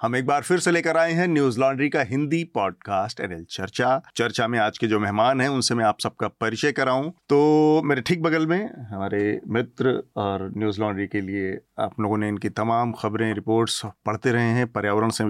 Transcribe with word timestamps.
हम 0.00 0.14
एक 0.16 0.26
बार 0.26 0.42
फिर 0.42 0.58
से 0.58 0.70
लेकर 0.70 0.96
आए 0.96 1.12
हैं 1.12 1.26
न्यूज़ 1.28 1.58
लॉन्ड्री 1.60 1.88
का 1.88 2.00
हिंदी 2.00 2.42
पॉडकास्ट 2.54 3.20
एनएल 3.20 3.44
चर्चा। 3.50 4.00
चर्चा 4.16 4.46
में 4.48 4.58
आज 4.58 4.78
के 4.78 4.86
जो 4.86 5.00
मेहमान 5.00 5.40
हैं 5.40 5.48
उनसे 5.48 5.74
मैं 5.74 5.84
आप 5.84 6.00
सबका 6.00 6.28
परिचय 6.40 6.72
कराऊं। 6.72 7.10
तो 7.28 7.82
मेरे 7.84 8.00
ठीक 8.00 8.22
बगल 8.22 8.46
में 8.46 8.68
हमारे 8.90 9.40
मित्र 9.48 10.02
और 10.16 10.48
न्यूज़ 10.56 10.80
लॉन्ड्री 10.80 11.06
के 11.06 11.20
लिए 11.20 11.58
आप 11.80 12.00
लोगों 12.00 12.18
ने 12.18 12.28
इनकी 12.28 12.48
तमाम 12.50 12.92
खबरें 12.92 13.32
रिपोर्ट्स 13.34 13.80
पढ़ते 14.06 14.32
रहे 14.32 14.50
हैं 14.50 14.66
पर्यावरण 14.72 15.10
से 15.10 15.24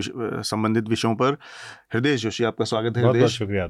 संबंधित 0.45 0.88
विषयों 0.88 1.14
पर। 1.14 1.38
हृदय 1.95 2.16
जोशी 2.16 2.45
आपका 2.45 2.64
स्वागत 2.64 2.96
है 2.96 3.09
हृदय 3.09 3.28
शुक्रिया 3.28 3.68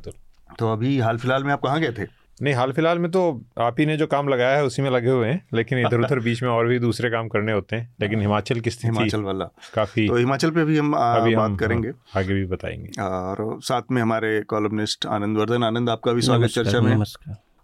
तो 0.58 0.72
अभी 0.72 0.98
हाल 0.98 1.18
फ़िलहाल 1.18 1.44
में 1.44 1.52
आप 1.52 1.60
कहाँ 1.60 1.80
गए 1.80 1.92
थे? 1.92 2.17
नहीं 2.42 2.54
हाल 2.54 2.72
फ़िलहाल 2.72 2.98
में 2.98 3.10
तो 3.10 3.44
आप 3.58 3.80
ही 3.80 3.86
ने 3.86 3.96
जो 3.96 4.06
काम 4.06 4.28
लगाया 4.28 4.56
है 4.56 4.64
उसी 4.64 4.82
में 4.82 4.90
लगे 4.90 5.10
हुए 5.10 5.28
हैं 5.28 5.46
लेकिन 5.54 5.78
इधर 5.78 6.00
उधर 6.00 6.18
बीच 6.24 6.42
में 6.42 6.50
और 6.50 6.68
भी 6.68 6.78
दूसरे 6.78 7.10
काम 7.10 7.28
करने 7.28 7.52
होते 7.52 7.76
हैं 7.76 7.94
लेकिन 8.00 8.20
हिमाचल 8.20 8.60
की 8.60 8.70
स्थिति 8.70 8.88
हिमाचल 8.88 9.20
वाला। 9.20 9.44
काफ़ी 9.74 10.08
तो 10.08 10.16
हिमाचल 10.16 10.50
पे 10.50 10.64
भी 10.64 10.78
हम 10.78 10.92
अभी 10.92 11.36
बात 11.36 11.50
हम, 11.50 11.56
करेंगे। 11.56 11.92
आगे 12.16 12.34
भी 12.34 12.46
बताएँगे। 12.46 13.02
और 13.02 13.58
साथ 13.62 13.82
में 13.90 14.02
हमारे 14.02 14.40
कॉलमनिस्ट 14.40 15.06
आनंद 15.06 15.38
वर्धन। 15.38 15.64
आनंद 15.64 15.90
आपका 15.90 16.12
भी 16.12 16.22
स्वागत 16.22 16.46
चर्चा 16.46 16.80
में। 16.80 17.04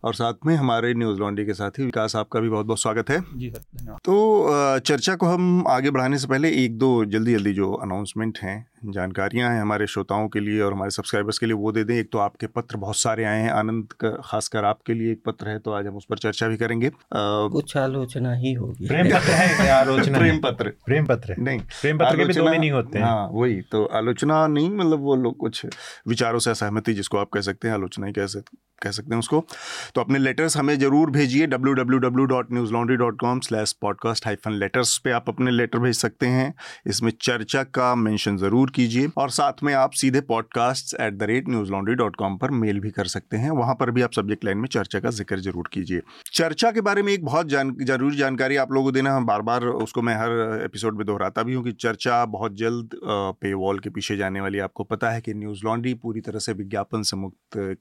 और 0.04 0.14
साथ 0.14 0.34
में 0.46 0.56
हमारे 0.56 0.94
न्यूज़ 0.94 1.18
लॉन्ड्री 1.18 1.46
के 1.46 1.54
साथी 1.54 1.84
विकास 1.84 2.16
आपका 2.16 2.40
भी 2.40 2.48
बहुत 2.48 2.66
बहुत 2.66 2.80
स्वागत 2.80 3.10
है। 3.10 3.24
जी 3.36 3.50
सर 3.50 3.58
धन्यवाद। 3.58 3.98
तो 3.98 4.78
चर्चा 4.78 5.14
को 5.14 5.26
हम 5.26 5.64
आगे 5.68 5.90
बढ़ाने 5.90 6.18
से 6.18 6.26
पहले 6.26 6.50
एक 6.64 6.78
दो 6.78 7.04
जल्दी 7.04 7.32
जल्दी 7.32 7.52
जो 7.52 7.72
अनाउंसमेंट 7.72 8.38
हैं 8.42 8.66
जानकारियाँ 8.86 9.50
हैं 9.50 9.60
हमारे 9.60 9.86
श्रोताओं 9.86 10.28
के 10.28 10.40
लिए 10.40 10.60
और 10.60 10.72
हमारे 10.72 10.90
सब्सक्राइबर्स 10.90 11.38
के 11.38 11.46
लिए 11.46 11.54
वो 11.56 11.72
दे 11.72 11.84
दें। 11.84 11.94
एक 11.96 12.08
तो 12.12 12.18
आपके 12.18 12.46
पत्र 12.48 12.76
बहुत 12.78 12.96
सारे 12.96 13.24
आए 13.24 13.40
हैं 13.42 13.50
आनंद 13.52 13.92
का 14.00 14.10
खासकर 14.24 14.64
आपके 14.64 14.94
लिए 14.94 15.12
एक 15.12 15.22
पत्र 15.26 15.48
है 15.48 15.58
तो 15.58 15.72
आज 15.72 15.86
हम 15.86 15.96
उस 15.96 16.06
पर 16.10 16.18
चर्चा 16.18 16.48
भी 16.48 16.56
करेंगे। 16.56 16.90
कुछ 17.14 17.76
आलोचना 17.76 18.34
ही 18.34 18.52
होगी। 18.54 18.86
प्रेम 18.88 19.08
पत्र 19.08 19.32
है 19.32 19.68
आलोचना 19.70 20.18
प्रेम 20.18 20.40
पत्र। 20.40 20.72
प्रेम 20.86 21.06
पत्र 21.06 21.36
नहीं 21.38 21.58
प्रेम 21.80 21.98
पत्र 21.98 22.16
के 22.16 22.24
भी 22.24 22.34
दो 22.34 22.50
मीनिंग 22.50 22.74
होते 22.74 22.98
हैं। 22.98 23.04
हाँ 23.04 23.28
वही 23.32 23.60
तो 23.72 23.84
आलोचना 23.94 24.46
नहीं 24.48 24.70
मतलब 24.72 25.00
वो 25.00 25.16
लोग 25.16 25.36
कुछ 25.38 25.64
विचारों 26.08 26.38
से 26.38 26.50
असहमति 26.50 26.94
जिसको 26.94 27.18
आप 27.18 27.30
कह 27.34 27.40
सकते 27.42 27.68
हैं 27.68 27.74
आलोचना 27.74 28.06
ही 28.06 28.12
कह 28.12 28.26
सकते 28.28 28.62
कह 28.82 28.90
सकते 28.90 29.14
हैं 29.14 29.18
उसको। 29.18 29.38
तो 29.94 30.00
अपने 30.00 30.18
लेटर्स 30.18 30.56
हमें 30.56 30.78
ज़रूर 30.78 31.10
भेजिए 31.10 31.46
W 31.46 31.72
W 31.74 31.98
W 31.98 32.24
dot 32.26 32.52
Newslaundry 32.72 32.96
dot 32.96 33.18
com 33.20 33.40
slash 33.40 33.72
podcast 33.82 34.26
hyphen 34.26 34.52
letters 34.52 34.96
पे 34.98 35.10
आप 35.10 35.28
अपने 35.28 35.50
लेटर 35.50 35.78
भेज 35.78 35.94
सकते 35.96 36.26
हैं। 36.28 36.52
इसमें 36.86 37.10
चर्चा 37.20 37.62
का 37.74 37.94
मेंशन 37.96 38.36
ज़रूर 38.36 38.70
कीजिए 38.74 39.08
और 39.16 39.30
साथ 39.30 39.62
में 39.62 39.72
आप 39.74 39.92
सीधे 39.94 40.20
podcast 40.22 40.94
at 41.00 41.14
the 41.14 41.22
rate 41.22 41.48
Newslaundry 41.72 41.94
dot 41.94 42.16
com 42.16 42.36
पर 42.36 42.50
मेल 42.52 42.80
भी 42.80 42.90
कर 42.90 43.06
सकते 43.06 43.36
हैं। 43.36 43.50
वहाँ 43.52 43.74
पर 43.74 43.90
भी 43.90 44.02
आप 44.02 44.12
सब्जेक्ट 44.12 44.44
लाइन 44.44 44.58
में 44.58 44.68
चर्चा 44.68 45.00
का 45.00 45.10
ज़िक्र 45.10 45.38
ज़रूर 45.40 45.68
कीजिए। 45.72 46.00
चर्चा 46.32 46.70
के 46.70 46.80
बारे 46.80 47.02
में 47.02 47.12
एक 47.12 47.24
बहुत 47.24 47.48
जान, 47.48 47.74
ज़रूरी 47.82 48.16
जानकारी 48.16 48.56
आप 48.56 48.72
लोगों 48.72 48.84
को 48.84 48.92
देना, 48.92 49.14
हम 49.16 49.26
बार 49.26 49.42
बार 49.42 49.64
उसको 49.64 50.02
मैं 50.02 50.14
हर 50.14 50.62
एपिसोड 50.64 50.96
में 50.98 51.06
दोहराता 51.06 51.42
भी 51.42 51.54
हूँ 51.54 51.64
कि 51.64 51.72
चर्चा 51.74 52.24
बहुत 52.26 52.56
जल्द 52.56 52.90
पे 53.04 53.52
वॉल 53.54 53.78
के 53.78 53.90
पीछे 53.90 54.16
जाने 54.16 54.40
वाली 54.40 54.58
आपको 54.58 54.84
पता 54.84 55.10
है 55.10 55.20
कि 55.20 55.34
न्यूज़ 55.34 55.64
लॉन्ड्री 55.64 55.94
पूरी 55.94 56.20
तरह 56.20 56.38
से 56.38 56.52
विज्ञापन 56.52 57.02
से 57.02 57.16
मुक्त 57.16 57.76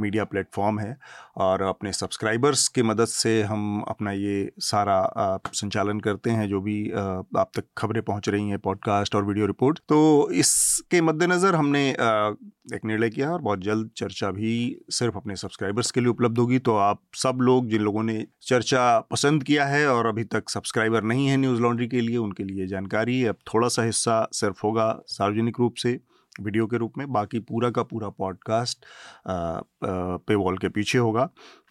मीडिया 0.00 0.24
प्लेटफॉर्म 0.24 0.78
है 0.80 0.96
और 1.36 1.62
अपने 1.62 1.92
सब्सक्राइबर्स 1.92 2.66
की 2.68 2.82
मदद 2.82 3.06
से 3.06 3.40
हम 3.42 3.80
अपना 3.88 4.12
ये 4.12 4.50
सारा 4.60 5.38
संचालन 5.54 6.00
करते 6.00 6.30
हैं, 6.30 6.48
जो 6.48 6.60
भी 6.60 6.90
आप 6.90 7.50
तक 7.56 7.64
खबरें 7.78 8.02
पहुँच 8.02 8.28
रही 8.28 8.48
हैं 8.48 8.58
पॉडकास्ट 8.58 9.14
और 9.14 9.24
वीडियो 9.24 9.46
रिपोर्ट 9.46 9.78
तो 9.88 10.29
इसके 10.32 11.00
मद्देनज़र 11.00 11.54
हमने 11.54 11.88
एक 11.90 12.84
निर्णय 12.84 13.10
किया 13.10 13.30
और 13.30 13.40
बहुत 13.42 13.60
जल्द 13.60 13.90
चर्चा 13.96 14.30
भी 14.30 14.52
सिर्फ़ 14.90 15.16
अपने 15.16 15.36
सब्सक्राइबर्स 15.36 15.90
के 15.90 16.00
लिए 16.00 16.08
उपलब्ध 16.08 16.38
होगी। 16.38 16.58
तो 16.58 16.76
आप 16.76 17.02
सब 17.16 17.38
लोग, 17.42 17.68
जिन 17.68 17.82
लोगों 17.82 18.02
ने 18.02 18.24
चर्चा 18.42 18.98
पसंद 19.10 19.44
किया 19.44 19.66
है 19.66 19.86
और 19.88 20.06
अभी 20.06 20.24
तक 20.26 20.48
सब्सक्राइबर 20.48 21.02
नहीं 21.02 21.26
है 21.26 21.36
न्यूज़ 21.36 21.60
लॉन्ड्री 21.60 21.88
के 21.88 22.00
लिए, 22.00 22.16
उनके 22.16 22.44
लिए 22.44 22.66
जानकारी 22.66 23.24
अब 23.24 23.36
थोड़ा 23.54 23.68
सा 23.68 23.82
हिस्सा 23.82 24.26
सिर्फ़ 24.32 24.60
होगा 24.64 24.94
सार्वजनिक 25.08 25.60
रूप 25.60 25.74
से 25.74 25.98
वीडियो 26.40 26.66
के 26.66 26.76
रूप 26.76 26.98
में। 26.98 27.06
बाकी 27.12 27.38
पूरा 27.40 27.70
का 27.70 27.82
पूरा 27.82 28.08
पॉडकास्ट 28.08 28.84
पे 29.28 30.34
वॉल 30.34 30.58
के 30.58 30.68
पीछे 30.68 30.98
होगा। 30.98 31.24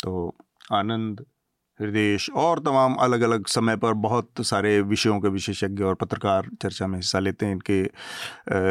तो 0.03 0.35
आनंद 0.73 1.25
हृदय 1.79 2.17
और 2.35 2.59
तमाम 2.59 2.95
अलग 3.01 3.22
अलग 3.22 3.45
समय 3.47 3.75
पर 3.78 3.94
बहुत 3.95 4.41
सारे 4.41 4.79
विषयों 4.84 5.19
के 5.19 5.28
विशेषज्ञ 5.29 5.84
और 5.84 5.95
पत्रकार 5.95 6.47
चर्चा 6.62 6.88
में 6.88 6.95
हिस्सा 6.95 7.19
लेते 7.19 7.45
हैं। 7.45 7.53
इनके 7.53 7.81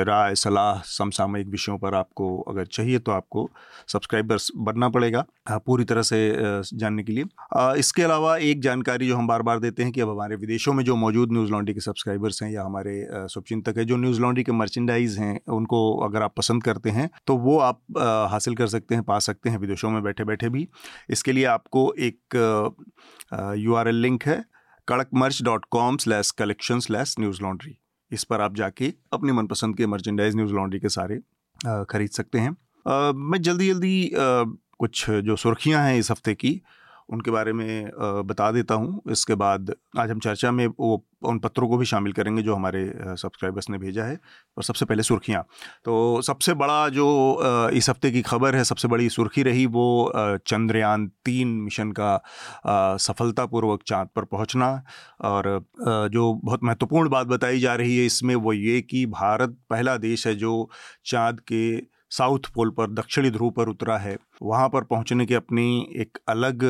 राय, 0.04 0.34
सलाह, 0.34 0.80
समसामयिक 0.88 1.48
विषयों 1.48 1.76
पर 1.78 1.94
आपको 1.94 2.38
अगर 2.42 2.66
चाहिए 2.68 2.98
तो 2.98 3.12
आपको 3.12 3.48
सब्सक्राइबर्स 3.88 4.50
बनना 4.58 4.88
पड़ेगा 4.88 5.24
पूरी 5.50 5.84
तरह 5.84 6.02
से 6.02 6.18
जानने 6.74 7.02
के 7.02 7.12
लिए। 7.12 7.24
इसके 7.78 8.02
अलावा 8.02 8.36
एक 8.38 8.60
जानकारी 8.62 9.08
जो 9.08 9.16
हम 9.16 9.26
बार 9.28 9.42
बार 9.42 9.58
देते 9.58 9.82
हैं 9.82 9.92
कि 9.92 10.00
अब 10.00 10.10
हमारे 10.10 10.36
विदेशों 10.36 10.72
में 10.72 10.84
जो 10.84 10.96
मौजूद 10.96 11.32
न्यूज़ 11.32 11.50
लॉन्ड्री 11.52 11.74
के 11.74 11.80
सब्सक्राइबर्स 11.80 12.42
हैं 12.42 12.50
या 12.50 12.62
हमारे 12.62 13.26
शुभचिंतक 13.28 13.78
हैं, 13.78 13.86
जो 13.86 13.96
न्यूज़ 13.96 14.20
लॉन्ड्री 14.20 14.44
के 14.44 14.52
मर्चेंडाइज 14.54 15.18
हैं, 15.18 15.40
उनको 15.48 15.80
अगर 16.06 16.22
आप 16.22 16.34
पसंद 16.36 16.62
करते 16.62 16.90
हैं 16.90 17.08
तो 17.26 17.36
वो 17.38 17.58
आप 17.60 17.80
हासिल 18.30 18.54
कर 18.54 18.66
सकते 18.68 18.94
हैं, 18.94 19.04
पा 19.04 19.18
सकते 19.20 19.50
हैं 19.50 19.58
विदेशों 19.58 19.90
में 19.90 20.02
बैठे 20.02 20.24
बैठे 20.24 20.48
भी। 20.48 20.68
इसके 21.10 21.32
लिए 21.32 21.44
आपको 21.46 21.92
एक 22.00 22.74
यू 23.34 23.74
आर 23.74 23.88
एल 23.88 24.00
लिंक 24.02 24.24
है 24.24 24.44
Kadak 24.88 25.08
merch 25.14 25.42
dot 25.42 25.64
com 25.70 25.96
slash 25.96 26.30
collection 26.30 26.80
slash 26.80 27.14
Newslaundry 27.42 27.76
इस 28.10 28.24
पर 28.24 28.40
आप 28.40 28.54
जाके 28.54 28.92
अपने 29.12 29.32
मनपसंद 29.32 29.76
के 29.76 29.86
मर्चेंडाइज 29.86 30.36
न्यूज़ 30.36 30.52
लॉन्ड्री 30.52 30.80
के 30.80 30.88
सारे 30.88 31.20
खरीद 31.90 32.10
सकते 32.10 32.38
हैं। 32.38 32.50
मैं 33.30 33.40
जल्दी 33.42 33.68
जल्दी 33.68 34.10
कुछ 34.14 35.04
जो 35.10 35.36
सुर्खियाँ 35.36 35.82
हैं 35.84 35.98
इस 35.98 36.10
हफ़्ते 36.10 36.34
की 36.34 36.60
उनके 37.08 37.30
बारे 37.30 37.52
में 37.52 37.90
बता 38.26 38.50
देता 38.52 38.74
हूँ। 38.74 39.00
इसके 39.10 39.34
बाद 39.34 39.74
आज 39.98 40.10
हम 40.10 40.18
चर्चा 40.20 40.50
में 40.52 40.66
वो, 40.68 41.04
उन 41.22 41.38
पत्रों 41.38 41.68
को 41.68 41.76
भी 41.78 41.84
शामिल 41.86 42.12
करेंगे 42.12 42.42
जो 42.42 42.54
हमारे 42.54 42.84
सब्सक्राइबर्स 43.16 43.70
ने 43.70 43.78
भेजा 43.78 44.04
है। 44.04 44.18
और 44.56 44.64
सबसे 44.64 44.84
पहले 44.84 45.02
सुर्खियाँ। 45.02 45.42
तो 45.84 46.22
सबसे 46.22 46.54
बड़ा 46.54 46.88
जो 46.88 47.70
इस 47.72 47.88
हफ़्ते 47.90 48.10
की 48.10 48.22
खबर 48.22 48.56
है, 48.56 48.64
सबसे 48.64 48.88
बड़ी 48.88 49.08
सुर्खी 49.10 49.42
रही 49.42 49.66
वो 49.68 50.12
चंद्रयान 50.46 51.06
तीन 51.24 51.48
मिशन 51.60 51.92
का 52.00 52.96
सफलतापूर्वक 52.98 53.82
चाँद 53.86 54.08
पर 54.16 54.24
पहुँचना। 54.26 54.70
और 55.22 55.64
जो 56.12 56.32
बहुत 56.34 56.64
महत्वपूर्ण 56.64 57.08
बात 57.08 57.26
बताई 57.26 57.60
जा 57.60 57.74
रही 57.74 57.96
है 57.98 58.06
इसमें 58.06 58.34
वो 58.36 58.52
ये 58.52 58.80
कि 58.82 59.04
भारत 59.08 59.56
पहला 59.70 59.96
देश 59.98 60.26
है 60.26 60.34
जो 60.36 60.68
चाँद 61.06 61.40
के 61.52 61.97
साउथ 62.10 62.50
पोल 62.54 62.70
पर, 62.70 62.90
दक्षिणी 62.90 63.30
ध्रुव 63.30 63.50
पर 63.50 63.68
उतरा 63.68 63.96
है। 63.98 64.16
वहाँ 64.42 64.68
पर 64.68 64.84
पहुँचने 64.84 65.26
की 65.26 65.34
अपनी 65.34 65.66
एक 65.96 66.18
अलग 66.28 66.64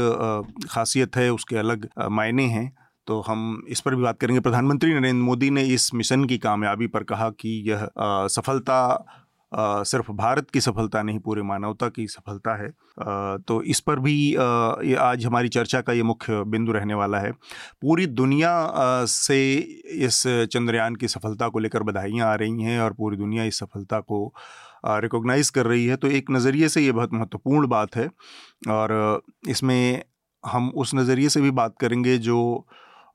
खासियत 0.71 1.16
है, 1.16 1.31
उसके 1.32 1.56
अलग 1.56 1.88
मायने 2.10 2.47
हैं। 2.47 2.72
तो 3.06 3.21
हम 3.21 3.62
इस 3.69 3.81
पर 3.81 3.94
भी 3.94 4.03
बात 4.03 4.19
करेंगे। 4.21 4.41
प्रधानमंत्री 4.41 4.93
नरेंद्र 4.94 5.22
मोदी 5.22 5.50
ने 5.50 5.62
इस 5.65 5.93
मिशन 5.94 6.25
की 6.25 6.38
कामयाबी 6.38 6.87
पर 6.87 7.03
कहा 7.04 7.31
कि 7.31 7.62
यह 7.71 7.88
सफलता 8.28 9.06
सिर्फ़ 9.53 10.10
भारत 10.12 10.50
की 10.50 10.60
सफलता 10.60 11.03
नहीं, 11.03 11.19
पूरे 11.19 11.43
मानवता 11.43 11.88
की 11.88 12.06
सफलता 12.06 12.54
है। 12.54 12.69
तो 13.38 13.60
इस 13.65 13.81
पर 13.81 13.98
भी 13.98 14.15
ये 14.31 14.94
आज 14.94 15.25
हमारी 15.27 15.48
चर्चा 15.48 15.81
का 15.81 15.93
ये 15.93 16.03
मुख्य 16.03 16.43
बिंदु 16.44 16.72
रहने 16.72 16.94
वाला 16.94 17.19
है। 17.19 17.31
पूरी 17.82 18.06
दुनिया 18.06 18.53
से 19.06 19.38
इस 19.56 20.22
चंद्रयान 20.53 20.97
की 20.97 21.09
सफलता 21.09 21.48
को 21.48 21.59
लेकर 21.59 21.82
बधाइयाँ 21.82 22.28
आ 22.28 22.34
रही 22.34 22.62
हैं 22.62 22.81
और 22.81 22.93
पूरी 22.93 23.16
दुनिया 23.16 23.44
इस 23.44 23.59
सफलता 23.59 24.00
को 24.00 24.34
रिकॉग्नाइज़ 24.87 25.53
कर 25.53 25.66
रही 25.66 25.87
है 25.87 25.97
तो 25.97 26.09
एक 26.09 26.31
नज़रिए 26.31 26.69
से 26.69 26.81
ये 26.81 26.93
बहुत 26.93 27.12
महत्वपूर्ण 27.12 27.66
बात 27.69 27.97
है। 27.97 28.09
और 28.71 29.22
इसमें 29.49 30.03
हम 30.44 30.69
उस 30.71 30.94
नज़रिए 30.94 31.28
से 31.28 31.41
भी 31.41 31.50
बात 31.53 31.75
करेंगे 31.81 32.19
जो 32.19 32.66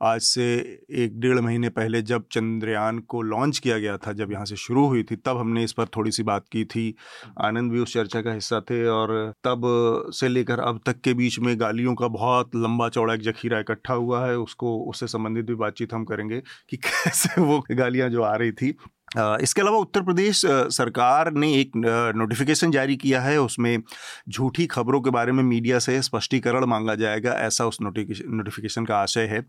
आज 0.02 0.22
से 0.22 0.44
एक 0.92 1.20
डेढ़ 1.20 1.40
महीने 1.40 1.70
पहले 1.70 2.02
जब 2.02 2.24
चंद्रयान 2.32 3.00
को 3.00 3.22
लॉन्च 3.22 3.60
किया 3.60 3.78
गया 3.80 3.98
था, 3.98 4.14
जब 4.14 4.32
यहाँ 4.32 4.46
से 4.46 4.56
शुरू 4.56 4.86
हुई 4.88 5.04
थी, 5.04 5.16
तब 5.16 5.38
हमने 5.38 5.64
इस 5.64 5.74
पर 5.74 5.86
थोड़ी 5.86 6.12
सी 6.12 6.24
बात 6.24 6.46
की 6.52 6.64
थी। 6.66 6.96
आनंद 7.42 7.72
भी 7.72 7.80
उस 7.80 7.94
चर्चा 7.94 8.22
का 8.22 8.34
हिस्सा 8.34 8.60
थे 8.62 8.86
और 8.88 9.34
तब 9.44 9.62
से 10.14 10.28
लेकर 10.28 10.60
अब 10.60 10.80
तक 10.86 11.00
के 11.02 11.14
बीच 11.14 11.40
में 11.40 11.60
गालियों 11.60 11.96
का 11.96 12.08
बहुत 12.08 12.56
लंबा 12.56 12.90
चौड़ा 12.90 13.14
एक 13.14 13.22
जखीरा 13.22 13.60
इकट्ठा 13.60 13.94
हुआ 13.94 14.26
है, 14.28 14.38
उसको, 14.38 14.78
उससे 14.90 15.08
संबंधित 15.08 15.46
भी 15.46 15.56
बातचीत 15.56 15.94
हम 15.94 16.04
करेंगे 16.06 16.42
कि 16.70 16.78
कैसे 16.84 17.42
वो 17.42 17.64
गालियाँ 17.72 18.10
जो 18.10 18.22
आ 18.24 18.36
रही 18.36 18.52
थी 18.52 18.76
इसके 19.16 19.62
अलावा 19.62 19.78
उत्तर 19.78 20.02
प्रदेश 20.02 20.42
सरकार 20.46 21.32
ने 21.34 21.52
एक 21.54 21.72
नोटिफिकेशन 22.16 22.72
जारी 22.72 22.96
किया 22.98 23.22
है। 23.22 23.38
उसमें 23.42 23.78
झूठी 24.30 24.66
खबरों 24.68 25.02
के 25.02 25.10
बारे 25.10 25.32
में 25.32 25.44
मीडिया 25.44 25.80
से 25.80 26.02
स्पष्टीकरण 26.02 26.66
मांगा 26.66 26.96
जाएगा, 26.96 27.32
ऐसा 27.32 27.66
उस 27.66 27.78
नोटिफिकेशन 27.82 28.86
का 28.86 28.98
आशय 28.98 29.26
है। 29.26 29.40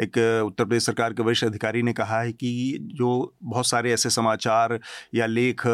एक 0.00 0.18
उत्तर 0.46 0.64
प्रदेश 0.64 0.86
सरकार 0.86 1.12
के 1.12 1.22
वरिष्ठ 1.22 1.44
अधिकारी 1.44 1.82
ने 1.82 1.92
कहा 1.92 2.20
है 2.20 2.32
कि 2.32 2.78
जो 2.94 3.34
बहुत 3.42 3.66
सारे 3.66 3.92
ऐसे 3.92 4.10
समाचार 4.10 4.78
या 5.14 5.26
लेख 5.26 5.66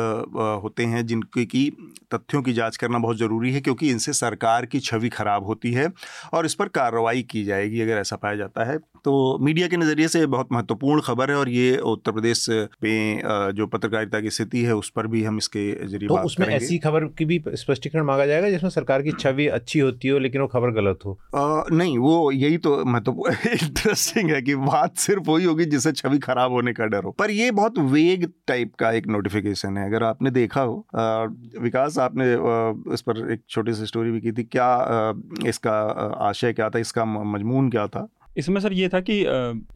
होते 0.62 0.84
हैं 0.84 1.04
जिनके 1.06 1.44
की, 1.46 1.70
तथ्यों 2.14 2.42
की 2.42 2.52
जाँच 2.52 2.76
करना 2.76 2.99
बहुत 2.99 3.19
ज़रूरी 3.19 3.52
है, 3.52 3.60
क्योंकि 3.60 3.90
इनसे 3.90 4.12
सरकार 4.14 4.66
की 4.66 4.81
छवि 4.81 5.08
खराब 5.10 5.44
होती 5.46 5.72
है 5.72 5.88
और 6.32 6.46
इस 6.46 6.54
पर 6.54 6.69
कार्रवाई 6.70 7.22
की 7.25 7.44
जाएगी, 7.44 7.81
अगर 7.81 7.96
ऐसा 7.96 8.16
पाया 8.16 8.37
जाता 8.37 8.64
है। 8.64 8.78
तो 9.04 9.38
मीडिया 9.40 9.66
के 9.69 9.76
नज़रिए 9.76 10.08
से 10.08 10.25
बहुत 10.26 10.49
महत्वपूर्ण 10.52 11.00
खबर 11.00 11.31
है 11.31 11.37
और 11.37 11.49
ये 11.49 11.76
उत्तर 11.78 12.12
प्रदेश 12.12 12.49
में 12.49 13.22
जो 13.54 13.66
पत्रकारिता 13.66 14.20
की 14.20 14.30
स्थिति 14.30 14.62
है 14.62 14.74
उस 14.74 14.90
पर 14.90 15.06
भी 15.06 15.24
हम 15.24 15.38
इसके 15.38 15.86
ज़रिए 15.86 16.08
तो 16.08 16.18
उसमें 16.18 16.46
ऐसी 16.46 16.78
खबर 16.78 17.04
की 17.04 17.24
भी 17.24 17.42
स्पष्टीकरण 17.48 18.04
मांगा 18.04 18.26
जाएगा 18.26 18.50
जिसमें 18.50 18.70
सरकार 18.70 19.02
की 19.02 19.12
छवि 19.12 19.46
अच्छी 19.46 19.78
होती 19.78 20.08
हो 20.08 20.18
लेकिन 20.18 20.40
वो 20.40 20.46
खबर 20.46 20.70
गलत 20.70 20.98
हो? 21.04 21.18
आ, 21.36 21.62
नहीं 21.72 21.98
वो 21.98 22.30
यही 22.32 22.58
तो 22.58 22.84
मतलब 22.84 23.22
इंटरेस्टिंग 23.46 24.30
है 24.30 24.42
कि 24.42 24.54
बात 24.54 24.96
सिर्फ़ 24.96 25.30
वही 25.30 25.44
होगी 25.44 25.64
जिससे 25.64 25.92
छवि 25.92 26.18
खराब 26.18 26.52
होने 26.52 26.72
का 26.72 26.86
डर 26.86 27.04
हो। 27.04 27.10
पर 27.10 27.30
ये 27.30 27.50
बहुत 27.50 27.78
वेग 27.78 28.30
टाइप 28.46 28.74
का 28.74 28.92
एक 28.92 29.06
नोटिफिकेशन 29.06 29.76
है। 29.76 29.86
अगर 29.86 30.02
आपने 30.02 30.30
देखा 30.30 30.62
हो 30.62 30.86
आ, 30.94 31.24
विकास 31.62 31.98
आपने 31.98 32.24
आ, 32.24 32.94
इस 32.94 33.00
पर 33.00 33.32
एक 33.32 33.40
छोटी 33.48 33.72
सी 33.72 33.86
स्टोरी 33.86 34.10
भी 34.10 34.20
की 34.20 34.32
थी 34.32 34.42
क्या 34.44 35.14
इसका 35.46 35.80
आशय 36.28 36.52
क्या 36.52 36.70
था 36.70 36.78
इसका 36.78 37.04
मजमून 37.04 37.70
क्या 37.70 37.86
था? 37.86 38.08
इसमें 38.36 38.60
सर 38.60 38.72
ये 38.72 38.88
था 38.88 39.00
कि 39.00 39.22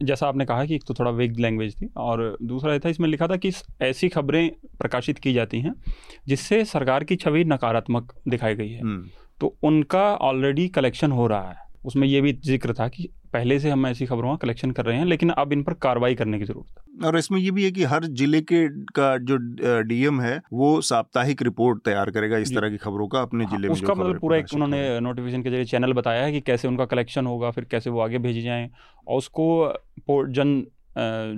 जैसा 0.03 0.27
आपने 0.27 0.45
कहा 0.45 0.65
कि 0.65 0.75
एक 0.75 0.83
तो 0.87 0.93
थोड़ा 0.93 1.11
वेग 1.11 1.39
लैंग्वेज 1.39 1.75
थी 1.75 1.89
और 1.97 2.37
दूसरा 2.43 2.73
ये 2.73 2.79
था 2.79 2.89
इसमें 2.89 3.07
लिखा 3.09 3.27
था 3.27 3.35
कि 3.35 3.51
ऐसी 3.81 4.09
खबरें 4.09 4.49
प्रकाशित 4.79 5.19
की 5.19 5.33
जाती 5.33 5.61
हैं 5.61 5.73
जिससे 6.27 6.63
सरकार 6.65 7.03
की 7.03 7.15
छवि 7.15 7.43
नकारात्मक 7.43 8.13
दिखाई 8.27 8.55
गई 8.55 8.69
है। 8.69 8.81
हम्म, 8.81 9.07
तो 9.41 9.55
उनका 9.63 10.03
ऑलरेडी 10.15 10.67
कलेक्शन 10.67 11.11
हो 11.11 11.27
रहा 11.27 11.49
है। 11.49 11.69
उसमें 11.85 12.07
ये 12.07 12.21
भी 12.21 12.33
ज़िक्र 12.45 12.73
था 12.73 12.87
कि 12.87 13.09
पहले 13.33 13.59
से 13.59 13.69
हम 13.69 13.85
ऐसी 13.87 14.05
खबरों 14.05 14.29
का 14.29 14.35
कलेक्शन 14.37 14.71
कर 14.71 14.85
रहे 14.85 14.97
हैं 14.97 15.05
लेकिन 15.05 15.29
अब 15.31 15.53
इन 15.53 15.63
पर 15.63 15.73
कार्रवाई 15.83 16.15
करने 16.15 16.39
की 16.39 16.45
ज़रूरत 16.45 16.79
है। 16.79 17.07
और 17.07 17.17
इसमें 17.17 17.39
ये 17.39 17.51
भी 17.51 17.63
है 17.63 17.71
कि 17.71 17.83
हर 17.83 18.05
ज़िले 18.05 18.41
के 18.43 18.67
का 18.95 19.15
जो 19.19 19.37
डीएम 19.83 20.19
है 20.21 20.41
वो 20.53 20.69
साप्ताहिक 20.81 21.41
रिपोर्ट 21.41 21.83
तैयार 21.85 22.11
करेगा 22.11 22.37
इस 22.37 22.53
तरह 22.55 22.69
की 22.69 22.77
खबरों 22.77 23.07
का 23.07 23.21
अपने 23.21 23.45
ज़िले 23.45 23.67
में 23.67 23.73
उसका 23.73 23.93
मतलब 23.93 24.19
पूरा 24.19 24.37
एक 24.37 24.45
हो 24.45 24.55
उन्होंने 24.55 24.99
नोटिफिकेशन 24.99 25.43
के 25.43 25.49
ज़रिए 25.49 25.65
चैनल 25.65 25.93
बताया 25.93 26.23
है 26.23 26.31
कि 26.31 26.41
कैसे 26.41 26.67
उनका 26.67 26.85
कलेक्शन 26.87 27.25
होगा 27.25 27.51
फिर 27.51 27.65
कैसे 27.71 27.89
वो 27.89 27.99
आगे 27.99 28.17
भेजी 28.19 28.41
जाएँ 28.41 28.69
और 29.07 29.17
उसको 29.17 29.47
जन 30.09 30.63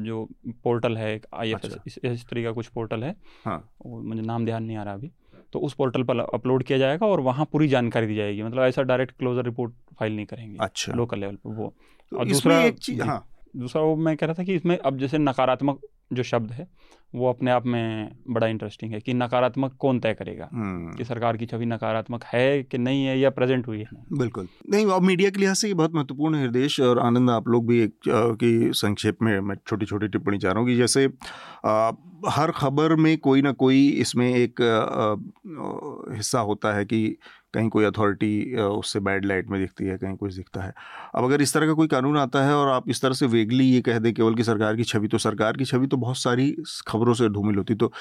जो 0.05 0.27
पोर्टल 0.63 0.97
है 0.97 1.19
आई 1.33 1.51
एफ़ 1.51 1.65
अच्छा। 1.65 1.83
इस, 1.87 1.97
इस 2.03 2.25
तरह 2.27 2.43
का 2.43 2.51
कुछ 2.51 2.67
पोर्टल 2.69 3.03
है। 3.03 3.15
हाँ। 3.45 3.57
मुझे 3.85 4.21
नाम 4.21 4.45
ध्यान 4.45 4.63
नहीं 4.63 4.77
आ 4.77 4.83
रहा 4.83 4.93
अभी। 4.93 5.11
तो 5.53 5.59
उस 5.59 5.73
पोर्टल 5.73 6.03
पर 6.03 6.19
अपलोड 6.19 6.63
किया 6.63 6.77
जाएगा 6.77 7.05
और 7.05 7.19
वहाँ 7.19 7.45
पूरी 7.51 7.67
जानकारी 7.67 8.07
दी 8.07 8.15
जाएगी। 8.15 8.43
मतलब 8.43 8.63
ऐसा 8.63 8.81
डायरेक्ट 8.81 9.17
क्लोजर 9.17 9.43
रिपोर्ट 9.43 9.73
फ़ाइल 9.99 10.15
नहीं 10.15 10.25
करेंगे। 10.25 10.57
अच्छा। 10.61 10.93
लोकल 10.93 11.19
लेवल 11.19 11.35
पर 11.35 11.49
वो। 11.49 11.73
तो 12.11 12.17
और 12.17 12.27
दूसरा 12.27 12.61
एक 12.61 12.79
चीज़ 12.79 13.01
हाँ। 13.01 13.29
दूसरा 13.57 13.81
वो 13.81 13.95
मैं 13.95 14.17
कह 14.17 14.25
रहा 14.25 14.33
था 14.33 14.43
कि 14.43 14.55
इसमें 14.55 14.77
अब 14.77 14.97
जैसे 14.97 15.17
नकारात्मक 15.17 15.79
जो 16.13 16.23
शब्द 16.23 16.51
है 16.51 16.67
वो 17.15 17.29
अपने 17.29 17.51
आप 17.51 17.65
में 17.65 18.11
बड़ा 18.29 18.47
इंटरेस्टिंग 18.47 18.93
है 18.93 18.99
कि 18.99 19.13
नकारात्मक 19.13 19.75
कौन 19.79 19.99
तय 19.99 20.13
करेगा? 20.13 20.49
हम्म। 20.53 20.93
कि 20.93 21.03
सरकार 21.05 21.37
की 21.37 21.45
छवि 21.45 21.65
नकारात्मक 21.65 22.23
है 22.23 22.63
कि 22.63 22.77
नहीं 22.77 23.05
है 23.05 23.19
या 23.19 23.29
प्रेजेंट 23.29 23.67
हुई 23.67 23.79
है? 23.79 23.85
बिल्कुल। 24.13 24.47
नहीं 24.69 24.85
और 24.85 25.01
मीडिया 25.01 25.29
के 25.29 25.39
लिहाज 25.39 25.55
से 25.55 25.67
ये 25.67 25.73
बहुत 25.73 25.93
महत्वपूर्ण 25.95 26.35
है 26.35 26.43
हृदय 26.43 26.83
और 26.83 26.99
आनंद 26.99 27.29
आप 27.29 27.47
लोग 27.47 27.67
भी 27.67 27.79
एक 27.79 27.93
की 28.07 28.71
संक्षेप 28.73 29.17
में 29.21 29.39
मैं 29.39 29.55
छोटी 29.67 29.85
छोटी 29.85 30.07
टिप्पणी 30.07 30.37
चाह 30.37 30.51
रहा 30.51 30.61
हूँ 30.61 30.69
कि 30.69 30.75
जैसे 30.75 31.05
अ, 31.65 31.91
हर 32.29 32.51
खबर 32.51 32.95
में 32.95 33.17
कोई 33.17 33.41
ना 33.41 33.51
कोई 33.51 33.87
इसमें 33.89 34.35
एक 34.35 34.61
अ, 34.61 36.13
हिस्सा 36.15 36.39
होता 36.39 36.73
है 36.73 36.85
कि 36.85 37.17
कहीं 37.53 37.69
कोई 37.69 37.85
अथॉरिटी 37.85 38.55
उससे 38.57 38.99
बैड 39.01 39.25
लाइट 39.25 39.49
में 39.49 39.59
दिखती 39.61 39.85
है 39.85 39.97
कहीं 39.97 40.15
कुछ 40.17 40.33
दिखता 40.35 40.61
है। 40.61 40.73
अब 41.15 41.23
अगर 41.23 41.41
इस 41.41 41.53
तरह 41.53 41.67
का 41.67 41.73
कोई 41.73 41.87
कानून 41.87 42.17
आता 42.17 42.43
है 42.45 42.55
और 42.55 42.69
आप 42.69 42.89
इस 42.89 43.01
तरह 43.01 43.13
से 43.13 43.25
वेगली 43.27 43.65
ये 43.65 43.81
कह 43.81 43.99
दें 43.99 44.13
केवल 44.13 44.35
कि 44.35 44.43
सरकार 44.43 44.75
की 44.75 44.83
छवि 44.83 45.07
तो 45.07 45.17
सरकार 45.19 45.57
की 45.57 45.65
छवि 45.65 45.87
तो 45.87 45.97
बहुत 45.97 46.17
सारी 46.17 46.51
खबरों 46.87 47.13
से 47.13 47.29
धूमिल 47.29 47.55
होती 47.55 47.75
तो 47.75 47.91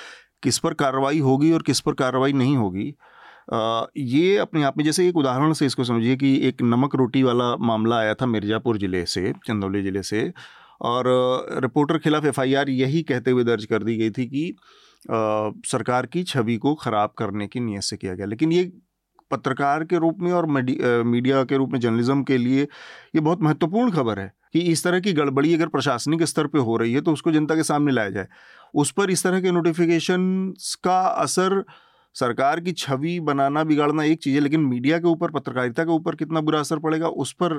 किस 0.43 0.58
पर 0.58 0.75
कार्रवाई 0.75 1.19
होगी 1.20 1.52
और 1.52 1.62
किस 1.62 1.81
पर 1.81 1.93
कार्रवाई 1.94 2.32
नहीं 2.34 2.56
होगी? 2.56 2.88
अ, 3.52 3.87
ये 3.99 4.37
अपने 4.38 4.62
आप 4.64 4.78
में 4.78 4.84
जैसे 4.84 5.08
एक 5.08 5.16
उदाहरण 5.16 5.52
से 5.52 5.66
इसको 5.66 5.84
समझिए 5.84 6.16
कि 6.16 6.34
एक 6.49 6.62
नमक 6.62 6.94
रोटी 6.96 7.22
वाला 7.22 7.54
मामला 7.62 7.96
आया 7.99 8.14
था 8.14 8.26
मिर्ज़ापुर 8.26 8.78
ज़िले 8.78 9.04
से 9.06 9.32
चंदौली 9.46 9.82
ज़िले 9.82 10.02
से 10.04 10.32
और 10.82 11.04
रिपोर्टर 11.62 11.99
खिलाफ 11.99 12.25
एफआईआर 12.26 12.69
यही 12.70 13.02
कहते 13.02 13.31
हुए 13.31 13.44
दर्ज 13.44 13.64
कर 13.64 13.82
दी 13.84 13.96
गई 13.96 14.10
थी 14.10 14.26
कि 14.28 14.49
अ, 14.50 15.14
सरकार 15.66 16.06
की 16.06 16.22
छवि 16.25 16.56
को 16.58 16.75
ख़राब 16.76 17.12
करने 17.19 17.46
की 17.49 17.60
नीयत 17.60 17.82
से 17.82 17.96
किया 17.96 18.14
गया। 18.14 18.26
लेकिन 18.26 18.52
ये 18.52 18.70
पत्रकार 19.32 19.84
के 19.84 19.99
रूप 19.99 20.19
में 20.20 20.32
और 20.32 20.46
मीडिया 20.46 21.43
के 21.44 21.56
रूप 21.56 21.73
में 21.73 21.79
जर्नलिज्म 21.81 22.23
के 22.23 22.38
लिए 22.38 22.62
ये 22.62 23.20
बहुत 23.20 23.43
महत्वपूर्ण 23.43 23.90
खबर 23.90 24.19
है 24.19 24.32
कि 24.55 24.61
इस 24.62 24.84
तरह 24.84 25.00
की 25.00 25.12
गड़बड़ी 25.12 25.55
अगर 25.55 25.67
प्रशासनिक 25.69 26.23
स्तर 26.25 26.46
पे 26.46 26.58
हो 26.61 26.76
रही 26.76 26.93
है 26.93 27.00
तो 27.00 27.12
उसको 27.12 27.32
जनता 27.32 27.55
के 27.55 27.62
सामने 27.64 27.93
लाया 27.93 28.11
जाए। 28.11 28.26
उस 28.75 28.90
पर 28.90 29.11
इस 29.11 29.23
तरह 29.25 29.40
के 29.40 29.50
नोटिफिकेशन 29.50 30.52
का 30.84 31.00
असर 31.00 31.64
सरकार 32.17 32.61
की 32.61 32.73
छवि 32.73 33.19
बनाना, 33.20 33.62
बिगाड़ना 33.64 34.05
एक 34.05 34.19
चीज़ 34.23 34.34
है, 34.34 34.40
लेकिन 34.40 34.61
मीडिया 34.61 34.99
के 34.99 35.06
ऊपर, 35.08 35.31
पत्रकारिता 35.31 35.85
के 35.85 35.90
ऊपर 35.90 36.14
कितना 36.14 36.40
बुरा 36.40 36.58
असर 36.61 36.78
पड़ेगा, 36.78 37.08
उस 37.08 37.32
पर 37.32 37.52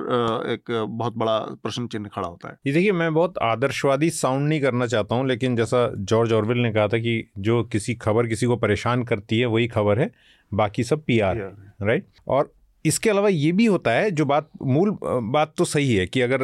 एक 0.48 0.70
बहुत 0.90 1.16
बड़ा 1.16 1.38
प्रश्न 1.62 1.86
चिन्ह 1.86 2.08
खड़ा 2.08 2.28
होता 2.28 2.48
है। 2.48 2.58
ये 2.66 2.72
देखिए, 2.72 2.92
मैं 2.92 3.12
बहुत 3.14 3.38
आदर्शवादी 3.42 4.10
साउंड 4.10 4.48
नहीं 4.48 4.60
करना 4.60 4.86
चाहता 4.86 5.14
हूँ, 5.14 5.26
लेकिन 5.28 5.56
जैसा 5.56 5.88
जॉर्ज 5.96 6.32
ऑरविल 6.32 6.58
ने 6.58 6.72
कहा 6.72 6.88
था 6.88 6.98
कि 6.98 7.30
जो 7.38 7.62
किसी 7.64 7.94
खबर 7.96 8.26
किसी 8.26 8.46
को 8.46 8.56
परेशान 8.56 9.02
करती 9.04 9.38
है, 9.38 9.46
वही 9.46 9.66
खबर 9.68 9.98
है। 9.98 10.10
बाकी 10.52 10.84
सब 10.84 11.04
पी 11.04 11.18
आर 11.20 11.38
राइट 11.82 12.06
और 12.28 12.52
इसके 12.84 13.10
अलावा 13.10 13.28
ये 13.28 13.50
भी 13.52 13.66
होता 13.66 13.90
है 13.90 14.10
जो 14.10 14.24
बात 14.24 14.48
मूल 14.62 14.90
बात 15.02 15.54
तो 15.56 15.64
सही 15.64 15.94
है 15.94 16.06
कि 16.06 16.20
अगर 16.20 16.42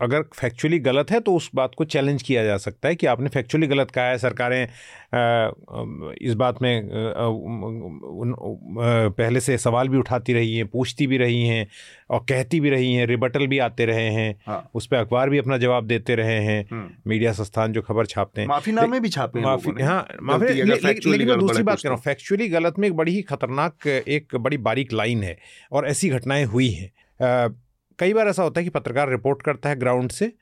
अगर 0.00 0.22
फैक्चुअली 0.34 0.78
गलत 0.78 1.10
है 1.10 1.20
तो 1.20 1.34
उस 1.34 1.50
बात 1.54 1.74
को 1.74 1.84
चैलेंज 1.84 2.22
किया 2.22 2.44
जा 2.44 2.56
सकता 2.56 2.88
है 2.88 2.94
कि 2.94 3.06
आपने 3.06 3.28
फैक्चुअली 3.28 3.66
गलत 3.66 3.90
कहा 3.90 4.04
है 4.04 4.18
सरकारें 4.18 4.68
इस 5.14 6.34
बात 6.34 6.62
में 6.62 6.88
पहले 9.18 9.40
से 9.40 9.58
सवाल 9.58 9.88
भी 9.88 9.98
उठाती 9.98 10.32
रही 10.32 10.56
हैं 10.56 10.66
पूछती 10.66 11.06
भी 11.06 11.16
रही 11.16 11.46
हैं 11.48 11.66
और 12.10 12.18
कहती 12.18 12.60
भी 12.60 12.70
रही 12.70 12.94
हैं 12.94 13.06
रिबटल 13.06 13.46
भी 13.46 13.58
आते 13.58 13.84
रहे 13.84 14.08
हैं 14.10 14.34
हाँ। 14.46 14.70
उस 14.74 14.86
पर 14.86 14.96
अखबार 14.96 15.30
भी 15.30 15.38
अपना 15.38 15.58
जवाब 15.58 15.86
देते 15.86 16.14
रहे 16.14 16.38
हैं। 16.40 16.66
मीडिया 17.06 17.32
संस्थान 17.32 17.72
जो 17.72 17.82
खबर 17.82 18.06
छापते 18.06 18.40
हैं 18.40 18.48
माफीनामे 18.48 19.00
भी 19.00 19.08
छापे 19.08 19.38
हैं 19.38 19.46
माफ़ी 19.46 19.82
हाँ 19.82 20.06
माफ़ी 20.22 20.62
लेकिन 20.62 21.28
मैं 21.28 21.38
दूसरी 21.38 21.62
बात 21.62 21.80
कर 21.80 21.88
रहा 21.88 21.94
हूँ 21.94 22.02
फैक्चुअली 22.02 22.48
गलत 22.48 22.78
में 22.78 22.88
एक 22.88 22.94
बड़ी 22.96 23.12
ही 23.12 23.22
खतरनाक 23.22 23.86
एक 23.86 24.36
बड़ी 24.36 24.56
बारीक 24.56 24.92
लाइन 24.92 25.22
है 25.22 25.38
और 25.72 25.86
ऐसी 25.86 26.08
घटनाएँ 26.08 26.44
हुई 26.44 26.70
हैं 26.70 26.90
कई 27.98 28.12
बार 28.12 28.28
ऐसा 28.28 28.42
होता 28.42 28.60
है 28.60 28.64
कि 28.64 28.70
पत्रकार 28.70 29.10
रिपोर्ट 29.10 29.42
करता 29.42 29.68
है 29.68 29.76
ग्राउंड 29.76 30.10
से 30.10 30.32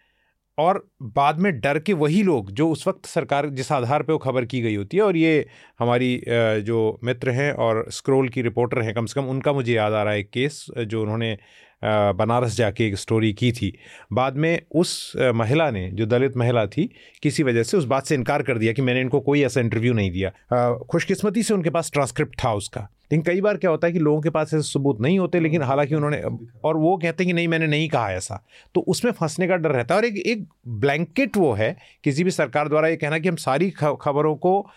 और 0.61 0.85
बाद 1.15 1.39
में 1.41 1.53
डर 1.61 1.79
के 1.81 1.93
वही 1.95 2.23
लोग 2.23 2.51
जो 2.53 2.69
उस 2.71 2.87
वक्त 2.89 3.07
सरकार, 3.07 3.49
जिस 3.51 3.73
आधार 3.73 4.03
पे 4.03 4.13
वो 4.13 4.19
खबर 4.21 4.45
की 4.47 4.61
गई 4.61 4.75
होती 4.75 4.97
है, 4.97 5.03
और 5.03 5.17
ये 5.17 5.47
हमारी 5.81 6.21
जो 6.63 6.99
मित्र 7.05 7.31
हैं 7.33 7.53
और 7.55 7.85
स्क्रोल 7.93 8.29
की 8.29 8.43
रिपोर्टर 8.43 8.83
हैं 8.83 8.95
कम 8.95 9.07
से 9.07 9.21
कम 9.21 9.29
उनका 9.29 9.53
मुझे 9.53 9.73
याद 9.75 9.93
आ 9.93 10.03
रहा 10.03 10.13
है 10.15 10.23
केस, 10.25 10.65
जो 10.79 11.03
उन्होंने 11.03 11.37
बनारस 11.85 12.57
जाके 12.57 12.87
एक 12.87 12.97
स्टोरी 12.97 13.33
की 13.33 13.53
थी। 13.53 13.73
बाद 14.13 14.37
में 14.37 14.61
उस 14.75 15.13
महिला 15.35 15.71
ने, 15.71 15.91
जो 15.91 16.07
दलित 16.07 16.37
महिला 16.37 16.67
थी, 16.67 16.89
किसी 17.23 17.43
वजह 17.43 17.63
से 17.63 17.77
उस 17.77 17.85
बात 17.85 18.07
से 18.07 18.15
इनकार 18.15 18.43
कर 18.43 18.59
दिया 18.59 18.73
कि 18.73 18.83
मैंने 18.83 19.01
इनको 19.01 19.21
कोई 19.21 19.43
ऐसा 19.43 19.61
इंटरव्यू 19.61 19.93
नहीं 19.93 20.11
दिया। 20.11 20.71
खुशकिस्मती 20.91 21.43
से 21.43 21.55
उनके 21.55 21.71
पास 21.71 21.91
ट्रांसक्रिप्ट 21.93 22.45
था 22.45 22.53
उसका। 22.55 22.81
लेकिन 22.81 23.23
कई 23.23 23.41
बार 23.41 23.57
क्या 23.57 23.71
होता 23.71 23.87
है 23.87 23.93
कि 23.93 23.99
लोगों 23.99 24.21
के 24.21 24.31
पास 24.31 24.55
ऐसे 24.55 24.63
सबूत 24.63 25.01
नहीं 25.01 25.19
होते, 25.19 25.41
लेकिन 25.41 25.63
हालाँकि 25.63 25.95
उन्होंने, 25.95 26.21
और 26.65 26.77
वो 26.77 26.97
कहते 26.97 27.25
हैं 27.25 27.29
कि 27.29 27.33
नहीं, 27.33 27.49
मैंने 27.49 27.67
नहीं 27.67 27.89
कहा 27.89 28.13
ऐसा। 28.13 28.45
तो 28.75 28.81
उसमें 28.81 29.13
फंसने 29.13 29.49
का 29.49 29.57
डर 29.57 29.71
रहता 29.71 29.95
है। 29.95 30.01
और 30.01 30.07
एक 30.07 30.17
एक 30.17 30.47
ब्लैंकेट 30.69 31.37
वो 31.37 31.53
है, 31.53 31.77
किसी 32.05 32.25
भी 32.25 32.31
सरकार 32.31 32.69
द्वारा 32.69 32.89
ये 32.89 32.97
कहना 32.97 33.19
कि 33.19 33.29
हम 33.29 33.37
सारी 33.37 33.71
खबरों 33.71 34.37
को 34.37 34.71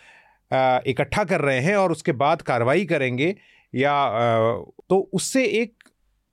इकट्ठा 0.86 1.24
कर 1.24 1.40
रहे 1.40 1.60
हैं 1.60 1.76
और 1.76 1.92
उसके 1.92 2.12
बाद 2.12 2.42
कार्रवाई 2.42 2.84
करेंगे 2.84 3.34
या 3.74 3.94
तो 4.90 5.10
उससे 5.12 5.44
एक 5.44 5.83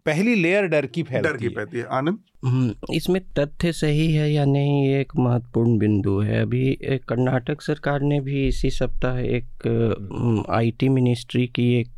पहली 0.05 0.36
लेयर 0.36 0.67
डर 0.67 0.86
की 0.86 1.03
फैलती 1.03 1.48
डर 1.48 1.53
फैलती 1.55 1.72
की 1.72 1.77
है। 1.77 1.84
है। 1.84 1.98
आनंद? 1.98 2.17
हम्म, 2.46 2.93
इसमें 2.93 3.22
तथ्य 3.39 3.72
सही 3.72 4.13
है 4.13 4.34
या 4.34 4.46
नहीं 4.46 4.88
ये 4.88 5.01
एक 5.01 5.13
महत्वपूर्ण 5.15 5.77
बिंदु 5.77 6.20
है। 6.20 6.41
अभी 6.41 6.77
कर्नाटक 6.84 7.62
सरकार 7.62 8.01
ने 8.01 8.20
भी 8.20 8.48
इसी 8.48 8.70
सप्ताह 8.70 9.20
एक 9.20 10.46
आईटी 10.50 10.89
मिनिस्ट्री 10.89 11.48
की 11.48 11.75
एक 11.75 11.91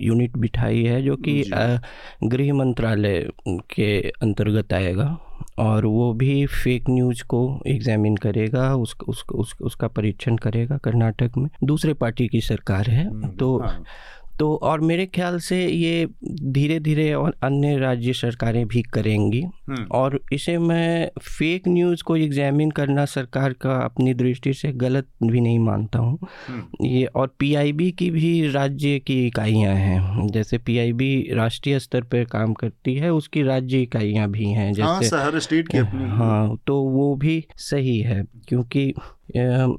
यूनिट 0.00 0.36
बिठाई 0.36 0.82
है 0.84 1.02
जो 1.02 1.16
कि 1.16 1.44
गृह 2.24 2.54
मंत्रालय 2.54 3.30
के 3.48 4.00
अंतर्गत 4.00 4.72
आएगा 4.72 5.18
और 5.58 5.86
वो 5.86 6.12
भी 6.12 6.46
फेक 6.46 6.84
न्यूज़ 6.90 7.24
को 7.24 7.62
एग्जामिन 7.66 8.16
करेगा 8.16 8.74
उस, 8.74 8.96
उस, 9.08 9.24
उस, 9.34 9.54
उसका 9.62 9.88
परीक्षण 9.88 10.36
करेगा 10.36 10.76
कर्नाटक 10.76 11.30
में। 11.38 11.48
दूसरे 11.64 11.94
पार्टी 11.94 12.28
की 12.28 12.40
सरकार 12.40 12.90
है 12.90 13.10
हम्म, 13.10 13.28
तो 13.28 13.58
हाँ। 13.58 13.84
तो 14.40 14.54
और 14.62 14.80
मेरे 14.80 15.04
ख्याल 15.06 15.38
से 15.38 15.56
ये 15.66 16.06
धीरे 16.52 16.78
धीरे 16.80 17.12
और 17.14 17.34
अन्य 17.42 17.76
राज्य 17.78 18.12
सरकारें 18.12 18.66
भी 18.68 18.82
करेंगी। 18.82 19.40
हम्म। 19.40 19.84
और 19.92 20.18
इसे 20.32 20.56
मैं 20.58 21.10
फेक 21.22 21.68
न्यूज़ 21.68 22.02
को 22.02 22.16
एग्जामिन 22.16 22.70
करना 22.70 23.04
सरकार 23.04 23.52
का 23.52 23.76
अपनी 23.76 24.14
दृष्टि 24.14 24.54
से 24.54 24.72
गलत 24.72 25.06
भी 25.22 25.40
नहीं 25.40 25.58
मानता 25.58 25.98
हूँ। 25.98 26.18
हम्म। 26.48 26.86
ये 26.86 27.04
और 27.04 27.34
पीआईबी 27.38 27.90
की 27.92 28.10
भी 28.10 28.50
राज्य 28.50 28.98
की 28.98 29.26
इकाइयाँ 29.26 29.74
हैं। 29.74 30.26
जैसे 30.26 30.58
पीआईबी 30.58 31.12
राष्ट्रीय 31.32 31.78
स्तर 31.78 32.02
पर 32.02 32.24
काम 32.24 32.52
करती 32.54 32.94
है 32.94 33.12
उसकी 33.12 33.42
राज्य 33.42 33.82
इकाइयाँ 33.82 34.30
भी 34.30 34.44
हैं। 34.44 34.72
हाँ 34.80 35.00
जैसे 35.00 35.16
हर 35.16 35.38
स्टेट 35.38 35.68
की 35.68 35.78
हाँ 35.78 36.56
तो 36.66 36.82
वो 36.82 37.14
भी 37.16 37.44
सही 37.56 37.98
है। 38.00 38.24
क्योंकि 38.48 38.92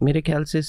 मेरे 0.06 0.22
ख्याल 0.22 0.44
से 0.48 0.62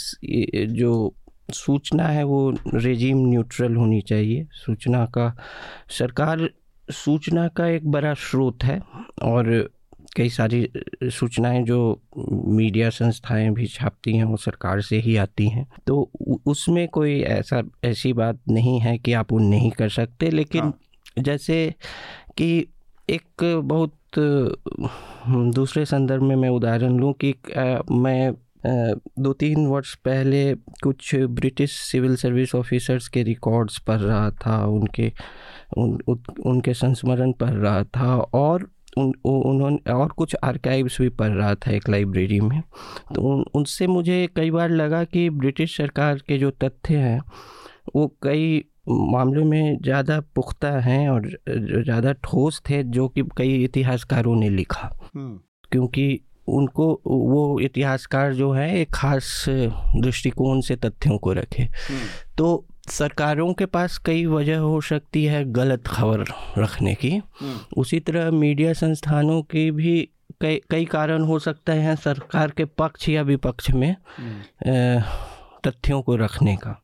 जो 0.66 1.14
सूचना 1.50 2.04
है 2.04 2.24
वो 2.24 2.54
रेजिम 2.74 3.18
न्यूट्रल 3.18 3.76
होनी 3.76 4.00
चाहिए 4.00 4.46
सूचना 4.52 5.06
का 5.06 5.36
सरकार 5.90 6.50
सूचना 6.90 7.48
का 7.48 7.66
एक 7.66 7.90
बड़ा 7.90 8.14
स्रोत 8.14 8.64
है 8.64 8.80
और 9.22 9.70
कई 10.16 10.28
सारी 10.28 10.68
सूचनाएँ 11.04 11.62
जो 11.62 12.02
मीडिया 12.28 12.90
संस्थाएँ 12.90 13.50
भी 13.50 13.66
छापती 13.66 14.16
हैं 14.16 14.24
वो 14.24 14.36
सरकार 14.36 14.80
से 14.80 14.96
ही 14.96 15.16
आती 15.16 15.48
हैं 15.48 15.66
तो 15.86 16.10
उसमें 16.46 16.88
कोई 16.88 17.20
ऐसा 17.20 17.62
ऐसी 17.84 18.12
बात 18.12 18.40
नहीं 18.48 18.80
है 18.80 18.98
कि 18.98 19.12
आप 19.12 19.32
वो 19.32 19.38
नहीं 19.38 19.70
कर 19.70 19.88
सकते 19.88 20.30
लेकिन 20.30 20.62
हाँ। 20.62 20.78
जैसे 21.18 21.74
कि 22.38 22.66
एक 23.10 23.60
बहुत 23.64 23.94
दूसरे 25.54 25.84
संदर्भ 25.84 26.22
में 26.22 26.36
मैं 26.36 26.48
उदाहरण 26.48 26.98
लूँ 26.98 27.12
कि 27.12 27.34
मैं 27.92 28.32
दो 28.66 29.32
तीन 29.32 29.66
वर्ष 29.66 29.94
पहले 29.94 30.54
कुछ 30.54 31.14
ब्रिटिश 31.14 31.72
सिविल 31.72 32.16
सर्विस 32.16 32.54
ऑफिसर्स 32.54 33.08
के 33.08 33.22
रिकॉर्ड्स 33.22 33.78
पढ़ 33.78 34.00
रहा 34.00 34.30
था 34.30 34.64
उनके 34.66 35.12
उन, 35.78 35.98
उनके 36.46 36.74
संस्मरण 36.74 37.32
पढ़ 37.32 37.50
रहा 37.50 37.84
था 37.84 38.16
और 38.16 38.70
उन 38.98 39.12
उन्होंने 39.24 39.92
और 39.92 40.08
कुछ 40.08 40.36
आर्काइव्स 40.44 41.00
भी 41.00 41.08
पढ़ 41.08 41.30
रहा 41.30 41.54
था 41.54 41.70
एक 41.70 41.88
लाइब्रेरी 41.88 42.40
में 42.40 42.62
तो 43.14 43.22
उन 43.22 43.44
उनसे 43.54 43.86
मुझे 43.86 44.28
कई 44.36 44.50
बार 44.50 44.70
लगा 44.70 45.04
कि 45.04 45.30
ब्रिटिश 45.30 45.76
सरकार 45.76 46.18
के 46.18 46.38
जो 46.38 46.50
तथ्य 46.50 46.96
हैं 46.96 47.20
वो 47.96 48.16
कई 48.22 48.64
मामलों 48.88 49.44
में 49.44 49.78
ज़्यादा 49.82 50.20
पुख्ता 50.20 50.70
हैं 50.80 51.08
और 51.08 51.28
ज़्यादा 51.84 52.12
ठोस 52.12 52.62
थे 52.70 52.82
जो 52.82 53.08
कि 53.08 53.22
कई 53.36 53.64
इतिहासकारों 53.64 54.36
ने 54.36 54.50
लिखा। 54.50 55.00
क्योंकि 55.72 56.20
उनको 56.48 57.00
वो 57.06 57.60
इतिहासकार 57.60 58.34
जो 58.34 58.52
है 58.52 58.78
एक 58.78 58.90
खास 58.94 59.44
दृष्टिकोण 59.96 60.60
से 60.60 60.76
तथ्यों 60.76 61.18
को 61.18 61.32
रखे। 61.32 61.62
हम्म। 61.62 62.00
तो 62.38 62.66
सरकारों 62.88 63.52
के 63.52 63.66
पास 63.66 63.98
कई 63.98 64.26
वजह 64.26 64.58
हो 64.58 64.80
सकती 64.80 65.24
है 65.24 65.52
गलत 65.52 65.86
खबर 65.86 66.24
रखने 66.58 66.94
की। 66.94 67.10
हम्म। 67.10 67.58
उसी 67.76 68.00
तरह 68.00 68.30
मीडिया 68.30 68.72
संस्थानों 68.72 69.42
की 69.42 69.70
भी 69.70 70.08
कई 70.40 70.60
कई 70.70 70.84
कारण 70.84 71.22
हो 71.22 71.38
सकते 71.38 71.72
हैं 71.72 71.96
सरकार 71.96 72.50
के 72.50 72.64
पक्ष 72.64 73.08
या 73.08 73.22
विपक्ष 73.22 73.70
में 73.70 73.96
तथ्यों 75.66 76.02
को 76.02 76.16
रखने 76.16 76.56
का। 76.56 76.82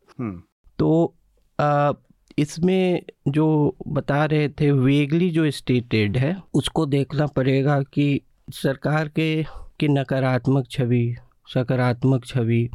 तो 0.79 1.15
आ, 1.61 1.93
इसमें 2.39 3.03
जो 3.29 3.77
बता 3.89 4.25
रहे 4.25 4.49
थे 4.49 4.71
वेगली 4.71 5.31
जो 5.31 5.51
स्टेटेड 5.51 6.17
है 6.17 6.37
उसको 6.55 6.87
देखना 6.87 7.27
पड़ेगा 7.27 7.83
कि 7.83 8.21
सरकार 8.53 9.09
के 9.09 9.43
की 9.81 9.89
नकारात्मक 9.89 10.69
छवि 10.71 11.17
सकारात्मक 11.55 12.25
छवि 12.25 12.69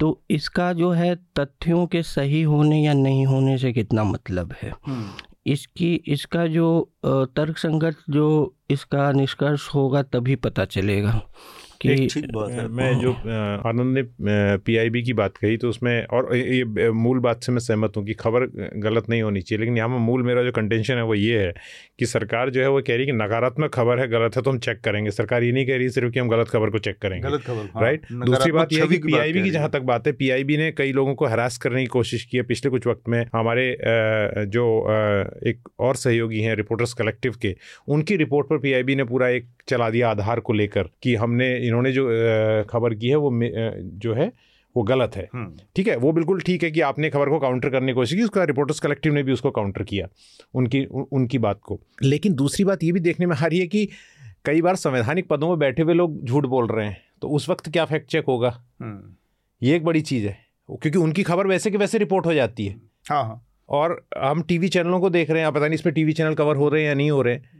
तो 0.00 0.20
इसका 0.30 0.72
जो 0.72 0.90
है 0.90 1.14
तथ्यों 1.38 1.86
के 1.86 2.02
सही 2.02 2.42
होने 2.42 2.80
या 2.82 2.92
नहीं 2.94 3.26
होने 3.26 3.56
से 3.58 3.72
कितना 3.72 4.04
मतलब 4.04 4.54
है 4.62 4.72
हम्म। 4.86 5.06
इसकी 5.46 5.94
इसका 6.06 6.46
जो 6.46 6.68
तर्कसंगत 7.06 7.96
जो 8.10 8.28
इसका 8.70 9.10
निष्कर्ष 9.12 9.68
होगा 9.74 10.02
तभी 10.04 10.36
पता 10.36 10.64
चलेगा 10.66 11.20
कि 11.80 11.88
है। 11.88 12.66
मैं 12.68 12.92
जो 13.00 13.12
आनंद 13.68 13.98
ने 13.98 14.02
पीआईबी 14.58 15.02
की 15.02 15.12
बात 15.12 15.36
कही 15.36 15.56
तो 15.56 15.68
उसमें 15.68 16.04
और 16.06 16.34
ये 16.36 16.90
मूल 16.92 17.18
बात 17.20 17.42
से 17.42 17.52
मैं 17.52 17.60
सहमत 17.60 17.96
हूँ 17.96 18.04
कि 18.06 18.14
खबर 18.14 18.46
गलत 18.80 19.08
नहीं 19.10 19.22
होनी 19.22 19.40
चाहिए 19.40 19.60
लेकिन 19.60 19.76
यहाँ 19.76 19.98
मूल 20.00 20.22
मेरा 20.22 20.42
जो 20.42 20.52
कंटेंशन 20.52 20.94
है 20.94 21.02
वो 21.02 21.14
ये 21.14 21.38
है 21.38 21.52
कि 21.98 22.06
सरकार 22.06 22.50
जो 22.50 22.60
है 22.60 22.68
वो 22.70 22.80
कह 22.80 22.94
रही 22.94 23.00
है 23.00 23.06
कि 23.06 23.12
नकारात्मक 23.14 23.74
खबर 23.74 24.00
है 24.00 24.08
गलत 24.08 24.36
है 24.36 24.42
तो 24.42 24.50
हम 24.50 24.58
चेक 24.60 24.80
करेंगे। 24.80 25.10
सरकार 25.10 25.42
ये 25.42 25.52
नहीं 25.52 25.66
कह 25.66 25.76
रही 25.76 25.88
सिर्फ़ 25.90 26.12
कि 26.12 26.20
हम 26.20 26.28
गलत 26.28 26.48
खबर 26.48 26.70
को 26.70 26.78
चेक 26.78 26.98
करेंगे। 26.98 27.28
गलत 27.28 27.42
खबर 27.42 27.82
राइट 27.82 28.06
हाँ, 28.10 28.24
दूसरी 28.24 28.52
बात 28.52 28.72
यह 28.72 28.86
कि 28.86 28.98
पीआईबी 28.98 29.42
की 29.42 29.50
जहाँ 29.50 29.70
तक 29.70 29.82
बात 29.84 30.06
है 30.06 30.12
पीआईबी 30.14 30.56
ने 30.56 30.70
कई 30.72 30.92
लोगों 30.92 31.14
को 31.14 31.26
हरास 31.26 31.58
करने 31.58 31.80
की 31.80 31.86
कोशिश 31.88 32.24
की 32.24 32.36
है। 32.36 32.42
पिछले 32.44 32.70
कुछ 32.70 32.86
वक्त 32.86 33.08
में 33.08 33.24
हमारे 33.34 33.66
जो 34.48 34.64
एक 35.46 35.68
और 35.78 35.96
सहयोगी 35.96 36.40
हैं 36.40 36.54
रिपोर्टर्स 36.56 36.92
कलेक्टिव 36.94 37.34
के 37.42 37.54
उनकी 37.88 38.16
रिपोर्ट 38.16 38.48
पर 38.48 38.58
पीआईबी 38.58 38.94
ने 38.96 39.04
पूरा 39.04 39.28
एक 39.28 39.48
चला 39.68 39.90
दिया 39.90 40.10
आधार 40.10 40.40
को 40.40 40.52
लेकर 40.52 40.88
कि 41.02 41.14
हमने 41.14 41.48
इन्होंने 41.68 41.92
जो 41.92 42.06
खबर 42.70 42.94
की 42.94 43.08
है 43.08 43.16
वो 43.16 43.30
जो 43.34 44.14
है 44.14 44.32
वो 44.76 44.82
गलत 44.82 45.16
है। 45.16 45.28
हम्म। 45.34 45.56
ठीक 45.76 45.88
है? 45.88 45.96
वो 45.96 46.12
बिल्कुल 46.12 46.40
ठीक 46.40 46.62
है 46.62 46.70
कि 46.70 46.80
आपने 46.82 47.10
खबर 47.10 47.28
को 47.28 47.38
काउंटर 47.38 47.70
करने 47.70 47.86
की 47.86 47.94
कोशिश 47.94 48.18
की 48.18 48.24
उसका 48.24 48.44
रिपोर्टर्स 48.44 48.80
कलेक्टिव 48.80 49.12
ने 49.12 49.22
भी 49.22 49.32
उसको 49.32 49.50
काउंटर 49.50 49.82
किया 49.82 50.08
उनकी 50.54 50.84
उनकी 50.86 51.38
बात 51.38 51.60
को। 51.62 51.80
लेकिन 52.02 52.34
दूसरी 52.34 52.64
बात 52.64 52.84
ये 52.84 52.92
भी 52.92 53.00
देखने 53.00 53.26
में 53.26 53.36
आ 53.36 53.46
रही 53.46 53.58
है 53.58 53.66
कि 53.66 53.88
कई 54.44 54.62
बार 54.62 54.76
संवैधानिक 54.76 55.28
पदों 55.28 55.48
में 55.48 55.58
बैठे 55.58 55.82
हुए 55.82 55.94
लोग 55.94 56.24
झूठ 56.24 56.46
बोल 56.46 56.66
रहे 56.66 56.86
हैं 56.86 56.96
तो 57.22 57.28
उस 57.28 57.48
वक्त 57.48 57.70
क्या 57.72 57.84
फैक्ट 57.84 58.10
चेक 58.10 58.24
होगा? 58.28 58.48
हम्म। 58.80 59.14
ये 59.62 59.76
एक 59.76 59.84
बड़ी 59.84 60.00
चीज़ 60.02 60.26
है 60.26 60.36
क्योंकि 60.68 60.98
उनकी 60.98 61.22
खबर 61.22 61.46
वैसे 61.46 61.70
कि 61.70 61.76
वैसे 61.76 61.98
रिपोर्ट 61.98 62.26
हो 62.26 62.34
जाती 62.34 62.66
है। 62.66 62.76
हाँ 63.10 63.22
हाँ। 63.24 63.44
और 63.68 64.02
हम 64.18 64.42
टीवी 64.42 64.68
चैनलों 64.68 65.00
को 65.00 65.10
देख 65.10 65.30
रहे 65.30 65.40
हैं 65.40 65.46
आप 65.46 65.54
पता 65.54 65.66
नहीं 65.66 65.74
इसमें 65.74 65.94
टीवी 65.94 66.12
चैनल 66.12 66.34
कवर 66.34 66.56
हो 66.56 66.68
रहे 66.68 66.82
हैं 66.82 66.88
या 66.88 66.94
नहीं 66.94 67.10
हो 67.10 67.22
रहे 67.22 67.34
हैं। 67.34 67.56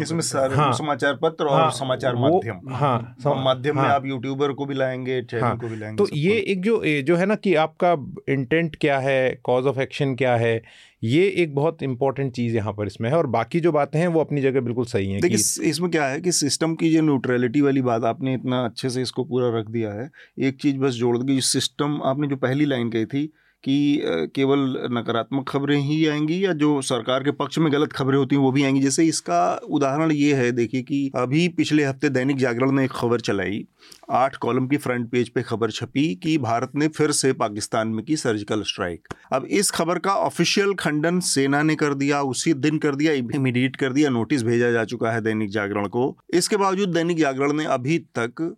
इसमें 0.00 0.20
सारे 0.20 0.54
हाँ, 0.56 0.72
समाचार 0.72 1.18
पत्र 1.22 1.44
और 1.44 1.60
हाँ, 1.60 1.70
समाचार 1.70 2.16
माध्यम। 2.16 2.74
हाँ, 2.74 3.16
माध्यम 3.44 3.78
हाँ, 3.78 3.86
में 3.86 3.94
आप 3.94 4.06
यूट्यूबर 4.06 4.52
को 4.52 4.66
भी 4.66 4.74
लाएँगे 4.74 5.22
चैनल 5.22 5.42
हाँ, 5.42 5.56
को 5.58 5.68
भी 5.68 5.76
लाएँगे 5.76 5.96
तो 5.96 6.16
ये 6.16 6.38
एक 6.38 6.62
जो 6.62 6.82
जो 7.02 7.16
है 7.16 7.26
ना 7.26 7.34
कि 7.34 7.54
आपका 7.54 7.92
इंटेंट 8.32 8.76
क्या 8.76 8.98
है 8.98 9.40
कॉज 9.44 9.66
ऑफ़ 9.66 9.80
एक्शन 9.80 10.14
क्या 10.14 10.36
है 10.36 10.62
ये 11.04 11.26
एक 11.28 11.54
बहुत 11.54 11.82
इंपॉर्टेंट 11.82 12.32
चीज़ 12.32 12.56
यहाँ 12.56 12.72
पर 12.72 12.86
इसमें 12.86 13.10
है 13.10 13.16
और 13.16 13.26
बाकी 13.26 13.60
जो 13.60 13.72
बातें 13.72 14.00
हैं 14.00 14.06
वो 14.08 14.20
अपनी 14.20 14.40
जगह 14.40 14.60
बिल्कुल 14.60 14.84
सही 14.84 15.10
हैं 15.12 15.20
देखिए 15.20 15.68
इसमें 15.68 15.90
क्या 15.90 16.06
है 16.06 16.20
कि 16.20 16.32
सिस्टम 16.32 16.74
की 16.74 16.90
जो 16.92 17.02
न्यूट्रलिटी 17.02 17.60
वाली 17.60 17.82
बात 17.82 18.04
आपने 18.04 18.34
इतना 18.34 18.64
अच्छे 18.64 18.90
से 18.90 19.02
इसको 19.02 19.24
पूरा 19.24 19.58
रख 19.58 19.66
दिया 19.66 19.92
है। 19.92 20.10
एक 20.38 20.60
चीज़ 20.60 20.76
बस 20.78 20.92
जोड़ 20.92 21.18
दी 21.18 21.40
सिस्टम 21.40 22.00
आपने 22.04 22.26
जो 22.26 22.36
पहली 22.36 22.64
लाइन 22.64 22.90
कही 22.90 23.06
थी 23.06 23.32
कि 23.64 24.02
केवल 24.34 24.60
नकारात्मक 24.92 25.48
खबरें 25.48 25.76
ही 25.78 26.06
आएँगी 26.06 26.44
या 26.44 26.52
जो 26.54 26.80
सरकार 26.82 27.24
के 27.24 27.30
पक्ष 27.32 27.58
में 27.58 27.72
गलत 27.72 27.92
खबरें 27.92 28.16
होती 28.18 28.36
हैं, 28.36 28.42
वो 28.42 28.52
भी 28.52 28.64
आएँगी? 28.64 28.80
जैसे 28.80 29.04
इसका 29.04 29.40
उदाहरण 29.70 30.12
ये 30.12 30.34
है, 30.34 30.50
देखिए 30.52 30.82
कि 30.82 31.10
अभी 31.16 31.46
पिछले 31.48 31.84
हफ़्ते 31.84 32.08
दैनिक 32.08 32.36
जागरण 32.36 32.72
ने 32.72 32.84
एक 32.84 32.92
खबर 32.92 33.20
चलाई। 33.20 33.64
आठ 34.10 34.36
कॉलम 34.36 34.66
की 34.68 34.76
फ्रंट 34.76 35.10
पेज 35.10 35.28
पे 35.28 35.42
खबर 35.42 35.70
छपी 35.70 36.14
कि 36.14 36.36
भारत 36.38 36.72
ने 36.76 36.88
फिर 36.88 37.10
से 37.12 37.32
पाकिस्तान 37.32 37.88
में 37.88 38.04
की 38.04 38.16
सर्जिकल 38.16 38.62
स्ट्राइक। 38.62 39.08
अब 39.32 39.46
इस 39.46 39.70
खबर 39.70 39.98
का 39.98 40.14
ऑफिशियल 40.16 40.72
खंडन 40.74 41.20
सेना 41.22 41.62
ने 41.62 41.74
कर 41.74 41.94
दिया, 41.94 42.22
उसी 42.22 42.54
दिन 42.54 42.78
कर 42.78 42.94
दिया, 42.94 43.12
इमीडिएट 43.12 43.76
कर 43.76 43.92
दिया, 43.92 44.10
नोटिस 44.10 44.42
भेजा 44.42 44.70
जा 44.70 44.84
चुका 44.84 45.10
है 45.10 45.20
दैनिक 45.20 45.50
जागरण 45.50 45.88
को। 45.88 46.16
इसके 46.34 46.56
बावजूद 46.56 46.88
दैनिक 46.88 47.18
जागरण 47.18 47.52
ने 47.52 47.64
अभी 47.66 47.98
तक 48.18 48.56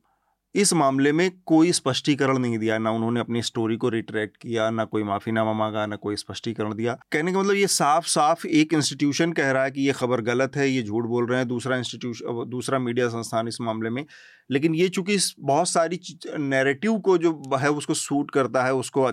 इस 0.54 0.72
मामले 0.72 1.10
में 1.12 1.30
कोई 1.46 1.72
स्पष्टीकरण 1.72 2.38
नहीं 2.38 2.58
दिया, 2.58 2.78
ना 2.78 2.90
उन्होंने 2.90 3.20
अपनी 3.20 3.42
स्टोरी 3.42 3.76
को 3.76 3.88
रिट्रैक्ट 3.88 4.36
किया, 4.36 4.68
ना 4.70 4.84
कोई 4.84 5.02
माफीनामा 5.02 5.52
मांगा, 5.52 5.84
ना 5.86 5.96
कोई 5.96 6.16
स्पष्टीकरण 6.16 6.74
दिया। 6.74 6.96
कहने 7.12 7.32
का 7.32 7.40
मतलब 7.40 7.54
ये 7.54 7.66
साफ़ 7.66 8.06
साफ़ 8.06 8.46
एक 8.46 8.74
इंस्टीट्यूशन 8.74 9.32
कह 9.32 9.50
रहा 9.50 9.64
है 9.64 9.70
कि 9.70 9.86
ये 9.86 9.92
खबर 9.92 10.20
गलत 10.22 10.56
है, 10.56 10.68
ये 10.70 10.82
झूठ 10.82 11.04
बोल 11.04 11.26
रहे 11.26 11.38
हैं, 11.38 11.48
दूसरा 11.48 11.76
इंस्टीट्यूशन 11.76 12.44
दूसरा 12.50 12.78
मीडिया 12.78 13.08
संस्थान 13.08 13.48
इस 13.48 13.60
मामले 13.60 13.90
में। 13.90 14.04
लेकिन 14.50 14.74
ये 14.74 14.88
चूँकि 14.88 15.16
बहुत 15.40 15.68
सारी 15.68 16.00
नैरेटिव 16.40 16.98
को 16.98 17.16
जो 17.18 17.30
है, 17.56 17.70
उसको 17.70 17.94
सूट 17.94 18.30
करता 18.30 18.64
है, 18.64 18.74
उसको 18.74 19.10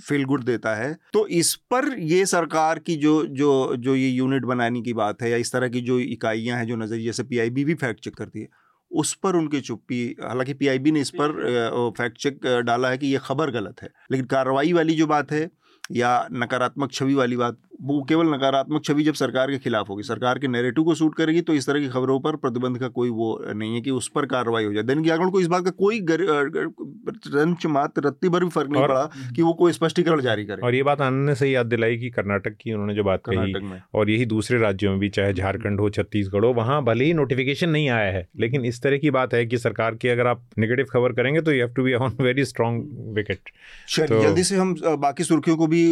फील 0.00 0.24
गुड 0.24 0.44
देता 0.44 0.74
है 0.74 0.96
तो 1.12 1.26
इस 1.28 1.54
पर 1.70 1.92
ये 2.00 2.24
सरकार 2.28 2.78
की 2.78 2.96
जो 2.96 3.24
जो 3.26 3.76
जो 3.76 3.94
ये 3.96 4.08
यूनिट 4.08 4.44
बनाने 4.44 4.82
की 4.82 4.92
बात 4.94 5.22
है, 5.22 5.30
या 5.30 5.36
इस 5.36 5.52
तरह 5.52 5.68
की 5.68 5.80
जो 5.80 5.98
इकाइयाँ 6.00 6.58
हैं, 6.58 6.66
जो 6.66 6.76
नज़रिए 6.76 7.12
से 7.12 7.22
पी 7.24 7.64
भी 7.64 7.74
फैक्ट 7.74 8.04
चेक 8.04 8.14
करती 8.14 8.40
है 8.40 8.48
उस 8.92 9.14
पर 9.14 9.36
उनकी 9.36 9.60
चुप्पी 9.60 10.04
हालाँकि 10.22 10.54
पीआईबी 10.54 10.90
ने 10.92 11.00
इस 11.00 11.10
पर 11.10 11.92
फैक्ट 11.98 12.18
चेक 12.18 12.46
डाला 12.66 12.90
है 12.90 12.98
कि 12.98 13.06
ये 13.06 13.18
खबर 13.18 13.50
गलत 13.50 13.82
है। 13.82 13.88
लेकिन 14.10 14.26
कार्रवाई 14.26 14.72
वाली 14.72 14.94
जो 14.94 15.06
बात 15.06 15.32
है 15.32 15.48
या 15.92 16.28
नकारात्मक 16.32 16.92
छवि 16.92 17.14
वाली 17.14 17.36
बात 17.36 17.58
वो 17.82 18.02
केवल 18.08 18.26
नकारात्मक 18.26 18.84
छवि 18.84 19.02
जब 19.02 19.14
सरकार 19.14 19.50
के 19.50 19.58
खिलाफ 19.58 19.88
होगी 19.88 20.02
सरकार 20.02 20.38
के 20.38 20.48
नैरेटिव 20.48 20.84
को 20.84 20.94
सूट 20.94 21.14
करेगी 21.14 21.40
तो 21.40 21.54
इस 21.54 21.66
तरह 21.66 21.80
की 21.80 21.88
खबरों 21.88 22.18
पर 22.20 22.36
प्रतिबंध 22.36 22.78
का 22.78 22.88
कोई 22.90 23.10
वो 23.10 23.28
नहीं 23.44 23.74
है 23.74 23.80
कि 23.80 23.90
उस 23.90 24.08
पर 24.08 24.26
कार्रवाई 24.26 24.64
हो 24.64 24.72
जाए। 24.72 24.82
दैनिक 24.82 25.06
जागरण 25.06 25.30
को 25.30 25.40
इस 25.40 25.46
बात 25.46 25.64
का 25.64 25.70
कोई 25.78 26.00
रंच 26.10 27.66
मात्र 27.66 28.02
रत्ती 28.06 28.28
भर 28.28 28.44
भी 28.44 28.50
फ़र्क 28.50 28.70
नहीं 28.70 28.82
पड़ा 28.82 29.04
कि 29.36 29.42
वो 29.42 29.52
कोई 29.54 29.72
स्पष्टीकरण 29.72 30.20
जारी 30.20 30.44
करे। 30.44 30.62
और 30.62 30.74
ये 30.74 30.82
बात 30.82 31.00
आनंद 31.00 31.28
ने 31.28 31.34
सही 31.34 31.54
याद 31.54 31.66
दिलाई 31.66 31.96
कि 31.96 32.10
कर्नाटक 32.10 32.56
की 32.60 32.72
उन्होंने 32.72 32.94
जो 32.94 33.04
बात 33.04 33.22
कही 33.28 33.54
और 33.94 34.10
यही 34.10 34.26
दूसरे 34.26 34.58
राज्यों 34.58 34.90
में 34.90 35.00
भी 35.00 35.08
चाहे 35.08 35.32
झारखंड 35.32 35.80
हो 35.80 35.90
छत्तीसगढ़ 35.90 36.44
हो 36.44 36.52
वहाँ 36.52 36.82
भले 36.84 37.04
ही 37.04 37.12
नोटिफिकेशन 37.14 37.70
नहीं 37.70 37.88
आया 37.90 38.12
है 38.12 38.26
लेकिन 38.40 38.64
इस 38.64 38.82
तरह 38.82 38.98
की 38.98 39.10
बात 39.10 39.34
है 39.34 39.44
कि 39.46 39.58
सरकार 39.58 39.94
की 39.94 40.08
अगर 40.08 40.26
आप 40.26 40.44
निगेटिव 40.58 40.86
खबर 40.90 41.12
करेंगे 41.12 41.40
तो 41.40 41.52
you 41.52 41.58
have 41.58 41.74
to 41.74 41.82
be 41.82 41.94
on 41.94 42.16
very 42.20 42.44
strong 42.44 43.14
wicket 43.16 43.50
जल्दी 43.90 44.44
से 44.44 44.56
हम 44.56 44.74
बाकी 45.00 45.24
सुर्खियों 45.24 45.56
को 45.56 45.66
भी 45.66 45.82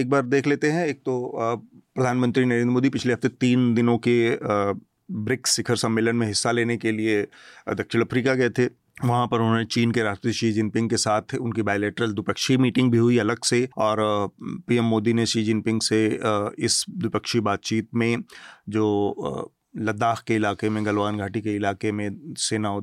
एक 0.00 0.10
बार 0.10 0.22
देख 0.24 0.46
लेते 0.46 0.70
हैं। 0.70 0.86
एक 0.86 0.98
तो 0.98 1.20
प्रधानमंत्री 1.34 2.44
नरेंद्र 2.44 2.72
मोदी 2.72 2.88
पिछले 2.88 3.12
हफ़्ते 3.12 3.28
तीन 3.28 3.74
दिनों 3.74 3.98
के 3.98 4.16
ब्रिक्स 5.14 5.56
शिखर 5.56 5.76
सम्मेलन 5.76 6.16
में 6.16 6.26
हिस्सा 6.26 6.50
लेने 6.52 6.76
के 6.76 6.92
लिए 6.92 7.22
दक्षिण 7.74 8.04
अफ्रीका 8.04 8.34
गए 8.34 8.50
थे। 8.50 8.66
वहाँ 9.04 9.26
पर 9.26 9.40
उन्होंने 9.40 9.64
चीन 9.64 9.90
के 9.90 10.02
राष्ट्रपति 10.02 10.32
शी 10.32 10.52
जिनपिंग 10.52 10.90
के 10.90 10.96
साथ 10.96 11.34
उनकी 11.34 11.62
बायोलेटरल 11.62 12.12
द्विपक्षीय 12.12 12.56
मीटिंग 12.56 12.90
भी 12.92 12.98
हुई 12.98 13.18
अलग 13.18 13.44
से 13.44 13.68
और 13.78 13.96
पीएम 14.68 14.84
मोदी 14.84 15.12
ने 15.12 15.26
शी 15.26 15.42
जिनपिंग 15.42 15.80
से 15.80 16.06
इस 16.58 16.84
द्विपक्षीय 16.90 17.40
बातचीत 17.40 17.88
में 17.94 18.16
जो 18.68 19.52
लद्दाख 19.74 20.22
के 20.26 20.34
इलाके 20.34 20.68
में, 20.68 20.84
गलवान 20.86 21.18
घाटी 21.18 21.40
के 21.40 21.54
इलाके 21.56 21.92
में 21.92 22.10
सेना 22.38 22.78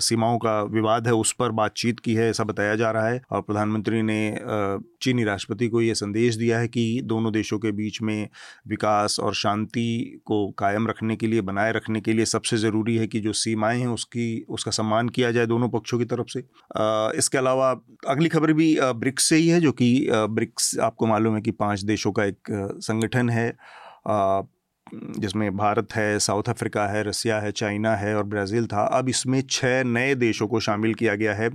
सीमाओं 0.00 0.38
का 0.38 0.62
विवाद 0.62 1.06
है, 1.06 1.12
उस 1.14 1.32
पर 1.32 1.50
बातचीत 1.52 2.00
की 2.00 2.14
है, 2.14 2.28
ऐसा 2.30 2.44
बताया 2.44 2.74
जा 2.76 2.90
रहा 2.90 3.08
है 3.08 3.20
और 3.30 3.42
प्रधानमंत्री 3.42 4.02
ने 4.02 4.38
चीनी 5.02 5.24
राष्ट्रपति 5.24 5.68
को 5.68 5.80
ये 5.82 5.94
संदेश 5.94 6.36
दिया 6.36 6.58
है 6.58 6.68
कि 6.68 7.00
दोनों 7.04 7.32
देशों 7.32 7.58
के 7.58 7.72
बीच 7.72 8.00
में 8.02 8.28
विकास 8.68 9.18
और 9.20 9.34
शांति 9.34 10.20
को 10.26 10.48
कायम 10.58 10.88
रखने 10.88 11.16
के 11.16 11.26
लिए, 11.26 11.40
बनाए 11.40 11.72
रखने 11.72 12.00
के 12.00 12.12
लिए 12.12 12.24
सबसे 12.24 12.56
ज़रूरी 12.56 12.96
है 12.96 13.06
कि 13.06 13.20
जो 13.20 13.32
सीमाएँ 13.34 13.80
हैं, 13.80 13.88
उसकी, 13.88 14.44
उसका 14.48 14.70
सम्मान 14.70 15.08
किया 15.08 15.30
जाए 15.30 15.46
दोनों 15.46 15.68
पक्षों 15.68 15.98
की 15.98 16.04
तरफ़ 16.04 16.26
से। 16.28 16.44
इसके 17.18 17.38
अलावा 17.38 17.70
अगली 18.08 18.28
खबर 18.28 18.52
भी 18.52 18.76
ब्रिक्स 18.80 19.28
से 19.28 19.36
ही 19.36 19.48
है, 19.48 19.60
जो 19.60 19.72
कि 19.72 20.06
ब्रिक्स, 20.12 20.78
आपको 20.78 21.06
मालूम 21.06 21.34
है 21.34 21.40
कि 21.40 21.50
पाँच 21.50 21.80
देशों 21.84 22.12
का 22.12 22.24
एक 22.24 22.50
संगठन 22.82 23.30
है। 23.30 23.48
जिसमें 24.94 25.56
भारत 25.56 25.94
है, 25.94 26.18
साउथ 26.18 26.48
अफ्रीका 26.48 26.86
है, 26.86 27.02
रसिया 27.02 27.38
है, 27.40 27.52
चाइना 27.52 27.94
है 27.96 28.14
और 28.16 28.24
ब्राज़ील 28.24 28.66
था। 28.66 28.82
अब 28.98 29.08
इसमें 29.08 29.42
छः 29.50 29.82
नए 29.84 30.14
देशों 30.14 30.48
को 30.48 30.60
शामिल 30.60 30.94
किया 30.94 31.14
गया 31.14 31.34
है। 31.34 31.50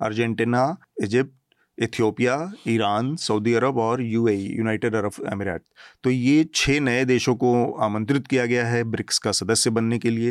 Argentina 0.00 0.76
Egypt 1.02 1.30
Ethiopia, 1.78 2.52
Iran, 2.68 3.14
Saudi 3.16 3.54
Arab 3.54 3.78
और 3.78 4.02
यूएई, 4.02 4.46
यूनाइटेड 4.56 4.94
अरब 4.94 5.12
अमीरात। 5.32 5.62
तो 6.04 6.10
ये 6.10 6.44
छः 6.54 6.80
नए 6.80 7.04
देशों 7.04 7.34
को 7.34 7.72
आमंत्रित 7.72 8.26
किया 8.26 8.46
गया 8.46 8.66
है 8.66 8.82
ब्रिक्स 8.84 9.18
का 9.18 9.32
सदस्य 9.32 9.70
बनने 9.70 9.98
के 9.98 10.10
लिए। 10.10 10.30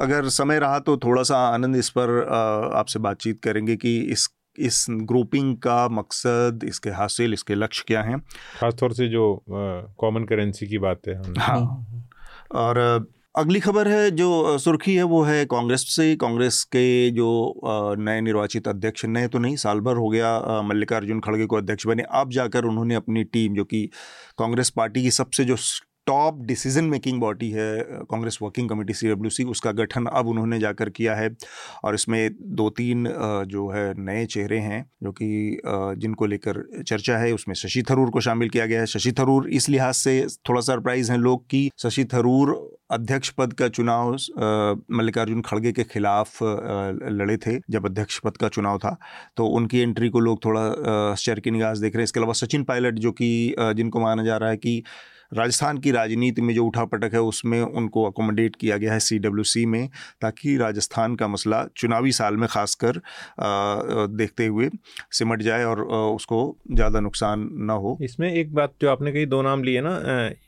अगर 0.00 0.28
समय 0.28 0.58
रहा 0.58 0.78
तो 0.78 0.96
थोड़ा 0.96 1.22
सा 1.22 1.38
आनंद 1.48 1.76
इस 1.76 1.90
पर 1.90 2.10
आपसे 2.74 2.98
बातचीत 2.98 3.40
करेंगे 3.42 3.76
कि 3.76 3.98
इस 4.00 4.26
इस 4.58 4.86
ग्रुपिंग 4.90 5.56
का 5.58 5.88
मकसद 5.88 6.60
इसके 6.64 6.90
हासिल 6.90 7.32
इसके 7.32 7.54
लक्ष्य 7.54 7.84
क्या 7.86 8.02
हैं? 8.02 8.18
खासतौर 8.60 8.92
से 8.92 9.08
जो 9.08 9.42
कॉमन 9.48 10.24
करेंसी 10.24 10.66
की 10.66 10.78
बात 10.78 11.08
है 11.08 11.20
हाँ। 11.38 12.10
और 12.54 12.78
अगली 13.34 13.60
खबर 13.60 13.88
है 13.88 14.10
जो 14.10 14.58
सुर्खी 14.58 14.94
है 14.94 15.02
वो 15.02 15.22
है 15.22 15.44
कांग्रेस 15.44 15.84
से। 15.88 16.14
कांग्रेस 16.16 16.62
के 16.64 17.10
जो 17.10 17.60
नए 17.98 18.20
निर्वाचित 18.20 18.68
अध्यक्ष 18.68 19.04
नए 19.04 19.28
तो 19.28 19.38
नहीं 19.38 19.56
साल 19.56 19.80
भर 19.80 19.96
हो 19.96 20.08
गया 20.08 20.60
मल्लिकार्जुन 20.62 21.20
खड़गे 21.20 21.46
को 21.46 21.56
अध्यक्ष 21.56 21.86
बने। 21.86 22.02
अब 22.12 22.30
जाकर 22.30 22.64
उन्होंने 22.64 22.94
अपनी 22.94 23.24
टीम 23.24 23.54
जो 23.54 23.64
कि 23.64 23.82
कांग्रेस 24.38 24.70
पार्टी 24.70 25.02
की 25.02 25.10
सबसे 25.10 25.44
जो 25.44 25.56
टॉप 26.06 26.40
डिसीज़न 26.46 26.84
मेकिंग 26.84 27.20
बॉडी 27.20 27.50
है, 27.50 27.78
कांग्रेस 28.10 28.38
वर्किंग 28.42 28.68
कमेटी 28.68 28.94
सी 28.94 29.44
उसका 29.44 29.72
गठन 29.72 30.06
अब 30.06 30.26
उन्होंने 30.28 30.58
जाकर 30.58 30.90
किया 30.90 31.14
है। 31.14 31.30
और 31.84 31.94
इसमें 31.94 32.30
दो 32.56 32.68
तीन 32.70 33.08
जो 33.48 33.68
है, 33.68 33.94
नए 33.98 34.26
चेहरे 34.26 34.58
हैं, 34.58 34.84
जो 35.02 35.12
कि 35.12 35.60
जिनको 35.98 36.26
लेकर 36.26 36.62
चर्चा 36.82 37.18
है, 37.18 37.32
उसमें 37.32 37.54
शशि 37.54 37.82
थरूर 37.90 38.10
को 38.10 38.20
शामिल 38.20 38.48
किया 38.48 38.66
गया 38.66 38.80
है। 38.80 38.86
शशि 38.86 39.12
थरूर 39.12 39.48
इस 39.50 39.68
लिहाज 39.68 39.94
से 39.94 40.26
थोड़ा 40.48 40.60
सरप्राइज़ 40.60 41.12
हैं 41.12 41.18
लोग 41.18 41.46
कि 41.50 41.70
शशि 41.78 42.04
थरूर 42.04 42.56
अध्यक्ष 42.90 43.30
पद 43.30 43.52
का 43.52 43.68
चुनाव 43.68 44.10
मल्लिकार्जुन 44.92 45.40
खड़गे 45.42 45.72
के 45.72 45.84
खिलाफ 45.84 46.38
लड़े 46.42 47.36
थे, 47.36 47.58
जब 47.70 47.86
अध्यक्ष 47.86 48.18
पद 48.18 48.36
का 48.36 48.48
चुनाव 48.48 48.78
था। 48.78 48.96
तो 49.36 49.46
उनकी 49.48 49.80
एंट्री 49.80 50.08
को 50.08 50.20
लोग 50.20 50.44
थोड़ा 50.44 50.60
आश्चर्य 51.10 51.40
की 51.40 51.50
निगाह 51.50 51.74
देख 51.74 51.94
रहे 51.94 52.00
हैं। 52.00 52.04
इसके 52.04 52.20
अलावा 52.20 52.32
सचिन 52.34 52.64
पायलट, 52.64 52.98
जो 52.98 53.12
कि 53.12 53.54
जिनको 53.58 54.00
माना 54.00 54.24
जा 54.24 54.36
रहा 54.36 54.50
है 54.50 54.56
कि 54.56 54.82
राजस्थान 55.34 55.78
की 55.78 55.90
राजनीति 55.90 56.42
में 56.42 56.54
जो 56.54 56.64
उठा 56.66 56.84
पटक 56.86 57.14
है, 57.14 57.20
उसमें 57.22 57.60
उनको 57.60 58.04
अकोमोडेट 58.04 58.56
किया 58.56 58.76
गया 58.76 58.92
है 58.92 59.00
सी 59.00 59.18
डब्ल्यू 59.18 59.44
सी 59.44 59.64
में, 59.66 59.88
ताकि 60.22 60.56
राजस्थान 60.56 61.14
का 61.16 61.28
मसला 61.28 61.64
चुनावी 61.76 62.12
साल 62.12 62.36
में 62.36 62.48
खासकर 62.48 63.00
देखते 64.12 64.46
हुए 64.46 64.68
सिमट 65.12 65.42
जाए 65.42 65.64
और 65.64 65.82
उसको 65.82 66.40
ज़्यादा 66.72 67.00
नुकसान 67.00 67.48
ना 67.60 67.72
हो। 67.74 67.96
इसमें 68.02 68.30
एक 68.32 68.54
बात 68.54 68.74
जो 68.80 68.90
आपने 68.90 69.12
कही, 69.12 69.26
दो 69.26 69.42
नाम 69.42 69.62
लिए 69.64 69.80
ना 69.80 69.98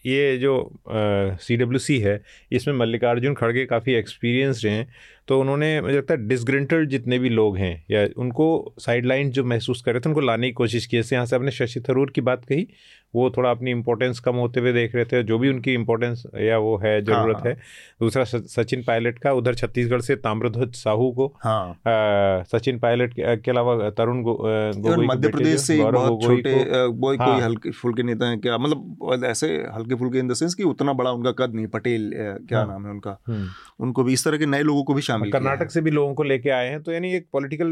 ये 0.06 0.36
जो 0.38 0.54
सी 0.88 1.56
डब्ल्यू 1.56 1.78
सी 1.80 1.98
है, 1.98 2.20
इसमें 2.52 2.74
मल्लिकार्जुन 2.76 3.34
खड़गे 3.34 3.64
काफ़ी 3.66 3.94
एक्सपीरियंसड 3.94 4.68
हैं। 4.68 4.86
तो 5.28 5.40
उन्होंने 5.40 5.80
मुझे 5.80 5.96
लगता 5.96 6.14
है 6.14 6.26
डिसग्रेंटेड 6.28 6.88
जितने 6.88 7.18
भी 7.18 7.28
लोग 7.28 7.56
हैं 7.56 7.74
या 7.90 8.06
उनको 8.16 8.74
साइडलाइन 8.78 9.30
जो 9.30 9.44
महसूस 9.44 9.82
कर 9.82 9.92
रहे 9.92 10.00
थे 10.00 10.08
उनको 10.08 10.20
लाने 10.20 10.46
की 10.46 10.52
कोशिश 10.52 10.86
की 10.86 10.96
जैसे 10.96 11.16
यहाँ 11.16 11.26
से 11.26 11.36
आपने 11.36 11.50
शशि 11.50 11.80
थरूर 11.80 12.10
की 12.10 12.20
बात 12.20 12.44
कही 12.44 12.66
वो 13.14 13.28
थोड़ा 13.30 13.50
अपनी 13.50 13.70
इंपॉर्टेंस 13.70 14.18
कम 14.20 14.36
होते 14.36 14.60
हुए 14.60 14.72
देख 14.72 14.94
रहे 14.94 15.04
थे 15.04 15.22
जो 15.22 15.38
भी 15.38 15.48
उनकी 15.48 15.74
इंपॉर्टेंस 15.74 16.22
या 16.36 16.58
वो 16.58 16.76
है 16.76 17.00
ज़रूरत 17.04 17.36
हाँ, 17.36 17.44
है। 17.46 17.54
दूसरा 18.00 18.24
सचिन 18.24 18.82
पायलट 18.82 19.18
का 19.18 19.32
उधर 19.32 19.54
छत्तीसगढ़ 19.54 20.00
से 20.00 20.16
ताम्रध्वज 20.16 20.74
साहू 20.74 21.10
को 21.12 21.26
हाँ। 21.44 21.70
आ, 21.70 22.42
सचिन 22.44 22.78
पायलट 22.78 23.14
के 23.16 23.50
अलावा 23.50 23.90
तरुण 23.90 24.22
गोगोई 24.22 25.06
मध्य 25.06 25.28
प्रदेश 25.28 25.60
से 25.60 25.78
बहुत 25.82 26.22
छोटे 26.22 26.54
कोई 27.00 27.16
हाँ, 27.16 27.40
हल्के 27.40 27.70
फुल्के 27.72 28.02
नेता 28.02 28.28
हैं 28.28 28.40
क्या 28.40 28.58
मतलब 28.58 29.24
ऐसे 29.24 29.48
हल्के 29.74 29.94
फुल्के 29.94 30.18
इन 30.18 30.28
द 30.28 30.34
सेंस 30.34 30.54
कि 30.54 30.64
उतना 30.64 30.92
बड़ा 30.92 31.10
उनका 31.10 31.32
कद 31.38 31.54
नहीं 31.54 31.66
पटेल 31.68 32.10
क्या 32.14 32.58
हाँ, 32.58 32.66
नाम 32.66 32.84
है 32.86 32.90
उनका 32.90 33.18
हम्म। 33.28 33.48
उनको 33.80 34.04
भी 34.04 34.12
इस 34.12 34.24
तरह 34.24 34.38
के 34.38 34.46
नए 34.46 34.62
लोगों 34.62 34.84
को 34.84 34.94
भी 34.94 35.02
शामिल 35.16 35.32
कर्नाटक 35.32 35.70
से 35.70 35.80
भी 35.80 35.90
लोगों 35.90 36.14
को 36.14 36.22
लेके 36.22 36.50
आए 36.50 36.68
हैं 36.68 36.82
तो 36.82 36.92
यानी 36.92 37.14
एक 37.14 37.26
पॉलिटिकल 37.32 37.66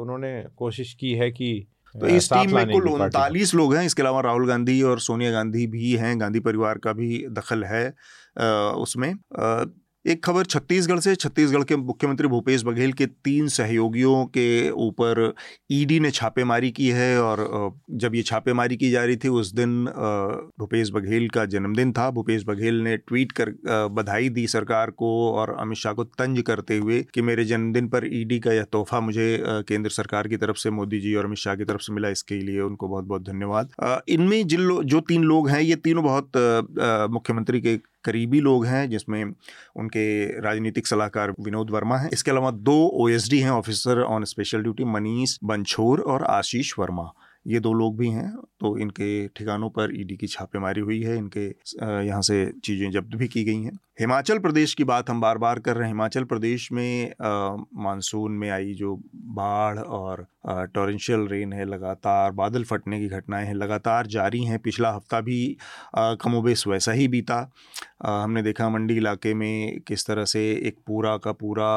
उन्होंने 0.00 0.44
कोशिश 0.56 0.94
की 0.94 1.12
है 1.12 1.30
कि 1.30 1.66
तो 1.94 2.06
इस 2.06 2.32
टीम 2.32 2.54
में 2.54 2.70
कुल 2.70 2.88
उनतालीस 2.88 3.54
लोग 3.54 3.74
हैं 3.74 3.84
इसके 3.84 4.02
अलावा 4.02 4.20
राहुल 4.20 4.48
गांधी 4.48 4.82
और 4.82 5.00
सोनिया 5.00 5.30
गांधी 5.30 5.66
भी 5.66 5.92
हैं 5.92 6.20
गांधी 6.20 6.40
परिवार 6.40 6.78
का 6.78 6.92
भी 6.92 7.26
दखल 7.30 7.64
है 7.64 7.88
उसमें। 8.74 9.14
एक 10.04 10.22
खबर 10.24 10.44
छत्तीसगढ़ 10.44 10.98
से, 11.00 11.14
छत्तीसगढ़ 11.14 11.62
के 11.64 11.76
मुख्यमंत्री 11.76 12.28
भूपेश 12.28 12.62
बघेल 12.64 12.92
के 12.92 13.06
तीन 13.06 13.48
सहयोगियों 13.48 14.24
के 14.26 14.70
ऊपर 14.70 15.32
ईडी 15.70 15.98
ने 16.00 16.10
छापेमारी 16.10 16.70
की 16.70 16.88
है 16.88 17.20
और 17.22 17.74
जब 17.92 18.14
ये 18.14 18.22
छापेमारी 18.22 18.76
की 18.76 18.90
जा 18.90 19.04
रही 19.04 19.16
थी, 19.16 19.28
उस 19.28 19.52
दिन 19.54 19.84
भूपेश 20.60 20.90
बघेल 20.90 21.28
का 21.28 21.44
जन्मदिन 21.46 21.92
था। 21.92 22.10
भूपेश 22.10 22.44
बघेल 22.46 22.80
ने 22.82 22.96
ट्वीट 22.98 23.32
कर 23.40 23.52
बधाई 23.90 24.28
दी 24.28 24.46
सरकार 24.46 24.90
को 24.92 25.10
और 25.32 25.54
अमित 25.60 25.78
शाह 25.78 25.92
को 25.92 26.04
तंज 26.04 26.40
करते 26.42 26.76
हुए 26.78 27.02
कि 27.14 27.22
मेरे 27.22 27.44
जन्मदिन 27.44 27.88
पर 27.88 28.06
ईडी 28.12 28.38
का 28.38 28.52
यह 28.52 28.64
तोहफा 28.72 29.00
मुझे 29.00 29.28
केंद्र 29.68 29.90
सरकार 29.90 30.28
की 30.28 30.36
तरफ़ 30.36 30.56
से, 30.56 30.70
मोदी 30.70 31.00
जी 31.00 31.14
और 31.14 31.24
अमित 31.24 31.38
शाह 31.38 31.54
की 31.56 31.64
तरफ़ 31.64 31.80
से 31.80 31.92
मिला। 31.92 32.08
इसके 32.08 32.40
लिए 32.40 32.60
उनको 32.60 32.88
बहुत 32.88 33.04
बहुत 33.04 33.26
धन्यवाद 33.26 34.02
इनमें 34.08 34.46
जिन 34.46 34.68
जो 34.84 35.00
तीन 35.02 35.24
लोग 35.24 35.48
हैं, 35.48 35.60
ये 35.60 35.76
तीनों 35.76 36.04
बहुत 36.04 37.10
मुख्यमंत्री 37.12 37.60
के 37.60 37.78
करीबी 38.04 38.40
लोग 38.40 38.66
हैं, 38.66 38.90
जिसमें 38.90 39.24
उनके 39.76 40.26
राजनीतिक 40.40 40.86
सलाहकार 40.86 41.34
विनोद 41.40 41.70
वर्मा 41.70 41.96
हैं। 41.96 42.10
इसके 42.12 42.30
अलावा 42.30 42.50
दो 42.50 42.90
ओएसडी 42.94 43.40
हैं 43.40 43.50
officer 43.50 44.00
on 44.00 44.24
special 44.24 44.62
duty 44.62 44.84
Manish 44.84 45.38
Banchhor 45.44 46.00
और 46.00 46.24
आशीष 46.24 46.74
वर्मा। 46.78 47.12
ये 47.46 47.60
दो 47.60 47.72
लोग 47.72 47.96
भी 47.98 48.08
हैं 48.10 48.30
तो 48.60 48.76
इनके 48.78 49.26
ठिकानों 49.28 49.68
पर 49.70 49.90
ईडी 49.94 50.16
की 50.16 50.26
छापेमारी 50.26 50.80
हुई 50.80 51.00
है, 51.02 51.16
इनके 51.16 51.46
यहाँ 52.06 52.20
से 52.22 52.44
चीज़ें 52.64 52.90
जब्त 52.90 53.14
भी 53.16 53.28
की 53.28 53.44
गई 53.44 53.62
हैं। 53.62 53.78
हिमाचल 54.00 54.38
प्रदेश 54.38 54.74
की 54.74 54.84
बात 54.84 55.10
हम 55.10 55.20
बार 55.20 55.38
बार 55.38 55.58
कर 55.58 55.76
रहे 55.76 55.86
हैं। 55.86 55.94
हिमाचल 55.94 56.24
प्रदेश 56.24 56.68
में 56.72 57.12
मानसून 57.22 58.32
में 58.32 58.48
आई 58.50 58.74
जो 58.74 58.94
बाढ़ 59.14 59.78
और 59.78 60.26
टोरेंशियल 60.74 61.26
रेन 61.28 61.52
है, 61.52 61.64
लगातार 61.64 62.30
बादल 62.32 62.64
फटने 62.64 62.98
की 63.00 63.08
घटनाएँ 63.08 63.46
हैं, 63.46 63.54
लगातार 63.54 64.06
जारी 64.08 64.42
हैं। 64.44 64.58
पिछला 64.58 64.90
हफ़्ता 64.92 65.20
भी 65.20 65.56
कमोबेश 65.96 66.66
वैसा 66.66 66.92
ही 66.92 67.08
बीता। 67.08 67.40
हमने 68.02 68.42
देखा 68.42 68.68
मंडी 68.68 68.96
इलाके 68.96 69.34
में 69.34 69.80
किस 69.88 70.06
तरह 70.06 70.24
से 70.26 70.50
एक 70.68 70.78
पूरा 70.86 71.16
का 71.16 71.32
पूरा 71.34 71.70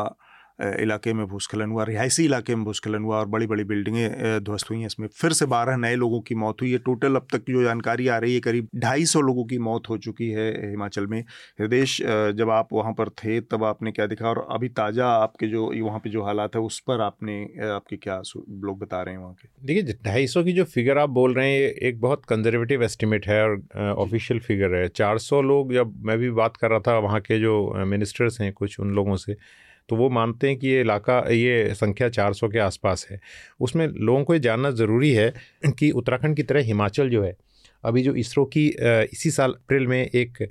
इलाके 0.82 1.14
में 1.14 1.26
भूस्खलन 1.28 1.72
हुआ 1.72 1.84
रिहायशी 1.86 2.24
इलाके 2.26 2.56
में 2.56 2.64
भूस्खलन 2.66 3.04
हुआ 3.04 3.18
और 3.18 3.26
बड़ी 3.28 3.48
बड़ी 3.48 3.64
बिल्डिंगें 3.66 4.44
ध्वस्त 4.44 4.70
हुई 4.70 4.80
हैं। 4.80 4.86
इसमें 4.86 5.08
फिर 5.12 5.34
से 5.34 5.46
बारह 5.48 5.78
नए 5.78 5.96
लोगों 5.96 6.20
की 6.22 6.36
मौत 6.36 6.62
हुई 6.62 6.72
है। 6.72 6.78
टोटल 6.80 7.16
अब 7.16 7.28
तक 7.32 7.50
जो 7.50 7.64
जानकारी 7.64 8.08
आ 8.08 8.18
रही 8.18 8.34
है 8.34 8.40
करीब 8.42 8.68
ढाई 8.78 9.06
सौ 9.06 9.22
लोगों 9.22 9.46
की 9.46 9.58
मौत 9.60 9.90
हो 9.90 9.98
चुकी 10.00 10.30
है 10.32 10.50
हिमाचल 10.62 11.08
में। 11.08 11.20
हृदय 11.60 11.86
जब 12.34 12.50
आप 12.52 12.74
वहाँ 12.74 12.94
पर 12.94 13.10
थे 13.16 13.40
तब 13.44 13.64
आपने 13.64 13.92
क्या 13.92 14.06
देखा? 14.08 14.30
और 14.30 14.46
अभी 14.52 14.70
ताज़ा 14.72 15.08
आपके 15.14 15.48
जो 15.48 15.72
वहाँ 15.82 16.00
पे 16.00 16.10
जो 16.10 16.24
हालात 16.24 16.56
है 16.56 16.62
उस 16.62 16.80
पर 16.88 17.02
आपने 17.02 17.42
आपके 17.70 17.98
क्या 17.98 18.22
लोग 18.38 18.80
बता 18.80 19.02
रहे 19.02 19.16
हैं 19.16 19.22
वहाँ 19.22 19.34
के? 19.34 19.48
देखिए 19.66 19.98
ढाई 20.06 20.28
सौ 20.28 20.44
की 20.44 20.54
जो 20.54 20.64
फिगर 20.66 20.98
आप 20.98 21.10
बोल 21.12 21.34
रहे 21.34 21.50
हैं 21.50 21.72
एक 21.82 22.00
बहुत 22.02 22.26
कंजर्वेटिव 22.30 22.84
एस्टिमेट 22.84 23.28
है 23.28 23.42
और 23.44 23.62
ऑफिशियल 23.98 24.40
फिगर 24.42 24.76
है। 24.76 24.88
चार 24.90 25.18
सौ 25.20 25.42
लोग 25.44 25.74
जब 25.74 25.94
मैं 26.06 26.18
भी 26.20 26.30
बात 26.34 26.58
कर 26.58 26.70
रहा 26.70 26.80
था 26.88 26.98
वहाँ 27.00 27.20
के 27.22 27.40
जो 27.40 27.86
मिनिस्टर्स 27.88 28.42
हैं 28.42 28.52
कुछ 28.54 28.80
उन 28.80 28.94
लोगों 28.96 29.16
से 29.18 29.36
तो 29.92 29.96
वो 29.96 30.10
मानते 30.10 30.48
हैं 30.48 30.58
कि 30.58 30.68
ये 30.68 30.82
इलाका, 30.82 31.18
ये 31.30 31.74
संख्या 31.76 32.08
400 32.10 32.48
के 32.50 32.60
आसपास 32.60 33.08
है। 33.12 33.20
उसमें 33.60 33.88
लोगों 33.88 34.24
को 34.24 34.34
ये 34.34 34.40
जानना 34.40 34.70
ज़रूरी 34.72 35.12
है 35.12 35.34
कि 35.80 35.90
उत्तराखंड 35.92 36.36
की 36.36 36.44
तरह 36.44 36.62
हिमाचल 36.62 37.10
जो 37.10 37.24
है 37.24 37.36
अभी 37.84 38.02
जो 38.04 38.14
इसरो 38.16 38.46
की 38.48 38.68
इसी 39.14 39.32
साल 39.32 39.52
अप्रैल 39.54 39.88
में 39.88 40.02
एक 40.02 40.42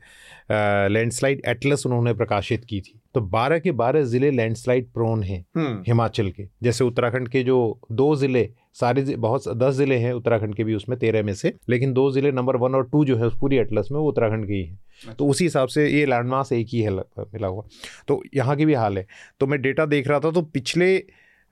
लैंडस्लाइड 0.90 1.42
एटलस 1.46 1.86
उन्होंने 1.86 2.12
प्रकाशित 2.14 2.64
की 2.64 2.80
थी 2.80 3.00
तो 3.14 3.20
12 3.30 3.60
के 3.60 3.72
12 3.72 4.02
ज़िले 4.04 4.30
लैंडस्लाइड 4.30 4.90
प्रोन 4.92 5.22
हैं 5.22 5.44
हम्म। 5.56 5.82
हिमाचल 5.86 6.30
के 6.30 6.46
जैसे 6.62 6.84
उत्तराखंड 6.84 7.28
के 7.28 7.42
जो 7.42 7.58
दो 7.92 8.14
ज़िले 8.16 8.48
सारे 8.74 9.02
बहुत 9.16 9.48
दस 9.56 9.74
ज़िले 9.74 9.96
हैं 9.96 10.12
उत्तराखंड 10.12 10.54
के 10.54 10.64
भी 10.64 10.74
उसमें 10.74 10.98
तेरह 10.98 11.22
में 11.22 11.34
से 11.34 11.54
लेकिन 11.68 11.92
दो 11.92 12.10
ज़िले 12.12 12.32
नंबर 12.32 12.56
वन 12.56 12.74
और 12.74 12.88
टू 12.88 13.04
जो 13.04 13.16
है 13.16 13.26
उस 13.26 13.38
पूरी 13.40 13.56
एटलस 13.56 13.88
में 13.92 13.98
वो 14.00 14.08
उत्तराखंड 14.08 14.46
के 14.46 14.52
ही 14.52 14.62
हैं 14.62 14.74
अच्छा। 14.74 15.12
तो। 15.12 15.26
उसी 15.26 15.44
हिसाब 15.44 15.68
से 15.68 15.88
ये 15.88 16.04
लैंडमार्क 16.06 16.52
एक 16.52 16.66
ही 16.72 16.80
है 16.80 16.92
मिला 16.92 17.48
हुआ 17.48 17.64
तो 18.08 18.22
यहाँ 18.34 18.56
की 18.56 18.66
भी 18.66 18.74
हाल 18.74 18.98
है 18.98 19.06
तो 19.40 19.46
मैं 19.46 19.60
डेटा 19.62 19.86
देख 19.86 20.08
रहा 20.08 20.20
था 20.20 20.30
तो 20.30 20.42
पिछले 20.42 20.96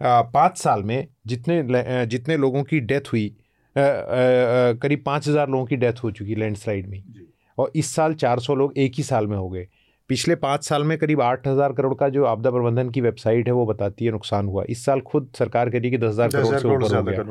पाँच 0.00 0.58
साल 0.58 0.82
में 0.82 1.06
जितने 1.26 1.62
जितने 2.06 2.36
लोगों 2.36 2.62
की 2.62 2.80
डेथ 2.82 3.12
हुई 3.12 3.34
करीब 3.78 5.02
पाँच 5.06 5.28
हज़ार 5.28 5.48
लोगों 5.50 5.64
की 5.66 5.76
डेथ 5.76 6.02
हो 6.04 6.10
चुकी 6.10 6.30
है 6.30 6.38
लैंडस्लाइड 6.38 6.88
में। 6.88 7.02
और 7.58 7.72
इस 7.76 7.94
साल 7.94 8.14
400 8.14 8.54
लोग 8.54 8.78
एक 8.78 8.92
ही 8.96 9.02
साल 9.02 9.26
में 9.26 9.36
हो 9.36 9.48
गए। 9.48 9.66
पिछले 10.10 10.34
पाँच 10.36 10.64
साल 10.64 10.84
में 10.84 10.96
करीब 10.98 11.20
आठ 11.20 11.46
हज़ार 11.48 11.72
करोड़ 11.72 11.94
का 11.94 12.08
जो 12.08 12.24
आपदा 12.24 12.50
प्रबंधन 12.50 12.90
की 12.90 13.00
वेबसाइट 13.00 13.46
है 13.46 13.52
वो 13.52 13.64
बताती 13.66 14.04
है 14.04 14.10
नुकसान 14.10 14.46
हुआ। 14.46 14.64
इस 14.68 14.84
साल 14.84 15.00
खुद 15.02 15.28
सरकार 15.38 15.70
कह 15.70 15.78
रही 15.78 15.86
है 15.86 15.90
कि 15.90 15.98
दस 15.98 16.12
हज़ार 16.12 16.28
करोड़ 16.28 16.58
से 16.58 16.68
ऊपर 16.68 16.96
हो 16.96 17.02
गया। 17.02 17.22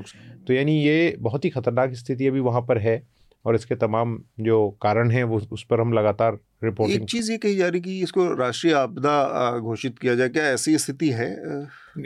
तो 0.48 0.54
यानी 0.54 0.78
ये 0.78 1.16
बहुत 1.20 1.46
ही 1.46 1.50
खतरनाक 1.50 1.94
स्थिति 1.96 2.28
अभी 2.28 2.40
वहाँ 2.42 2.62
पर 2.62 2.78
है। 2.78 3.02
और 3.46 3.56
इसके 3.56 3.76
तमाम 3.76 4.18
जो 4.40 4.70
कारण 4.82 5.12
हैं 5.12 5.24
वो 5.24 5.40
उस 5.52 5.64
पर 5.70 5.82
हम 5.82 5.94
लगातार 5.94 6.38
रिपोर्टिंग 6.64 7.02
एक 7.02 7.10
चीज़ 7.10 7.32
ये 7.32 7.38
कही 7.38 7.56
जा 7.56 7.68
रही 7.68 7.82
कि 7.82 8.00
इसको 8.04 8.26
राष्ट्रीय 8.36 8.74
आपदा 8.74 9.60
घोषित 9.60 10.00
किया 10.00 10.16
जाए। 10.16 10.30
क्या 10.30 10.44
ऐसी 10.44 10.78
स्थिति 10.78 11.10
है? 11.10 11.30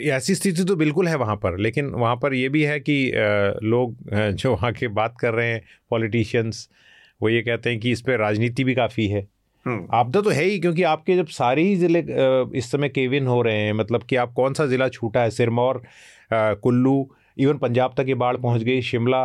ऐसी 0.09 0.35
स्थिति 0.35 0.63
तो 0.63 0.75
बिल्कुल 0.75 1.07
है 1.07 1.15
वहाँ 1.17 1.35
पर 1.35 1.57
लेकिन 1.59 1.89
वहाँ 1.95 2.15
पर 2.15 2.33
ये 2.33 2.49
भी 2.49 2.61
है 2.63 2.79
कि 2.79 2.95
लोग 3.63 3.95
जो 4.13 4.51
वहाँ 4.51 4.71
के 4.73 4.87
बात 4.89 5.15
कर 5.21 5.33
रहे 5.33 5.51
हैं 5.51 5.61
पॉलिटिशियंस 5.91 6.67
वो 7.21 7.29
ये 7.29 7.41
कहते 7.41 7.69
हैं 7.69 7.79
कि 7.79 7.91
इस 7.91 8.01
पर 8.01 8.19
राजनीति 8.19 8.63
भी 8.63 8.75
काफ़ी 8.75 9.07
है। 9.07 9.27
हम्म। 9.65 9.87
आपदा 9.93 10.21
तो 10.21 10.29
है 10.29 10.43
ही 10.43 10.59
क्योंकि 10.59 10.83
आपके 10.83 11.15
जब 11.15 11.27
सारे 11.29 11.63
ही 11.63 11.75
ज़िले 11.75 12.03
इस 12.57 12.71
समय 12.71 12.89
केविन 12.89 13.27
हो 13.27 13.41
रहे 13.41 13.57
हैं 13.57 13.73
मतलब 13.73 14.03
कि 14.03 14.15
आप 14.15 14.33
कौन 14.33 14.53
सा 14.53 14.65
ज़िला 14.65 14.87
छूटा 14.89 15.21
है? 15.21 15.29
सिरमौर 15.31 15.81
कुल्लू 16.33 17.09
इवन 17.37 17.57
पंजाब 17.57 17.93
तक 17.97 18.05
ये 18.07 18.13
बाढ़ 18.15 18.37
पहुँच 18.37 18.63
गई 18.63 18.81
शिमला 18.81 19.23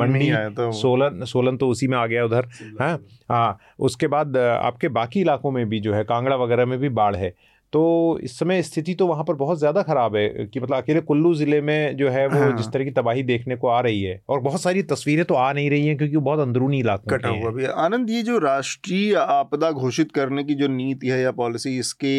मंडी 0.00 0.30
तो 0.54 0.72
सोलन 0.72 1.24
सोलन 1.24 1.56
तो 1.56 1.68
उसी 1.68 1.86
में 1.86 1.98
आ 1.98 2.06
गया 2.06 2.24
उधर 2.24 2.48
हाँ, 2.80 3.00
हाँ 3.28 3.58
उसके 3.78 4.06
बाद 4.06 4.36
आपके 4.36 4.88
बाकी 4.88 5.20
इलाकों 5.20 5.50
में 5.50 5.68
भी 5.68 5.80
जो 5.80 5.94
है 5.94 6.04
कांगड़ा 6.04 6.36
वगैरह 6.36 6.66
में 6.66 6.78
भी 6.78 6.88
बाढ़ 6.88 7.16
है। 7.16 7.34
तो 7.72 8.18
इस 8.22 8.38
समय 8.38 8.62
स्थिति 8.62 8.94
तो 8.94 9.06
वहाँ 9.06 9.24
पर 9.24 9.34
बहुत 9.34 9.58
ज़्यादा 9.58 9.82
ख़राब 9.82 10.16
है 10.16 10.28
कि 10.46 10.60
मतलब 10.60 10.76
अकेले 10.76 11.00
कुल्लू 11.00 11.34
ज़िले 11.34 11.60
में 11.60 11.96
जो 11.96 12.08
है 12.08 12.26
वो 12.26 12.38
हाँ। 12.38 12.56
जिस 12.56 12.66
तरह 12.66 12.84
की 12.84 12.90
तबाही 12.90 13.22
देखने 13.22 13.56
को 13.56 13.68
आ 13.68 13.80
रही 13.80 14.02
है 14.02 14.20
और 14.28 14.40
बहुत 14.40 14.60
सारी 14.60 14.82
तस्वीरें 14.82 15.24
तो 15.24 15.34
आ 15.34 15.52
नहीं 15.52 15.70
रही 15.70 15.86
हैं 15.86 15.96
क्योंकि 15.96 16.16
वो 16.16 16.22
बहुत 16.22 16.40
अंदरूनी 16.40 16.78
इलाकों 16.80 17.16
कटा 17.16 17.28
हुआ 17.28 17.50
भी 17.50 17.64
आनंद 17.64 18.10
ये 18.10 18.22
जो 18.22 18.38
राष्ट्रीय 18.38 19.14
आपदा 19.14 19.70
घोषित 19.70 20.12
करने 20.12 20.44
की 20.44 20.54
जो 20.54 20.68
नीति 20.68 21.08
है 21.08 21.20
या 21.22 21.30
पॉलिसी 21.32 21.78
इसके 21.78 22.16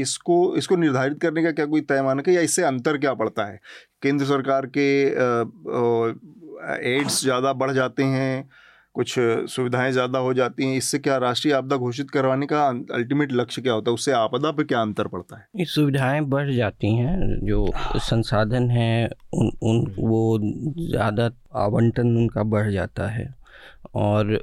इसको 0.00 0.56
इसको 0.56 0.76
निर्धारित 0.76 1.20
करने 1.22 1.42
का 1.42 1.50
क्या 1.50 1.66
कोई 1.66 1.80
तय 1.80 2.02
मानक 2.02 2.28
है 2.28 2.34
या 2.34 2.40
इससे 2.40 2.62
अंतर 2.62 2.98
क्या 2.98 3.14
पड़ता 3.14 3.44
है? 3.44 3.60
केंद्र 4.02 4.24
सरकार 4.24 4.66
के 4.76 4.88
एड्स 6.90 7.22
ज़्यादा 7.22 7.52
बढ़ 7.52 7.70
जाते 7.70 8.02
हैं 8.04 8.48
कुछ 9.00 9.14
सुविधाएँ 9.48 9.92
ज़्यादा 9.92 10.18
हो 10.18 10.32
जाती 10.34 10.64
हैं 10.64 10.76
इससे 10.76 10.98
क्या 10.98 11.16
राष्ट्रीय 11.18 11.54
आपदा 11.54 11.76
घोषित 11.78 12.10
करवाने 12.10 12.46
का 12.46 12.66
अल्टीमेट 12.94 13.32
लक्ष्य 13.32 13.62
क्या 13.62 13.72
होता 13.72 13.90
है 13.90 13.94
उससे 13.94 14.12
आपदा 14.14 14.50
पर 14.52 14.64
क्या 14.64 14.80
अंतर 14.80 15.08
पड़ता 15.08 15.36
है 15.36 15.46
ये 15.56 15.64
सुविधाएँ 15.66 16.20
बढ़ 16.30 16.50
जाती 16.52 16.94
हैं 16.96 17.38
जो 17.44 17.64
संसाधन 18.00 18.68
हैं 18.70 19.08
उन 19.34 19.50
उन 19.62 19.80
वो 19.98 20.38
ज़्यादा 20.40 21.30
आवंटन 21.60 22.16
उनका 22.16 22.42
बढ़ 22.50 22.70
जाता 22.70 23.06
है 23.08 23.28
और 23.96 24.38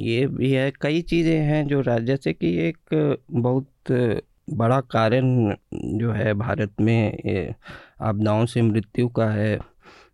ये 0.00 0.26
भी 0.28 0.52
है 0.52 0.70
कई 0.80 1.02
चीज़ें 1.04 1.38
हैं 1.42 1.66
जो 1.68 1.80
राज्य 1.82 2.16
से 2.16 2.32
कि 2.34 2.54
एक 2.60 3.18
बहुत 3.32 3.92
बड़ा 4.52 4.80
कारण 4.90 5.54
जो 5.98 6.12
है 6.12 6.32
भारत 6.36 6.80
में 6.80 7.54
आपदाओं 8.02 8.46
से 8.46 8.62
मृत्यु 8.62 9.08
का 9.10 9.30
है 9.30 9.58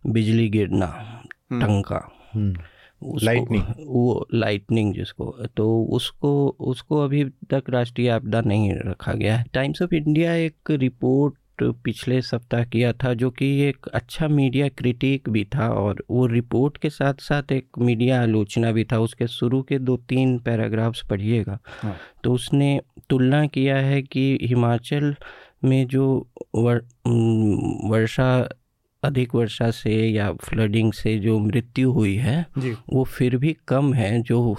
बिजली 0.07 0.49
गिरना 0.49 0.85
हम्म। 0.85 1.61
टंका 1.61 2.07
हम्म। 2.33 2.53
लाइटनिंग 3.03 3.63
वो 3.87 4.27
लाइटनिंग 4.33 4.93
जिसको। 4.93 5.35
तो 5.57 5.83
उसको 5.83 6.55
उसको 6.59 6.99
अभी 6.99 7.23
तक 7.25 7.63
राष्ट्रीय 7.69 8.09
आपदा 8.09 8.41
नहीं 8.41 8.73
रखा 8.73 9.13
गया 9.13 9.37
है। 9.37 9.45
टाइम्स 9.53 9.81
ऑफ़ 9.81 9.95
इंडिया 9.95 10.33
एक 10.33 10.71
रिपोर्ट 10.71 11.35
पिछले 11.83 12.21
सप्ताह 12.21 12.63
किया 12.63 12.93
था 12.93 13.13
जो 13.13 13.29
कि 13.29 13.61
एक 13.61 13.87
अच्छा 13.93 14.27
मीडिया 14.27 14.67
क्रिटिक 14.67 15.29
भी 15.29 15.43
था 15.45 15.69
और 15.69 16.03
वो 16.09 16.25
रिपोर्ट 16.25 16.77
के 16.77 16.89
साथ 16.89 17.13
साथ 17.19 17.51
एक 17.51 17.67
मीडिया 17.77 18.21
आलोचना 18.21 18.71
भी 18.71 18.83
था। 18.83 18.99
उसके 18.99 19.27
शुरू 19.27 19.61
के 19.61 19.79
दो 19.79 19.97
तीन 19.97 20.39
पैराग्राफ्स 20.39 21.01
पढ़िएगा। 21.09 21.59
हाँ। 21.81 21.95
तो 22.23 22.33
उसने 22.33 22.81
तुलना 23.09 23.45
किया 23.47 23.77
है 23.77 24.01
कि 24.01 24.39
हिमाचल 24.41 25.15
में 25.63 25.87
जो 25.87 26.27
वर, 26.55 26.75
वर्षा 27.89 28.49
अधिक 29.03 29.35
वर्षा 29.35 29.69
से 29.71 29.91
या 30.07 30.31
फ्लडिंग 30.33 30.91
से 30.93 31.17
जो 31.19 31.37
मृत्यु 31.39 31.91
हुई 31.91 32.15
है 32.15 32.45
वो 32.93 33.03
फिर 33.03 33.37
भी 33.37 33.55
कम 33.67 33.93
है 33.93 34.21
जो 34.21 34.55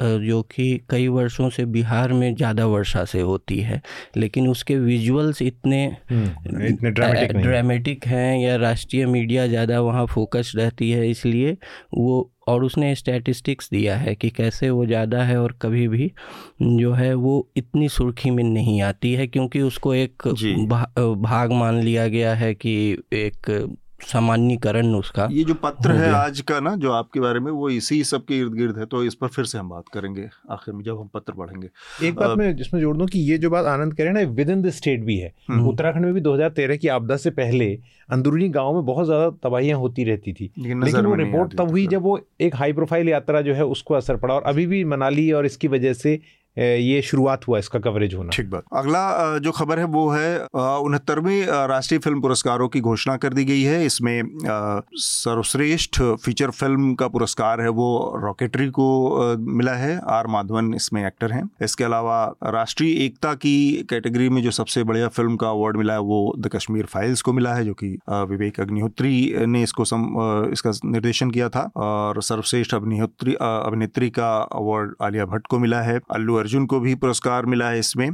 जो 0.00 0.40
कि 0.42 0.80
कई 0.90 1.08
वर्षों 1.08 1.48
से 1.50 1.64
बिहार 1.66 2.12
में 2.12 2.34
ज़्यादा 2.34 2.66
वर्षा 2.66 3.04
से 3.04 3.20
होती 3.20 3.58
है। 3.60 3.80
लेकिन 4.16 4.48
उसके 4.48 4.78
विजुअल्स 4.78 5.42
इतने 5.42 5.84
हम्म, 6.10 6.66
इतने 6.66 6.90
ड्रामेटिक 6.90 8.06
हैं। 8.06 8.38
या 8.38 8.56
राष्ट्रीय 8.56 9.06
मीडिया 9.06 9.46
ज़्यादा 9.46 9.80
वहाँ 9.80 10.06
फोकस 10.06 10.52
रहती 10.56 10.90
है 10.90 11.10
इसलिए 11.10 11.56
वो 11.94 12.30
और 12.50 12.64
उसने 12.64 12.94
स्टैटिस्टिक्स 12.94 13.70
दिया 13.70 13.96
है 13.96 14.14
कि 14.14 14.30
कैसे 14.30 14.70
वो 14.70 14.86
ज़्यादा 14.86 15.22
है 15.22 15.36
और 15.40 15.56
कभी 15.62 15.86
भी 15.88 16.12
जो 16.62 16.92
है 16.92 17.12
वो 17.14 17.36
इतनी 17.56 17.88
सुर्खी 17.88 18.30
में 18.30 18.44
नहीं 18.44 18.80
आती 18.82 19.12
है 19.12 19.26
क्योंकि 19.26 19.60
उसको 19.60 19.94
एक 19.94 20.28
भा, 20.68 20.84
भाग 20.98 21.52
मान 21.52 21.80
लिया 21.80 22.08
गया 22.08 22.34
है 22.34 22.54
कि 22.54 22.74
एक 23.12 23.50
सामान्यकरण 24.02 24.94
उसका। 24.94 25.28
ये 25.32 25.44
जो 25.44 25.54
पत्र 25.54 25.92
है 25.92 26.10
आज 26.12 26.40
का 26.40 26.58
ना 26.60 26.74
जो 26.76 26.92
आपके 26.92 27.20
बारे 27.20 27.40
में 27.40 27.50
वो 27.52 27.68
इसी 27.70 28.02
सब 28.04 28.24
के 28.24 28.38
इर्द 28.38 28.54
गिर्द 28.54 28.78
है 28.78 28.86
तो 28.86 29.02
इस 29.04 29.14
पर 29.14 29.28
फिर 29.28 29.44
से 29.44 29.58
हम 29.58 29.68
बात 29.68 29.88
करेंगे 29.88 30.28
आखिर 30.50 30.74
में 30.74 30.82
जब 30.84 31.00
हम 31.00 31.08
पत्र 31.14 31.32
पढ़ेंगे। 31.32 31.68
एक 32.08 32.14
बात 32.14 32.36
मैं 32.38 32.54
जिसमें 32.56 32.80
जोड़ 32.80 32.96
दूँ 32.96 33.06
कि 33.06 33.18
ये 33.20 33.38
जो 33.38 33.50
बात 33.50 33.66
आनंद 33.66 33.94
कह 33.94 34.04
रहे 34.04 34.12
हैं 34.12 34.24
ना 34.24 34.32
विद 34.32 34.50
इन 34.50 34.62
द 34.62 34.70
स्टेट 34.70 35.04
भी 35.04 35.16
है। 35.16 35.32
हम्म। 35.48 35.68
उत्तराखंड 35.68 36.04
में 36.04 36.14
भी 36.14 36.20
2013 36.20 36.76
की 36.76 36.88
आपदा 36.88 37.16
से 37.16 37.30
पहले 37.30 37.72
अंदरूनी 38.08 38.48
गाँव 38.48 38.74
में 38.74 38.84
बहुत 38.84 39.06
ज़्यादा 39.06 39.30
तबाहियाँ 39.42 39.78
होती 39.78 40.04
रहती 40.04 40.32
थी। 40.32 40.50
लेकिन 40.58 41.06
वो 41.06 41.14
रिपोर्ट 41.14 41.56
तब 41.58 41.70
हुई 41.70 41.86
जब 41.86 42.02
वो 42.02 42.18
एक 42.40 42.56
हाई 42.56 42.72
प्रोफ़ाइल 42.72 43.08
यात्रा 43.08 43.40
जो 43.40 43.54
है 43.54 43.64
उसको 43.68 43.94
असर 43.94 44.16
पड़ा 44.16 44.34
और 44.34 44.42
अभी 44.42 44.66
भी 44.66 44.84
मनाली 44.86 45.30
और 45.32 45.46
इसकी 45.46 45.68
वजह 45.68 45.92
से 45.92 46.20
ये 46.60 47.00
शुरुआत 47.02 47.46
हुआ 47.48 47.58
इसका 47.58 47.78
कवरेज 47.80 48.14
होना। 48.14 48.30
ठीक 48.32 48.50
बात। 48.50 48.64
अगला 48.74 49.38
जो 49.38 49.50
खबर 49.52 49.78
है 49.78 49.84
वो 49.86 50.08
है 50.10 50.38
उनहत्तरवीं 50.40 51.42
राष्ट्रीय 51.68 51.98
फ़िल्म 52.00 52.20
पुरस्कारों 52.20 52.68
की 52.68 52.80
घोषणा 52.82 53.16
कर 53.16 53.32
दी 53.34 53.44
गई 53.44 53.62
है। 53.62 53.84
इसमें 53.86 54.22
सर्वश्रेष्ठ 54.94 56.00
फीचर 56.24 56.50
फ़िल्म 56.52 56.94
का 56.94 57.08
पुरस्कार 57.08 57.60
है 57.60 57.68
वो 57.70 57.90
रॉकेटरी 58.22 58.68
को 58.70 59.36
मिला 59.38 59.74
है। 59.74 59.98
आर 60.10 60.26
माधवन 60.26 60.72
इसमें 60.74 61.04
एक्टर 61.06 61.32
हैं। 61.32 61.42
इसके 61.62 61.84
अलावा 61.84 62.24
राष्ट्रीय 62.46 63.04
एकता 63.04 63.34
की 63.36 63.56
कैटेगरी 63.90 64.28
में 64.28 64.42
जो 64.42 64.50
सबसे 64.52 64.84
बढ़िया 64.84 65.08
फ़िल्म 65.10 65.36
का 65.36 65.48
अवार्ड 65.50 65.76
मिला 65.76 65.92
है 65.92 66.00
वो 66.02 66.20
द 66.38 66.48
कश्मीर 66.54 66.86
फाइल्स 66.86 67.22
को 67.22 67.32
मिला 67.32 67.54
है 67.54 67.64
जो 67.64 67.74
कि 67.74 67.88
विवेक 68.10 68.60
अग्निहोत्री 68.60 69.34
ने 69.46 69.62
इसको 69.62 69.84
सम, 69.84 70.04
इसका 70.52 70.70
निर्देशन 70.86 71.30
किया 71.30 71.48
था। 71.48 71.70
और 71.78 72.22
सर्वश्रेष्ठ 72.22 72.74
अग्निहोत्री 72.74 73.34
अभिनेत्री 73.40 74.10
का 74.10 74.30
अवार्ड 74.42 74.94
आलिया 75.02 75.24
भट्ट 75.26 75.46
को 75.46 75.58
मिला 75.58 75.80
है। 75.82 75.98
अल्लू 76.10 76.38
को 76.58 76.80
भी 76.80 76.94
पुरस्कार 76.94 77.46
मिला 77.46 77.68
है 77.68 77.78
इसमें। 77.78 78.10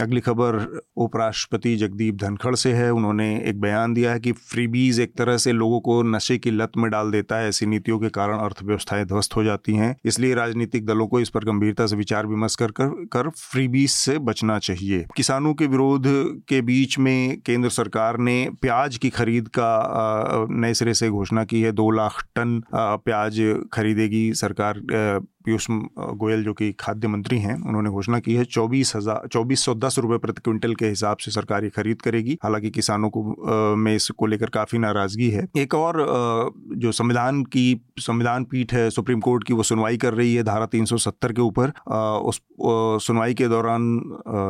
अगली 0.00 0.20
खबर 0.20 0.56
उपराष्ट्रपति 0.96 1.74
जगदीप 1.76 2.16
धनखड़ 2.16 2.54
से 2.54 2.72
है। 2.72 2.90
उन्होंने 2.92 3.28
एक 3.48 3.60
बयान 3.60 3.94
दिया 3.94 4.12
है 4.12 4.20
कि 4.20 4.32
फ्रीबीज 4.32 5.00
एक 5.00 5.14
तरह 5.18 5.36
से 5.36 5.52
लोगों 5.52 5.80
को 5.80 6.02
नशे 6.06 6.36
की 6.38 6.50
लत 6.50 6.72
में 6.76 6.90
डाल 6.90 7.10
देता 7.10 7.36
है। 7.36 7.48
ऐसी 7.48 7.66
नीतियों 7.66 7.98
के 7.98 8.08
कारण 8.08 8.38
अर्थव्यवस्थाएँ 8.38 9.04
ध्वस्त 9.04 9.36
हो 9.36 9.44
जाती 9.44 9.74
हैं। 9.74 9.94
इसलिए 10.04 10.34
राजनीतिक 10.34 10.86
दलों 10.86 11.06
को 11.06 11.20
इस 11.20 11.28
पर 11.28 11.44
गंभीरता 11.44 11.86
से 11.86 11.96
विचार 11.96 12.26
विमर्श 12.26 12.56
कर 12.56 12.72
कर, 12.72 13.28
फ्रीबीज 13.30 13.90
से 13.90 14.18
बचना 14.20 14.58
चाहिए। 14.60 15.06
किसानों 15.16 15.54
के 15.54 15.66
विरोध 15.66 16.04
के 16.48 16.60
बीच 16.62 16.98
में 16.98 17.40
केंद्र 17.40 17.70
सरकार 17.70 18.18
ने 18.18 18.36
प्याज 18.62 18.96
की 18.96 19.10
खरीद 19.10 19.48
का 19.48 20.46
नए 20.50 20.74
सिरे 20.74 20.94
से 20.94 21.08
घोषणा 21.10 21.44
की 21.44 21.60
है। 21.62 21.72
दो 21.72 21.90
लाख 21.90 22.22
टन 22.36 22.60
प्याज 22.74 23.40
खरीदेगी 23.72 24.32
सरकार 24.34 24.82
पीयूष 25.44 25.66
गोयल 25.70 26.42
जो 26.44 26.52
कि 26.52 26.70
खाद्य 26.72 27.08
मंत्री 27.08 27.38
हैं 27.38 27.54
उन्होंने 27.58 27.90
घोषणा 27.90 28.18
की 28.20 28.34
है। 28.34 28.44
चौबीस 28.46 28.92
हज़ार 28.96 29.28
चौबीस 29.32 29.64
सौ 29.64 29.74
दस 29.76 29.87
रुपये 29.98 30.18
प्रति 30.18 30.42
क्विंटल 30.44 30.74
के 30.74 30.86
हिसाब 30.86 31.16
से 31.16 31.30
सरकार 31.30 31.64
ये 31.64 31.70
खरीद 31.70 32.02
करेगी। 32.02 32.38
हालाँकि 32.42 32.70
किसानों 32.70 33.10
को 33.10 33.22
आ, 33.22 33.74
में 33.74 33.94
इसको 33.94 34.26
लेकर 34.26 34.50
काफ़ी 34.50 34.78
नाराज़गी 34.78 35.28
है। 35.30 35.46
एक 35.56 35.74
और 35.74 36.00
आ, 36.00 36.76
जो 36.76 36.92
संविधान 36.92 37.42
की 37.44 37.80
संविधान 37.98 38.44
पीठ 38.44 38.72
है 38.72 38.88
सुप्रीम 38.90 39.20
कोर्ट 39.20 39.44
की 39.44 39.54
वो 39.54 39.62
सुनवाई 39.62 39.96
कर 39.96 40.14
रही 40.14 40.34
है 40.34 40.42
धारा 40.42 40.66
370 40.66 41.32
के 41.32 41.42
ऊपर। 41.42 41.72
उस 42.22 42.40
सुनवाई 43.06 43.34
के 43.34 43.48
दौरान 43.48 43.88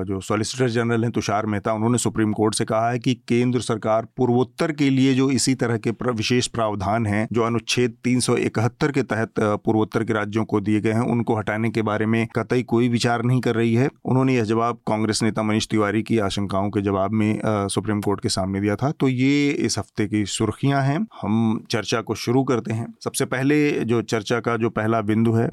जो 0.09 0.20
सॉलिसिटर 0.20 0.68
जनरल 0.68 1.03
हैं 1.03 1.12
तुषार 1.12 1.46
मेहता 1.46 1.72
उन्होंने 1.72 1.98
सुप्रीम 1.98 2.33
कोर्ट 2.33 2.55
से 2.55 2.64
कहा 2.64 2.90
है 2.90 2.98
कि 2.98 3.14
केंद्र 3.29 3.61
सरकार 3.61 4.07
पूर्वोत्तर 4.16 4.72
के 4.72 4.90
लिए 4.90 5.14
जो 5.14 5.31
इसी 5.31 5.55
तरह 5.55 5.79
के 5.79 5.90
विशेष 6.11 6.46
प्रावधान 6.46 7.07
हैं 7.07 7.27
जो 7.33 7.42
अनुच्छेद 7.42 7.94
तीन 8.05 8.20
सौ 8.20 8.37
इकहत्तर 8.37 8.92
के 8.92 9.03
तहत 9.03 9.33
पूर्वोत्तर 9.38 10.05
के 10.05 10.12
राज्यों 10.12 10.44
को 10.44 10.61
दिए 10.61 10.81
गए 10.81 10.92
हैं 10.92 11.01
उनको 11.01 11.37
हटाने 11.37 11.70
के 11.70 11.83
बारे 11.83 12.07
में 12.07 12.27
कतई 12.37 12.62
कोई 12.62 12.88
विचार 12.88 13.22
नहीं 13.24 13.40
कर 13.40 13.55
रही 13.55 13.74
है। 13.74 13.88
उन्होंने 14.05 14.35
यह 14.35 14.44
जवाब 14.44 14.79
कांग्रेस 14.87 15.17
नेता 15.22 15.42
मनीष 15.42 15.68
तिवारी 15.68 16.02
की 16.02 16.18
आशंकाओं 16.18 16.70
के 16.70 16.81
जवाब 16.83 17.12
में 17.12 17.40
सुप्रीम 17.44 18.00
कोर्ट 18.00 18.20
के 18.20 18.28
सामने 18.28 18.61
दिया 18.61 18.76
था। 18.76 18.90
तो 18.90 19.09
ये 19.09 19.50
इस 19.50 19.78
हफ़्ते 19.78 20.07
की 20.09 20.24
सुर्खियाँ 20.26 20.83
हैं। 20.83 20.98
हम 21.22 21.64
चर्चा 21.70 22.00
को 22.00 22.14
शुरू 22.16 22.44
करते 22.44 22.72
हैं। 22.72 22.87
सबसे 23.04 23.24
पहले 23.26 23.70
जो 23.85 24.02
चर्चा 24.04 24.40
का 24.40 24.57
जो 24.57 24.70
पहला 24.70 25.00
बिंदु 25.02 25.33
है 25.33 25.48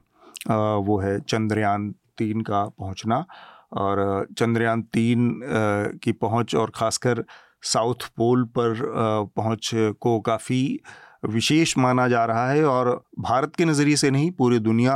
वो 0.80 1.00
है 1.00 1.20
चंद्रयान 1.20 1.90
तीन 2.18 2.42
का 2.42 2.64
पहुँचना। 2.70 3.26
और 3.74 4.28
चंद्रयान 4.38 4.82
तीन 4.94 5.32
की 6.04 6.12
पहुँच 6.12 6.56
और 6.56 6.72
ख़ासकर 6.76 7.24
साउथ 7.64 8.08
पोल 8.18 8.44
पर 8.58 8.82
पहुँच 9.36 9.70
को 10.02 10.20
काफ़ी 10.20 10.80
विशेष 11.30 11.78
माना 11.78 12.08
जा 12.08 12.26
रहा 12.26 12.50
है 12.52 12.64
और 12.66 12.90
भारत 13.20 13.56
के 13.56 13.66
नज़रिए 13.66 13.96
से 13.96 14.12
नहीं, 14.12 14.32
पूरी 14.32 14.60
दुनिया 14.60 14.96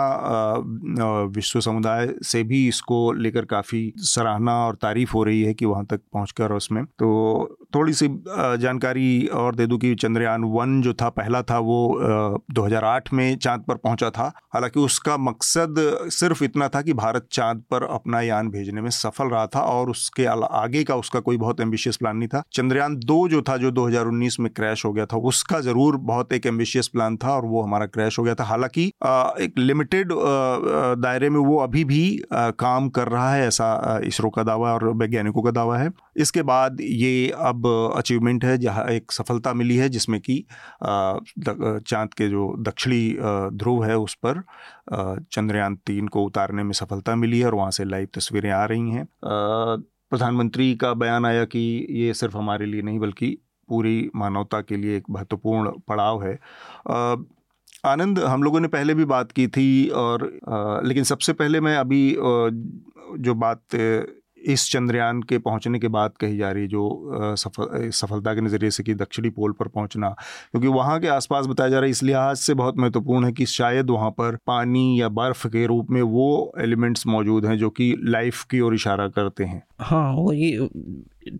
विश्व 1.36 1.60
समुदाय 1.60 2.14
से 2.24 2.44
भी 2.44 2.68
इसको 2.68 3.12
लेकर 3.14 3.46
काफ़ी 3.46 3.94
सराहना 3.98 4.54
और 4.66 4.76
तारीफ़ 4.76 5.12
हो 5.14 5.24
रही 5.24 5.42
है 5.44 5.54
कि 5.54 5.66
वहाँ 5.66 5.86
तक 5.86 6.02
पहुँच 6.14 6.34
उसमें। 6.52 6.84
तो 6.86 7.59
थोड़ी 7.76 7.94
सी 7.94 8.08
जानकारी 8.28 9.26
और 9.34 9.56
दे 9.56 9.66
दूँ 9.68 9.78
कि 9.80 9.94
चंद्रयान 9.96 10.44
वन 10.52 10.82
जो 10.82 10.94
था, 10.94 11.10
पहला 11.12 11.42
था, 11.42 11.58
वो 11.60 12.44
2008 12.52 13.12
में 13.14 13.38
चाँद 13.38 13.64
पर 13.68 13.76
पहुँचा 13.78 14.10
था। 14.10 14.32
हालाँकि 14.54 14.80
उसका 14.80 15.18
मकसद 15.20 15.76
सिर्फ़ 16.12 16.44
इतना 16.44 16.68
था 16.68 16.82
कि 16.82 16.94
भारत 16.94 17.28
चाँद 17.32 17.62
पर 17.72 17.84
अपना 17.86 18.22
यान 18.22 18.50
भेजने 18.50 18.82
में 18.82 18.90
सफल 18.92 19.30
रहा 19.30 19.46
था 19.48 19.62
और 19.62 19.90
उसके 19.90 20.26
आगे 20.26 20.84
का 20.84 20.96
उसका 20.96 21.20
कोई 21.20 21.38
बहुत 21.38 21.62
एम्बिशियस 21.62 21.98
प्लान 21.98 22.18
नहीं 22.18 22.28
था। 22.28 22.44
चंद्रयान 22.54 22.96
दो 22.98 23.28
जो 23.30 23.42
था, 23.42 23.58
जो 23.58 23.72
2019 23.72 24.40
में 24.40 24.52
क्रैश 24.54 24.86
हो 24.86 24.92
गया 24.94 25.06
था, 25.06 25.18
उसका 25.20 25.60
ज़रूर 25.62 25.98
बहुत 26.10 26.34
एक 26.34 26.46
एम्बिशियस 26.46 26.88
प्लान 26.88 27.18
था 27.18 27.36
और 27.36 27.46
वो 27.46 27.62
हमारा 27.62 27.86
क्रैश 27.88 28.20
हो 28.20 28.24
गया 28.24 28.36
था। 28.36 28.44
हालाँकि 28.46 28.86
एक 29.44 29.54
लिमिटेड 29.60 30.14
दायरे 30.14 31.30
में 31.30 31.40
वो 31.40 31.58
अभी 31.60 31.84
भी 31.86 32.02
काम 32.34 32.90
कर 32.90 33.08
रहा 33.08 33.34
है, 33.34 33.48
ऐसा 33.48 34.00
इसरो 34.06 34.30
का 34.30 34.44
दावा 34.44 34.74
और 34.74 34.88
वैज्ञानिकों 34.96 35.42
का 35.42 35.52
दावा 35.52 35.78
है। 35.78 35.90
इसके 36.18 36.42
बाद 36.44 36.78
ये 36.82 37.30
अब 37.40 37.59
अचीवमेंट 37.68 38.46
है, 38.46 38.58
जहाँ 38.58 38.86
एक 38.86 39.12
सफलता 39.12 39.54
मिली 39.54 39.76
है, 39.76 39.90
जिसमें 39.90 40.20
कि 40.22 40.44
चाँद 40.84 42.14
के 42.14 42.28
जो 42.30 42.56
दक्षिणी 42.60 43.18
ध्रुव 43.54 43.84
है, 43.86 43.98
उस 43.98 44.18
पर 44.26 44.42
चंद्रयान 45.32 45.76
तीन 45.86 46.08
को 46.08 46.24
उतारने 46.24 46.64
में 46.64 46.74
सफलता 46.74 47.16
मिली 47.16 47.40
है 47.40 47.46
और 47.46 47.56
वहाँ 47.56 47.72
से 47.72 47.84
लाइव 47.86 48.08
तस्वीरें 48.16 48.52
आ 48.52 48.64
रही 48.66 48.92
हैं। 48.92 49.08
प्रधानमंत्री 49.24 50.74
का 50.76 50.94
बयान 50.94 51.26
आया 51.26 51.46
कि 51.46 51.60
ये 51.92 52.14
सिर्फ़ 52.14 52.38
हमारे 52.38 52.66
लिए 52.66 52.82
नहीं, 52.82 53.00
बल्कि 53.00 53.38
पूरी 53.70 54.10
मानवता 54.16 54.62
के 54.62 54.78
लिए 54.78 54.98
एक 54.98 55.10
महत्वपूर्ण 55.10 55.72
पड़ाव 55.88 56.24
है। 56.24 56.38
आनंद, 57.86 58.20
हम 58.20 58.44
लोगों 58.44 58.60
ने 58.60 58.68
पहले 58.68 58.94
भी 58.94 59.06
बात 59.06 59.32
की 59.32 59.48
थी 59.48 59.88
और 59.90 60.24
लेकिन 60.86 61.04
सबसे 61.04 61.34
पहले 61.34 61.60
मैं 61.62 61.76
अभी 61.78 62.16
जो 63.20 63.34
बात 63.36 63.62
इस 64.46 64.70
चंद्रयान 64.72 65.22
के 65.22 65.38
पहुँचने 65.40 65.80
के 65.80 65.88
बाद 65.88 66.12
कही 66.20 66.38
जा 66.38 66.52
रही 66.52 66.68
जो 66.68 67.36
सफल 67.38 67.90
सफलता 67.92 68.34
के 68.34 68.42
नज़रिए 68.42 68.70
से 68.72 68.84
कि 68.84 68.94
दक्षिणी 68.96 69.30
पोल 69.30 69.52
पर 69.52 69.68
पहुँचना। 69.68 70.10
क्योंकि 70.10 70.68
वहाँ 70.68 71.00
के 71.00 71.08
आसपास 71.08 71.46
बताया 71.46 71.70
जा 71.70 71.78
रहा 71.78 71.86
है 71.86 71.92
इस 71.92 72.04
लिहाज 72.04 72.38
से 72.38 72.54
बहुत 72.54 72.78
महत्वपूर्ण 72.78 73.26
है 73.26 73.32
कि 73.32 73.46
शायद 73.46 73.90
वहाँ 73.90 74.10
पर 74.12 74.38
पानी 74.48 75.02
या 75.02 75.10
बर्फ़ 75.12 75.48
के 75.48 75.66
रूप 75.66 75.90
में 75.92 76.02
वो 76.02 76.54
एलिमेंट्स 76.60 77.08
मौजूद 77.08 77.46
हैं 77.46 77.58
जो 77.58 77.70
कि 77.70 77.96
लाइफ 78.04 78.44
की 78.44 78.60
ओर 78.60 78.76
इशारा 78.76 79.08
करते 79.10 79.44
हैं। 79.44 79.62
हाँ 79.82 80.12
वही 80.14 80.56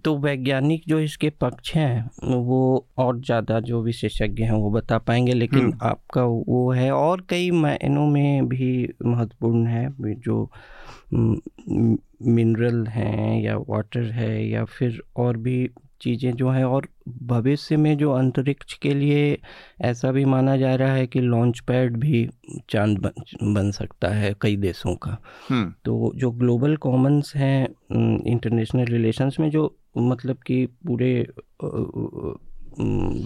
तो 0.04 0.18
वैज्ञानिक 0.18 0.84
जो 0.88 1.00
इसके 1.00 1.30
पक्ष 1.42 1.74
हैं 1.74 2.10
वो 2.24 2.86
और 2.98 3.20
ज़्यादा 3.20 3.60
जो 3.60 3.82
विशेषज्ञ 3.82 4.44
हैं 4.44 4.52
वो 4.52 4.72
बता 4.72 4.98
पाएँगे 4.98 5.34
लेकिन 5.34 5.60
हम्म। 5.60 5.78
आपका 5.82 6.24
वो 6.24 6.72
है 6.72 6.92
और 6.92 7.26
कई 7.30 7.52
मायनों 7.52 8.08
में 8.08 8.48
भी 8.48 8.72
महत्वपूर्ण 9.06 9.68
है 9.68 10.14
जो 10.20 10.50
मिनरल 11.14 12.86
हैं 12.88 13.42
या 13.42 13.58
वाटर 13.70 14.12
है 14.12 14.48
या 14.48 14.66
फिर 14.66 15.02
और 15.16 15.38
भी 15.38 15.70
चीज़ें 16.02 16.32
जो 16.34 16.50
हैं 16.50 16.64
और 16.64 16.88
भविष्य 17.10 17.78
में 17.78 17.98
जो 17.98 18.12
अंतरिक्ष 18.12 18.74
के 18.74 18.94
लिए 18.94 19.38
ऐसा 19.82 20.12
भी 20.12 20.26
माना 20.26 20.56
जा 20.58 20.74
रहा 20.76 20.94
है 20.94 21.08
कि 21.08 21.22
लॉन्च 21.22 21.60
पैड 21.60 21.98
भी 21.98 22.28
चाँद 22.70 22.98
बन, 22.98 23.54
बन 23.54 23.72
सकता 23.72 24.08
है 24.08 24.34
कई 24.42 24.56
देशों 24.58 24.96
का 24.96 25.18
हम्म। 25.50 25.74
तो 25.86 26.12
जो 26.16 26.32
ग्लोबल 26.32 26.76
कॉमन्स 26.78 27.36
हैं 27.36 27.68
इंटरनेशनल 28.26 28.86
रिलेशंस 28.86 29.38
में 29.40 29.50
जो 29.50 29.76
मतलब 29.96 30.38
कि 30.48 30.66
पूरे 30.88 31.28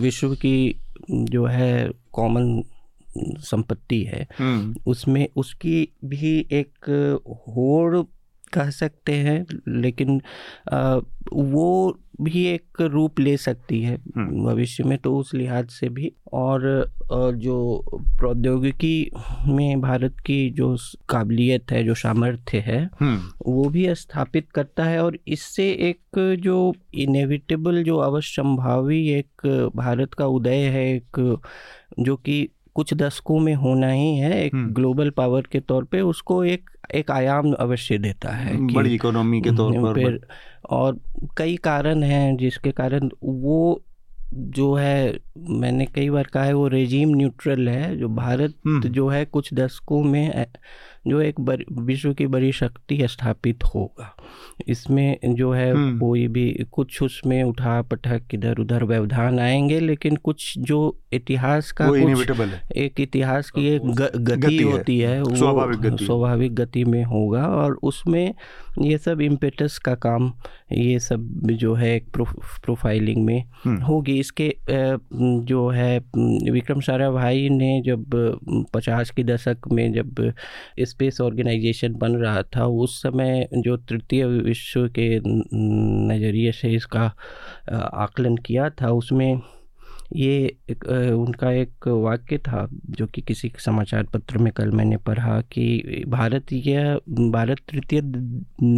विश्व 0.02 0.36
की 0.36 0.76
जो 1.10 1.46
है 1.46 1.92
कॉमन 2.14 2.64
संपत्ति 3.18 4.04
है 4.04 4.28
हम्म। 4.40 4.76
उसमें 4.88 5.28
उसकी 5.36 5.88
भी 6.06 6.48
एक 6.52 6.90
होड़ 7.48 8.04
कह 8.54 8.70
सकते 8.70 9.14
हैं 9.14 9.46
लेकिन 9.68 10.22
आ, 10.74 11.00
वो 11.34 11.98
भी 12.22 12.44
एक 12.46 12.82
रूप 12.82 13.20
ले 13.20 13.36
सकती 13.38 13.82
है 13.82 13.96
हम्म। 14.18 14.44
भविष्य 14.46 14.84
में 14.84 14.98
तो 14.98 15.16
उस 15.18 15.34
लिहाज 15.34 15.70
से 15.70 15.90
भी 15.90 16.12
और 16.34 16.62
जो 17.38 17.86
प्रौद्योगिकी 18.20 19.12
में 19.48 19.82
भारत 19.82 20.20
की 20.20 20.50
जो 20.50 20.76
काबिलियत 21.10 21.72
है 21.72 21.84
जो 21.84 21.96
सामर्थ्य 21.96 22.60
है 22.60 22.84
हम्म। 23.00 23.52
वो 23.52 23.70
भी 23.70 23.94
स्थापित 23.96 24.52
करता 24.52 24.84
है 24.84 25.04
और 25.04 25.18
इससे 25.28 25.70
एक 25.90 26.20
जो 26.40 26.74
इनेविटेबल 26.96 27.84
जो 27.84 27.98
अवश्य 28.00 28.42
संभावी 28.42 29.08
एक 29.10 29.48
भारत 29.76 30.14
का 30.14 30.26
उदय 30.26 30.66
है 30.68 30.86
एक 30.96 31.20
जो 32.00 32.16
कि 32.16 32.48
कुछ 32.76 32.94
दशकों 32.94 33.40
में 33.40 33.54
होना 33.56 33.90
ही 33.92 34.16
है 34.18 34.44
एक 34.46 34.56
ग्लोबल 34.74 35.04
हम्म। 35.04 35.14
पावर 35.18 35.48
के 35.52 35.60
तौर 35.60 35.84
पे 35.84 36.02
उसको 36.02 36.44
एक 36.44 36.70
एक 36.96 37.12
आयाम 37.12 37.52
अवश्य 37.54 37.98
देता 37.98 38.32
है 38.32 38.56
बड़ी 38.68 38.94
इकोनॉमी 38.96 39.42
के 39.42 39.52
तौर 39.52 39.82
पर 39.84 39.94
फिर 39.94 40.20
और 40.70 41.00
कई 41.38 41.56
कारण 41.64 42.04
हैं 42.04 42.36
जिसके 42.38 42.72
कारण 42.72 43.10
वो 43.24 43.84
जो 44.34 44.74
है 44.74 45.20
मैंने 45.38 45.86
कई 45.86 46.10
बार 46.10 46.28
कहा 46.34 46.44
है 46.44 46.54
वो 46.54 46.68
रेजीम 46.68 47.10
न्यूट्रल 47.16 47.70
है 47.70 47.96
जो 47.98 48.08
भारत 48.10 48.56
हम्म। 48.66 48.90
जो 48.90 49.08
है 49.08 49.24
कुछ 49.26 49.54
दशकों 49.54 50.04
में 50.04 50.46
जो 51.08 51.22
एक 51.22 51.66
विश्व 51.72 52.14
की 52.14 52.28
बड़ी 52.28 52.52
शक्ति 52.52 53.08
स्थापित 53.08 53.64
होगा। 53.64 54.16
इसमें 54.68 55.18
जो 55.26 55.52
है 55.52 55.72
हम्म। 55.72 56.00
कोई 56.00 56.28
भी 56.28 56.66
कुछ 56.72 57.02
उसमें 57.02 57.44
उठा 57.44 57.82
पटक 57.82 58.22
इधर 58.34 58.58
उधर 58.58 58.84
व्यवधान 58.84 59.40
आएँगे 59.40 59.80
लेकिन 59.80 60.16
कुछ 60.16 60.60
जो 60.60 61.00
इतिहास 61.14 61.72
का 61.72 61.88
कुछ 61.90 62.30
एक 62.76 63.00
इतिहास 63.00 63.50
की 63.50 63.68
एक 63.68 63.82
गति, 63.82 64.20
गति 64.20 64.64
होती 64.64 65.00
है, 65.00 65.16
है 65.16 65.22
वो 65.22 65.36
स्वाभाविक 65.98 66.56
गति। 66.56 66.84
में 66.84 67.04
होगा 67.04 67.48
और 67.48 67.80
उसमें 67.84 68.36
ये 68.82 68.98
सब 68.98 69.22
इम्पेटस 69.22 69.78
का 69.78 69.96
काम 69.96 70.34
ये 70.74 71.00
सब 71.00 71.52
जो 71.54 71.74
है 71.74 71.96
एक 71.96 72.08
प्रो, 72.14 72.26
प्रोफाइलिंग 72.64 73.26
में 73.26 73.44
हम्म। 73.64 73.82
होगी 73.82 74.18
इसके 74.20 74.50
जो 75.46 75.68
है 75.70 75.98
विक्रम 76.52 76.80
सारा 76.82 77.10
भाई 77.12 77.50
ने 77.50 77.82
जब 77.82 78.06
पचास 78.74 79.12
के 79.12 79.24
दशक 79.24 79.68
में 79.72 79.92
जब 79.94 80.34
स्पेस 80.82 81.22
ऑर्गेनाइजेशन 81.22 81.94
बन 81.96 82.16
रहा 82.16 82.44
था 82.56 82.66
उस 82.78 83.02
समय 83.02 83.48
जो 83.56 83.78
तृतीय 83.80 84.26
विश्व 84.26 84.88
के 84.90 85.10
नज़रिए 85.26 86.52
से 86.52 86.72
इसका 86.72 87.06
आकलन 87.74 88.38
किया 88.38 88.70
था 88.72 88.92
उसमें 88.94 89.42
ये 90.16 90.36
एक, 90.70 90.86
उनका 91.18 91.52
एक 91.52 91.88
वाक्य 91.88 92.38
था 92.38 92.68
जो 92.90 93.08
कि 93.08 93.22
किसी 93.22 93.52
समाचार 93.60 94.04
पत्र 94.04 94.38
में 94.38 94.52
कल 94.54 94.72
मैंने 94.72 94.98
पढ़ा 94.98 95.40
कि 95.52 96.04
भारत 96.08 96.54
यह 96.54 96.96
भारत 97.32 97.60
तृतीय 97.70 98.02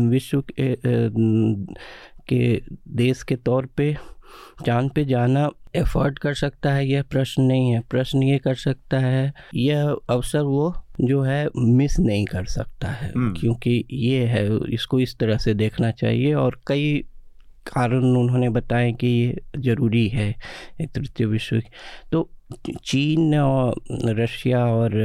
विश्व 0.09 0.43
के, 0.51 0.75
के 2.27 2.61
देश 2.95 3.23
के 3.23 3.35
तौर 3.35 3.65
पे 3.77 3.95
चाँद 4.65 4.91
पे 4.91 5.03
जाना 5.05 5.49
एफर्ट 5.75 6.19
कर 6.19 6.33
सकता 6.33 6.73
है 6.73 6.87
यह 6.87 7.03
प्रश्न 7.03 7.43
नहीं 7.43 7.71
है 7.71 7.79
प्रश्न 7.89 8.23
ये 8.23 8.37
कर 8.37 8.55
सकता 8.55 8.99
है 8.99 9.33
यह 9.55 9.95
अवसर 10.09 10.41
वो 10.41 10.73
जो 11.01 11.21
है 11.21 11.47
मिस 11.57 11.99
नहीं 11.99 12.25
कर 12.25 12.45
सकता 12.45 12.87
है 12.87 13.11
हम्म। 13.11 13.33
क्योंकि 13.33 13.83
ये 13.91 14.25
है 14.25 14.45
इसको 14.69 14.99
इस 14.99 15.17
तरह 15.17 15.37
से 15.37 15.53
देखना 15.53 15.91
चाहिए 15.91 16.33
और 16.33 16.59
कई 16.67 17.03
कारण 17.67 18.03
उन्होंने 18.17 18.49
बताए 18.49 18.91
कि 18.91 19.07
ये 19.07 19.41
ज़रूरी 19.57 20.07
है 20.07 20.29
एक 20.81 20.91
तृतीय 20.95 21.27
विश्व 21.27 21.61
तो 22.11 22.29
चीन 22.85 23.35
और 23.35 23.75
रशिया 24.19 24.65
और 24.65 24.95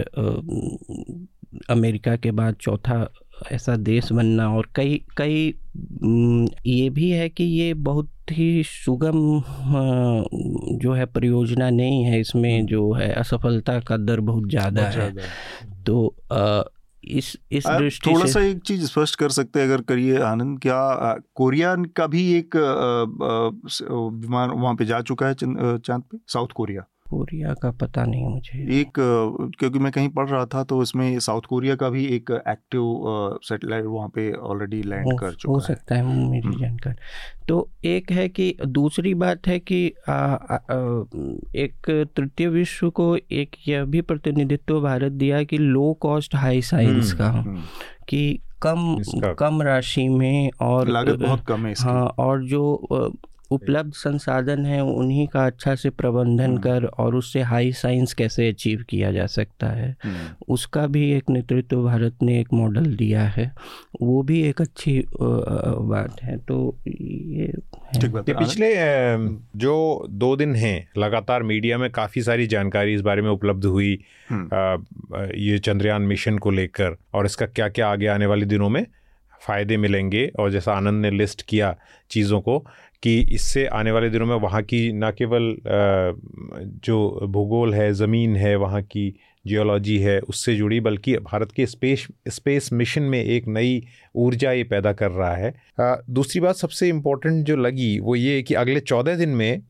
अमेरिका 1.70 2.16
के 2.16 2.30
बाद 2.30 2.54
चौथा 2.60 3.06
ऐसा 3.52 3.76
देश 3.76 4.10
बनना 4.12 4.48
और 4.56 4.68
कई 4.74 5.00
कई 5.16 5.54
ये 6.66 6.88
भी 6.90 7.08
है 7.10 7.28
कि 7.28 7.44
ये 7.44 7.72
बहुत 7.74 8.10
ही 8.30 8.62
सुगम 8.66 9.18
जो 10.78 10.92
है 10.92 11.06
परियोजना 11.06 11.70
नहीं 11.70 12.04
है। 12.04 12.20
इसमें। 12.20 12.66
जो 12.66 12.92
है 12.92 13.12
असफलता 13.12 13.78
का 13.80 13.96
दर 13.96 14.20
बहुत 14.20 14.48
ज़्यादा 14.50 14.82
है। 14.82 15.10
तो 15.86 16.14
इस 17.04 17.36
इस 17.52 17.66
दृष्टि 17.66 18.10
थोड़ा 18.10 18.26
सा। 18.26 18.40
एक 18.40 18.58
चीज़ 18.60 18.84
स्पष्ट 18.86 19.16
कर 19.16 19.28
सकते 19.30 19.60
हैं 19.60 19.66
अगर 19.66 19.82
करिए 19.82 20.18
आनंद। 20.22 20.58
क्या 20.60 21.14
कोरिया 21.34 21.74
का 21.96 22.06
भी 22.06 22.22
एक 22.34 22.56
विमान 22.56 24.50
वहाँ 24.50 24.74
पे 24.74 24.84
जा 24.84 25.00
चुका 25.02 25.26
है 25.26 25.34
चाँद 25.34 26.02
पे? 26.02 26.18
South 26.28 26.48
Korea. 26.54 26.84
कोरिया 27.10 27.54
का 27.54 27.70
पता 27.80 28.04
नहीं 28.04 28.24
मुझे 28.24 28.80
एक 28.80 28.98
क्योंकि 29.58 29.78
मैं 29.78 29.92
कहीं 29.92 30.08
पढ़ 30.10 30.28
रहा 30.28 30.44
था 30.46 30.62
तो 30.64 30.82
इसमें 30.82 31.18
साउथ 31.20 31.46
कोरिया 31.48 31.74
का 31.76 31.88
भी 31.90 32.04
एक 32.08 32.30
एक्टिव 32.30 33.38
सैटेलाइट 33.44 33.84
वहाँ 33.86 34.08
पे 34.08 34.30
ऑलरेडी 34.44 34.82
लैंड 34.84 35.18
कर 35.20 35.34
चुका 35.34 35.52
हो 35.52 35.60
सकता 35.60 35.94
है 35.94 36.04
मेरी 36.04 36.46
हम्म। 36.46 36.60
जानकारी 36.60 36.96
तो 37.48 37.68
एक 37.84 38.10
है 38.12 38.28
कि 38.28 38.54
दूसरी 38.68 39.14
बात 39.16 39.46
है 39.46 39.58
कि 39.60 39.80
आ, 40.08 40.12
आ, 40.14 40.58
एक 41.56 41.90
तृतीय 42.16 42.48
विश्व 42.48 42.90
को 42.90 43.16
एक 43.16 43.56
यह 43.68 43.84
भी 43.86 44.00
प्रतिनिधित्व 44.02 44.80
भारत 44.80 45.12
दिया 45.14 45.42
कि 45.44 45.58
लो 45.58 45.92
कॉस्ट 46.00 46.34
हाई 46.34 46.62
साइंस 46.64 47.12
का 47.12 47.30
हम्म। 47.30 47.62
कि 48.08 48.22
कम 48.62 49.34
कम 49.38 49.62
राशि 49.62 50.08
में 50.10 50.50
और 50.60 50.88
लागत 50.88 51.18
बहुत 51.18 51.44
कम 51.46 51.66
है 51.66 51.74
हाँ 51.78 52.04
और 52.18 52.42
जो 52.44 52.62
उपलब्ध 53.50 53.92
संसाधन 53.94 54.64
है 54.66 54.80
उन्हीं 54.82 55.26
का 55.26 55.44
अच्छा 55.46 55.74
से 55.74 55.90
प्रबंधन 55.92 56.44
हम्म। 56.44 56.58
कर 56.58 56.84
और 56.84 57.14
उससे 57.14 57.40
हाई 57.42 57.72
साइंस 57.74 58.12
कैसे 58.14 58.48
अचीव 58.48 58.84
किया 58.88 59.10
जा 59.12 59.26
सकता 59.28 59.68
है 59.68 59.90
हम्म, 60.04 60.28
उसका 60.48 60.86
भी 60.86 61.10
एक 61.12 61.30
नेतृत्व 61.30 61.82
भारत 61.84 62.22
ने 62.22 62.38
एक 62.40 62.52
मॉडल 62.52 62.94
दिया 62.96 63.22
है 63.28 63.50
वो 64.02 64.22
भी 64.22 64.40
एक 64.42 64.60
अच्छी 64.60 64.98
बात 65.20 66.22
है 66.22 66.36
तो 66.38 66.58
ये 66.86 67.52
है। 67.96 68.08
बात 68.08 68.30
पिछले 68.30 68.72
जो 69.58 69.74
दो 70.10 70.34
दिन 70.36 70.54
हैं 70.56 70.76
लगातार 70.98 71.42
मीडिया 71.42 71.78
में 71.78 71.90
काफ़ी 71.92 72.22
सारी 72.22 72.46
जानकारी 72.46 72.94
इस 72.94 73.00
बारे 73.00 73.22
में 73.22 73.30
उपलब्ध 73.30 73.64
हुई 73.66 73.98
हम्म, 74.28 74.84
ये 75.36 75.58
चंद्रयान 75.60 76.02
मिशन 76.04 76.38
को 76.38 76.50
लेकर 76.52 76.96
और 77.14 77.26
इसका 77.26 77.46
क्या 77.48 77.68
क्या 77.70 77.88
आगे 77.88 78.06
आने 78.08 78.26
वाले 78.26 78.46
दिनों 78.46 78.68
में 78.68 78.84
फ़ायदे 79.42 79.76
मिलेंगे 79.76 80.26
और 80.38 80.50
जैसा 80.50 80.72
आनंद 80.72 81.02
ने 81.02 81.10
लिस्ट 81.10 81.42
किया 81.42 81.74
चीज़ों 82.10 82.40
को 82.40 82.64
कि 83.02 83.18
इससे 83.32 83.66
आने 83.66 83.90
वाले 83.90 84.08
दिनों 84.10 84.26
में 84.26 84.34
वहाँ 84.36 84.62
की 84.62 84.92
न 84.94 85.10
केवल 85.18 85.54
जो 86.84 87.28
भूगोल 87.28 87.74
है, 87.74 87.92
ज़मीन 87.94 88.36
है, 88.36 88.54
वहाँ 88.56 88.82
की 88.82 89.12
जियोलॉजी 89.44 89.96
है, 89.98 90.18
उससे 90.20 90.54
जुड़ी, 90.56 90.80
बल्कि 90.80 91.16
भारत 91.18 91.52
के 91.52 91.66
स्पेस 91.66 92.06
स्पेस 92.28 92.68
मिशन 92.72 93.02
में 93.02 93.18
एक 93.18 93.46
नई 93.48 93.82
ऊर्जा 94.14 94.52
ये 94.52 94.64
पैदा 94.64 94.92
कर 94.92 95.10
रहा 95.10 95.34
है। 95.36 95.54
दूसरी 96.10 96.40
बात 96.40 96.56
सबसे 96.56 96.88
इम्पोर्टेंट 96.88 97.44
जो 97.46 97.56
लगी 97.56 97.98
वो 98.00 98.16
ये 98.16 98.42
कि 98.42 98.54
अगले 98.54 98.80
चौदह 98.82 99.16
दिन 99.16 99.28
में 99.30 99.62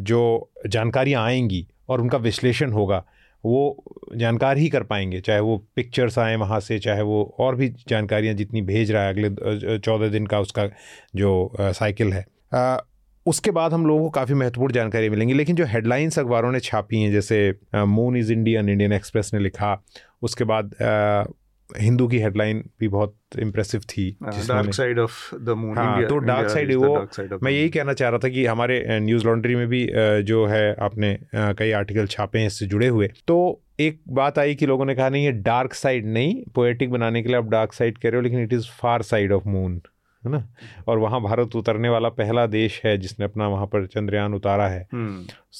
जो 0.00 0.50
जानकारियाँ 0.66 1.24
आएँगी 1.24 1.66
और 1.88 2.00
उनका 2.00 2.18
विश्लेषण 2.18 2.72
होगा, 2.72 3.04
वो 3.44 3.84
जानकार 4.16 4.58
ही 4.58 4.68
कर 4.68 4.82
पाएँगे। 4.82 5.20
चाहे 5.20 5.40
वो 5.40 5.56
पिक्चर्स 5.76 6.18
आए 6.18 6.34
वहाँ 6.36 6.58
से, 6.60 6.78
चाहे 6.78 7.02
वो 7.02 7.22
और 7.40 7.56
भी 7.56 7.68
जानकारियाँ 7.88 8.34
जितनी 8.34 8.62
भेज 8.62 8.90
रहा 8.92 9.02
है 9.02 9.12
अगले 9.12 9.78
चौदह 9.78 10.08
दिन 10.08 10.26
का 10.26 10.40
उसका 10.40 10.68
जो 11.16 11.52
साइकिल 11.60 12.12
है। 12.12 12.24
उसके 13.26 13.50
बाद 13.50 13.72
हम 13.72 13.86
लोगों 13.86 14.02
को 14.02 14.10
काफ़ी 14.10 14.34
महत्वपूर्ण 14.34 14.72
जानकारी 14.72 15.10
मिलेंगी। 15.10 15.34
लेकिन 15.34 15.56
जो 15.56 15.64
हेडलाइंस 15.64 16.18
अखबारों 16.18 16.52
ने 16.52 16.60
छापी 16.60 17.00
हैं 17.00 17.12
जैसे 17.12 17.54
moon 17.74 18.16
is 18.16 18.32
Indian 18.32 18.68
Indian 18.68 18.92
Express 18.92 19.30
ने 19.34 19.40
लिखा 19.40 19.84
उसके 20.22 20.44
बाद 20.44 20.74
अ, 20.74 21.24
हिंदू 21.78 22.08
की 22.08 22.18
हेडलाइन 22.18 22.70
भी 22.80 22.88
बहुत 22.88 23.16
इम्प्रेसिव 23.38 23.80
थी 23.80 24.16
dark 24.48 24.74
side 24.74 24.98
of 24.98 25.36
the 25.36 25.48
moon 25.48 25.78
हाँ, 25.78 26.00
तो 26.08 26.14
dark 26.20 26.46
side 26.56 26.76
वो- 26.76 26.98
मैं 27.42 27.52
यही 27.52 27.68
कहना 27.70 27.92
चाह 27.92 28.08
रहा 28.08 28.18
था 28.18 28.28
कि 28.28 28.46
हमारे 28.46 29.00
न्यूज़ 29.00 29.24
लॉन्ड्री 29.24 29.56
में 29.56 29.68
भी 29.68 29.90
जो 30.22 30.46
है 30.46 30.74
आपने 30.74 31.18
कई 31.34 31.70
आर्टिकल 31.70 32.06
छापे 32.06 32.38
हैं 32.38 32.46
इससे 32.46 32.66
जुड़े 32.66 32.88
हुए। 32.88 33.10
तो 33.26 33.62
एक 33.80 34.00
बात 34.08 34.38
आई 34.38 34.54
कि 34.54 34.66
लोगों 34.66 34.84
ने 34.84 34.94
कहा 34.94 35.08
नहीं 35.08 35.24
ये 35.24 35.32
डार्क 35.32 35.74
साइड 35.74 36.06
नहीं 36.06 36.44
पोएटिक 36.54 36.90
बनाने 36.90 37.22
के 37.22 37.28
लिए 37.28 37.36
आप 37.36 37.48
डार्क 37.48 37.72
साइड 37.72 37.98
कह 37.98 38.08
रहे 38.08 38.16
हो 38.16 38.22
लेकिन 38.22 38.40
it 38.42 38.52
is 38.52 38.66
far 38.66 39.02
side 39.02 39.32
of 39.32 39.48
moon 39.48 39.82
है 40.24 40.30
ना? 40.30 40.42
और 40.88 40.98
वहाँ 40.98 41.20
भारत 41.22 41.56
उतरने 41.56 41.88
वाला 41.88 42.08
पहला 42.08 42.46
देश 42.46 42.80
है 42.84 42.96
जिसने 42.98 43.24
अपना 43.24 43.48
वहाँ 43.48 43.66
पर 43.66 43.86
चंद्रयान 43.86 44.34
उतारा 44.34 44.66
है। 44.68 44.82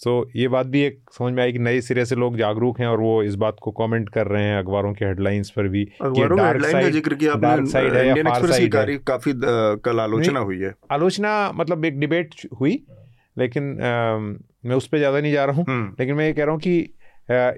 तो 0.05 0.31
ये 0.37 0.49
बात 0.49 0.66
भी 0.66 0.83
एक 0.83 1.01
समझ 1.18 1.33
में 1.33 1.42
आई 1.42 1.53
कि 1.53 1.59
नए 1.59 1.81
सिरे 1.81 2.05
से 2.05 2.14
लोग 2.14 2.37
जागरूक 2.37 2.81
हैं 2.81 2.87
और 2.87 3.01
वो 3.01 3.23
इस 3.23 3.35
बात 3.35 3.57
को 3.62 3.71
कमेंट 3.71 4.09
कर 4.09 4.27
रहे 4.27 4.42
हैं 4.44 4.59
अखबारों 4.59 4.92
के 4.94 5.05
हेडलाइंस 5.05 5.51
पर 5.51 5.68
भी 5.68 5.85
काफ़ी 9.07 9.33
कल 9.85 10.01
आलोचना 10.01 10.40
हुई 10.40 10.61
है। 10.61 10.75
आलोचना 10.90 11.53
मतलब 11.53 11.85
एक 11.85 11.99
डिबेट 12.01 12.35
हुई 12.61 12.83
लेकिन 13.38 13.64
मैं 14.66 14.77
उस 14.77 14.87
पर 14.87 14.99
ज़्यादा 14.99 15.21
नहीं 15.21 15.33
जा 15.33 15.44
रहा 15.44 15.57
हूँ। 15.57 15.64
हम्म, 15.68 15.94
लेकिन 16.01 16.14
मैं 16.14 16.27
ये 16.27 16.33
कह 16.33 16.44
रहा 16.44 16.53
हूँ 16.53 16.61
कि 16.61 16.94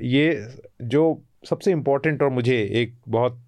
ये 0.07 0.49
जो 0.83 1.03
सबसे 1.45 1.73
इम्पोर्टेंट 1.73 2.23
और 2.23 2.31
मुझे 2.31 2.57
एक 2.83 2.95
बहुत 3.09 3.41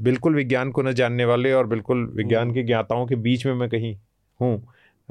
बिल्कुल 0.00 0.34
विज्ञान 0.34 0.70
को 0.70 0.82
न 0.82 0.92
जानने 0.92 1.24
वाले 1.24 1.52
और 1.52 1.66
बिल्कुल 1.66 2.06
विज्ञान 2.16 2.54
के 2.54 2.62
ज्ञाताओं 2.62 3.06
के 3.06 3.16
बीच 3.16 3.46
में 3.46 3.54
मैं 3.54 3.68
कहीं 3.68 3.94
हूँ 4.40 4.56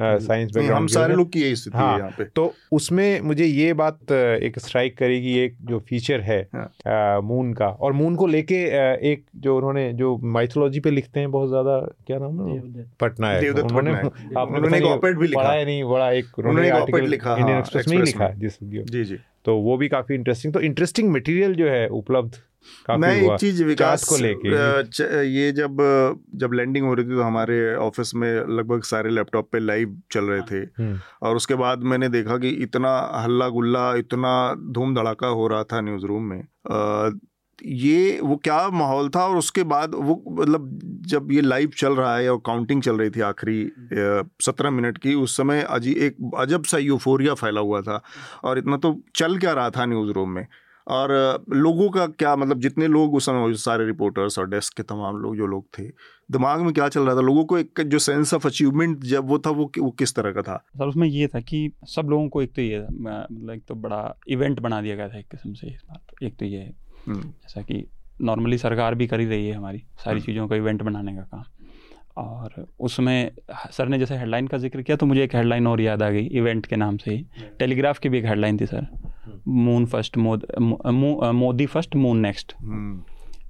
साइंस 0.02 0.58
नहीं, 0.58 0.70
हम 0.70 0.88
सारे 0.88 1.16
लोग 1.16 1.32
की 1.32 1.42
यही 1.42 1.56
स्थिति 1.56 1.78
हाँ, 1.78 1.94
है 1.94 2.00
यहाँ 2.00 2.12
पे। 2.12 2.24
तो 2.26 2.54
उसमें 2.72 3.22
मुझे 3.22 3.46
ये 3.46 3.74
बात 3.74 4.12
एक 4.12 4.60
स्ट्राइक 4.60 4.98
करेगी 4.98 5.38
एक 5.40 5.56
जो 5.62 5.80
फीचर 5.80 6.22
है 6.22 6.50
हाँ। 6.56 7.22
मून 7.22 7.54
का 7.54 7.68
और 7.68 7.94
मून 7.94 8.16
को 8.16 8.28
लेके 8.28 8.56
एक 9.12 9.26
जो 9.36 9.58
उन्होंने 9.58 9.94
जो 9.94 10.18
माइथोलॉजी 10.18 10.80
पे 10.80 10.92
लिखते 10.92 11.20
हैं 11.20 11.32
बहुत 11.32 11.50
ज़्यादा 11.50 11.80
क्या 12.08 12.20
नाम 12.20 12.48
है 12.48 12.86
पटनायक। 13.00 13.42
देवदत्त 13.42 13.66
उन्होंने 13.66 13.92
भी 15.20 15.28
लिखा। 15.28 15.52
है 15.52 15.66
नहीं 15.66 15.84
बड़ा 15.84 16.12
एक 16.12 16.40
उन्होंने 16.40 16.62
लिखा, 17.08 17.32
इंडियन 17.32 17.50
हाँ, 17.50 17.60
एक्सप्रेस 17.60 17.88
में 17.88 17.98
लिखा 17.98 18.30
जिस 18.30 18.64
जी 18.64 19.04
जी। 19.04 19.18
तो 19.46 19.56
वो 19.56 19.78
भी 19.78 19.88
काफ़ी 19.88 20.16
इंटरेस्टिंग 20.16 20.54
तो 20.54 20.60
इंटरेस्टिंग 20.60 21.12
मटेरियल 21.12 21.56
जो 21.56 21.70
है 21.70 21.88
उपलब्ध 21.88 22.36
मैं 22.92 23.16
एक 23.16 23.40
चीज़ 23.40 23.64
विकास 23.64 24.04
को 24.04 24.18
लेके। 24.18 24.50
ये 25.30 25.52
जब 25.52 25.78
जब 26.36 26.54
लैंडिंग 26.54 26.86
हो 26.86 26.94
रही 26.94 27.06
थी 27.06 27.10
तो 27.10 27.22
हमारे 27.22 27.76
ऑफ़िस 27.76 28.16
में 28.16 28.32
लगभग 28.50 28.84
सारे 28.84 29.10
लैपटॉप 29.10 29.50
पे 29.52 29.60
लाइव 29.60 29.98
चल 30.12 30.24
रहे 30.24 30.42
थे। 30.42 30.60
हम्म, 30.84 31.00
और 31.22 31.36
उसके 31.36 31.56
बाद 31.56 31.84
मैंने 31.84 32.10
देखा 32.10 32.38
कि 32.38 32.50
इतना 32.50 32.98
हल्ला 33.16 33.50
गुल्ला 33.50 33.96
इतना 33.96 34.54
धूम 34.72 34.96
धड़ाका 34.96 35.28
हो 35.28 35.48
रहा 35.48 35.64
था 35.64 35.82
न्यूज़ 35.82 36.06
रूम 36.06 36.24
में। 36.24 36.42
अ, 36.42 37.10
ये 37.66 38.20
वो 38.24 38.36
क्या 38.36 38.70
माहौल 38.70 39.10
था 39.10 39.26
और 39.28 39.38
उसके 39.38 39.64
बाद 39.64 39.96
वो 39.96 40.24
मतलब 40.32 40.80
जब 41.06 41.32
ये 41.32 41.42
लाइव 41.42 41.72
चल 41.78 41.94
रहा 41.94 42.16
है 42.18 42.30
और 42.30 42.38
काउंटिंग 42.46 42.82
चल 42.82 42.98
रही 42.98 43.10
थी 43.10 43.22
आखिरी 43.22 43.72
सत्रह 44.42 44.70
मिनट 44.70 44.98
की 44.98 45.14
उस 45.14 45.38
समय 45.38 45.62
अजी 45.62 45.94
एक 45.94 46.16
अजब 46.38 46.64
सा 46.64 46.78
यूफोरिया 46.78 47.34
फैला 47.34 47.62
हुआ 47.62 47.82
था। 47.82 48.02
और 48.44 48.58
इतना 48.58 48.78
तो 48.78 48.96
चल 49.16 49.38
क्या 49.38 49.54
रहा 49.54 49.70
था 49.70 49.86
न्यूज़ 49.86 50.12
रूम 50.12 50.30
में? 50.30 50.48
और 50.90 51.12
लोगों 51.50 51.90
का 51.90 52.08
क्या 52.08 52.36
मतलब 52.36 52.60
जितने 52.60 52.88
लोग 52.88 53.16
उस 53.16 53.26
समय 53.26 53.54
सारे 53.54 53.86
रिपोर्टर्स 53.86 54.40
और 54.40 54.50
डेस्क 54.50 54.74
के 54.78 54.84
तमाम 54.84 55.18
लोग 55.18 55.36
जो 55.38 55.48
लोग 55.48 55.66
थे 55.80 55.84
दिमाग 56.32 56.62
में 56.62 56.74
क्या 56.74 56.88
चल 56.90 57.02
रहा 57.02 57.16
था? 57.16 57.22
लोगों 57.22 57.46
को 57.46 57.58
एक 57.58 57.82
जो 57.82 58.00
सेंस 58.00 58.34
ऑफ़ 58.34 58.48
अचीवमेंट 58.48 59.04
जब 59.04 59.28
वो 59.28 59.40
था 59.40 59.50
वो 59.50 59.72
वो 59.80 59.92
किस 59.92 60.16
तरह 60.16 60.32
का 60.32 60.42
था? 60.42 60.64
सर 60.78 60.88
उसमें 60.88 61.08
ये 61.08 61.28
था 61.28 61.40
कि 61.40 61.72
सब 61.88 62.08
लोगों 62.10 62.30
को 62.30 62.42
एक 62.42 62.54
तो 62.56 62.62
ये 62.62 62.80
मतलब 62.82 63.52
एक 63.52 63.64
तो 63.68 63.76
बड़ा 63.76 64.16
इवेंट 64.28 64.60
बना 64.60 64.82
दिया 64.82 64.96
गया 64.96 65.10
था 65.10 65.20
एक 65.20 65.28
किस्म 65.28 65.54
से 65.54 65.68
इस 65.68 65.82
बात 65.90 66.24
एक 66.24 66.38
तो 66.38 66.46
ये 66.46 66.58
है 66.58 66.76
हम्म, 67.08 67.22
जैसा 67.22 67.62
कि 67.62 67.86
नॉर्मली 68.22 68.58
सरकार 68.58 68.96
भी 68.96 69.08
कर 69.08 69.20
ही 69.20 69.26
रही 69.26 69.48
है 69.48 69.54
हमारी 69.54 69.78
सारी 69.78 70.18
हम्म। 70.18 70.26
चीज़ों 70.26 70.48
का 70.48 70.56
इवेंट 70.56 70.82
बनाने 70.82 71.16
का 71.16 71.22
काम। 71.22 71.44
और 72.20 72.68
उसमें 72.80 73.32
सर 73.52 73.88
ने 73.88 74.00
जैसे 74.00 74.16
हेडलाइन 74.16 74.48
का 74.48 74.58
ज़िक्र 74.58 74.82
किया 74.82 74.98
तो 74.98 75.06
मुझे 75.06 75.24
एक 75.24 75.36
हेडलाइन 75.36 75.68
और 75.68 75.82
याद 75.82 76.04
आ 76.04 76.10
गई 76.10 76.26
इवेंट 76.26 76.66
के 76.66 76.76
नाम 76.76 76.98
से 76.98 77.12
ही। 77.12 77.22
टेलीग्राफ 77.60 78.00
की 78.00 78.10
भी 78.10 78.18
एक 78.18 78.26
हेडलाइन 78.26 78.58
थी 78.62 78.66
सर। 78.66 78.88
मून 79.48 79.86
फ़र्स्ट 79.86 80.18
मोद 80.18 80.46
मो- 80.62 81.32
मोदी 81.34 81.66
फ़र्स्ट 81.66 81.96
मून 81.96 82.18
नेक्स्ट 82.18 82.54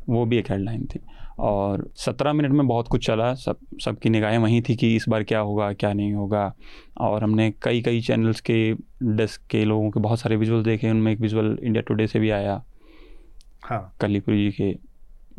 वो 0.10 0.26
भी 0.26 0.38
एक 0.38 0.52
हेडलाइन 0.52 0.86
थी। 0.86 1.00
और 1.40 1.92
सत्रह 1.96 2.34
मिनट 2.34 2.52
में 2.52 2.68
बहुत 2.68 2.88
कुछ 2.88 3.08
चला 3.08 3.34
सब 3.34 3.58
सबकी 3.82 4.10
निगाहें 4.10 4.38
वहीं 4.38 4.62
थी 4.70 4.76
कि 4.76 4.96
इस 4.96 5.06
बार 5.10 5.24
क्या 5.24 5.40
होगा 5.40 5.74
क्या 5.74 5.94
नहीं 5.94 6.14
होगा। 6.14 6.54
और 6.98 7.24
हमने 7.24 7.54
कई 7.64 7.82
कई 7.82 8.02
चैनल्स 8.02 8.42
के 8.42 8.74
डेस्क 9.04 9.42
के 9.50 9.66
लोगों 9.66 9.92
के 9.92 10.00
बहुत 10.00 10.20
सारे 10.20 10.36
विजुअल 10.36 10.64
देखे 10.64 10.90
उनमें 10.90 11.12
एक 11.12 11.20
विजुअल 11.20 11.58
इंडिया 11.64 11.82
टुडे 11.82 12.08
से 12.08 12.20
भी 12.20 12.30
आया। 12.30 12.66
हाँ। 13.64 13.96
कलीपुरी 14.02 14.52
जी 14.52 14.52
के 14.52 14.78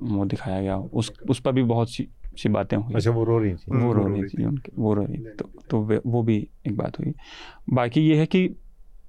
वो 0.00 0.24
दिखाया 0.24 0.62
गया। 0.62 0.76
उस 0.76 1.12
उस 1.30 1.40
पर 1.40 1.52
भी 1.52 1.62
बहुत 1.62 1.90
सी 1.90 2.08
सी 2.42 2.48
बातें 2.48 2.76
हुई। 2.76 2.94
अच्छा 2.94 3.10
वो 3.10 3.24
रो 3.24 3.38
रही 3.38 3.54
थी। 3.54 3.76
वो 3.76 3.92
रो 3.92 4.06
रही 4.06 4.24
थी 4.24 4.44
उनके 4.44 4.72
वो 4.78 4.94
रो 4.94 5.04
रही 5.04 5.18
तो 5.18 5.50
तो 5.70 6.00
वो 6.06 6.22
भी 6.22 6.36
एक 6.66 6.76
बात 6.76 6.98
हुई। 7.00 7.12
बाकी 7.70 8.00
ये 8.00 8.16
है 8.16 8.26
कि 8.26 8.48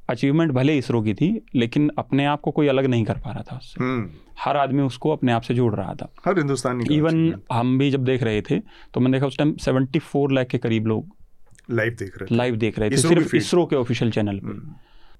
अचीवमेंट 0.09 0.51
भले 0.51 0.77
इसरो 0.77 1.01
की 1.01 1.13
थी 1.13 1.29
लेकिन 1.55 1.89
अपने 1.97 2.25
आप 2.25 2.41
को 2.41 2.51
कोई 2.51 2.67
अलग 2.67 2.85
नहीं 2.85 3.03
कर 3.05 3.17
पा 3.17 3.31
रहा 3.31 3.43
था 3.51 3.57
उससे। 3.57 3.83
हम्म, 3.83 4.09
हर 4.39 4.57
आदमी 4.57 4.81
उसको 4.81 5.09
अपने 5.09 5.31
आप 5.31 5.41
से 5.41 5.53
जोड़ 5.53 5.73
रहा 5.75 5.93
था। 5.93 6.11
हर 6.25 6.37
हिंदुस्तानी 6.37 6.95
इवन 6.95 7.41
हम 7.53 7.77
भी 7.77 7.91
जब 7.91 8.03
देख 8.03 8.23
रहे 8.23 8.41
थे 8.41 8.59
तो 8.93 8.99
मैंने 8.99 9.17
देखा 9.17 9.27
उस 9.27 9.37
टाइम 9.37 9.53
74 9.57 10.31
लाख 10.31 10.47
के 10.47 10.57
करीब 10.57 10.87
लोग 10.87 11.15
लाइव 11.71 11.95
देख 11.99 12.17
रहे 12.17 12.31
थे। 12.31 12.35
लाइव 12.35 12.55
देख 12.55 12.79
रहे 12.79 12.89
थे 12.89 12.97
सिर्फ़ 12.97 13.35
इसरो 13.35 13.65
के 13.65 13.75
ऑफिशियल 13.75 14.11
चैनल 14.11 14.39
पे। 14.39 14.47
हम्म, 14.47 14.73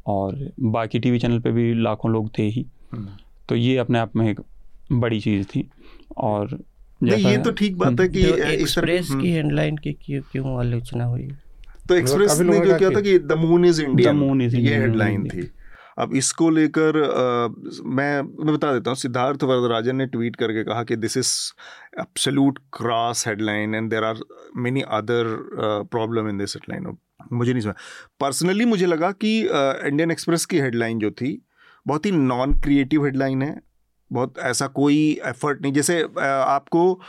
और 0.05 0.51
बाकी 0.59 0.99
टीवी 0.99 1.19
चैनल 1.19 1.39
पे 1.39 1.51
भी 1.51 1.73
लाखों 1.73 2.11
लोग 2.11 2.29
थे 2.37 2.43
ही। 2.43 2.65
हम्म। 2.91 3.07
तो 3.49 3.55
ये 3.55 3.77
अपने 3.77 3.99
आप 3.99 4.15
में 4.15 4.29
एक 4.29 4.41
बड़ी 4.91 5.19
चीज़ 5.21 5.45
थी। 5.45 5.69
और 6.17 6.59
नहीं 7.03 7.27
ये 7.27 7.37
तो 7.37 7.51
ठीक 7.51 7.77
बात 7.77 7.99
है 7.99 8.07
कि 8.07 8.23
तरह- 8.23 8.39
एक्सप्रेस 8.39 9.09
हम्म, 9.09 9.21
की 9.21 9.31
हेडलाइन 9.31 9.77
की 9.77 9.93
क्यों 9.93 10.21
क्यों 10.21 10.59
आलोचना 10.59 11.03
हुई? 11.03 11.29
तो 11.89 11.95
एक्सप्रेस 11.95 12.39
ने 12.39 12.59
जो 12.59 12.71
का 12.71 12.77
किया 12.77 12.89
था 12.89 13.01
कि 13.01 13.19
the 13.19 13.31
moon 13.31 13.65
is 13.65 13.81
Indian 13.81 14.19
moon 14.19 14.47
is 14.47 14.55
ये 14.55 14.75
हेडलाइन 14.75 15.23
थी। 15.23 15.51
अब 15.97 16.15
इसको 16.15 16.49
लेकर 16.49 16.93
मैं 17.85 18.45
मैं 18.45 18.53
बता 18.53 18.73
देता 18.73 18.89
हूँ 18.89 18.95
सिद्धार्थ 18.95 19.43
वरदराजन 19.43 19.95
ने 19.95 20.05
ट्वीट 20.05 20.35
करके 20.35 20.63
कहा 20.63 20.83
कि 20.83 20.95
this 20.95 21.17
is 21.17 21.53
absolute 21.99 22.59
cross 22.59 23.27
headline 23.27 23.75
and 23.75 23.89
there 23.89 24.03
are 24.03 24.17
many 24.57 24.81
other 24.81 25.49
problem 25.91 26.29
in 26.29 26.37
this 26.37 26.55
headline 26.55 26.97
मुझे 27.33 27.51
नहीं 27.51 27.61
समझ 27.61 27.73
पर्सनली 28.19 28.65
मुझे 28.65 28.85
लगा 28.85 29.11
कि 29.11 29.39
इंडियन 29.87 30.11
एक्सप्रेस 30.11 30.45
की 30.45 30.57
हेडलाइन 30.57 30.99
जो 30.99 31.11
थी 31.11 31.45
बहुत 31.87 32.05
ही 32.05 32.11
नॉन 32.11 32.53
क्रिएटिव 32.53 33.05
हेडलाइन 33.05 33.41
है। 33.41 33.70
बहुत 34.11 34.39
ऐसा 34.39 34.67
कोई 34.69 34.97
एफर्ट 35.25 35.61
नहीं। 35.61 35.73
जैसे 35.73 36.01
आपको 36.01 37.01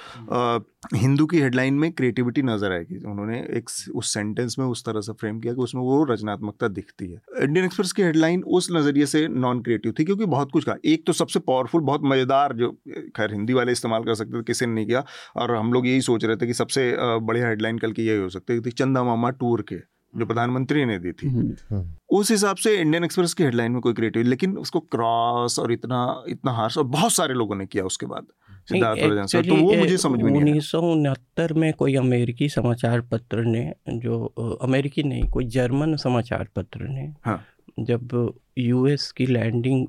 हिंदू 0.94 1.26
की 1.26 1.40
हेडलाइन 1.40 1.74
में 1.74 1.90
क्रिएटिविटी 1.92 2.42
नज़र 2.42 2.72
आएगी। 2.72 2.98
उन्होंने 3.00 3.38
एक 3.56 3.70
उस 3.94 4.12
सेंटेंस 4.14 4.56
में 4.58 4.64
उस 4.66 4.84
तरह 4.84 5.00
से 5.00 5.12
फ्रेम 5.12 5.38
किया 5.40 5.54
कि 5.54 5.60
उसमें 5.60 5.82
वो 5.82 6.02
रचनात्मकता 6.04 6.68
दिखती 6.70 7.06
है। 7.06 7.20
इंडियन 7.42 7.66
एक्सप्रेस 7.66 7.92
की 7.92 8.02
हेडलाइन 8.02 8.42
उस 8.48 8.68
नज़रिए 8.72 9.06
से 9.06 9.26
नॉन 9.28 9.60
क्रिएटिव 9.62 9.94
थी 9.98 10.04
क्योंकि 10.04 10.26
बहुत 10.26 10.50
कुछ 10.52 10.64
कहा। 10.64 10.76
एक 10.84 11.06
तो 11.06 11.12
सबसे 11.12 11.40
पावरफुल 11.40 11.80
बहुत 11.82 12.00
मज़ेदार 12.04 12.52
जो, 12.52 12.70
खैर, 13.16 13.32
हिंदी 13.32 13.52
वाले 13.52 13.72
इस्तेमाल 13.72 14.04
कर 14.04 14.14
सकते 14.14 14.38
थे, 14.38 14.42
किसी 14.42 14.66
ने 14.66 14.74
नहीं 14.74 14.86
किया। 14.86 15.04
और 15.36 15.54
हम 15.56 15.72
लोग 15.72 15.86
यही 15.86 16.00
सोच 16.00 16.24
रहे 16.24 16.36
थे 16.36 16.46
कि 16.46 16.54
सबसे 16.54 16.94
बढ़िया 16.98 17.48
हेडलाइन 17.48 17.78
कल 17.78 17.92
की 17.92 18.06
यही 18.06 18.18
हो 18.18 18.28
सकती 18.28 18.60
थी 18.60 18.70
चंदा 18.72 19.02
मामा 19.04 19.30
टूर 19.32 19.62
के। 19.62 19.91
जो 20.16 20.26
प्रधानमंत्री 20.26 20.84
ने 20.84 20.98
दी 20.98 21.12
थी। 21.12 21.28
हम्म। 21.28 21.84
उस 22.10 22.30
हिसाब 22.30 22.56
से 22.56 22.74
इंडियन 22.76 23.04
एक्सप्रेस 23.04 23.34
की 23.34 23.44
हेडलाइन 23.44 23.72
में 23.72 23.80
कोई 23.80 23.92
क्रिएटिव 23.92 24.22
लेकिन 24.22 24.56
उसको 24.58 24.80
क्रॉस 24.80 25.58
और 25.58 25.72
इतना 25.72 26.24
इतना 26.28 26.52
हार्श 26.52 26.78
और 26.78 26.84
बहुत 26.84 27.12
सारे 27.12 27.34
लोगों 27.34 27.56
ने 27.56 27.66
किया 27.66 27.84
उसके 27.84 28.06
बाद 28.06 28.26
सिद्धार्थ 28.68 29.48
तो 29.48 29.56
वो 29.56 29.74
मुझे 29.74 29.96
समझ 29.96 30.22
में 30.22 30.32
उन्नीस 30.32 30.70
सौ 30.70 30.80
उनहत्तर 30.80 31.52
में 31.52 31.72
कोई 31.72 31.94
अमेरिकी 31.94 32.48
समाचार 32.48 33.00
पत्र 33.00 33.44
ने 33.44 33.72
जो 33.88 34.24
अमेरिकी 34.62 35.02
नहीं 35.02 35.28
कोई 35.28 35.44
जर्मन 35.44 35.96
समाचार 35.96 36.48
पत्र 36.56 36.88
ने 36.88 37.12
हाँ। 37.24 37.44
जब 37.80 38.34
यूएस 38.58 39.12
की 39.12 39.26
लैंडिंग 39.26 39.86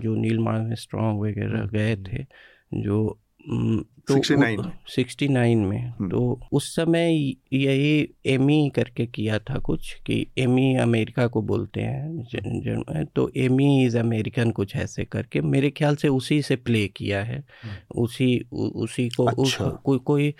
जो 0.00 0.14
नील 0.14 0.74
स्ट्रॉन्ग 0.74 1.20
वगैरह 1.20 1.66
गए 1.66 1.96
थे 1.96 2.26
जो 2.74 3.18
तो 4.08 4.14
69 4.14 4.56
में। 4.56 4.72
सिक्सटी 4.86 5.28
नाइन 5.28 5.58
में 5.58 5.86
हम्म। 5.86 6.10
तो 6.10 6.40
उस 6.52 6.76
समय 6.76 7.28
यही 7.52 8.08
एमी 8.26 8.72
करके 8.74 9.06
किया 9.06 9.38
था 9.38 9.58
कुछ 9.58 9.94
कि 10.06 10.26
एमी 10.38 10.74
अमेरिका 10.74 11.26
को 11.26 11.42
बोलते 11.42 11.80
हैं 11.80 12.22
ज- 12.22 12.64
जर्मन 12.64 13.06
तो 13.16 13.30
एमी 13.36 13.84
इज़ 13.84 13.98
अमेरिकन 13.98 14.50
कुछ 14.50 14.76
ऐसे 14.76 15.04
करके 15.04 15.40
मेरे 15.40 15.70
ख्याल 15.70 15.96
से 15.96 16.08
उसी 16.08 16.42
से 16.42 16.56
प्ले 16.56 16.88
किया 16.88 17.22
है 17.22 17.44
उसी 17.94 18.46
उ, 18.52 18.56
उसी 18.56 19.08
को 19.08 19.24
अच्छा। 19.24 19.42
उस, 19.42 19.54
अच्छा। 19.54 19.68
कोई 19.68 19.98
कोई 19.98 20.34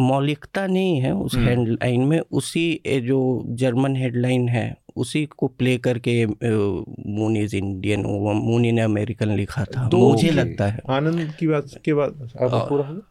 मौलिकता 0.00 0.66
नहीं 0.66 1.00
है 1.00 1.14
उस 1.14 1.34
हम्म। 1.34 1.48
हेडलाइन 1.48 2.00
में 2.00 2.20
उसी 2.30 2.80
जो 2.86 3.42
जर्मन 3.46 3.96
हेडलाइन 3.96 4.48
है 4.48 4.76
उसी 4.96 5.26
को 5.26 5.46
प्ले 5.46 5.78
करके 5.78 6.26
moon 7.06 7.36
is 7.36 7.56
Indian 7.56 8.00
moon 8.44 8.64
in 8.64 8.80
American 8.80 9.28
लिखा 9.28 9.64
था 9.64 9.88
तो- 9.88 10.00
मुझे 10.00 10.30
लगता 10.30 10.66
है 10.66 10.80
आनंद 10.88 11.32
की 11.40 11.46
बात 11.46 11.70
के 11.84 11.94
बाद 11.94 12.30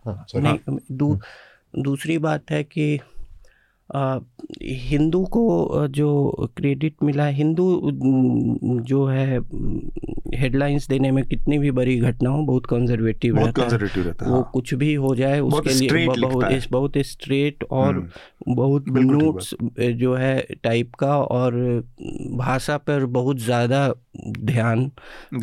हो 0.07 0.13
गया? 0.13 0.49
हाँ। 0.49 0.57
नहीं 0.67 0.77
दू, 0.91 1.19
दूसरी 1.79 2.17
बात 2.17 2.51
है 2.51 2.63
कि 2.63 2.99
आ, 3.95 4.19
हिंदू 4.63 5.25
को 5.25 5.87
जो 5.87 6.31
क्रेडिट 6.57 6.95
मिला 7.03 7.25
हिंदू 7.25 7.81
जो 8.81 9.05
है 9.05 9.39
हेडलाइंस 10.35 10.87
देने 10.87 11.11
में 11.11 11.23
कितनी 11.23 11.59
भी 11.59 11.71
बड़ी 11.71 11.99
घटना 11.99 12.29
हो 12.29 12.43
बहुत 12.43 12.65
कंजर्वेटिव 12.65 13.35
बहुत 13.35 13.45
रहता 13.45 13.61
है 13.61 13.67
कंजर्वेटिव 13.69 14.03
रहता 14.03 14.25
है 14.25 14.31
वो 14.31 14.41
हाँ। 14.41 14.51
कुछ 14.53 14.73
भी 14.73 14.93
हो 14.93 15.15
जाए 15.15 15.39
उसके 15.39 15.73
लिए 15.73 16.07
बहुत 16.07 16.51
इस- 16.51 16.71
बहुत 16.71 16.91
स्ट्रेट 16.97 17.63
और 17.63 17.95
हम्म, 17.95 18.55
बहुत 18.55 18.85
नोट्स 18.89 19.55
जो 19.79 20.15
है 20.15 20.47
टाइप 20.63 20.95
का 20.95 21.21
और 21.21 21.53
भाषा 22.31 22.77
पर 22.77 23.05
बहुत 23.05 23.37
ज़्यादा 23.37 23.93
ध्यान 24.27 24.91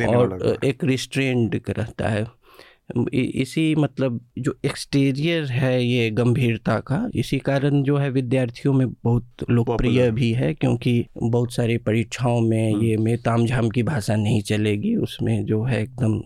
और 0.07 0.59
एक 0.63 0.83
रिस्ट्रेंड 0.83 1.61
रहता 1.69 2.07
है 2.07 2.42
इसी 2.95 3.73
मतलब 3.75 4.19
जो 4.37 4.55
एक्सटीरियर 4.65 5.45
है 5.45 5.83
ये 5.83 6.09
गंभीरता 6.11 6.79
का 6.81 7.01
इसी 7.15 7.39
कारण 7.41 7.81
जो 7.83 7.97
है 7.97 8.09
विद्यार्थियों 8.11 8.73
में 8.73 8.87
बहुत 8.93 9.45
लोकप्रिय 9.49 10.09
भी 10.11 10.31
है 10.33 10.53
क्योंकि 10.53 11.05
बहुत 11.17 11.53
सारी 11.53 11.77
परीक्षाओं 11.81 12.39
में 12.41 12.71
हम्म। 12.71 12.83
ये 12.83 12.97
में 12.97 13.17
तामझाम 13.19 13.69
की 13.69 13.83
भाषा 13.83 14.15
नहीं 14.15 14.41
चलेगी 14.43 14.95
उसमें 14.97 15.45
जो 15.45 15.63
है 15.63 15.81
एकदम 15.81 16.21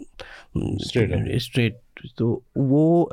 स्ट्रेट 1.39 1.80
तो 2.18 2.28
वो 2.57 3.09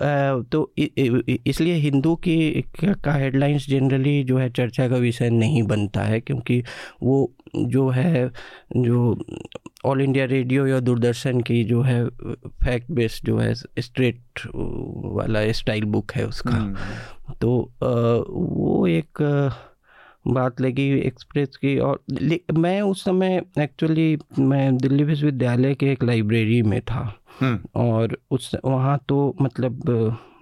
तो 0.53 0.71
इसलिए 0.77 1.75
हिंदू 1.75 2.15
की 2.19 2.65
का 2.83 3.13
हेडलाइंस 3.13 3.67
जनरली 3.69 4.23
जो 4.25 4.39
है 4.39 4.49
चर्चा 4.51 4.89
का 4.89 4.97
विषय 4.97 5.31
नहीं 5.31 5.63
बनता 5.65 6.03
है 6.03 6.21
क्योंकि 6.21 6.63
वो 7.03 7.31
जो 7.57 7.89
है 7.91 8.29
जो 8.77 9.15
ऑल 9.85 10.01
इंडिया 10.01 10.25
रेडियो 10.25 10.67
या 10.67 10.81
दूरदर्शन 10.81 11.41
की 11.41 11.65
जो 11.65 11.83
है 11.83 12.07
फैक्ट 12.65 12.91
बेस्ड 12.91 13.27
जो 13.27 13.37
है 13.39 13.55
स्ट्रेट 13.55 14.41
वाला 15.15 15.53
स्टाइल 15.53 15.85
बुक 15.85 16.13
है 16.13 16.27
उसका। 16.27 16.51
हम्म, 16.51 17.35
तो 17.41 17.73
वो 18.29 18.87
एक 18.87 19.23
बात 20.27 20.61
लगी 20.61 20.89
एक्सप्रेस 20.99 21.57
की 21.57 21.79
और 21.79 22.03
मैं 22.59 22.81
उस 22.83 23.05
समय 23.05 23.43
एक्चुअली 23.59 24.19
मैं 24.39 24.77
दिल्ली 24.77 25.05
विश्वविद्यालय 25.05 25.75
के 25.75 25.87
एक 25.87 26.05
लाइब्रेरी 26.05 26.63
में 26.63 26.81
था। 26.81 27.03
हम्म, 27.41 27.59
और 27.75 28.17
उस 28.31 28.51
वहाँ 28.65 28.99
तो 29.09 29.37
मतलब 29.43 29.83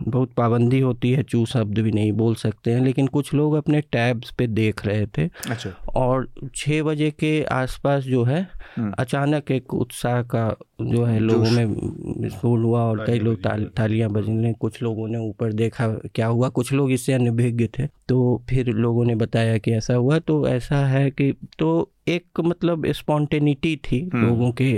बहुत 0.09 0.33
पाबंदी 0.33 0.81
होती 0.81 1.11
है 1.13 1.23
चू 1.23 1.45
शब्द 1.47 1.79
भी 1.79 1.93
नहीं 1.93 2.13
बोल 2.13 2.35
सकते 2.35 2.71
हैं 2.71 2.81
लेकिन 2.81 3.07
कुछ 3.07 3.33
लोग 3.35 3.55
अपने 3.55 3.81
टैब्स 3.81 4.31
पे 4.31 4.47
देख 4.47 4.85
रहे 4.87 5.07
थे। 5.07 5.25
अच्छा। 5.51 5.71
और 5.95 6.29
छः 6.55 6.83
बजे 6.83 7.11
के 7.11 7.43
आसपास 7.45 8.05
जो 8.05 8.25
है 8.25 8.41
हम्म। 8.77 8.93
अचानक 8.99 9.51
एक 9.51 9.75
उत्साह 9.75 10.23
का 10.23 10.49
जो 10.83 11.05
है 11.05 11.19
लोगों 11.19 11.51
में 11.51 12.29
स्कूल 12.29 12.63
हुआ 12.63 12.83
और 12.83 13.05
कई 13.07 13.19
लोग 13.19 13.43
ताल, 13.43 13.65
तालियाँ 13.77 14.11
बजने 14.11 14.53
कुछ 14.53 14.83
लोगों 14.83 15.09
ने 15.09 15.19
ऊपर 15.19 15.53
देखा 15.53 15.89
क्या 16.15 16.27
हुआ 16.27 16.49
कुछ 16.49 16.73
लोग 16.73 16.93
इससे 16.93 17.13
अनभिज्ञ 17.13 17.67
थे। 17.79 17.87
तो 18.09 18.43
फिर 18.51 18.67
लोगों 18.67 19.05
ने 19.05 19.15
बताया 19.15 19.59
कि 19.59 19.73
ऐसा 19.73 19.95
हुआ 19.95 20.19
तो 20.19 20.47
ऐसा 20.49 20.87
है 20.87 21.11
कि 21.11 21.35
तो 21.59 21.93
एक 22.09 22.41
मतलब 22.41 22.87
स्पॉन्टेनिटी 22.93 23.77
थी 23.77 24.01
हम्म। 24.15 24.27
लोगों 24.27 24.53
के 24.53 24.73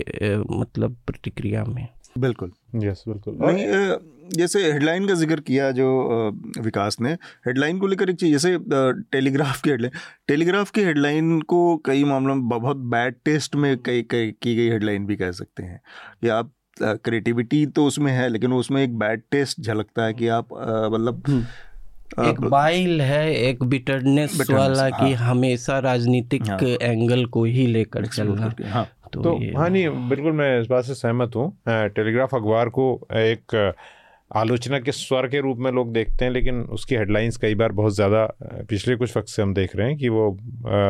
मतलब 0.59 0.97
प्रतिक्रिया 1.07 1.65
में। 1.65 1.89
बिल्कुल। 2.19 2.53
यस 2.75 3.05
बिल्कुल। 3.09 3.37
नहीं 3.41 3.97
जैसे 4.37 4.73
हेडलाइन 4.73 5.07
का 5.09 5.15
ज़िक्र 5.15 5.41
किया 5.41 5.71
जो 5.71 5.87
विकास 6.61 6.97
ने 7.01 7.13
हेडलाइन 7.47 7.79
को 7.79 7.87
लेकर 7.87 8.11
एक 8.11 8.17
चीज़ 8.17 8.33
जैसे 8.33 8.59
टेलीग्राफ 9.13 9.61
की 9.63 9.71
हेडलाइन 9.71 9.93
टेलीग्राफ 10.29 10.71
की 10.71 10.81
हेडलाइन 10.81 11.41
को 11.41 11.77
कई 11.77 12.05
मामलों 12.05 12.35
में 12.35 12.49
बहुत 12.49 12.77
बैड 12.77 13.15
टेस्ट 13.25 13.57
में 13.57 13.77
कई 13.79 14.03
कई 14.03 14.31
की 14.43 14.55
गई 14.57 14.69
हेडलाइन 14.69 15.07
भी 15.07 15.17
कह 15.17 15.31
सकते 15.33 15.63
हैं। 15.63 15.81
कि 16.23 16.29
आप 16.29 16.53
क्रिएटिविटी 16.83 17.67
तो 17.67 17.85
उसमें 17.85 18.13
है 18.13 18.29
लेकिन 18.29 18.53
उसमें 18.53 18.83
एक 18.85 18.99
बैड 18.99 19.23
टेस्ट 19.31 19.61
झलकता 19.61 20.05
है 20.05 20.15
कि 20.15 20.29
आप 20.29 20.49
मतलब 20.95 21.47
एक 22.21 22.41
बाइल 22.41 23.01
है 23.01 23.35
एक 23.35 23.63
बिटरनेस 23.65 24.51
वाला 24.51 24.89
कि 24.91 25.13
हाँ। 25.13 25.31
हमेशा 25.31 25.79
राजनीतिक 25.79 26.43
हाँ। 26.43 26.59
एंगल 26.63 27.25
को 27.27 27.45
ही 27.45 27.67
लेकर 27.67 28.07
चल 28.07 28.23
explore 28.23 28.39
रहा 28.39 28.49
करके, 28.49 28.69
हाँ। 28.69 28.89
तो, 29.15 29.23
तो 29.23 29.59
हाँ 29.59 29.69
नहीं 29.71 29.89
बिल्कुल 30.09 30.33
मैं 30.33 30.61
इस 30.61 30.67
बात 30.67 30.85
से 30.85 30.95
सहमत 30.95 31.37
हूँ। 31.37 31.51
टेलीग्राफ 31.69 32.35
अखबार 32.35 32.69
को 32.69 32.87
एक 33.13 33.75
आलोचना 34.37 34.79
के 34.81 34.93
स्वर 34.93 35.27
के 35.29 35.41
रूप 35.41 35.59
में 35.59 35.71
लोग 35.73 35.93
देखते 35.93 36.25
हैं 36.25 36.33
लेकिन 36.33 36.61
उसकी 36.77 36.95
हेडलाइंस 36.95 37.37
कई 37.37 37.55
बार 37.55 37.73
बहुत 37.73 37.95
ज़्यादा 37.95 38.27
पिछले 38.69 38.97
कुछ 38.97 39.17
वक्त 39.17 39.29
से 39.29 39.43
हम 39.43 39.53
देख 39.55 39.77
रहे 39.77 39.89
हैं 39.89 39.97
कि 39.99 40.09
वो 40.09 40.29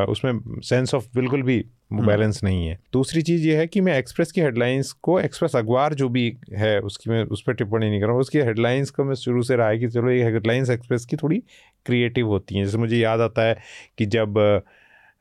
उसमें 0.08 0.60
सेंस 0.60 0.94
ऑफ़ 0.94 1.06
बिल्कुल 1.14 1.42
भी 1.42 1.64
बैलेंस 1.92 2.42
नहीं 2.44 2.66
है। 2.66 2.78
दूसरी 2.92 3.22
चीज़ 3.22 3.46
ये 3.48 3.56
है 3.56 3.66
कि 3.66 3.80
मैं 3.80 3.98
एक्सप्रेस 3.98 4.32
की 4.32 4.40
हेडलाइंस 4.40 4.92
को 4.92 5.18
एक्सप्रेस 5.20 5.56
अखबार 5.56 5.94
जो 5.94 6.08
भी 6.08 6.26
है 6.54 6.78
उसकी 6.80 7.10
मैं 7.10 7.22
उस 7.24 7.42
पर 7.42 7.54
टिप्पणी 7.54 7.90
नहीं 7.90 8.00
कर 8.00 8.06
रहा 8.06 8.12
हूँ। 8.12 8.20
उसकी 8.20 8.38
हेडलाइंस 8.38 8.90
को 8.90 9.04
मैं 9.04 9.14
शुरू 9.14 9.42
से 9.42 9.56
रहा 9.56 9.68
है 9.68 9.78
कि 9.78 9.88
चलो 9.88 10.10
ये 10.10 10.24
हेडलाइंस 10.24 10.70
एक्सप्रेस 10.70 11.04
की 11.04 11.16
थोड़ी 11.16 11.42
क्रिएटिव 11.86 12.28
होती 12.28 12.56
हैं। 12.56 12.64
जैसे 12.64 12.78
मुझे 12.78 12.96
याद 12.96 13.20
आता 13.20 13.42
है 13.42 13.56
कि 13.98 14.06
जब 14.06 14.38
अ, 14.38 14.60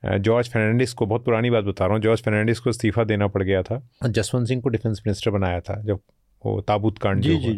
जॉर्ज 0.05 0.49
फर्नांडिस 0.49 0.93
को 0.93 1.05
बहुत 1.05 1.25
पुरानी 1.25 1.49
बात 1.49 1.63
बता 1.63 1.85
रहा 1.85 1.93
हूँ 1.93 2.01
जॉर्ज 2.01 2.21
फर्नांडिस 2.23 2.59
को 2.59 2.69
इस्तीफा 2.69 3.03
देना 3.03 3.27
पड़ 3.27 3.43
गया 3.43 3.61
था। 3.63 3.81
जसवंत 4.07 4.47
सिंह 4.47 4.61
को 4.61 4.69
डिफेंस 4.69 5.01
मिनिस्टर 5.07 5.31
बनाया 5.31 5.59
था 5.59 5.81
जब 5.81 5.99
वो 6.43 6.59
ताबूत 6.61 6.97
कांड 6.97 7.21
जी 7.21 7.35
जी 7.37 7.53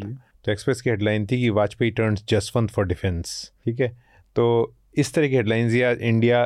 तो 0.45 0.51
एक्सप्रेस 0.51 0.81
की 0.81 0.89
हेडलाइन 0.89 1.25
थी 1.25 1.41
कि 1.41 1.49
Vajpayee 1.51 1.91
turns 1.91 2.23
Jaswant 2.29 2.71
for 2.71 2.85
defence 2.87 3.51
ठीक 3.65 3.79
है? 3.79 3.87
तो 4.35 4.75
इस 4.97 5.13
तरह 5.13 5.27
की 5.27 5.35
हेडलाइंस 5.35 5.73
या 5.73 5.89
इंडिया 6.01 6.41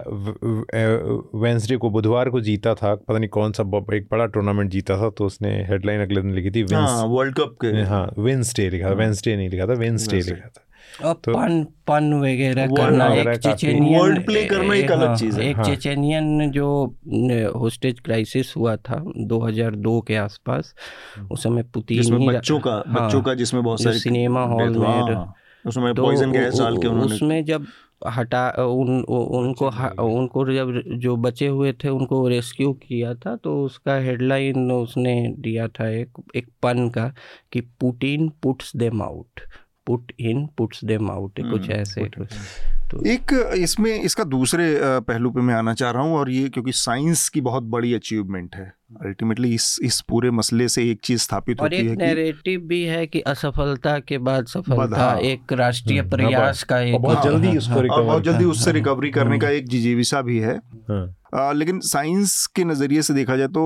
वेंसडे 1.35 1.75
को 1.77 1.89
बुधवार 1.89 2.29
को 2.29 2.41
जीता 2.41 2.73
था 2.75 2.93
पता 2.95 3.17
नहीं 3.17 3.29
कौन 3.29 3.51
सा 3.51 3.63
एक 3.95 4.07
बड़ा 4.11 4.25
टूर्नामेंट 4.27 4.71
जीता 4.71 4.97
था 4.97 5.09
तो 5.09 5.25
उसने 5.25 5.51
हेडलाइन 5.65 6.01
अगले 6.01 6.21
दिन 6.21 6.33
लिखी 6.33 6.51
थी 6.51 6.65
हाँ 6.73 7.05
वर्ल्ड 7.07 7.35
कप 7.35 7.55
के। 7.61 7.67
हाँ 7.83 8.05
वेंसडे 8.19 8.69
लिखा 8.69 8.89
था 8.89 8.93
वेंसडे 8.95 9.35
नहीं 9.35 9.49
लिखा 9.49 9.67
था 9.67 9.73
वेंसडे। 9.73 10.21
लिखा 10.21 10.47
था। 10.47 10.65
पन 11.01 11.63
पन 11.87 12.13
वगैरह 12.13 12.67
करना 12.67 13.07
एक 13.13 13.37
चेचेनियन 13.37 14.23
play 14.23 14.45
करना 14.49 14.75
एक 14.75 14.91
अलग 14.91 15.07
हाँ, 15.07 15.15
चीज़ 15.15 15.39
है। 15.39 15.49
एक 15.49 15.55
हाँ। 15.55 15.65
चेचेनियन 15.65 16.51
जो 16.51 16.69
होस्टेज 17.55 17.99
क्राइसिस 17.99 18.53
हुआ 18.57 18.75
था 18.75 19.03
2002 19.27 20.01
के 20.07 20.15
आसपास 20.15 20.73
उस 21.31 21.43
समय 21.43 21.63
पुतिन 21.63 22.25
बच्चों 22.27 22.59
का 22.59 22.71
हाँ, 22.71 23.05
बच्चों 23.05 23.21
का 23.21 23.33
जिसमें 23.33 23.63
बहुत 23.63 23.83
सारे 23.83 23.99
सिनेमा 23.99 24.43
हॉल 24.45 24.77
में 24.77 24.87
हाँ, 24.87 25.33
उसमें 25.65 25.93
तो 25.93 26.03
पॉइजन 26.03 26.31
गैस 26.31 26.59
डाल 26.59 26.77
के 26.77 26.87
उन्होंने 26.87 27.15
उसमें 27.15 27.45
जब 27.45 27.65
हटा 28.07 28.49
उन 28.49 28.99
उनको 29.03 29.69
उनको 30.03 30.45
जब 30.53 30.81
जो 30.99 31.15
बचे 31.15 31.47
हुए 31.47 31.73
थे 31.73 31.89
उनको 31.89 32.27
रेस्क्यू 32.27 32.71
किया 32.73 33.13
था 33.13 33.35
तो 33.35 33.63
उसका 33.63 33.95
हेडलाइन 33.95 34.71
उसने 34.71 35.15
दिया 35.39 35.67
था 35.67 35.89
एक 35.89 36.21
एक 36.35 36.47
पन 36.63 36.87
का 36.89 37.13
कि 37.53 37.61
Putin 37.79 38.29
puts 38.43 38.75
them 38.75 39.01
out 39.01 39.41
put 39.89 40.11
in 40.19 40.45
puts 40.57 40.83
them 40.85 41.09
out 41.11 41.39
कुछ 41.41 41.61
हम्म, 41.61 41.71
ऐसे। 41.71 42.03
कुछ 42.05 42.33
तो 42.91 43.03
एक 43.05 43.31
इसमें 43.57 43.91
इसका 43.91 44.23
दूसरे 44.23 44.65
पहलू 45.07 45.29
पे 45.31 45.41
मैं 45.41 45.53
आना 45.55 45.73
चाह 45.73 45.91
रहा 45.91 46.03
हूँ 46.03 46.15
और 46.17 46.29
ये 46.29 46.49
क्योंकि 46.49 46.71
साइंस 46.71 47.27
की 47.29 47.41
बहुत 47.41 47.63
बड़ी 47.75 47.93
अचीवमेंट 47.93 48.55
है। 48.55 48.65
अल्टीमेटली 49.05 49.53
इस 49.55 49.65
इस 49.83 49.99
पूरे 50.09 50.31
मसले 50.31 50.67
से 50.67 50.89
एक 50.91 50.99
चीज़ 51.03 51.21
स्थापित 51.21 51.61
होती 51.61 51.75
है 51.75 51.95
नैरेटिव 51.95 52.61
भी 52.61 52.81
है 52.83 53.05
कि 53.07 53.19
असफलता 53.27 53.97
के 53.99 54.17
बाद 54.17 54.45
सफलता 54.45 55.11
एक 55.23 55.53
राष्ट्रीय 55.53 55.99
हम्म, 55.99 56.09
प्रयास 56.09 56.63
का 56.63 56.79
एक 56.79 57.01
बहुत 57.01 57.23
जल्दी 57.23 57.57
उसको 57.57 57.79
और 57.93 58.03
बहुत 58.03 58.23
जल्दी 58.23 58.45
उससे 58.45 58.71
रिकवरी 58.71 59.11
करने 59.11 59.39
का 59.39 59.49
एक 59.49 59.67
जिजीविसा 59.67 60.21
भी 60.21 60.39
है। 60.39 60.55
हाँ। 60.91 61.53
लेकिन 61.53 61.79
साइंस 61.85 62.45
के 62.55 62.63
नज़रिए 62.63 63.01
से 63.01 63.13
देखा 63.13 63.35
जाए 63.35 63.47
तो 63.47 63.65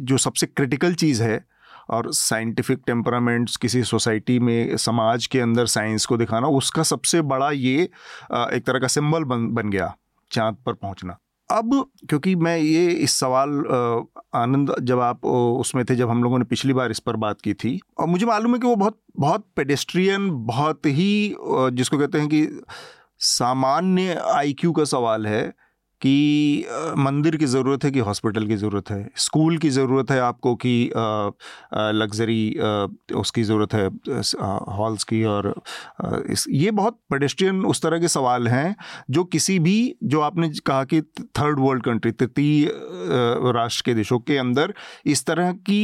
जो 0.00 0.16
सबसे 0.18 0.46
क्रिटिकल 0.46 0.94
चीज़ 0.94 1.22
है 1.22 1.44
और 1.90 2.12
साइंटिफिक 2.14 2.80
टेम्परामेंट्स 2.86 3.56
किसी 3.56 3.82
सोसाइटी 3.84 4.38
में, 4.38 4.76
समाज 4.78 5.26
के 5.26 5.40
अंदर 5.40 5.66
साइंस 5.68 6.06
को 6.06 6.16
दिखाना, 6.16 6.48
उसका 6.48 6.82
सबसे 6.84 7.22
बड़ा 7.24 7.50
ये 7.50 7.82
एक 7.82 8.62
तरह 8.66 8.78
का 8.78 8.86
सिंबल 8.88 9.24
बन 9.24 9.48
बन 9.54 9.70
गया, 9.70 9.94
चाँद 10.30 10.56
पर 10.66 10.72
पहुँचना। 10.74 11.18
अब, 11.50 11.70
क्योंकि 12.08 12.34
मैं 12.36 12.56
ये 12.58 12.86
इस 12.88 13.12
सवाल 13.12 13.50
आनंद, 14.34 14.74
जब 14.80 15.00
आप 15.00 15.24
उसमें 15.24 15.84
थे, 15.84 15.96
जब 15.96 16.10
हम 16.10 16.22
लोगों 16.24 16.38
ने 16.38 16.44
पिछली 16.44 16.72
बार 16.72 16.90
इस 16.90 16.98
पर 16.98 17.16
बात 17.16 17.40
की 17.40 17.54
थी, 17.54 17.80
और 17.98 18.06
मुझे 18.06 18.26
मालूम 18.26 18.54
है 18.54 18.58
कि 18.60 18.66
वो 18.66 18.76
बहुत 18.76 19.00
बहुत 19.18 19.46
पेडेस्ट्रियन 19.56 20.30
बहुत 20.46 20.86
ही 20.86 21.36
जिसको 21.72 21.98
कहते 21.98 22.18
हैं 22.18 22.28
कि 22.28 22.62
सामान्य 23.18 24.14
आईक्यू 24.34 24.72
का 24.72 24.84
सवाल 24.84 25.26
है 25.26 25.42
कि 26.02 26.66
मंदिर 26.98 27.36
की 27.36 27.46
ज़रूरत 27.46 27.84
है 27.84 27.90
कि 27.90 27.98
हॉस्पिटल 28.00 28.46
की 28.46 28.56
ज़रूरत 28.56 28.90
है? 28.90 29.08
स्कूल 29.16 29.58
की 29.58 29.70
ज़रूरत 29.70 30.10
है 30.10 30.18
आपको 30.20 30.54
कि 30.64 30.90
लग्जरी 31.74 32.58
उसकी 33.16 33.42
ज़रूरत 33.42 33.74
है 33.74 33.86
हॉल्स 34.76 35.04
की 35.04 35.22
और 35.24 35.52
इस, 36.30 36.46
ये 36.50 36.70
बहुत 36.70 36.98
पेडेस्ट्रियन 37.10 37.64
उस 37.64 37.82
तरह 37.82 37.98
के 38.00 38.08
सवाल 38.08 38.48
हैं 38.48 38.74
जो 39.10 39.24
किसी 39.26 39.58
भी, 39.58 39.94
जो 40.04 40.20
आपने 40.20 40.48
कहा 40.66 40.84
कि 40.84 41.00
थर्ड 41.38 41.60
वर्ल्ड 41.60 41.84
कंट्री 41.84 42.12
तृतीय 42.12 42.70
राष्ट्र 43.54 43.82
के 43.86 43.94
देशों 43.94 44.18
के 44.20 44.36
अंदर 44.38 44.74
इस 45.06 45.24
तरह 45.26 45.52
की 45.52 45.82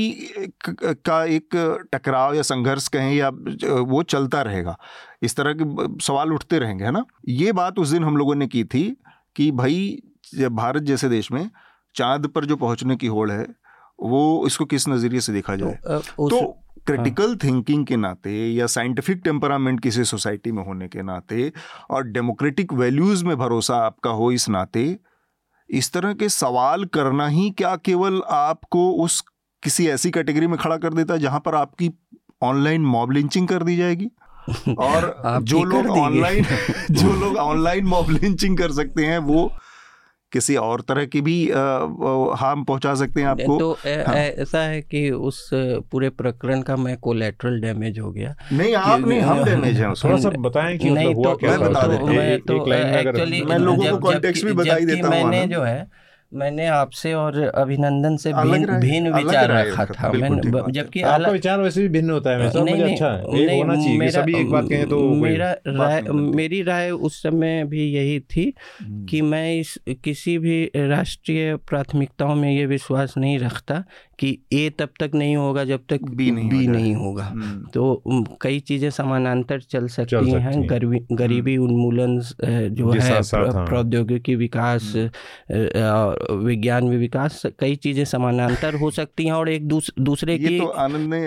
का 0.68 1.24
एक 1.26 1.56
टकराव 1.92 2.34
या 2.34 2.42
संघर्ष 2.42 2.88
कहें 2.88 3.14
या 3.14 3.28
वो 3.28 4.02
चलता 4.04 4.42
रहेगा। 4.42 4.76
इस 5.22 5.36
तरह 5.36 5.54
के 5.56 5.64
सवाल 6.04 6.32
उठते 6.32 6.58
रहेंगे, 6.58 6.84
है 6.84 6.90
ना? 6.90 7.04
ये 7.28 7.52
बात 7.52 7.78
उस 7.78 7.88
दिन 7.88 8.04
हम 8.04 8.16
लोगों 8.16 8.34
ने 8.34 8.46
की 8.46 8.64
थी 8.64 8.96
कि 9.36 9.50
भाई 9.52 10.02
भारत 10.52 10.82
जैसे 10.82 11.08
देश 11.08 11.30
में 11.32 11.48
चाँद 11.94 12.26
पर 12.26 12.44
जो 12.44 12.56
पहुँचने 12.56 12.96
की 12.96 13.06
होड़ 13.06 13.30
है 13.30 13.46
वो 14.00 14.22
इसको 14.46 14.64
किस 14.64 14.88
नज़रिए 14.88 15.20
से 15.20 15.32
देखा 15.32 15.56
जाए 15.56 15.78
तो, 15.82 16.28
तो 16.28 16.62
क्रिटिकल 16.86 17.28
हाँ। 17.28 17.36
थिंकिंग 17.44 17.86
के 17.86 17.96
नाते 17.96 18.30
या 18.52 18.66
साइंटिफिक 18.66 19.20
टेम्परामेंट 19.24 19.80
किसी 19.80 20.04
सोसाइटी 20.04 20.52
में 20.52 20.64
होने 20.64 20.88
के 20.88 21.02
नाते 21.02 21.52
और 21.90 22.06
डेमोक्रेटिक 22.08 22.72
वैल्यूज़ 22.72 23.24
में 23.24 23.36
भरोसा 23.36 23.76
आपका 23.76 24.10
हो 24.10 24.30
इस 24.32 24.48
नाते 24.48 24.84
इस 25.70 25.92
तरह 25.92 26.12
के 26.14 26.28
सवाल 26.28 26.84
करना 26.84 27.26
ही 27.28 27.50
क्या 27.50 27.74
केवल 27.76 28.22
आपको 28.30 28.90
उस 29.04 29.20
किसी 29.62 29.86
ऐसी 29.88 30.10
कैटेगरी 30.10 30.46
में 30.46 30.58
खड़ा 30.58 30.76
कर 30.76 30.94
देता 30.94 31.14
है 31.14 31.20
जहाँ 31.20 31.40
पर 31.40 31.54
आपकी 31.54 31.90
ऑनलाइन 32.42 32.82
मॉब 32.86 33.12
लिंचिंग 33.12 33.48
कर 33.48 33.62
दी 33.62 33.76
जाएगी 33.76 34.10
और 34.78 35.22
जो 35.42 35.64
लोग 35.64 35.86
ऑनलाइन 35.86 36.44
जो 36.90 37.12
लोग 37.12 37.36
ऑनलाइन 37.36 37.84
मॉब 37.84 38.10
लिंचिंग 38.10 38.58
कर 38.58 38.72
सकते 38.72 39.04
हैं 39.04 39.18
वो 39.18 39.52
किसी 40.32 40.56
और 40.56 40.80
तरह 40.80 41.04
की 41.04 41.20
भी 41.20 41.50
हार्म 42.36 42.64
पहुँचा 42.64 42.94
सकते 42.94 43.20
हैं 43.20 43.28
आपको। 43.28 43.58
तो 43.58 43.78
ऐसा 43.86 44.10
हाँ। 44.10 44.18
ऐसा 44.18 44.58
है 44.58 44.82
कि 44.82 45.10
उस 45.10 45.50
पूरे 45.54 46.10
प्रकरण 46.10 46.62
का 46.62 46.76
मैं 46.76 46.96
कोलेट्रल 46.96 47.60
डैमेज 47.60 47.98
हो 47.98 48.10
गया। 48.10 48.34
नहीं 48.52 48.74
आप 48.74 49.00
नहीं 49.00 49.20
हम 49.20 49.44
डैमेज 49.44 49.80
हैं 49.80 49.92
थोड़ा 50.04 50.16
सा 50.16 50.30
बताएँ 50.30 50.78
कि 50.78 50.90
नहीं 50.90 51.14
मतलब 51.14 51.38
तो, 51.40 51.46
मैं 51.46 51.60
बता 51.60 51.86
देता 51.86 52.02
हूँ। 52.02 52.10
मैं 52.10 52.40
तो 52.40 52.72
एक्चुअली 52.72 53.42
मैं 53.42 53.58
लोगों 53.58 53.90
को 53.90 53.98
कॉन्टेक्स्ट 53.98 54.44
भी 54.44 54.52
बता 54.52 54.74
ही 54.74 54.86
देता 54.86 55.08
हूँ 55.08 55.24
मैंने 55.24 55.54
जो 55.54 55.62
है 55.62 56.05
मैंने 56.34 56.66
आपसे 56.66 57.12
और 57.14 57.40
अभिनंदन 57.54 58.16
से 58.16 58.32
भिन्न 58.32 58.78
भिन्न 58.80 59.12
विचार 59.12 59.50
रखा 59.50 59.84
था 59.84 60.12
मैंने। 60.12 60.72
जबकि 60.72 61.02
आपका 61.02 61.30
विचार 61.30 61.60
वैसे 61.60 61.82
भी 61.82 61.88
भिन्न 61.88 62.10
होता 62.10 62.30
है 62.30 62.38
वैसे 62.38 62.62
नहीं, 62.62 62.74
नहीं, 62.74 62.92
अच्छा 62.92 63.10
है। 63.10 63.40
एक 63.40 63.50
होना 63.50 63.74
चाहिए 63.74 63.98
मेरा, 63.98 64.22
सभी 64.22 64.34
एक 64.34 64.50
बात 64.50 64.68
कहें 64.68 64.88
तो 64.88 65.00
मेरा 65.14 65.56
राय 65.66 66.02
मेरी 66.12 66.62
राय 66.62 66.90
उस 66.90 67.22
समय 67.22 67.64
भी 67.64 67.90
यही 67.90 68.20
थी 68.20 68.54
हम्म। 68.80 69.06
कि 69.06 69.22
मैं 69.22 69.60
इस 69.60 69.78
किसी 69.88 70.38
भी 70.38 70.70
राष्ट्रीय 70.76 71.56
प्राथमिकताओं 71.56 72.34
में 72.34 72.52
ये 72.52 72.66
विश्वास 72.66 73.14
नहीं 73.18 73.38
रखता 73.38 73.84
कि 74.18 74.38
ए 74.52 74.68
तब 74.78 74.88
तक 75.00 75.10
नहीं 75.14 75.36
होगा 75.36 75.64
जब 75.64 75.80
तक 75.88 76.02
बी 76.10 76.30
नहीं, 76.30 76.48
बी 76.48 76.66
नहीं 76.66 76.94
होगा 76.94 77.24
हम्म। 77.24 77.70
तो 77.74 78.02
कई 78.40 78.60
चीज़ें 78.60 78.90
समानांतर 78.90 79.60
चल 79.60 79.86
सकती 79.88 80.16
सकती 80.16 80.30
हैं 80.32 80.52
हम्म। 80.52 81.16
गरीबी 81.16 81.56
उन्मूलन 81.56 82.18
जो 82.72 82.90
है 82.92 83.12
हाँ। 83.12 83.66
प्रौद्योगिकी 83.66 84.34
विकास 84.34 84.92
विज्ञान 86.44 86.84
में 86.84 86.96
विकास 86.98 87.42
कई 87.58 87.76
चीज़ें 87.76 88.04
समानांतर 88.04 88.74
हो 88.74 88.90
सकती 88.90 89.24
हैं 89.24 89.32
और 89.32 89.48
एक 89.48 89.68
दूस, 89.68 89.90
दूसरे 90.00 90.38
की 90.38 90.58
तो 90.58 90.66
आनंद 90.78 91.14
ने 91.14 91.20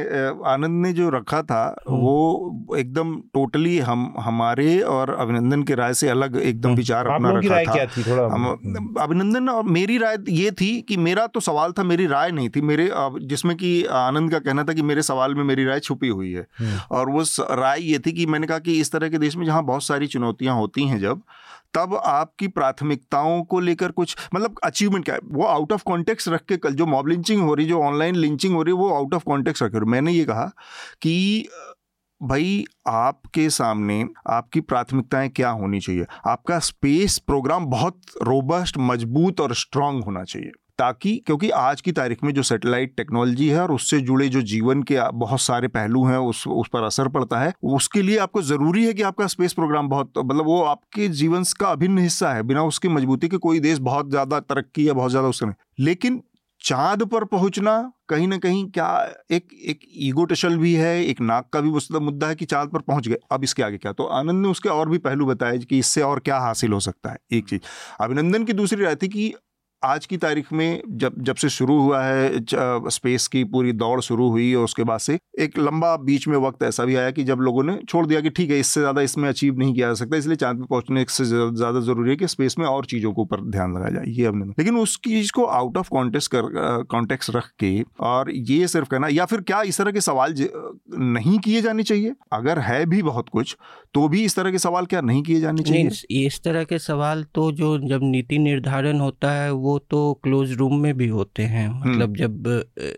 आनंद 0.50 0.86
ने 0.86 0.94
जो 0.94 1.10
रखा 1.10 1.42
था 1.44 1.64
हम्म। 1.90 2.00
वो 2.00 2.78
एकदम 2.78 3.16
टोटली 3.34 3.78
हम 3.82 4.14
हमारे 4.20 4.80
और 4.90 5.14
अभिनंदन 5.16 5.64
के 5.64 5.76
राय 5.76 5.94
से 5.94 6.10
अलग 6.10 6.38
एकदम 6.42 6.76
विचार 6.76 7.08
अपना 7.08 7.32
रखा 7.38 7.76
था 7.76 9.04
अभिनंदन 9.04 9.50
और 9.50 9.64
मेरी 9.70 9.98
राय 9.98 10.18
ये 10.32 10.52
थी 10.52 10.70
कि 10.82 10.98
मेरा 11.00 11.28
तो 11.28 11.40
सवाल 11.42 11.72
था 11.72 11.84
मेरी 11.84 12.06
राय 12.08 12.32
नहीं 12.32 12.50
थी 12.50 12.62
मेरी 12.62 12.79
मेरे 12.84 13.26
जिसमें 13.26 13.58
कि 13.58 13.84
आनंद 13.84 14.32
का 14.32 14.40
कहना 14.40 14.64
था 14.64 14.74
कि 14.74 14.82
मेरे 14.82 15.02
सवाल 15.02 15.36
में 15.36 15.44
मेरी 15.44 15.66
राय 15.66 15.80
छुपी 15.80 16.08
हुई 16.08 16.32
है। 16.32 16.48
हम्म। 16.60 16.80
और 16.92 17.10
वो 17.10 17.24
राय 17.56 17.82
ये 17.82 18.00
थी 18.00 18.12
कि 18.12 18.26
मैंने 18.26 18.48
कहा 18.48 18.60
कि 18.60 18.80
इस 18.80 18.92
तरह 18.92 19.10
के 19.10 19.18
देश 19.18 19.36
में 19.36 19.46
जहाँ 19.46 19.64
बहुत 19.64 19.84
सारी 19.84 20.08
चुनौतियाँ 20.08 20.56
होती 20.56 20.88
हैं 20.88 21.00
जब 21.00 21.22
तब 21.74 22.02
आपकी 22.06 22.48
प्राथमिकताओं 22.48 23.44
को 23.44 23.60
लेकर 23.60 23.92
कुछ 23.92 24.16
मतलब 24.36 24.56
अचीवमेंट 24.64 25.06
क्या 25.06 25.16
है? 25.16 25.22
वो 25.24 25.46
आउट 25.46 25.74
ऑफ़ 25.74 25.84
कॉन्टेक्स 25.84 26.28
रख 26.28 26.42
के 26.42 26.58
कल 26.58 26.74
जो 26.74 26.86
मॉब 26.86 27.08
लिंचिंग 27.08 27.42
हो 27.42 27.54
रही 27.54 27.66
जो 27.66 27.82
ऑनलाइन 27.82 28.16
लिंचिंग 28.16 28.56
हो 28.56 28.64
रही 28.64 28.74
वो 28.74 28.94
आउट 28.94 29.14
ऑफ़ 29.14 29.24
कॉन्टेक्स 29.24 29.64
रख 29.64 29.76
मैंने 29.76 30.12
ये 30.12 30.26
कहा 30.26 30.52
कि 31.02 31.50
भाई 32.24 32.66
आपके 32.88 33.50
सामने 33.50 34.06
आपकी 34.28 34.62
प्राथमिकताएँ 34.62 35.30
क्या 35.30 35.50
होनी 35.50 35.80
चाहिए? 35.80 36.06
आपका 36.28 36.60
स्पेस 36.60 37.18
प्रोग्राम 37.18 37.66
बहुत 37.66 38.02
रोबस्ट 38.24 38.78
मज़बूत 38.78 39.42
और 39.42 39.54
स्ट्रांग 39.54 40.04
होना 40.04 40.24
चाहिए। 40.24 40.52
ताकि, 40.80 41.16
क्योंकि 41.26 41.50
आज 41.52 41.82
की 41.82 41.92
तारीख 41.92 42.24
में 42.24 42.34
जो 42.34 42.44
सेटेलाइट 42.44 42.96
टेक्नोलॉजी 42.98 43.48
है 43.50 43.62
और 43.62 43.72
उससे 43.72 44.00
जुड़े 44.02 44.28
जो 44.30 44.42
जीवन 44.44 44.84
के 44.84 45.00
बहुत 45.16 45.42
सारे 45.42 45.68
पहलू 45.70 46.04
हैं, 46.06 46.18
उस 46.20 46.48
उस 46.50 46.68
पर 46.74 46.84
असर 46.84 47.08
पड़ता 47.10 47.40
है, 47.40 47.54
उसके 47.66 48.02
लिए 48.02 48.18
आपको 48.20 48.42
ज़रूरी 48.44 48.86
है 48.86 48.94
कि 48.94 49.02
आपका 49.04 49.28
स्पेस 49.28 49.54
प्रोग्राम 49.54 49.90
बहुत 49.90 50.14
मतलब 50.18 50.46
वो 50.46 50.62
आपके 50.66 51.08
जीवन 51.10 51.44
का 51.60 51.68
अभिन्न 51.68 51.98
हिस्सा 51.98 52.34
है, 52.34 52.44
बिना 52.44 52.64
उसकी 52.64 52.88
मजबूती 52.90 53.28
के 53.28 53.38
कोई 53.40 53.60
देश 53.60 53.80
बहुत 53.82 54.10
ज़्यादा 54.10 54.40
तरक्की 54.42 54.88
या 54.88 54.94
बहुत 54.94 55.12
ज़्यादा 55.12 55.28
उसका 55.28 55.54
लेकिन 55.80 56.22
चाँद 56.62 57.04
पर 57.04 57.24
पहुँचना, 57.26 57.72
कहीं 58.10 58.28
ना 58.28 58.38
कहीं 58.38 58.66
क्या 58.70 58.88
एक 59.32 59.48
एक 59.66 59.80
ईगो 59.98 60.26
टशल 60.26 60.58
भी 60.58 60.74
है, 60.74 61.04
एक 61.06 61.22
नाक 61.22 61.50
का 61.54 61.62
भी 61.62 61.70
मुद्दा 62.00 62.28
है 62.28 62.36
कि 62.36 62.46
चाँद 62.46 62.70
पर 62.70 62.80
पहुँच 62.82 63.08
गए। 63.08 63.18
अब 63.32 63.44
इसके 63.44 63.64
आगे 63.64 63.78
क्या? 63.78 63.94
तो 63.94 64.04
आनंद 64.04 64.42
ने 64.42 64.50
उसके 64.50 64.70
और 64.70 64.90
भी 64.90 64.98
पहलू 65.00 65.26
बताए 65.26 65.58
कि 65.60 65.80
इससे 65.80 66.02
और 66.02 66.20
क्या 66.20 66.38
हासिल 66.40 66.74
हो 66.74 66.80
सकता 66.80 67.12
है, 67.12 67.18
एक 67.32 67.48
चीज़। 67.50 67.62
अभिनंदन 68.02 68.44
की 68.44 68.54
दूसरी 68.54 68.84
राय 68.84 68.96
थी 68.96 69.08
कि 69.08 69.34
आज 69.84 70.06
की 70.06 70.18
तारीख 70.18 70.52
में 70.54 70.82
जब 70.92 71.22
जब 71.24 71.36
से 71.36 71.50
शुरू 71.50 71.80
हुआ 71.82 72.02
है 72.04 72.40
स्पेस 72.90 73.28
की 73.28 73.44
पूरी 73.44 73.72
दौड़ 73.74 74.00
शुरू 74.02 74.28
हुई 74.30 74.54
और 74.54 74.64
उसके 74.64 74.84
बाद 74.84 75.00
से 75.00 75.18
एक 75.40 75.58
लंबा 75.60 75.96
बीच 75.98 76.28
में 76.28 76.36
वक्त 76.38 76.64
ऐसा 76.64 76.86
भी 76.86 76.96
आया 76.96 77.12
कि 77.12 77.24
जब 77.24 77.40
लोगों 77.40 77.64
ने 77.64 77.78
छोड़ 77.90 78.06
दिया 78.06 78.22
कि 78.22 78.30
ठीक 78.30 78.50
है, 78.52 78.60
इससे 78.60 78.80
ज़्यादा 78.80 79.02
इसमें 79.02 79.28
अचीव 79.30 79.58
नहीं 79.58 79.74
किया 79.74 79.88
जा 79.88 79.94
सकता, 79.94 80.18
इसलिए 80.18 80.36
चाँद 80.36 80.60
पे 80.60 80.66
पहुँचने 80.70 81.06
से 81.10 81.26
ज़्यादा 81.26 81.80
ज़रूरी 81.80 82.10
है 82.10 82.16
कि 82.16 82.28
स्पेस 82.28 82.56
में 82.60 82.66
और 82.66 82.86
चीज़ों 82.86 83.12
के 83.12 83.22
ऊपर 83.22 83.42
ध्यान 83.52 83.76
लगाया 83.76 83.92
जाए, 83.92 84.04
ये 84.08 84.28
हमने 84.28 84.46
लेकिन 84.60 84.78
उस 84.78 85.00
चीज़ 85.04 85.32
को 85.36 85.46
आउट 85.46 85.78
ऑफ़ 85.78 85.90
कॉन्टेक्स 85.90 86.28
कर 86.28 86.84
कॉन्टेक्स 86.92 87.30
रख 87.36 87.50
के 87.60 87.72
और 88.02 88.32
ये 88.32 88.68
सिर्फ़ 88.68 88.90
कहना, 88.90 89.08
या 89.08 89.26
फिर 89.26 89.42
क्या 89.42 89.62
इस 89.62 89.78
तरह 89.78 89.92
के 89.92 90.02
सवाल 90.02 90.36
नहीं 90.90 91.38
किए 91.40 91.62
जाने 91.62 91.84
चाहिए? 91.84 92.14
अगर 92.34 92.60
है 92.60 92.86
भी 92.86 93.02
बहुत 93.04 93.30
कुछ 93.30 93.56
तो 93.94 94.08
भी 94.08 94.24
इस 94.26 94.36
तरह 94.36 94.52
के 94.52 94.60
सवाल 94.60 94.86
क्या 94.86 95.00
नहीं 95.02 95.22
किए 95.24 95.40
जाने 95.42 95.64
चाहिए? 95.64 96.26
इस 96.26 96.40
तरह 96.44 96.64
के 96.64 96.78
सवाल 96.80 97.24
तो 97.36 97.52
जो 97.52 97.78
जब 97.80 98.00
नीति 98.04 98.38
निर्धारण 98.38 99.00
होता 99.00 99.32
है 99.32 99.52
वो 99.52 99.78
तो 99.80 100.14
क्लोज 100.24 100.52
रूम 100.52 100.76
में 100.80 100.94
भी 100.98 101.08
होते 101.08 101.44
हैं। 101.44 101.68
हम्म। 101.68 101.90
मतलब 101.90 102.16
जब 102.16 102.48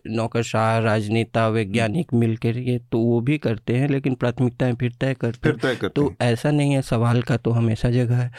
नौकरशाह 0.08 0.78
राजनेता 0.80 1.48
वैज्ञानिक 1.48 2.14
मिलकर 2.14 2.58
ये 2.58 2.78
तो 2.92 3.00
वो 3.00 3.20
भी 3.22 3.38
करते 3.38 3.78
हैं 3.78 3.89
लेकिन 3.89 4.16
प्राथमिकताएँ 4.16 4.76
फिर 4.76 4.96
तय 5.00 5.14
करते 5.14 5.68
हैं। 5.68 5.89
तो 5.89 6.14
ऐसा 6.22 6.52
नहीं 6.52 6.74
है 6.74 6.82
सवाल 6.82 7.22
का 7.22 7.38
तो 7.38 7.52
हमेशा 7.52 7.92
जगह 7.92 8.16
है। 8.16 8.32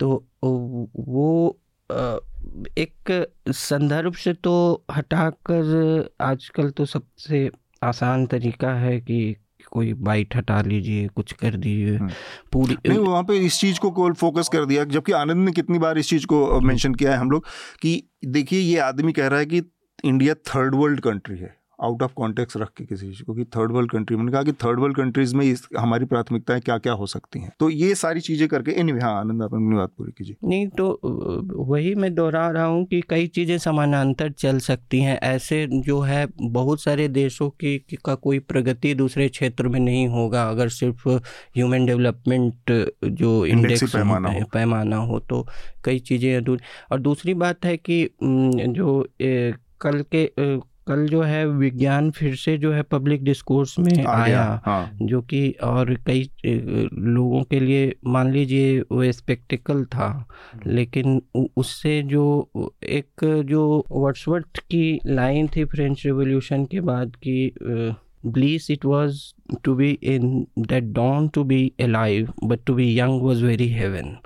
तो 0.00 0.24
वो 0.60 1.58
एक 2.78 3.26
संदर्भ 3.48 4.14
से 4.14 4.32
तो 4.34 4.84
हटाकर 4.90 6.08
आजकल 6.20 6.70
तो 6.70 6.84
सबसे 6.86 7.50
आसान 7.82 8.26
तरीका 8.26 8.72
है 8.74 9.00
कि 9.00 9.36
कोई 9.66 9.92
बाइट 10.00 10.36
हटा 10.36 10.60
लीजिए 10.62 11.06
कुछ 11.08 11.32
कर 11.32 11.56
दीजिए 11.56 11.96
हम्म। 11.96 12.10
पूरी 12.52 12.76
नहीं 12.86 12.98
वहाँ 12.98 13.22
पे 13.22 13.38
इस 13.38 13.60
चीज़ 13.60 13.80
को 13.80 13.90
कोल 13.92 14.12
फोकस 14.14 14.48
कर 14.48 14.64
दिया 14.64 14.84
जबकि 14.86 15.12
आनंद 15.12 15.44
ने 15.44 15.52
कितनी 15.52 15.78
बार 15.78 15.98
इस 15.98 16.08
चीज़ 16.10 16.26
को 16.26 16.60
मेंशन 16.62 16.94
किया 16.94 17.12
है 17.12 17.18
हम 17.18 17.30
लोग 17.30 17.46
कि 17.82 18.02
देखिए 18.28 18.60
ये 18.60 18.78
आदमी 18.80 19.12
कह 19.12 19.26
रहा 19.26 19.38
है 19.38 19.46
कि 19.46 19.62
इंडिया 20.04 20.34
थर्ड 20.46 20.74
वर्ल्ड 20.74 21.00
कंट्री 21.00 21.38
है 21.38 21.59
आउट 21.80 22.02
ऑफ़ 22.02 22.12
कॉन्टेक्स 22.16 22.56
रख 22.56 22.70
के 22.76 22.84
किसी 22.84 23.06
चीज़ 23.06 23.22
को 23.24 23.34
कि 23.34 23.44
थर्ड 23.56 23.72
वर्ल्ड 23.72 23.90
कंट्री 23.90 24.16
मैंने 24.16 24.32
कहा 24.32 24.42
कि 24.42 24.52
थर्ड 24.64 24.80
वर्ल्ड 24.80 24.96
कंट्रीज़ 24.96 25.34
में 25.36 25.44
इस 25.44 25.66
हमारी 25.78 26.04
प्राथमिकताएँ 26.04 26.60
क्या 26.60 26.76
क्या 26.78 26.92
हो 26.92 27.06
सकती 27.06 27.40
हैं? 27.40 27.52
तो 27.60 27.68
ये 27.70 27.94
सारी 27.94 28.20
चीज़ें 28.20 28.46
करके 28.48 28.70
इन 28.80 29.00
हाँ 29.02 29.14
आनंद 29.20 29.42
आप 29.42 29.54
अपनी 29.54 29.76
बात 29.76 29.92
पूरी 29.98 30.12
कीजिए। 30.18 30.36
नहीं 30.44 30.66
तो 30.78 31.00
वही 31.70 31.94
मैं 31.94 32.14
दोहरा 32.14 32.48
रहा 32.50 32.64
हूँ 32.64 32.84
कि 32.86 33.00
कई 33.10 33.26
चीज़ें 33.28 33.56
समानांतर 33.58 34.30
चल 34.32 34.58
सकती 34.60 35.00
हैं। 35.00 35.18
ऐसे 35.20 35.66
जो 35.72 36.00
है 36.00 36.26
बहुत 36.42 36.82
सारे 36.82 37.08
देशों 37.10 37.48
की 37.62 37.76
का 38.04 38.14
कोई 38.16 38.38
प्रगति 38.40 38.94
दूसरे 38.94 39.28
क्षेत्र 39.28 39.68
में 39.68 39.78
नहीं 39.80 40.06
होगा। 40.08 40.48
अगर 40.50 40.68
सिर्फ़ 40.70 41.08
ह्यूमन 41.08 41.86
डेवलपमेंट 41.86 42.72
जो 43.04 43.44
इंडेक्स 43.46 43.94
पैमाना 43.94 44.28
हो, 44.30 44.40
पैमाना 44.54 44.96
हो 44.96 45.18
तो 45.20 45.46
कई 45.84 45.98
चीज़ें 46.00 46.36
अधूरी। 46.36 46.64
और 46.92 47.00
दूसरी 47.00 47.34
बात 47.36 47.64
है 47.64 47.76
कि 47.78 48.02
जो 48.22 49.02
कल 49.82 50.04
के 50.14 50.24
कल 50.90 51.06
जो 51.06 51.22
है 51.22 51.44
विज्ञान 51.46 52.10
फिर 52.10 52.34
से 52.36 52.56
जो 52.58 52.72
है 52.72 52.82
पब्लिक 52.90 53.24
डिस्कोर्स 53.24 53.78
में 53.78 54.04
आ 54.04 54.14
आया 54.14 54.42
हाँ। 54.64 54.90
जो 55.02 55.20
कि 55.22 55.50
और 55.62 55.94
कई 56.06 56.22
लोगों 56.44 57.42
के 57.42 57.60
लिए 57.60 57.94
मान 58.06 58.32
लीजिए 58.32 58.80
वो 58.82 59.10
स्पेक्टिकल 59.12 59.84
था 59.84 60.08
लेकिन 60.66 61.20
उससे 61.56 62.00
जो 62.02 62.24
एक 62.90 63.24
जो 63.46 63.62
वर्ड्सवर्थ 63.90 64.58
की 64.70 65.00
लाइन 65.06 65.48
थी 65.56 65.64
फ्रेंच 65.64 66.04
रिवॉल्यूशन 66.06 66.64
के 66.64 66.80
बाद 66.80 67.16
की 67.16 67.52
bliss 68.26 68.70
it 68.70 68.84
was 68.84 69.22
to 69.64 69.74
be 69.74 69.90
in 70.14 70.46
that 70.58 70.84
dawn 70.94 71.28
to 71.28 71.44
be 71.44 71.62
alive 71.80 72.32
but 72.44 72.64
to 72.66 72.74
be 72.74 72.92
young 72.98 73.22
was 73.22 73.42
very 73.42 73.68
heaven 73.68 74.16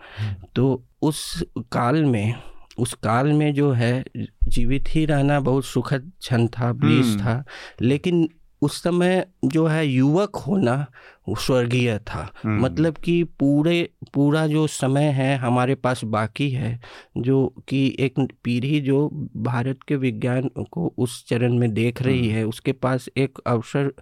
तो 0.56 0.82
उस 1.02 1.22
काल 1.72 2.04
में 2.04 2.34
उस 2.79 2.95
काल 2.95 3.33
में 3.33 3.53
जो 3.55 3.70
है 3.72 4.05
जीवित 4.49 4.85
ही 4.89 5.05
रहना 5.07 5.41
बहुत 5.41 5.64
सुखद 5.64 6.11
क्षण 6.20 6.47
था 6.49 6.72
ब्लीस 6.75 7.07
हम्म। 7.07 7.20
था 7.20 7.45
लेकिन 7.83 8.29
उस 8.62 8.83
समय 8.83 9.25
जो 9.45 9.66
है 9.66 9.87
युवक 9.87 10.37
होना 10.37 10.75
स्वर्गीय 11.31 11.97
था 11.99 12.20
हम्म। 12.45 12.62
मतलब 12.62 12.97
कि 12.97 13.22
पूरे 13.39 13.77
पूरा 14.14 14.47
जो 14.47 14.66
समय 14.66 15.05
है 15.11 15.37
हमारे 15.37 15.75
पास 15.75 16.05
बाकी 16.05 16.49
है 16.51 16.79
जो 17.18 17.47
कि 17.68 17.85
एक 17.99 18.20
पीढ़ी 18.45 18.81
जो 18.81 19.09
भारत 19.37 19.83
के 19.89 19.97
विज्ञान 19.97 20.49
को 20.72 20.93
उस 20.99 21.25
चरण 21.29 21.59
में 21.59 21.72
देख 21.75 22.03
रही 22.03 22.18
हम्म। 22.20 22.37
है 22.37 22.45
उसके 22.45 22.72
पास 22.72 23.09
एक 23.16 23.39
अवसर 23.47 23.93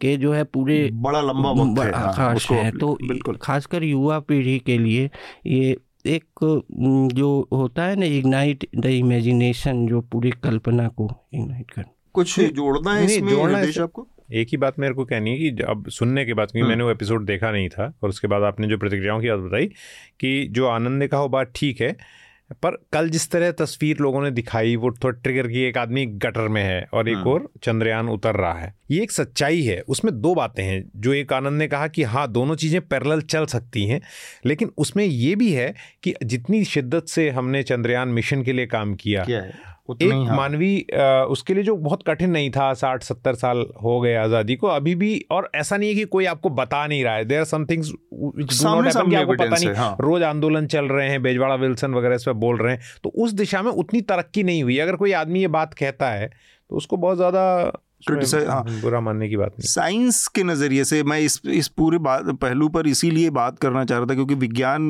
के 0.00 0.16
जो 0.16 0.32
है 0.32 0.44
पूरे 0.44 0.88
बड़ा 0.92 1.20
लंबा 1.20 1.50
वक्त 1.52 1.80
है 1.80 1.90
हाँ, 1.92 2.34
है 2.52 2.70
तो 2.72 2.96
बिल्कुल 3.02 3.36
खासकर 3.36 3.84
युवा 3.84 4.18
पीढ़ी 4.20 4.58
के 4.58 4.78
लिए 4.78 5.10
ये 5.46 5.76
एक 6.06 6.24
जो 7.12 7.48
होता 7.52 7.84
है 7.84 7.96
ना 7.96 8.06
इग्नाइट 8.06 8.66
द 8.76 8.86
इमेजिनेशन 8.86 9.86
जो 9.86 10.00
पूरी 10.00 10.30
कल्पना 10.30 10.88
को 10.88 11.10
इग्नाइट 11.34 11.70
कर। 11.70 11.84
कुछ 12.12 12.40
जोड़ना 12.40 12.94
है 12.94 13.04
इसमें 13.04 13.32
जोड़ना 13.32 13.58
है 13.58 13.82
आपको? 13.82 14.06
एक 14.32 14.48
ही 14.48 14.56
बात 14.56 14.78
मेरे 14.78 14.94
को 14.94 15.04
कहनी 15.04 15.30
है 15.30 15.50
कि 15.50 15.62
अब 15.62 15.88
सुनने 15.88 16.24
के 16.24 16.34
बाद 16.34 16.48
क्योंकि 16.48 16.60
हम्म। 16.60 16.68
मैंने 16.68 16.84
वो 16.84 16.90
एपिसोड 16.90 17.24
देखा 17.24 17.50
नहीं 17.50 17.68
था 17.68 17.92
और 18.02 18.08
उसके 18.08 18.28
बाद 18.28 18.42
आपने 18.42 18.66
जो 18.66 18.78
प्रतिक्रियाओं 18.78 19.20
की 19.20 19.28
बात 19.28 19.38
बताई 19.38 19.66
कि 20.20 20.48
जो 20.50 20.66
आनंद 20.66 20.98
ने 20.98 21.08
कहा 21.08 21.20
वो 21.20 21.28
बात 21.28 21.52
ठीक 21.54 21.80
है 21.80 21.96
पर 22.52 22.70
कल 22.92 23.08
जिस 23.08 23.30
तरह 23.30 23.50
तस्वीर 23.52 23.98
लोगों 24.00 24.22
ने 24.22 24.30
दिखाई 24.30 24.76
वो 24.76 24.90
थोड़ा 24.90 25.20
ट्रिगर 25.22 25.48
की 25.48 25.60
एक 25.60 25.78
आदमी 25.78 26.06
गटर 26.06 26.48
में 26.48 26.62
है 26.62 26.88
और 26.94 27.08
एक 27.08 27.16
हम्म। 27.16 27.28
और 27.28 27.48
चंद्रयान 27.62 28.08
उतर 28.08 28.34
रहा 28.34 28.52
है। 28.52 28.74
ये 28.90 29.02
एक 29.02 29.12
सच्चाई 29.12 29.62
है। 29.62 29.80
उसमें 29.80 30.20
दो 30.20 30.34
बातें 30.34 30.64
हैं। 30.64 30.90
जो 30.96 31.12
एक 31.12 31.32
आनंद 31.32 31.58
ने 31.58 31.68
कहा 31.68 31.88
कि 31.88 32.02
हाँ 32.02 32.32
दोनों 32.32 32.56
चीज़ें 32.56 32.80
पैरेलल 32.80 33.20
चल 33.20 33.46
सकती 33.46 33.86
हैं 33.86 34.00
लेकिन 34.46 34.70
उसमें 34.78 35.04
ये 35.04 35.34
भी 35.34 35.52
है 35.52 35.74
कि 36.02 36.14
जितनी 36.24 36.64
शिद्दत 36.64 37.06
से 37.06 37.30
हमने 37.30 37.62
चंद्रयान 37.62 38.08
मिशन 38.08 38.42
के 38.42 38.52
लिए 38.52 38.66
काम 38.66 38.94
किया 38.94 39.22
है। 39.22 39.52
एक 39.92 40.12
ही। 40.12 40.36
मानवीय 40.36 41.02
उसके 41.30 41.54
लिए 41.54 41.62
जो 41.64 41.76
बहुत 41.76 42.02
कठिन 42.06 42.30
नहीं 42.30 42.50
था 42.50 42.72
साठ 42.74 43.02
सत्तर 43.02 43.34
साल 43.34 43.64
हो 43.82 44.00
गए 44.00 44.14
आज़ादी 44.14 44.56
को 44.56 44.66
अभी 44.66 44.94
भी 44.94 45.24
और 45.30 45.50
ऐसा 45.54 45.76
नहीं 45.76 45.88
है 45.88 45.94
कि 45.94 46.04
कोई 46.04 46.24
आपको 46.24 46.50
बता 46.50 46.86
नहीं 46.86 47.04
रहा 47.04 47.14
है 47.14 47.24
देर 47.24 47.38
आर 47.38 47.44
सम 47.44 47.64
थिंग्स 47.66 47.92
सामने 48.52 48.90
सामने 48.90 49.16
आपको 49.16 49.32
पता 49.32 49.56
नहीं 49.56 49.74
हाँ। 49.74 49.96
रोज 50.00 50.22
आंदोलन 50.22 50.66
चल 50.66 50.88
रहे 50.88 51.08
हैं 51.08 51.22
बेजवाड़ा 51.22 51.54
विल्सन 51.54 51.94
वगैरह 51.94 52.14
इस 52.14 52.24
पर 52.24 52.32
बोल 52.32 52.58
रहे 52.58 52.74
हैं 52.74 52.82
तो 53.04 53.10
उस 53.16 53.32
दिशा 53.32 53.62
में 53.62 53.70
उतनी 53.72 54.00
तरक्की 54.00 54.42
नहीं 54.42 54.62
हुई 54.62 54.78
अगर 54.78 54.96
कोई 54.96 55.12
आदमी 55.12 55.40
ये 55.40 55.48
बात 55.48 55.74
कहता 55.74 56.10
है 56.10 56.28
तो 56.70 56.76
उसको 56.76 56.96
बहुत 56.96 57.16
ज़्यादा 57.16 57.72
हाँ। 58.46 58.80
बुरा 58.80 59.00
मानने 59.00 59.28
की 59.28 59.36
बात 59.36 59.50
नहीं 59.50 59.68
साइंस 59.68 60.26
के 60.28 60.42
नज़रिए 60.42 60.84
से 60.84 61.02
मैं 61.02 61.18
इस 61.20 61.40
इस 61.46 61.68
पूरे 61.68 61.98
बात 61.98 62.28
पहलू 62.42 62.68
पर 62.68 62.86
इसीलिए 62.86 63.30
बात 63.30 63.58
करना 63.58 63.84
चाह 63.84 63.98
रहा 63.98 64.06
था 64.06 64.14
क्योंकि 64.14 64.34
विज्ञान 64.34 64.82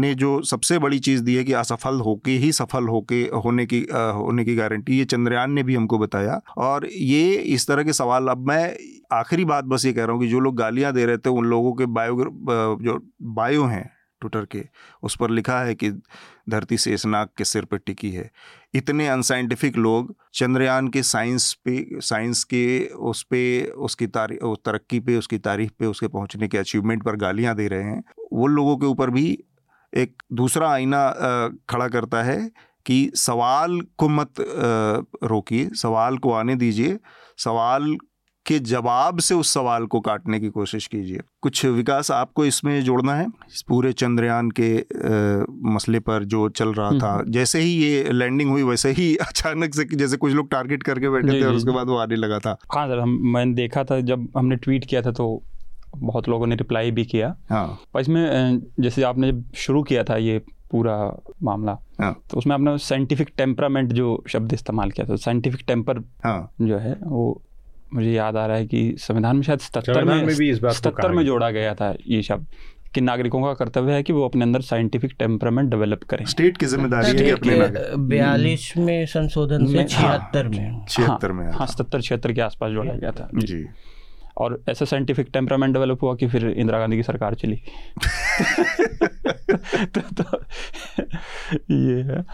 ने 0.00 0.14
जो 0.14 0.40
सबसे 0.42 0.78
बड़ी 0.78 0.98
चीज़ 0.98 1.22
दी 1.22 1.34
है 1.34 1.44
कि 1.44 1.52
असफल 1.52 2.00
होके 2.00 2.30
ही 2.30 2.52
सफल 2.52 2.88
होके 2.88 3.22
होने 3.44 3.66
की 3.66 3.82
अ, 3.84 3.98
होने 3.98 4.44
की 4.44 4.54
गारंटी 4.56 4.98
ये 4.98 5.04
चंद्रयान 5.04 5.52
ने 5.52 5.62
भी 5.62 5.74
हमको 5.74 5.98
बताया 5.98 6.40
और 6.58 6.86
ये 6.86 7.32
इस 7.34 7.66
तरह 7.68 7.82
के 7.82 7.92
सवाल 7.92 8.28
अब 8.28 8.46
मैं 8.48 8.76
आखिरी 9.12 9.44
बात 9.44 9.64
बस 9.64 9.84
ये 9.86 9.92
कह 9.92 10.04
रहा 10.04 10.12
हूँ 10.12 10.20
कि 10.20 10.28
जो 10.28 10.40
लोग 10.40 10.56
गालियाँ 10.56 10.92
दे 10.92 11.04
रहे 11.06 11.16
थे 11.16 11.30
उन 11.30 11.44
लोगों 11.46 11.72
के 11.72 11.86
बायो 11.86 12.24
जो 12.82 12.98
बायो 13.22 13.64
हैं 13.64 13.95
ट्विटर 14.20 14.44
के, 14.44 14.62
उस 15.02 15.16
पर 15.16 15.30
लिखा 15.30 15.60
है 15.60 15.74
कि 15.74 15.90
धरती 16.50 16.76
शेषनाग 16.78 17.28
के 17.38 17.44
सिर 17.44 17.64
पर 17.64 17.78
टिकी 17.78 18.10
है। 18.10 18.30
इतने 18.74 19.08
अनसाइंटिफिक 19.08 19.76
लोग 19.76 20.14
चंद्रयान 20.34 20.88
के 20.88 21.02
साइंस 21.02 21.52
पे 21.64 21.86
साइंस 22.00 22.44
के 22.44 22.86
उस 22.86 23.22
पे, 23.22 23.64
उसकी 23.66 24.06
उस 24.06 24.58
तरक्की 24.64 25.00
पे, 25.00 25.16
उसकी 25.16 25.38
तारीफ़ 25.38 25.70
पे, 25.78 25.86
उसके 25.86 26.08
पहुँचने 26.08 26.48
के 26.48 26.58
अचीवमेंट 26.58 27.02
पर 27.04 27.16
गालियाँ 27.16 27.54
दे 27.56 27.68
रहे 27.68 27.84
हैं। 27.84 28.02
वो 28.32 28.46
लोगों 28.46 28.76
के 28.76 28.86
ऊपर 28.86 29.10
भी 29.10 29.26
एक 29.92 30.22
दूसरा 30.32 30.70
आईना 30.70 31.08
खड़ा 31.70 31.88
करता 31.88 32.22
है 32.22 32.50
कि 32.86 33.10
सवाल 33.14 33.80
को 33.98 34.08
मत 34.08 34.34
रोकिए, 35.24 35.70
सवाल 35.74 36.18
को 36.18 36.32
आने 36.32 36.54
दीजिए, 36.56 36.98
सवाल 37.38 37.96
के 38.46 38.58
जवाब 38.58 39.18
से 39.18 39.34
उस 39.34 39.52
सवाल 39.54 39.86
को 39.86 40.00
काटने 40.00 40.40
की 40.40 40.48
कोशिश 40.48 40.86
कीजिए। 40.86 41.20
कुछ 41.42 41.64
विकास 41.66 42.10
आपको 42.10 42.44
इसमें 42.44 42.82
जोड़ना 42.84 43.14
है? 43.14 43.26
इस 43.54 43.62
पूरे 43.62 43.92
चंद्रयान 43.92 44.50
के 44.60 44.76
अ, 44.78 45.44
मसले 45.74 46.00
पर 46.00 46.24
जो 46.24 46.48
चल 46.48 46.72
रहा 46.72 46.90
था 46.90 47.22
जैसे 47.28 47.60
ही 47.60 47.70
ये 47.72 48.12
लैंडिंग 48.12 48.50
हुई 48.50 48.62
वैसे 48.62 48.90
ही 48.90 49.14
अचानक 49.28 49.74
से 49.74 49.84
जैसे 49.96 50.16
कुछ 50.16 50.32
लोग 50.32 50.50
टारगेट 50.50 50.82
करके 50.82 51.10
बैठे 51.10 51.40
थे 51.40 51.44
और 51.44 51.54
उसके 51.54 51.70
बाद 51.70 51.86
वो 51.86 51.96
आने 51.96 52.16
लगा 52.16 52.38
था। 52.38 52.56
हाँ 52.74 52.86
सर 52.88 52.98
हम 52.98 53.18
मैंने 53.34 53.54
देखा 53.54 53.84
था 53.84 54.00
जब 54.00 54.28
हमने 54.36 54.56
ट्वीट 54.56 54.84
किया 54.84 55.02
था 55.02 55.12
तो 55.12 55.42
बहुत 55.96 56.28
लोगों 56.28 56.46
ने 56.46 56.56
रिप्लाई 56.56 56.90
भी 56.90 57.04
किया। 57.04 57.36
हाँ। 57.50 57.66
पर 57.94 58.00
इसमें 58.00 58.60
जैसे 58.80 59.02
आपने 59.02 59.32
जब 59.32 59.44
शुरू 59.54 59.82
किया 59.82 60.04
था 60.04 60.16
ये 60.16 60.38
पूरा 60.70 60.94
मामला 61.42 61.78
हाँ। 62.00 62.12
तो 62.30 62.38
उसमें 62.38 62.54
आपने 62.54 62.76
साइंटिफिक 62.78 63.28
टेम्परामेंट 63.36 63.92
जो 63.92 64.22
शब्द 64.28 64.52
इस्तेमाल 64.52 64.90
किया 64.90 65.06
था 65.08 65.16
साइंटिफिक 65.16 65.60
टेम्पर 65.66 65.98
हाँ। 66.24 66.52
जो 66.60 66.78
है 66.78 66.96
वो 67.02 67.42
मुझे 67.94 68.12
याद 68.12 68.36
आ 68.36 68.46
रहा 68.46 68.56
है 68.56 68.66
कि 68.66 68.94
संविधान 68.98 69.36
में 69.36 69.42
शायद 69.42 69.58
सतर 69.58 70.04
में 70.04 70.22
में 70.22 70.36
भी 70.36 70.50
इस 70.50 70.58
बात 70.58 70.72
सतर 70.72 71.12
में 71.12 71.26
जोड़ा 71.26 71.50
गया 71.50 71.74
था 71.74 71.94
ये 72.06 72.22
शब्द 72.22 72.46
कि 72.94 73.00
नागरिकों 73.00 73.42
का 73.42 73.54
कर्तव्य 73.54 73.92
है 73.92 74.02
कि 74.02 74.12
वो 74.12 74.24
अपने 74.24 74.42
अंदर 74.42 74.60
साइंटिफिक 74.60 75.12
टेम्परामेंट 75.18 75.70
डेवलप 75.70 76.02
करें। 76.02 76.24
स्टेट 76.24 76.56
की 76.56 76.66
ज़िम्मेदारी 76.66 77.18
है 77.18 77.30
अपने 77.30 77.58
बयालीस 77.96 78.74
में 78.76 79.06
संशोधन 79.06 79.64
में- 79.70 79.88
छिहत्तर 79.88 80.48
में। 80.48 80.84
छिहत्तर 80.88 81.32
में 81.32 81.52
हाँ 81.52 81.66
सतर 81.66 81.84
सत्तर 81.84 82.00
छिहत्तर 82.00 82.32
के 82.32 82.40
आसपास 82.40 82.70
जोड़ा 82.70 82.94
गया 82.94 83.10
था। 83.10 83.30
जी। 83.34 83.66
और 84.38 84.62
ऐसा 84.68 84.84
साइंटिफिक 84.84 85.28
टेम्परामेंट 85.32 85.74
डेवलप 85.74 86.02
हुआ 86.02 86.14
कि 86.14 86.26
फिर 86.26 86.48
इंदिरा 86.48 86.78
गांधी 86.78 86.96
की 86.96 87.02
सरकार 87.02 87.34
चली। 87.34 87.56
तो, 89.86 90.00
तो 90.22 90.38
ये 91.70 92.02
है। 92.02 92.24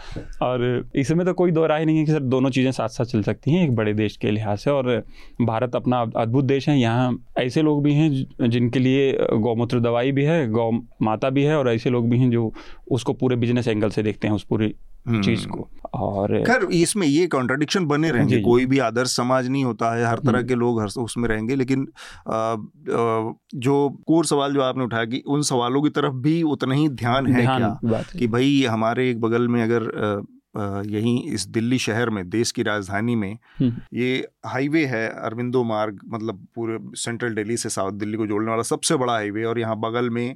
और 0.41 0.89
इसमें 0.95 1.25
तो 1.25 1.33
कोई 1.33 1.51
दो 1.51 1.65
राय 1.65 1.85
नहीं 1.85 1.97
है 1.97 2.05
कि 2.05 2.11
सर 2.11 2.19
दोनों 2.19 2.49
चीज़ें 2.49 2.71
साथ 2.71 2.87
साथ 2.87 3.05
चल 3.05 3.21
सकती 3.21 3.51
हैं 3.51 3.63
एक 3.63 3.75
बड़े 3.75 3.93
देश 3.93 4.17
के 4.17 4.31
लिहाज 4.31 4.57
से 4.57 4.71
और 4.71 5.03
भारत 5.41 5.75
अपना 5.75 6.01
अद्भुत 6.17 6.45
देश 6.45 6.69
है। 6.69 6.79
यहाँ 6.79 7.25
ऐसे 7.37 7.61
लोग 7.61 7.83
भी 7.83 7.93
हैं 7.93 8.49
जिनके 8.49 8.79
लिए 8.79 9.17
गौमूत्र 9.33 9.79
दवाई 9.79 10.11
भी 10.11 10.23
है 10.23 10.47
गौ 10.49 10.71
माता 11.01 11.29
भी 11.29 11.43
है 11.43 11.57
और 11.57 11.69
ऐसे 11.69 11.89
लोग 11.89 12.09
भी 12.09 12.19
हैं 12.19 12.29
जो 12.31 12.53
उसको 12.87 13.13
पूरे 13.13 13.35
बिज़नेस 13.35 13.67
एंगल 13.67 13.89
से 13.89 14.03
देखते 14.03 14.27
हैं 14.27 14.35
उस 14.35 14.43
पूरी 14.43 14.75
चीज़ 15.07 15.47
को। 15.47 15.69
और 15.93 16.43
खैर 16.43 16.63
इसमें 16.63 17.07
ये 17.07 17.27
कॉन्ट्रडिक्शन 17.27 17.85
बने 17.85 18.11
रहेंगे। 18.11 18.39
कोई 18.41 18.65
भी 18.65 18.79
आदर्श 18.79 19.15
समाज 19.15 19.47
नहीं 19.47 19.63
होता 19.63 19.95
है 19.95 20.05
हर 20.05 20.19
तरह 20.19 20.37
हम्म। 20.37 20.47
के 20.47 20.55
लोग 20.55 20.81
हर 20.81 20.87
उसमें 20.87 21.29
रहेंगे 21.29 21.55
लेकिन 21.55 21.87
आ, 22.27 22.33
आ, 22.33 23.33
जो 23.55 23.89
कोर 24.07 24.25
सवाल 24.25 24.53
जो 24.53 24.61
आपने 24.61 24.83
उठाया 24.83 25.05
कि 25.05 25.23
उन 25.27 25.41
सवालों 25.41 25.81
की 25.81 25.89
तरफ़ 25.89 26.13
भी 26.13 26.41
उतना 26.43 26.75
ही 26.75 26.89
ध्यान 26.89 27.27
है 27.27 27.41
ध्यान 27.41 27.59
क्या? 27.59 27.69
की 27.69 27.87
बात 27.87 28.05
है। 28.13 28.19
कि 28.19 28.27
भाई 28.27 28.63
हमारे 28.69 29.09
एक 29.11 29.21
बगल 29.21 29.47
में 29.47 29.63
अगर 29.63 29.91
यहीं 30.85 31.23
इस 31.23 31.47
दिल्ली 31.47 31.77
शहर 31.77 32.09
में 32.09 32.29
देश 32.29 32.51
की 32.51 32.63
राजधानी 32.63 33.15
में 33.15 33.37
हम्म, 33.59 33.73
ये 33.93 34.27
हाईवे 34.45 34.85
है 34.85 35.07
अरविंदो 35.09 35.63
मार्ग 35.63 35.99
मतलब 36.07 36.45
पूरे 36.55 36.77
सेंट्रल 36.95 37.33
दिल्ली 37.35 37.57
से 37.57 37.69
साउथ 37.69 37.91
दिल्ली 37.91 38.17
को 38.17 38.27
जोड़ने 38.27 38.49
वाला 38.49 38.63
सबसे 38.63 38.95
बड़ा 38.95 39.13
हाईवे 39.13 39.43
और 39.43 39.59
यहाँ 39.59 39.79
बगल 39.79 40.09
में 40.09 40.35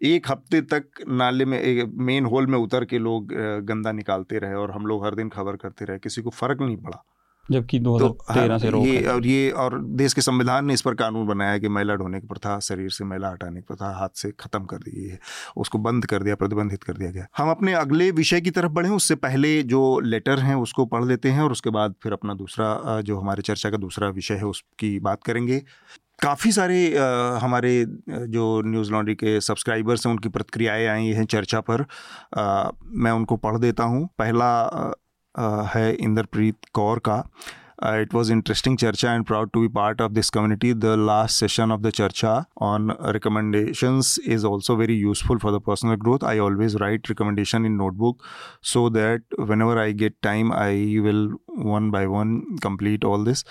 एक 0.00 0.30
हफ़्ते 0.30 0.60
तक 0.60 1.04
नाले 1.08 1.44
में 1.44 1.60
मेन 1.96 2.24
होल 2.24 2.46
में 2.46 2.58
उतर 2.58 2.84
के 2.84 2.98
लोग 2.98 3.32
गंदा 3.66 3.92
निकालते 3.92 4.38
रहे 4.38 4.54
और 4.54 4.70
हम 4.70 4.86
लोग 4.86 5.04
हर 5.06 5.14
दिन 5.14 5.28
खबर 5.28 5.56
करते 5.56 5.84
रहे 5.84 5.98
किसी 5.98 6.22
को 6.22 6.30
फ़र्क 6.30 6.60
नहीं 6.60 6.76
पड़ा। 6.76 7.04
जबकि 7.50 7.78
दो 7.78 7.98
तो 7.98 8.08
हाँ, 8.30 8.58
से 8.58 8.70
रोक 8.70 8.86
ये। 8.86 9.06
और 9.06 9.26
ये 9.26 9.50
और 9.50 9.78
देश 9.82 10.14
के 10.14 10.20
संविधान 10.20 10.64
ने 10.66 10.74
इस 10.74 10.82
पर 10.82 10.94
कानून 10.94 11.26
बनाया 11.26 11.50
है 11.50 11.60
कि 11.60 11.68
मैला 11.68 11.94
ढोने 11.94 12.20
की 12.20 12.26
प्रथा 12.26 12.58
शरीर 12.58 12.90
से 12.90 13.04
मैला 13.04 13.28
हटाने 13.28 13.60
की 13.60 13.64
प्रथा 13.68 13.90
हाथ 13.98 14.08
से 14.14 14.30
खत्म 14.30 14.64
कर 14.64 14.76
दी 14.76 15.08
है। 15.08 15.18
उसको 15.56 15.78
बंद 15.78 16.06
कर 16.06 16.22
दिया 16.22 16.34
प्रतिबंधित 16.34 16.82
कर 16.82 16.92
दिया 16.92 17.10
गया। 17.10 17.26
हम 17.36 17.50
अपने 17.50 17.72
अगले 17.72 18.10
विषय 18.10 18.40
की 18.40 18.50
तरफ़ 18.50 18.72
बढ़े 18.72 18.90
उससे 18.90 19.14
पहले 19.14 19.62
जो 19.62 20.00
लेटर 20.00 20.38
हैं 20.38 20.54
उसको 20.54 20.86
पढ़ 20.86 21.04
लेते 21.04 21.30
हैं 21.30 21.42
और 21.42 21.52
उसके 21.52 21.70
बाद 21.70 21.94
फिर 22.02 22.12
अपना 22.12 22.34
दूसरा 22.34 23.00
जो 23.00 23.18
हमारे 23.20 23.42
चर्चा 23.42 23.70
का 23.70 23.76
दूसरा 23.76 24.08
विषय 24.08 24.34
है 24.34 24.44
उसकी 24.44 24.98
बात 25.00 25.22
करेंगे। 25.22 25.62
काफ़ी 26.22 26.50
सारे 26.52 26.78
आ, 26.98 27.38
हमारे 27.38 27.84
जो 28.08 28.44
न्यूज़ 28.66 28.90
लॉन्ड्री 28.92 29.14
के 29.14 29.40
सब्सक्राइबर्स 29.40 30.06
हैं 30.06 30.12
उनकी 30.12 30.28
प्रतिक्रियाएँ 30.28 30.86
आई 30.86 31.06
हैं 31.18 31.24
चर्चा 31.26 31.60
पर। 31.60 31.84
आ, 32.38 32.70
मैं 32.84 33.12
उनको 33.12 33.36
पढ़ 33.36 33.58
देता 33.58 33.84
हूँ। 33.84 34.08
पहला 34.18 34.50
आ, 35.34 35.62
है 35.74 35.92
इंद्रप्रीत 35.94 36.56
कौर 36.74 36.98
का। 37.08 37.22
It 38.00 38.14
was 38.14 38.30
interesting 38.30 38.76
charcha 38.78 39.12
and 39.14 39.24
proud 39.24 39.50
to 39.52 39.60
be 39.60 39.68
part 39.74 40.00
of 40.02 40.12
this 40.12 40.30
community 40.30 40.72
the 40.74 40.94
last 40.98 41.40
session 41.40 41.72
of 41.72 41.80
the 41.80 41.90
charcha 41.90 42.32
on 42.62 42.90
recommendations 43.06 44.18
is 44.26 44.46
also 44.46 44.76
very 44.76 44.94
useful 44.94 45.38
for 45.38 45.52
the 45.52 45.60
personal 45.66 45.94
growth 45.94 46.24
I 46.24 46.38
always 46.38 46.76
write 46.76 47.08
recommendation 47.08 47.66
in 47.66 47.72
notebook 47.72 48.22
so 48.72 48.88
that 48.90 49.40
when 49.40 49.62
I 49.78 49.92
get 49.94 50.14
time 50.22 50.52
I 50.52 50.98
will 50.98 51.26
one 51.58 51.90
by 51.90 52.06
one 52.06 52.38
complete 52.62 53.04
all 53.04 53.24
this 53.24 53.44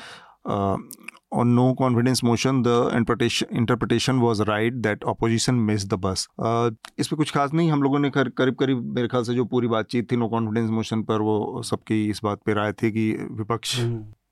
on 1.31 1.53
no 1.55 1.63
confidence 1.75 2.21
motion 2.23 2.61
the 2.63 2.75
interpretation 2.97 3.47
interpretation 3.51 4.21
was 4.21 4.41
right 4.47 4.75
that 4.83 5.03
opposition 5.05 5.57
missed 5.65 5.89
the 5.89 5.97
bus. 5.97 6.27
Uh, 6.39 6.71
इस 6.99 7.07
पे 7.07 7.15
कुछ 7.15 7.31
खास 7.31 7.53
नहीं 7.53 7.71
हम 7.71 7.83
लोगों 7.83 7.99
ने 7.99 8.09
करीब 8.09 8.55
करीब 8.59 8.83
मेरे 8.95 9.07
ख्याल 9.07 9.23
से 9.23 9.33
जो 9.35 9.45
पूरी 9.45 9.67
बातचीत 9.67 10.11
थी 10.11 10.17
नो 10.17 10.27
कॉन्फिडेंस 10.29 10.69
मोशन 10.69 11.01
पर 11.03 11.21
वो 11.21 11.61
सबकी 11.63 12.03
इस 12.09 12.21
बात 12.23 12.41
पे 12.45 12.53
राय 12.53 12.73
थी 12.73 12.91
कि 12.91 13.11
विपक्ष 13.31 13.75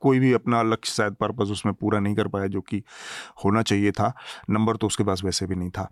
कोई 0.02 0.20
भी 0.20 0.32
अपना 0.34 0.62
लक्ष्य 0.64 0.94
शायद 0.94 1.14
पर्पज 1.20 1.52
उसमें 1.52 1.74
पूरा 1.76 2.00
नहीं 2.00 2.16
कर 2.16 2.28
पाया 2.28 2.48
जो 2.48 2.62
कि 2.62 2.82
होना 3.44 3.62
चाहिए 3.62 3.92
था। 3.92 4.14
नंबर 4.50 4.76
तो 4.76 4.88
उसके 4.88 5.04
पास 5.04 5.24
वैसे 5.24 5.48
भी 5.48 5.56
नहीं 5.56 5.70
था। 5.70 5.90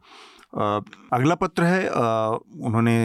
आ, 0.57 0.79
अगला 1.13 1.35
पत्र 1.35 1.63
है 1.63 1.87
आ, 1.87 2.29
उन्होंने 2.61 2.97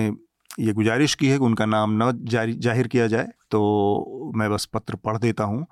ये 0.60 0.72
गुजारिश 0.72 1.14
की 1.14 1.28
है 1.28 1.38
कि 1.38 1.44
उनका 1.44 1.66
नाम 1.66 2.02
न 2.02 2.10
ज़ाहिर 2.30 2.88
किया 2.88 3.06
जाए 3.06 3.28
तो 3.50 4.32
मैं 4.36 4.50
बस 4.52 4.64
पत्र 4.74 4.96
पढ़ 4.96 5.18
देता 5.18 5.44
हूँ। 5.44 5.66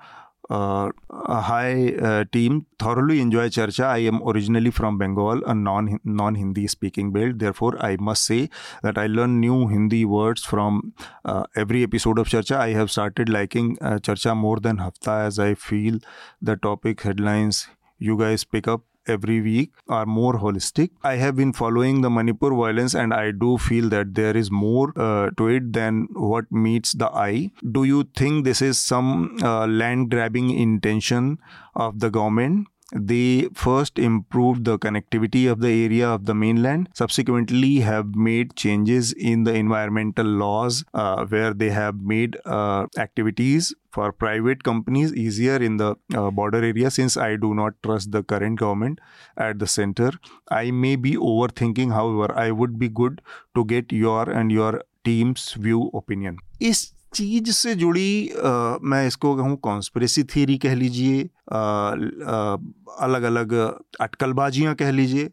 Uh, 0.49 0.90
hi 1.11 1.94
uh, 2.01 2.24
team. 2.30 2.66
Thoroughly 2.78 3.20
enjoy 3.20 3.49
charcha. 3.49 3.84
I 3.84 3.99
am 3.99 4.22
originally 4.22 4.70
from 4.70 4.97
bengal 4.97 5.42
a 5.44 5.55
non 5.55 5.99
non 6.05 6.36
hindi 6.36 6.68
speaking 6.68 7.11
belt 7.11 7.38
therefore 7.38 7.76
i 7.82 7.97
must 7.97 8.24
say 8.24 8.49
that 8.82 8.97
i 8.97 9.07
learn 9.09 9.40
new 9.40 9.66
hindi 9.66 10.05
words 10.05 10.44
from 10.44 10.92
uh, 11.24 11.44
every 11.57 11.82
episode 11.82 12.18
of 12.18 12.28
charcha. 12.28 12.57
I 12.57 12.70
have 12.70 12.92
started 12.92 13.28
liking 13.28 13.76
uh, 13.80 13.99
charcha 13.99 14.36
more 14.36 14.59
than 14.61 14.78
hafta 14.78 15.16
as 15.30 15.40
i 15.40 15.55
feel 15.55 15.99
the 16.40 16.57
topic 16.57 17.01
headlines. 17.03 17.66
You 17.99 18.16
guys 18.16 18.44
pick 18.44 18.68
up 18.68 18.82
every 19.07 19.40
week 19.40 19.72
are 19.88 20.07
more 20.07 20.34
holistic. 20.34 20.90
I 21.02 21.16
have 21.16 21.36
been 21.36 21.52
following 21.52 22.00
the 22.00 22.11
Manipur 22.11 22.54
violence 22.54 22.94
and 22.94 23.12
I 23.14 23.30
do 23.30 23.59
feel 23.59 23.88
that 23.90 24.14
there 24.14 24.36
is 24.36 24.50
more 24.50 24.92
uh, 24.96 25.30
to 25.36 25.48
it 25.48 25.72
than 25.72 26.09
what 26.12 26.50
meets 26.50 26.92
the 26.92 27.09
eye. 27.09 27.50
Do 27.70 27.84
you 27.84 28.04
think 28.16 28.44
this 28.44 28.62
is 28.62 28.78
some 28.78 29.38
uh, 29.42 29.66
land 29.66 30.11
grabbing 30.11 30.50
intention 30.50 31.38
of 31.74 32.00
the 32.00 32.11
government? 32.11 32.68
they 32.94 33.48
first 33.52 33.98
improved 33.98 34.64
the 34.64 34.78
connectivity 34.78 35.50
of 35.50 35.61
the 35.61 35.84
area 35.84 36.09
of 36.09 36.24
the 36.26 36.34
mainland 36.34 36.88
subsequently 36.94 37.80
have 37.80 38.14
made 38.14 38.54
changes 38.54 39.12
in 39.12 39.44
the 39.44 39.52
environmental 39.52 40.26
laws 40.26 40.84
uh, 40.94 41.24
where 41.26 41.52
they 41.52 41.70
have 41.70 41.96
made 41.96 42.36
uh, 42.44 42.86
activities 42.96 43.74
for 43.97 44.09
private 44.24 44.64
companies 44.70 45.12
easier 45.24 45.57
in 45.68 45.76
the 45.82 45.90
uh, 46.14 46.30
border 46.40 46.62
area 46.70 46.90
since 46.97 47.16
i 47.28 47.30
do 47.44 47.53
not 47.61 47.78
trust 47.88 48.12
the 48.16 48.22
current 48.34 48.61
government 48.64 49.01
at 49.49 49.62
the 49.64 49.70
center 49.76 50.11
i 50.59 50.64
may 50.82 50.94
be 51.07 51.14
overthinking 51.30 51.94
however 52.01 52.28
i 52.47 52.51
would 52.61 52.78
be 52.84 52.90
good 53.03 53.22
to 53.59 53.64
get 53.74 53.97
your 54.03 54.20
and 54.42 54.59
your 54.59 54.72
team's 55.11 55.49
view 55.68 55.88
opinion 56.03 56.44
is 56.72 56.84
चीज़ 57.14 57.51
से 57.57 57.74
जुड़ी 57.80 58.09
आ, 58.28 58.78
मैं 58.92 59.07
इसको 59.07 59.34
कहूँ 59.36 59.57
conspiracy 59.66 60.22
theory 60.32 60.57
कह 60.64 60.74
लीजिए 60.74 61.28
अलग 61.49 63.22
अलग 63.22 63.53
अटकलबाजियाँ 64.01 64.74
कह 64.74 64.90
लीजिए। 64.90 65.24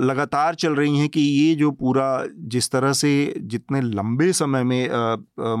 लगातार 0.00 0.54
चल 0.54 0.74
रही 0.74 0.98
हैं 0.98 1.08
कि 1.08 1.20
ये 1.20 1.54
जो 1.54 1.70
पूरा 1.72 2.24
जिस 2.48 2.70
तरह 2.70 2.92
से 2.92 3.12
जितने 3.38 3.80
लंबे 3.80 4.32
समय 4.32 4.64
में 4.64 4.88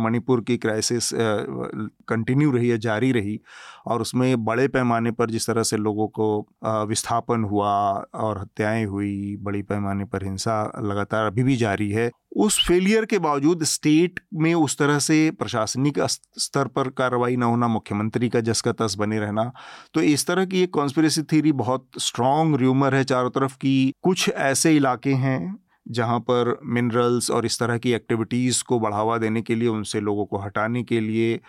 मणिपुर 0.04 0.40
की 0.40 0.56
क्राइसिस 0.56 1.10
कंटिन्यू 1.14 2.50
रही 2.50 2.68
है, 2.68 2.78
जारी 2.78 3.12
रही, 3.12 3.38
और 3.86 4.00
उसमें 4.02 4.44
बड़े 4.44 4.66
पैमाने 4.68 5.10
पर 5.10 5.30
जिस 5.30 5.46
तरह 5.46 5.62
से 5.62 5.76
लोगों 5.76 6.06
को 6.10 6.86
विस्थापन 6.88 7.44
हुआ 7.44 7.72
और 8.14 8.40
हत्याएँ 8.40 8.84
हुई, 8.86 9.36
बड़ी 9.40 9.62
पैमाने 9.62 10.04
पर 10.04 10.24
हिंसा 10.24 10.62
लगातार 10.82 11.26
अभी 11.26 11.42
भी 11.42 11.56
जारी 11.56 11.90
है, 11.90 12.10
उस 12.36 12.58
फेलियर 12.66 13.04
के 13.04 13.18
बावजूद 13.18 13.62
स्टेट 13.64 14.20
में 14.34 14.52
उस 14.54 14.76
तरह 14.78 14.98
से 14.98 15.30
प्रशासनिक 15.30 15.98
स्तर 16.00 16.68
पर 16.68 16.88
कार्रवाई 16.90 17.36
न 17.36 17.42
होना, 17.42 17.68
मुख्यमंत्री 17.68 18.28
का 18.28 18.40
जस 18.40 18.60
का 18.60 18.72
तस 18.72 18.94
बने 18.98 19.18
रहना 19.20 19.50
तो 19.94 20.00
इस 20.00 20.26
तरह 20.26 20.44
की 20.44 20.62
एक 20.62 20.70
कॉन्स्परेसी 20.74 21.22
थीरी 21.32 21.52
बहुत 21.52 21.86
स्ट्रॉन्ग 22.00 22.56
र्यूमर 22.60 22.94
है 22.94 23.02
चारों 23.04 23.30
तरफ़ 23.30 23.56
की। 23.56 23.92
कुछ 24.02 24.28
ऐसे 24.30 24.74
इलाके 24.76 25.12
हैं 25.24 25.56
जहाँ 25.86 26.18
पर 26.20 26.58
मिनरल्स 26.66 27.30
और 27.30 27.46
इस 27.46 27.58
तरह 27.58 27.78
की 27.78 27.92
एक्टिविटीज़ 27.92 28.62
को 28.64 28.78
बढ़ावा 28.80 29.16
देने 29.18 29.42
के 29.42 29.54
लिए, 29.54 29.68
उनसे 29.68 30.00
लोगों 30.00 30.24
को 30.26 30.38
हटाने 30.38 30.82
के 30.82 31.00
लिए 31.00 31.40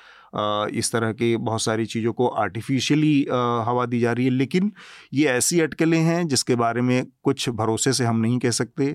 इस 0.80 0.92
तरह 0.92 1.12
के 1.14 1.36
बहुत 1.38 1.62
सारी 1.62 1.86
चीज़ों 1.86 2.14
को 2.14 2.28
आर्टिफिशियली 2.28 3.26
हवा 3.68 3.86
दी 3.86 4.00
जा 4.00 4.12
रही 4.12 4.26
है। 4.26 4.32
लेकिन 4.32 4.72
ये 5.14 5.26
ऐसी 5.30 5.60
अटकलें 5.62 6.00
हैं 6.00 6.28
जिसके 6.28 6.56
बारे 6.56 6.82
में 6.82 7.06
कुछ 7.24 7.50
भरोसे 7.52 7.94
से 7.94 8.06
हम 8.06 8.20
नहीं 8.20 8.40
कह 8.40 8.52
सकते। 8.52 8.86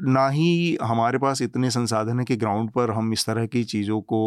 ना 0.00 0.28
ही 0.28 0.76
हमारे 0.82 1.18
पास 1.18 1.42
इतने 1.42 1.70
संसाधन 1.70 2.18
है 2.18 2.24
कि 2.24 2.36
ग्राउंड 2.36 2.70
पर 2.70 2.90
हम 2.90 3.12
इस 3.12 3.24
तरह 3.26 3.46
की 3.46 3.62
चीज़ों 3.64 4.00
को 4.02 4.20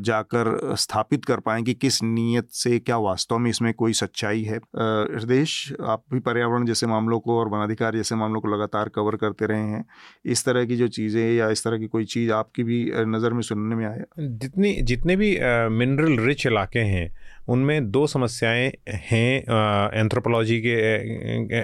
जाकर 0.00 0.74
स्थापित 0.76 1.24
कर 1.24 1.40
पाएँ 1.40 1.62
कि 1.64 1.74
किस 1.74 2.02
नीयत 2.02 2.48
से 2.54 2.78
क्या 2.78 2.96
वास्तव 2.98 3.38
में 3.38 3.50
इसमें 3.50 3.72
कोई 3.74 3.92
सच्चाई 3.92 4.42
है। 4.42 4.56
हृदेश, 4.56 5.72
आप 5.82 6.02
भी 6.12 6.20
पर्यावरण 6.20 6.66
जैसे 6.66 6.86
मामलों 6.86 7.18
को 7.20 7.38
और 7.38 7.48
वनाधिकार 7.48 7.96
जैसे 7.96 8.14
मामलों 8.14 8.40
को 8.40 8.48
लगातार 8.48 8.88
कवर 8.88 9.16
करते 9.16 9.46
रहे 9.46 9.62
हैं। 9.62 9.84
इस 10.26 10.44
तरह 10.44 10.64
की 10.64 10.76
जो 10.76 10.88
चीज़ें 10.90 11.22
या 11.34 11.48
इस 11.50 11.64
तरह 11.64 11.78
की 11.78 11.86
कोई 11.88 12.04
चीज़ 12.06 12.32
आपकी 12.32 12.62
भी 12.64 12.84
नज़र 13.08 13.32
में 13.32 13.42
सुनने 13.42 13.76
में 13.76 13.84
आया? 13.86 14.04
जितनी, 14.20 14.72
जितने 14.82 15.16
भी 15.16 15.30
मिनरल 15.70 16.18
रिच 16.18 16.46
इलाके 16.46 16.78
हैं, 16.78 17.10
उनमें 17.48 17.90
दो 17.90 18.06
समस्याएँ 18.06 18.70
हैं 18.88 19.42
एंथ्रोपोलॉजी 19.94 20.60
के 20.60 20.74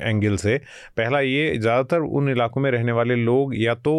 एंगल 0.08 0.36
से। 0.36 0.56
पहला 0.96 1.20
ये, 1.20 1.56
ज़्यादातर 1.58 2.00
उन 2.00 2.28
इलाकों 2.28 2.60
में 2.60 2.70
रहने 2.70 2.92
वाले 2.92 3.14
लोग 3.16 3.34
या 3.54 3.74
तो 3.76 3.94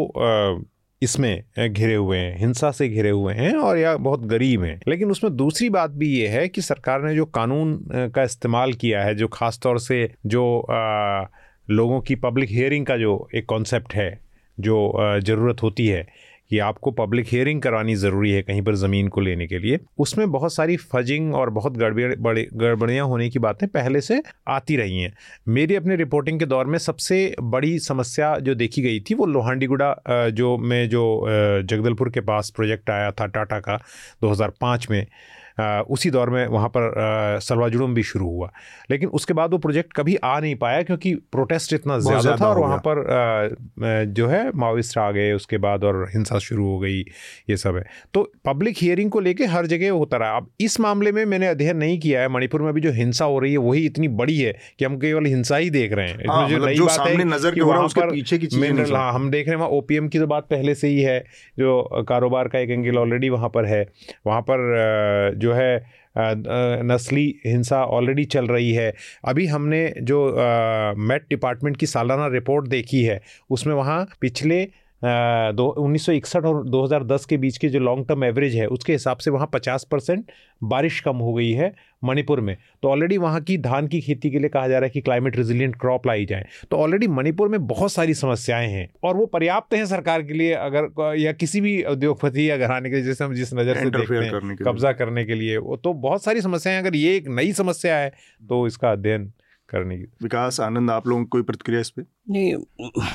इसमें 1.01 1.43
घिरे 1.59 1.95
हुए 1.95 2.17
हैं, 2.17 2.37
हिंसा 2.39 2.71
से 2.71 2.87
घिरे 2.89 3.09
हुए 3.09 3.33
हैं 3.33 3.53
और 3.55 3.77
या 3.77 3.95
बहुत 3.97 4.25
गरीब 4.25 4.63
हैं। 4.63 4.79
लेकिन 4.87 5.11
उसमें 5.11 5.35
दूसरी 5.35 5.69
बात 5.69 5.91
भी 5.93 6.09
ये 6.09 6.27
है 6.27 6.47
कि 6.47 6.61
सरकार 6.61 7.01
ने 7.01 7.15
जो 7.15 7.25
कानून 7.27 7.77
का 8.15 8.23
इस्तेमाल 8.23 8.73
किया 8.73 9.03
है, 9.03 9.15
जो 9.15 9.27
ख़ास 9.27 9.59
तौर 9.63 9.79
से 9.79 10.09
जो 10.25 10.65
लोगों 11.69 11.99
की 12.01 12.15
पब्लिक 12.17 12.49
हियरिंग 12.49 12.85
का 12.85 12.97
जो 12.97 13.27
एक 13.35 13.45
कॉन्सेप्ट 13.45 13.93
है, 13.93 14.09
जो 14.57 15.19
ज़रूरत 15.21 15.63
होती 15.63 15.87
है 15.87 16.07
कि 16.51 16.59
आपको 16.59 16.91
पब्लिक 16.91 17.25
हियरिंग 17.27 17.61
करानी 17.61 17.95
ज़रूरी 17.95 18.31
है 18.31 18.41
कहीं 18.41 18.61
पर 18.61 18.75
ज़मीन 18.75 19.07
को 19.07 19.21
लेने 19.21 19.47
के 19.47 19.59
लिए। 19.59 19.79
उसमें 19.97 20.31
बहुत 20.31 20.53
सारी 20.53 20.77
फजिंग 20.77 21.33
और 21.35 21.49
बहुत 21.49 21.77
गड़बड़, 21.77 22.15
बड़े, 22.15 22.47
गड़बड़ियाँ 22.53 23.05
होने 23.07 23.29
की 23.29 23.39
बातें 23.39 23.67
पहले 23.69 24.01
से 24.01 24.21
आती 24.47 24.75
रही 24.77 25.01
हैं। 25.01 25.13
मेरी 25.47 25.75
अपने 25.75 25.95
रिपोर्टिंग 25.95 26.39
के 26.39 26.45
दौर 26.45 26.65
में 26.65 26.77
सबसे 26.79 27.35
बड़ी 27.41 27.77
समस्या 27.79 28.35
जो 28.39 28.55
देखी 28.55 28.81
गई 28.81 28.99
थी 28.99 29.13
वो 29.13 29.25
लोहांडीगुड़ा 29.25 29.95
जो 30.29 30.57
में 30.57 30.89
जो 30.89 31.03
जगदलपुर 31.27 32.09
के 32.09 32.21
पास 32.21 32.49
प्रोजेक्ट 32.55 32.89
आया 32.89 33.11
था 33.11 33.25
टाटा 33.27 33.59
का 33.59 33.79
2005 34.21 34.89
में। 34.91 35.05
उसी 35.59 36.09
दौर 36.11 36.29
में 36.29 36.45
वहाँ 36.47 36.67
पर 36.69 37.39
सलवा 37.43 37.67
जुड़म 37.69 37.93
भी 37.93 38.03
शुरू 38.03 38.25
हुआ। 38.27 38.51
लेकिन 38.91 39.09
उसके 39.09 39.33
बाद 39.33 39.51
वो 39.51 39.57
प्रोजेक्ट 39.59 39.93
कभी 39.93 40.15
आ 40.15 40.39
नहीं 40.39 40.55
पाया 40.57 40.81
क्योंकि 40.83 41.13
प्रोटेस्ट 41.31 41.73
इतना 41.73 41.97
ज़्यादा 41.99 42.35
था 42.37 42.47
और 42.47 42.59
वहाँ 42.59 42.77
पर 42.87 44.05
जो 44.09 44.27
है 44.27 44.51
माओइस्ट 44.55 44.97
आ 44.97 45.09
गए 45.11 45.31
उसके 45.33 45.57
बाद 45.59 45.83
और 45.83 46.05
हिंसा 46.13 46.39
शुरू 46.39 46.65
हो 46.65 46.77
गई 46.79 46.99
ये 47.49 47.57
सब 47.57 47.75
है। 47.75 47.83
तो 48.13 48.23
पब्लिक 48.45 48.75
हियरिंग 48.77 49.11
को 49.11 49.19
लेके 49.19 49.45
हर 49.47 49.65
जगह 49.67 49.91
होता 49.91 50.17
रहा। 50.17 50.37
अब 50.37 50.49
इस 50.61 50.79
मामले 50.79 51.11
में 51.11 51.23
मैंने 51.25 51.47
अध्ययन 51.47 51.77
नहीं 51.77 51.99
किया 51.99 52.21
है। 52.21 52.27
मणिपुर 52.29 52.61
में 52.61 52.73
भी 52.73 52.81
जो 52.81 52.91
हिंसा 52.93 53.25
हो 53.25 53.39
रही 53.39 53.51
है 53.51 53.57
वही 53.59 53.85
इतनी 53.85 54.07
बड़ी 54.17 54.37
है 54.37 54.53
कि 54.79 54.85
हम 54.85 54.97
केवल 54.99 55.25
हिंसा 55.25 55.57
ही 55.57 55.69
देख 55.69 55.93
रहे 55.93 56.07
हैं। 56.07 56.19
इसमें 56.19 56.47
जो 56.47 56.55
मतलब 56.55 56.67
नई 56.67 56.79
बात 56.79 57.07
है 57.07 57.23
नज़र 57.25 57.55
कि 57.55 57.61
वहाँ 57.61 57.87
पर 57.89 58.11
पीछे 58.11 58.37
की 58.37 58.47
हाँ 58.87 59.11
हम 59.13 59.29
देख 59.31 59.47
रहे 59.47 59.55
हैं 59.55 59.59
वहाँ 59.59 59.71
ओपीएम 59.71 60.07
की 60.07 60.19
तो 60.19 60.27
बात 60.27 60.47
पहले 60.49 60.75
से 60.75 60.87
ही 60.87 61.01
है 61.01 61.19
जो 61.57 62.03
कारोबार 62.09 62.47
का 62.47 62.59
एक 62.59 62.69
एंगल 62.69 62.97
ऑलरेडी 62.97 63.29
वहाँ 63.29 63.49
पर 63.49 63.65
है। 63.65 63.85
वहाँ 64.27 64.41
पर 64.41 65.35
जो 65.37 65.46
जो 65.47 65.53
है 65.53 65.95
नस्ली 66.83 67.23
हिंसा 67.45 67.83
ऑलरेडी 67.85 68.23
चल 68.27 68.47
रही 68.47 68.71
है। 68.73 68.93
अभी 69.25 69.45
हमने 69.47 69.81
जो 70.01 70.25
मेट 70.99 71.25
डिपार्टमेंट 71.29 71.77
की 71.77 71.85
सालाना 71.87 72.27
रिपोर्ट 72.33 72.67
देखी 72.69 73.03
है, 73.03 73.21
उसमें 73.49 73.73
वहाँ 73.75 74.05
पिछले 74.21 74.67
दो 75.01 75.67
उन्नीस 75.79 76.35
और 76.35 76.63
2010 76.67 77.25
के 77.25 77.37
बीच 77.37 77.57
की 77.57 77.69
जो 77.69 77.79
लॉन्ग 77.79 78.07
टर्म 78.07 78.23
एवरेज 78.23 78.55
है 78.55 78.65
उसके 78.67 78.93
हिसाब 78.93 79.17
से 79.17 79.31
वहाँ 79.31 79.49
50 79.55 79.83
परसेंट 79.91 80.31
बारिश 80.63 80.99
कम 80.99 81.17
हो 81.17 81.33
गई 81.33 81.51
है 81.51 81.73
मणिपुर 82.03 82.39
में। 82.41 82.55
तो 82.83 82.89
ऑलरेडी 82.89 83.17
वहाँ 83.17 83.41
की 83.41 83.57
धान 83.57 83.87
की 83.87 84.01
खेती 84.01 84.31
के 84.31 84.39
लिए 84.39 84.49
कहा 84.49 84.67
जा 84.67 84.77
रहा 84.77 84.85
है 84.85 84.89
कि 84.89 85.01
क्लाइमेट 85.01 85.37
रेजिलियंट 85.37 85.75
क्रॉप 85.81 86.07
लाई 86.07 86.25
जाए। 86.25 86.45
तो 86.71 86.77
ऑलरेडी 86.77 87.07
मणिपुर 87.07 87.49
में 87.49 87.67
बहुत 87.67 87.91
सारी 87.91 88.13
समस्याएँ 88.13 88.67
हैं 88.69 88.87
और 89.03 89.15
वो 89.17 89.25
पर्याप्त 89.25 89.73
हैं 89.73 89.85
सरकार 89.85 90.23
के 90.23 90.33
लिए 90.33 90.53
अगर 90.53 91.15
या 91.17 91.31
किसी 91.33 91.61
भी 91.61 91.81
उद्योगपति 91.85 92.49
या 92.49 92.57
घराने 92.57 92.89
के 92.89 93.01
जैसे 93.01 93.23
हम 93.23 93.33
जिस 93.33 93.53
नज़र 93.53 93.75
से 93.75 93.89
देखते 93.89 94.15
हैं 94.15 94.55
कब्जा 94.63 94.91
करने 94.93 95.25
के 95.25 95.35
लिए 95.35 95.57
वो 95.57 95.77
तो 95.77 95.93
बहुत 96.05 96.23
सारी 96.23 96.41
समस्याएँ 96.41 96.79
अगर 96.79 96.95
ये 96.95 97.15
एक 97.15 97.27
नई 97.29 97.53
समस्या 97.53 97.97
है 97.97 98.13
तो 98.41 98.65
इसका 98.67 98.91
अध्ययन 98.91 99.31
करने 99.69 99.97
की 99.97 100.03
विकास 100.23 100.59
आनंद 100.59 100.91
आप 100.91 101.07
लोगों 101.07 101.23
को 101.23 101.29
कोई 101.29 101.41
प्रतिक्रिया 101.41 101.81
इस 101.81 101.89
पर 101.89 102.05
नहीं 102.29 102.53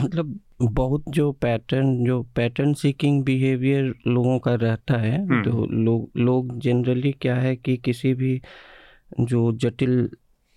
मतलब 0.02 0.38
बहुत 0.62 1.04
जो 1.08 1.30
पैटर्न 1.42 2.04
जो 2.04 2.22
पैटर्न 2.36 2.74
सीकिंग 2.74 3.22
बिहेवियर 3.24 3.94
लोगों 4.06 4.38
का 4.38 4.54
रहता 4.54 4.98
है 4.98 5.18
हम्म। 5.18 5.42
तो 5.42 5.66
लोग 5.66 6.10
लोग 6.16 6.58
जनरली 6.58 7.12
क्या 7.12 7.36
है 7.36 7.54
कि 7.56 7.76
किसी 7.76 8.14
भी 8.14 8.40
जो 9.20 9.50
जटिल 9.52 10.08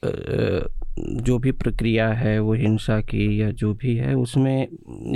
जो 0.03 1.37
भी 1.39 1.51
प्रक्रिया 1.51 2.07
है 2.13 2.37
वो 2.39 2.53
हिंसा 2.53 2.99
की 3.01 3.41
या 3.41 3.49
जो 3.51 3.73
भी 3.73 3.95
है 3.95 4.13
उसमें 4.15 4.67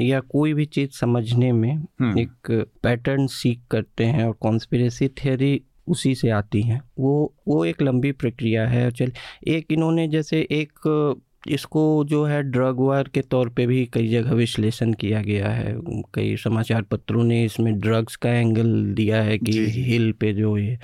या 0.02 0.20
कोई 0.30 0.54
भी 0.54 0.66
चीज़ 0.66 0.92
समझने 0.92 1.52
में 1.52 1.72
हम्म। 1.72 2.20
एक 2.20 2.52
पैटर्न 2.84 3.28
सीख 3.28 3.62
करते 3.72 4.06
हैं 4.06 4.26
और 4.26 4.34
कॉन्स्पिरेसी 4.40 5.08
थियोरी 5.16 5.62
उसी 5.90 6.14
से 6.16 6.30
आती 6.32 6.62
हैं। 6.62 6.82
वो 7.00 7.34
वो 7.48 7.64
एक 7.66 7.82
लंबी 7.82 8.12
प्रक्रिया 8.14 8.68
है। 8.68 8.90
चल 8.92 9.12
एक 9.48 9.72
इन्होंने 9.72 10.08
जैसे 10.08 10.48
एक 10.52 11.18
इसको 11.48 11.82
जो 12.06 12.24
है 12.26 12.42
ड्रग 12.44 12.80
वार 12.80 13.08
के 13.14 13.22
तौर 13.22 13.50
पे 13.50 13.66
भी 13.68 13.86
कई 13.94 14.08
जगह 14.08 14.34
विश्लेषण 14.36 14.94
किया 14.94 15.22
गया 15.22 15.50
है। 15.50 15.74
कई 16.14 16.36
समाचार 16.38 16.82
पत्रों 16.82 17.24
ने 17.24 17.44
इसमें 17.46 17.74
ड्रग्स 17.80 18.16
का 18.16 18.32
एंगल 18.32 18.94
दिया 18.96 19.22
है 19.24 19.38
कि 19.38 19.52
हिल 19.70 20.12
पे 20.12 20.34
जो 20.34 20.58
ये 20.58 20.78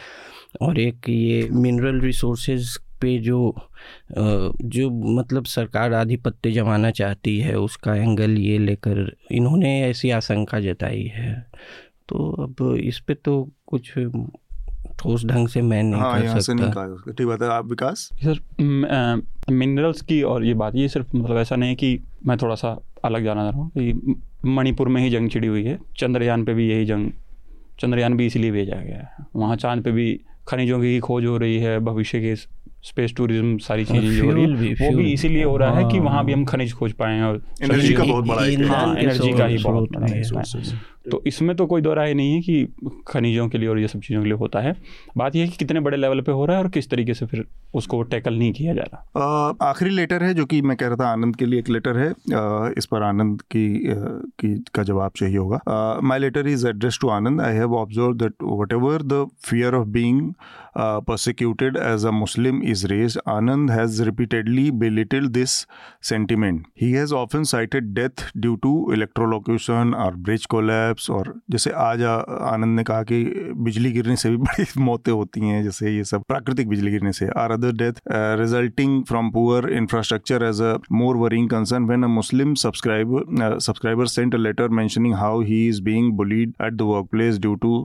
और 0.61 0.79
एक 0.79 1.09
ये 1.09 1.47
मिनरल 1.51 1.99
रिसोर्सेज 2.01 2.77
पे 3.01 3.17
जो 3.19 3.53
जो 4.11 4.89
मतलब 5.17 5.45
सरकार 5.45 5.93
आधिपत्य 5.93 6.51
जमाना 6.51 6.91
चाहती 6.91 7.37
है 7.39 7.55
उसका 7.55 7.95
एंगल 7.95 8.37
ये 8.37 8.57
लेकर 8.57 9.15
इन्होंने 9.31 9.79
ऐसी 9.81 10.09
आशंका 10.11 10.59
जताई 10.59 11.03
है। 11.15 11.33
तो 12.09 12.29
अब 12.43 12.75
इस 12.77 12.99
पे 12.99 13.13
तो 13.15 13.51
कुछ 13.67 13.93
ठोस 14.99 15.25
ढंग 15.25 15.47
से 15.47 15.61
मैं 15.61 15.83
नहीं 15.83 16.01
हाँ, 16.01 16.21
कर 16.21 16.41
सकता। 16.41 17.11
ठीक 17.11 17.27
बात 17.27 17.41
है 17.41 17.49
आप 17.49 17.65
विकास? 17.65 18.09
सर 18.23 18.39
मिनरल्स 19.51 20.01
की 20.01 20.21
और 20.23 20.45
ये 20.45 20.53
बात 20.53 20.75
ये 20.75 20.87
सिर्फ़ 20.89 21.17
मतलब 21.17 21.37
ऐसा 21.37 21.55
नहीं 21.55 21.75
कि 21.75 21.99
मैं 22.27 22.37
थोड़ा 22.37 22.55
सा 22.55 22.77
अलग 23.05 23.23
जाना 23.23 23.41
चाह 23.41 23.49
रहा 23.49 23.59
हूँ 23.59 24.15
मणिपुर 24.45 24.87
में 24.87 25.01
ही 25.01 25.09
जंग 25.09 25.29
छिड़ी 25.29 25.47
हुई 25.47 25.63
है 25.63 25.79
चंद्रयान 25.97 26.43
पे 26.45 26.53
भी 26.53 26.69
यही 26.69 26.85
जंग 26.85 27.11
चंद्रयान 27.79 28.17
भी 28.17 28.25
इसीलिए 28.25 28.51
भेजा 28.51 28.75
गया 28.75 28.97
है। 28.97 29.25
वहाँ 29.35 29.55
चाँद 29.55 29.83
पे 29.83 29.91
भी 29.91 30.19
खनिजों 30.47 30.79
की 30.81 30.99
खोज 30.99 31.25
हो 31.25 31.37
रही 31.37 31.57
है 31.59 31.79
भविष्य 31.79 32.19
के 32.19 32.35
स्पेस 32.35 33.13
टूरिज़्म 33.17 33.57
सारी 33.57 33.85
चीज़ें 33.85 34.15
जो 34.15 34.25
हो 34.25 34.31
रही 34.31 34.43
है 34.43 34.73
वो 34.91 34.97
भी 34.97 35.11
इसीलिए 35.13 35.43
हो 35.43 35.57
रहा 35.57 35.77
है 35.77 35.85
कि 35.91 35.99
वहाँ 35.99 36.25
भी 36.25 36.33
हम 36.33 36.45
खनिज 36.45 36.73
खोज 36.73 36.93
पाए 36.93 37.15
हैं 37.15 37.23
और 37.23 37.41
एनर्जी 37.61 37.93
का 37.93 38.03
बहुत 38.03 38.25
बड़ा 38.25 38.41
हाँ 38.75 38.95
एनर्जी 38.97 39.33
का 39.33 39.45
ही 39.45 39.57
बहुत 39.57 39.89
बड़ा 39.91 40.07
है। 40.07 40.21
तो 41.11 41.21
इसमें 41.27 41.55
तो 41.55 41.65
कोई 41.65 41.81
दो 41.81 41.93
राय 41.93 42.13
नहीं 42.13 42.33
है 42.33 42.41
कि 42.41 43.03
खनिजों 43.07 43.47
के 43.49 43.57
लिए 43.57 43.69
और 43.69 43.79
ये 43.79 43.87
सब 43.87 43.99
चीज़ों 43.99 44.21
के 44.21 44.29
लिए 44.29 44.37
होता 44.37 44.59
है। 44.59 44.75
बात 45.17 45.35
यह 45.35 45.43
है 45.43 45.49
कि 45.49 45.57
कितने 45.57 45.79
बड़े 45.79 45.97
लेवल 45.97 46.21
पे 46.21 46.31
हो 46.31 46.45
रहा 46.45 46.57
है 46.57 46.63
और 46.63 46.69
किस 46.69 46.89
तरीके 46.89 47.13
से 47.13 47.25
फिर 47.25 47.45
उसको 47.73 48.01
टैकल 48.03 48.33
नहीं 48.33 48.51
किया 48.53 48.73
जा 48.73 48.83
रहा? 48.83 49.55
आखिरी 49.69 49.91
लेटर 49.91 50.23
है 50.23 50.33
जो 50.33 50.45
कि 50.45 50.61
मैं 50.61 50.77
कह 50.77 50.87
रहा 50.87 50.95
था 50.95 51.11
आनंद 51.11 51.35
के 51.35 51.45
लिए 51.45 51.59
एक 51.59 51.69
लेटर 51.69 51.97
है। 51.97 52.09
आ, 52.09 52.69
इस 52.77 52.85
पर 52.85 53.03
आनंद 53.03 53.41
की, 53.41 53.67
की 54.39 54.53
का 54.75 54.83
जवाब 54.83 55.11
चाहिए 55.15 55.37
होगा। 55.37 55.59
My 56.03 56.19
letter 56.19 56.47
is 56.47 56.67
address 56.67 56.97
to 57.01 57.09
Anand. 57.09 57.41
I 57.41 57.53
have 57.53 57.75
observe 57.75 58.13
that 58.13 58.33
whatever 58.73 59.01
the 59.03 59.25
fear 59.45 59.75
of 59.75 59.87
being 59.87 60.33
persecuted 61.07 61.77
as 61.77 62.03
a 62.03 62.11
Muslim 62.11 62.57
is 62.71 62.81
raised, 62.91 63.19
Anand 63.33 63.69
has 63.73 63.99
repeatedly 64.07 64.63
belittled 64.71 65.33
this 65.33 65.53
sentiment. 66.01 66.65
He 66.75 66.89
has 66.93 67.13
often 67.13 67.45
cited 67.45 67.93
death 67.93 68.23
due 68.45 68.57
to 68.65 68.71
electrocution 68.91 69.93
or 69.93 70.09
bridge 70.11 70.47
collapse 70.49 70.94
collapse 70.95 71.09
और 71.09 71.33
जैसे 71.51 71.71
आज 71.77 72.01
आनंद 72.03 72.75
ने 72.75 72.83
कहा 72.83 73.03
कि 73.11 73.23
बिजली 73.65 73.91
गिरने 73.91 74.15
से 74.15 74.29
भी 74.29 74.37
बड़ी 74.37 74.65
मौतें 74.81 75.11
होती 75.11 75.47
हैं 75.47 75.63
जैसे 75.63 75.95
ये 75.95 76.03
सब 76.03 76.23
प्राकृतिक 76.27 76.69
बिजली 76.69 76.91
गिरने 76.91 77.11
से 77.13 77.27
or 77.37 77.51
other 77.51 77.71
death 77.81 78.01
resulting 78.39 79.03
from 79.09 79.29
poor 79.31 79.69
infrastructure 79.73 80.43
as 80.43 80.61
a 80.61 80.75
more 80.91 81.17
worrying 81.17 81.49
concern 81.49 81.85
when 81.87 82.03
a 82.03 82.07
Muslim 82.15 82.53
subscriber 82.63 83.59
subscriber 83.59 84.07
sent 84.07 84.35
a 84.35 84.37
letter 84.37 84.69
mentioning 84.81 85.15
how 85.15 85.41
he 85.51 85.67
is 85.67 85.81
being 85.83 86.11
bullied 86.17 86.53
at 86.61 86.73
the 86.73 86.89
work 86.93 87.07
place 87.11 87.39
due 87.39 87.55
to 87.65 87.77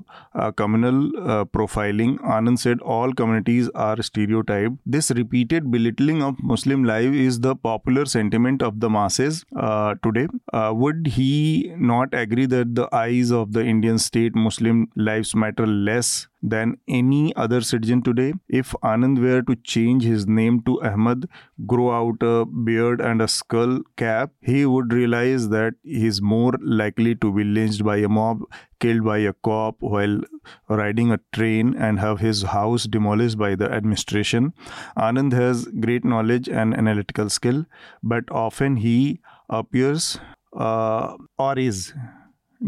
communal 0.58 1.10
profiling 1.52 2.16
Anand 2.32 2.58
said 2.58 2.88
all 2.90 3.12
communities 3.12 3.68
are 3.74 4.02
stereotyped. 4.02 4.76
This 4.86 5.10
repeated 5.10 5.70
belittling 5.70 6.22
of 6.22 6.42
Muslim 6.42 6.84
life 6.84 7.14
is 7.14 7.40
the 7.40 7.54
popular 7.56 8.06
sentiment 8.06 8.62
of 8.62 8.80
the 8.80 8.90
masses 8.90 9.44
uh, 9.56 9.94
today. 10.02 10.26
Uh, 10.52 10.72
would 10.74 11.06
he 11.08 11.72
not 11.76 12.14
agree 12.14 12.46
that 12.46 12.74
the 12.74 12.88
eyes 13.00 13.30
of 13.30 13.52
the 13.52 13.64
Indian 13.64 13.98
state, 13.98 14.34
Muslim 14.34 14.88
lives 14.96 15.34
matter 15.34 15.66
less 15.66 16.28
than 16.42 16.76
any 16.88 17.34
other 17.36 17.60
citizen 17.60 18.02
today. 18.02 18.32
If 18.48 18.72
Anand 18.82 19.20
were 19.24 19.42
to 19.42 19.56
change 19.72 20.04
his 20.04 20.26
name 20.26 20.62
to 20.62 20.80
Ahmad, 20.82 21.26
grow 21.66 21.90
out 21.98 22.22
a 22.22 22.46
beard 22.46 23.00
and 23.00 23.22
a 23.22 23.28
skull 23.28 23.80
cap, 23.96 24.32
he 24.40 24.64
would 24.66 24.92
realize 24.92 25.48
that 25.50 25.74
he 25.82 26.06
is 26.06 26.22
more 26.22 26.52
likely 26.62 27.14
to 27.16 27.32
be 27.32 27.44
lynched 27.44 27.84
by 27.84 27.96
a 27.98 28.08
mob, 28.08 28.42
killed 28.78 29.04
by 29.04 29.18
a 29.18 29.34
cop 29.50 29.76
while 29.80 30.20
riding 30.68 31.12
a 31.12 31.20
train, 31.32 31.74
and 31.74 32.00
have 32.00 32.20
his 32.20 32.42
house 32.42 32.84
demolished 32.84 33.38
by 33.38 33.54
the 33.54 33.70
administration. 33.70 34.52
Anand 34.96 35.32
has 35.32 35.66
great 35.88 36.04
knowledge 36.04 36.48
and 36.48 36.74
analytical 36.74 37.28
skill, 37.28 37.64
but 38.02 38.24
often 38.30 38.76
he 38.76 39.20
appears 39.48 40.18
uh, 40.56 41.16
or 41.38 41.58
is 41.58 41.92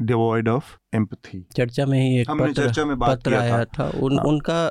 devoid 0.01 0.49
of 0.49 0.63
empathy 0.95 1.47
चर्चा 1.57 1.87
में 1.87 2.11
ही 2.11 2.21
एक 2.21 2.31
पत्र, 2.31 2.53
चर्चा 2.53 2.85
में 2.85 2.99
बात 2.99 3.19
पत्र 3.19 3.35
आया 3.35 3.59
था, 3.59 3.65
था। 3.65 3.93
उन, 4.01 4.19
हाँ। 4.19 4.25
उनका 4.25 4.69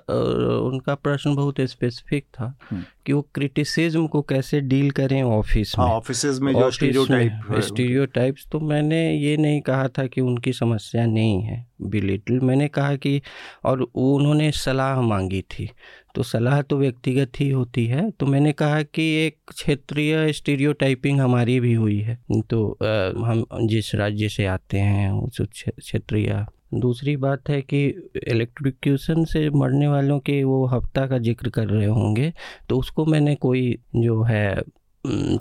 उनका 0.59 0.95
प्रश्न 0.95 1.36
बहुत 1.36 1.55
स्पेसिफिक 1.61 2.24
था 2.24 2.57
हम्म। 2.72 2.84
कि 3.05 3.13
वो 3.13 3.22
क्रिटिसिज्म 3.22 4.07
को 4.07 4.22
कैसे 4.22 4.61
डील 4.61 4.91
करें 4.91 5.24
ऑफ़िस 5.24 5.80
में। 5.80 5.86
ऑफ़िस 5.86 6.26
हाँ, 6.26 6.39
में। 6.39 6.53
जो 6.53 6.72
स्टीरियोटाइप 6.72 7.32
स्टीरियोटाइप्स 7.59 8.47
तो 8.51 8.59
मैंने 8.59 9.17
ये 9.17 9.38
नहीं 9.38 9.61
कहा 9.61 9.88
था 9.88 10.07
कि 10.07 10.22
उनकी 10.22 10.53
समस्या 10.53 11.05
नहीं 11.05 11.41
है। 11.41 11.67
बिलिटल 11.82 12.39
मैंने 12.39 12.67
कहा 12.67 12.95
कि 12.95 13.22
और 13.65 13.82
उन्होंने 13.82 14.51
सलाह 14.51 15.01
मांगी 15.01 15.41
थी। 15.41 15.69
तो 16.16 16.24
सलाह 16.24 16.62
तो 16.62 16.78
व्यक्तिगत 16.78 17.39
ही 17.39 17.49
होती 17.49 17.86
है। 17.88 18.09
तो 18.12 18.26
मैंने 18.26 18.51
कहा 18.53 18.82
कि 18.84 19.03
एक 19.18 19.38
क्षेत्रीय 19.49 20.32
स्टीरियोटाइपिंग 20.34 21.20
हमारी 21.22 21.59
भी 21.59 21.74
हुई 21.74 21.99
है। 21.99 22.18
तो 22.49 22.72
आ, 22.74 23.28
हम 23.28 23.45
जिस 23.68 23.93
राज्य 23.95 24.30
से 24.30 24.45
आते 24.47 24.80
हैं 24.80 25.12
उस 25.12 25.41
क्षेत्र 25.41 25.82
शुक्रिया 25.82 26.45
दूसरी 26.74 27.16
बात 27.18 27.49
है 27.49 27.62
कि 27.62 27.86
इलेक्ट्रिक्यूशन 28.28 29.24
से 29.26 29.49
मरने 29.49 29.88
वालों 29.88 30.20
के 30.20 30.43
वो 30.43 30.66
हफ़्ता 30.66 31.05
का 31.07 31.18
ज़िक्र 31.18 31.49
कर 31.49 31.68
रहे 31.68 31.86
होंगे 31.86 32.32
तो 32.70 32.78
उसको 32.80 33.05
मैंने 33.05 33.36
कोई 33.36 33.78
जो 33.95 34.22
है 34.24 34.62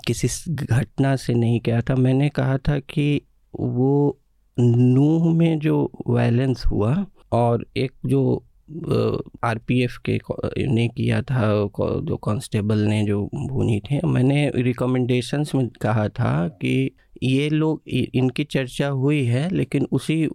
किसी 0.06 0.28
घटना 0.54 1.14
से 1.16 1.34
नहीं 1.34 1.60
किया 1.60 1.80
था। 1.80 1.94
मैंने 1.96 2.28
कहा 2.28 2.56
था 2.58 2.78
कि 2.80 3.20
वो 3.54 4.18
नूह 4.56 5.32
में 5.34 5.58
जो 5.58 5.90
वायलेंस 6.06 6.64
हुआ 6.66 6.94
और 7.32 7.66
एक 7.76 7.92
जो 8.06 8.22
आरपीएफ 9.44 9.96
के 10.08 10.20
ने 10.66 10.88
किया 10.88 11.22
था 11.22 11.48
जो 12.00 12.16
कांस्टेबल 12.16 12.78
ने 12.78 13.06
जो 13.06 13.30
भूनी 13.34 13.80
थे 13.80 14.06
मैंने 14.06 14.52
रिकमेंडेशंस 14.56 15.54
में 15.54 15.68
कहा 15.68 16.08
था 16.08 16.48
कि 16.48 16.90
ये 17.22 17.48
लोग 17.48 17.82
इनकी 17.88 18.44
चर्चा 18.44 18.88
हुई 18.88 19.24
है 19.24 19.50
लेकिन 19.50 19.86
उसी 19.92 20.28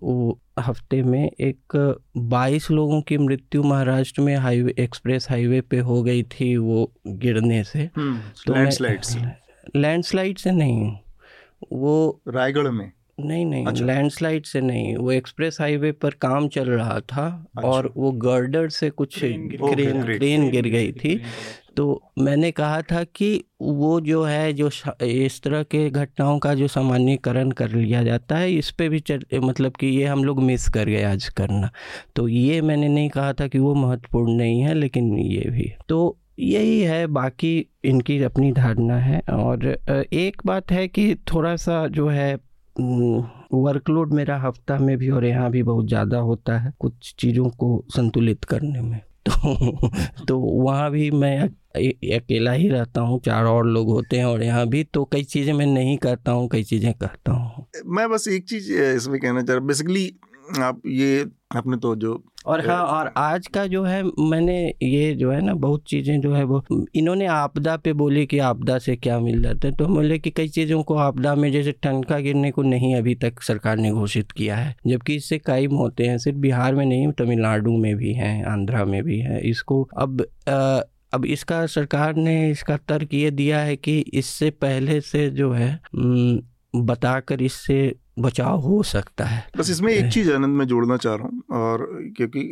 हफ़्ते 0.60 1.04
में 1.04 1.32
एक 1.40 1.96
22 2.18 2.72
लोगों 2.72 3.02
की 3.02 3.18
मृत्यु 3.18 3.64
महाराष्ट्र 3.64 4.22
में 4.22 4.36
हाईवे 4.36 4.76
एक्सप्रेस 4.80 5.28
हाईवे 5.30 5.62
पे 5.62 5.80
हो 5.80 6.04
गई 6.04 6.24
थी 6.24 6.58
वो 6.58 6.94
गिरने 7.08 7.64
से। 7.64 7.90
हम्म, 7.96 8.20
तो 8.48 8.54
लैंडस्लाइड 8.54 9.02
से 9.02 9.20
लैंडस्लाइड 9.76 10.38
से 10.38 10.52
नहीं 10.52 10.94
वो 11.74 12.22
रायगढ़ 12.28 12.70
में। 12.70 12.92
नहीं 13.18 13.46
नहीं 13.46 13.66
अच्छा। 13.66 13.86
लैंडस्लाइड 13.86 14.46
से 14.46 14.62
नहीं 14.62 14.96
वो 14.96 15.12
एक्सप्रेस 15.12 15.58
हाईवे 15.62 15.92
पर 15.92 16.14
काम 16.22 16.48
चल 16.48 16.70
रहा 16.70 17.00
था 17.00 17.28
अच्छा। 17.58 17.68
और 17.70 17.92
वो 17.98 18.12
गर्डर 18.12 18.70
से 18.70 18.90
कुछ 18.90 19.20
क्रेन 19.20 20.04
क्रेन 20.08 20.50
गिर 20.50 20.68
गई 20.68 20.92
थी। 20.92 21.22
तो 21.78 22.02
मैंने 22.20 22.52
कहा 22.52 22.82
था 22.82 23.04
कि 23.04 23.44
वो 23.62 24.00
जो 24.02 24.24
है 24.24 24.54
जो 24.54 24.70
इस 25.02 25.42
तरह 25.44 25.64
के 25.64 25.90
घटनाओं 25.90 26.38
का 26.40 26.54
जो 26.54 26.68
सामान्यकरण 26.68 27.52
कर 27.52 27.70
लिया 27.70 28.04
जाता 28.04 28.38
है 28.38 28.52
इस 28.54 28.72
पर 28.72 28.90
भी 28.90 29.00
चल 29.00 29.26
मतलब 29.34 29.72
कि 29.72 29.88
ये 29.88 30.06
हम 30.06 30.24
लोग 30.24 30.42
मिस 30.44 30.68
कर 30.70 30.86
गए 30.86 31.04
आज 31.04 31.28
करना। 31.30 31.70
तो 32.16 32.28
ये 32.28 32.62
मैंने 32.62 32.88
नहीं 32.88 33.10
कहा 33.10 33.34
था 33.34 33.48
कि 33.48 33.60
वो 33.60 33.74
महत्वपूर्ण 33.76 34.32
नहीं 34.32 34.62
है 34.62 34.74
लेकिन 34.74 35.18
ये 35.18 35.50
भी। 35.50 35.72
तो 35.90 36.18
यही 36.40 36.80
है 36.82 37.06
बाकी 37.08 37.68
इनकी 37.86 38.22
अपनी 38.24 38.52
धारणा 38.52 38.98
है। 39.00 39.20
और 39.34 39.68
एक 40.14 40.42
बात 40.46 40.72
है 40.72 40.88
कि 40.88 41.14
थोड़ा 41.34 41.56
सा 41.56 41.86
जो 41.88 42.08
है 42.08 42.36
वर्कलोड 42.78 44.14
मेरा 44.14 44.38
हफ़्ता 44.40 44.78
में 44.78 44.98
भी 44.98 45.10
और 45.10 45.26
यहाँ 45.26 45.50
भी 45.52 45.64
बहुत 45.64 45.88
ज़्यादा 45.88 46.18
होता 46.20 46.58
है 46.60 46.74
कुछ 46.80 47.14
चीज़ों 47.20 47.50
को 47.50 47.84
संतुलित 47.96 48.44
करने 48.46 48.82
में। 48.82 49.00
तो 49.26 49.90
तो 50.28 50.38
वहाँ 50.40 50.90
भी 50.92 51.10
मैं 51.12 51.38
अकेला 51.42 52.52
ही 52.52 52.68
रहता 52.70 53.02
हूँ, 53.02 53.20
चार 53.20 53.46
और 53.46 53.66
लोग 53.68 53.90
होते 53.90 54.18
हैं 54.18 54.26
और 54.26 54.44
यहाँ 54.44 54.66
भी 54.68 54.84
तो 54.84 55.04
कई 55.12 55.24
चीज़ें 55.24 55.54
मैं 55.54 55.66
नहीं 55.66 55.98
करता 55.98 56.32
हूँ, 56.32 56.48
कई 56.50 56.64
चीज़ें 56.64 56.94
करता 56.94 57.32
हूँ। 57.32 57.66
मैं 57.88 58.10
बस 58.10 58.28
एक 58.28 58.48
चीज़ 58.50 58.72
इसमें 58.74 59.20
कहना 59.20 59.42
चाह 59.42 59.56
रहा 59.56 59.66
बेसिकली 59.66 60.06
आप 60.62 60.82
ये 60.88 61.26
आपने 61.56 61.78
तो 61.78 61.96
जो 61.96 62.24
और 62.46 62.66
हाँ 62.68 62.82
और 62.86 63.12
आज 63.18 63.48
का 63.48 63.66
जो 63.68 63.84
है 63.84 64.02
मैंने 64.22 64.56
ये 64.84 65.14
जो 65.16 65.32
है 65.32 65.40
ना 65.42 65.54
बहुत 65.56 65.84
चीज़ें 65.88 66.20
जो 66.22 66.34
है 66.34 66.44
वो 66.44 66.62
इन्होंने 66.96 67.26
आपदा 67.28 67.76
पे 67.78 67.94
बोले 67.94 68.26
कि 68.26 68.40
आपदा 68.40 68.78
से 68.80 68.96
क्या 68.96 69.20
मिल 69.20 69.42
जाता 69.44 69.68
है। 69.68 69.74
तो 69.76 69.88
बोले 69.88 70.18
कि 70.20 70.32
कई 70.32 70.48
चीज़ों 70.50 70.82
को 70.84 70.96
आपदा 70.98 71.34
में 71.36 71.52
जैसे 71.52 71.72
टनका 71.84 72.20
गिरने 72.20 72.52
को 72.52 72.62
नहीं 72.64 72.96
अभी 72.96 73.16
तक 73.16 73.42
सरकार 73.42 73.78
ने 73.78 73.92
घोषित 73.92 74.32
किया 74.32 74.56
है 74.56 74.76
जबकि 74.88 75.16
इससे 75.16 75.38
कई 75.46 75.66
होते 75.68 76.08
हैं 76.08 76.18
सिर्फ़ 76.18 76.38
बिहार 76.40 76.76
में 76.76 76.86
नहीं 76.86 77.12
तमिलनाडु 77.20 77.78
में 77.78 77.96
भी 77.96 78.14
हैं 78.14 78.44
आंध्रा 78.46 78.86
में 78.86 79.02
भी 79.04 79.20
है। 79.20 79.40
इसको 79.50 79.82
अब 79.98 80.26
आ, 80.50 80.82
अब 81.14 81.26
इसका 81.26 81.66
सरकार 81.68 82.16
ने 82.16 82.50
इसका 82.52 82.78
तर्क 82.88 83.14
ये 83.14 83.30
दिया 83.32 83.60
है 83.60 83.76
कि 83.76 84.00
इससे 84.14 84.50
पहले 84.62 85.00
से 85.02 85.30
जो 85.32 85.52
है 85.52 85.80
बताकर 86.78 87.42
इससे 87.42 87.78
बचाव 88.18 88.60
हो 88.60 88.82
सकता 88.84 89.26
है। 89.26 89.46
बस 89.58 89.70
इसमें 89.70 89.92
एक 89.94 90.12
चीज़ 90.14 90.32
आनंद 90.32 90.58
में 90.58 90.66
जोड़ना 90.68 90.98
चाह 90.98 91.16
रहा 91.16 91.28
हूँ 91.28 91.44
और 91.54 91.88
क्योंकि 92.18 92.44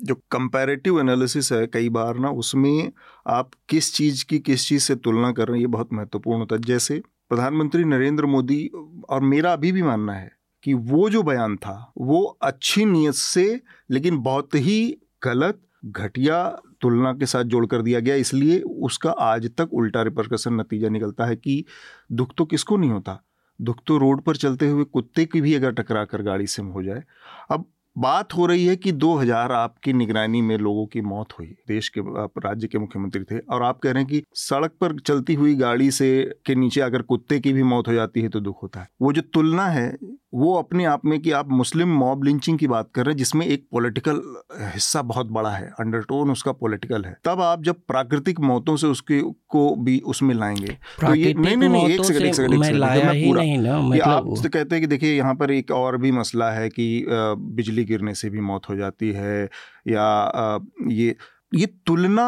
जो 0.00 0.14
कंपैरेटिव 0.30 1.00
एनालिसिस 1.00 1.52
है 1.52 1.66
कई 1.66 1.88
बार 1.88 2.18
ना 2.18 2.30
उसमें 2.38 2.92
आप 3.28 3.50
किस 3.68 3.94
चीज़ 3.94 4.24
की 4.24 4.38
किस 4.40 4.66
चीज़ 4.68 4.82
से 4.82 4.94
तुलना 4.96 5.32
कर 5.32 5.48
रहे 5.48 5.56
हैं 5.56 5.60
ये 5.60 5.66
बहुत 5.68 5.92
महत्वपूर्ण 5.92 6.38
होता 6.38 6.54
है। 6.54 6.62
जैसे 6.62 7.00
प्रधानमंत्री 7.30 7.84
नरेंद्र 7.84 8.26
मोदी 8.26 8.66
और 9.08 9.20
मेरा 9.22 9.52
अभी 9.52 9.72
भी 9.72 9.82
मानना 9.82 10.12
है 10.12 10.30
कि 10.64 10.74
वो 10.74 11.08
जो 11.10 11.22
बयान 11.22 11.56
था 11.56 11.92
वो 11.98 12.22
अच्छी 12.42 12.84
नीयत 12.84 13.14
से 13.14 13.60
लेकिन 13.90 14.18
बहुत 14.22 14.54
ही 14.56 14.96
गलत 15.24 15.60
घटिया 15.84 16.44
तुलना 16.80 17.12
के 17.12 17.26
साथ 17.26 17.44
जोड़ 17.44 17.64
कर 17.66 17.82
दिया 17.82 18.00
गया। 18.00 18.14
इसलिए 18.16 18.60
उसका 18.60 19.10
आज 19.10 19.50
तक 19.58 19.72
उल्टा 19.72 20.02
रिपरकसन 20.02 20.54
नतीजा 20.54 20.88
निकलता 20.88 21.26
है 21.26 21.36
कि 21.36 21.64
दुख 22.12 22.32
तो 22.38 22.44
किसको 22.44 22.76
नहीं 22.76 22.90
होता। 22.90 23.22
दुख 23.60 23.80
तो 23.86 23.98
रोड 23.98 24.20
पर 24.20 24.36
चलते 24.36 24.68
हुए 24.68 24.84
कुत्ते 24.84 25.24
की 25.24 25.40
भी 25.40 25.54
अगर 25.54 25.72
टकरा 25.72 26.04
कर 26.04 26.22
गाड़ी 26.22 26.46
से 26.46 26.62
हो 26.62 26.82
जाए। 26.82 27.02
अब 27.50 27.64
बात 27.96 28.34
हो 28.34 28.46
रही 28.46 28.66
है 28.66 28.74
कि 28.76 28.92
2000 28.92 29.52
आपकी 29.52 29.92
निगरानी 29.92 30.40
में 30.42 30.56
लोगों 30.58 30.86
की 30.86 31.00
मौत 31.00 31.32
हुई। 31.38 31.46
देश 31.68 31.88
के 31.88 32.00
आप, 32.00 32.32
राज्य 32.44 32.66
के 32.66 32.78
मुख्यमंत्री 32.78 33.24
थे 33.24 33.38
और 33.38 33.62
आप 33.62 33.78
कह 33.78 33.92
रहे 33.92 34.02
हैं 34.02 34.10
कि 34.12 34.22
सड़क 34.34 34.70
पर 34.80 34.98
चलती 35.00 35.34
हुई 35.34 35.54
गाड़ी 35.54 35.90
से 35.90 36.10
के 36.46 36.54
नीचे 36.54 36.80
अगर 36.80 37.02
कुत्ते 37.02 37.38
की 37.40 37.52
भी 37.52 37.62
मौत 37.62 37.88
हो 37.88 37.92
जाती 37.92 38.22
है 38.22 38.28
तो 38.28 38.40
दुख 38.40 38.62
होता 38.62 38.80
है। 38.80 38.88
वो 39.02 39.12
जो 39.12 39.22
तुलना 39.22 39.66
है 39.66 39.96
वो 40.34 40.54
अपने 40.54 40.84
आप 40.84 41.04
में 41.04 41.18
कि 41.20 41.30
आप 41.30 41.50
मुस्लिम 41.50 41.88
मॉब 41.88 42.24
लिंचिंग 42.24 42.58
की 42.58 42.66
बात 42.66 42.88
कर 42.94 43.04
रहे 43.04 43.12
हैं 43.12 43.16
जिसमें 43.16 43.46
एक 43.46 43.66
पॉलिटिकल 43.72 44.20
हिस्सा 44.74 45.02
बहुत 45.02 45.26
बड़ा 45.26 45.50
है 45.50 45.70
अंडरटोन 45.80 46.30
उसका 46.30 46.52
पॉलिटिकल 46.52 47.04
है। 47.04 47.16
तब 47.24 47.40
आप 47.40 47.62
जब 47.62 47.80
प्राकृतिक 47.88 48.40
मौतों 48.40 48.76
से 48.76 48.86
उसके 48.86 49.20
को 49.22 49.74
भी 49.76 49.98
उसमें 50.06 50.34
लाएँगे 50.34 50.76
तो 51.00 51.14
ये 51.14 51.34
नहीं 51.34 51.56
नहीं 51.56 51.68
नहीं 51.68 51.88
एक 51.88 52.04
सेकंड 52.04 52.22
एक 52.22 52.34
सेकंड 52.34 52.54
एक 52.54 52.64
सेकंड 52.64 52.80
मैं 52.80 53.26
पूरा 53.26 53.42
नहीं 53.42 53.58
ना, 53.58 53.78
मतलब 53.80 54.02
आप 54.02 54.34
तो 54.42 54.48
कहते 54.48 54.74
हैं 54.74 54.80
कि 54.80 54.86
देखिए 54.86 55.16
यहाँ 55.16 55.34
पर 55.34 55.50
एक 55.50 55.70
और 55.70 55.96
भी 55.96 56.12
मसला 56.12 56.50
है 56.50 56.68
कि 56.68 57.04
बिजली 57.08 57.84
गिरने 57.84 58.14
से 58.14 58.30
भी 58.30 58.40
मौत 58.40 58.68
हो 58.68 58.76
जाती 58.76 59.10
है 59.10 59.44
या 59.88 60.58
ये 60.88 61.16
ये 61.54 61.66
तुलना 61.86 62.22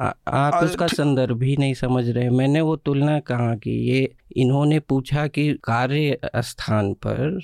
आ, 0.00 0.12
आप 0.28 0.64
उसका 0.64 0.86
संदर्भ 0.86 1.42
ही 1.42 1.56
नहीं 1.56 1.74
समझ 1.74 2.08
रहे 2.08 2.30
मैंने 2.30 2.60
वो 2.60 2.76
तुलना 2.76 3.20
कहा 3.20 3.54
कि 3.54 3.70
ये 3.70 4.14
इन्होंने 4.36 4.80
पूछा 4.80 5.26
कि 5.26 5.54
कार्य 5.64 6.18
स्थान 6.36 6.92
पर 6.92 7.40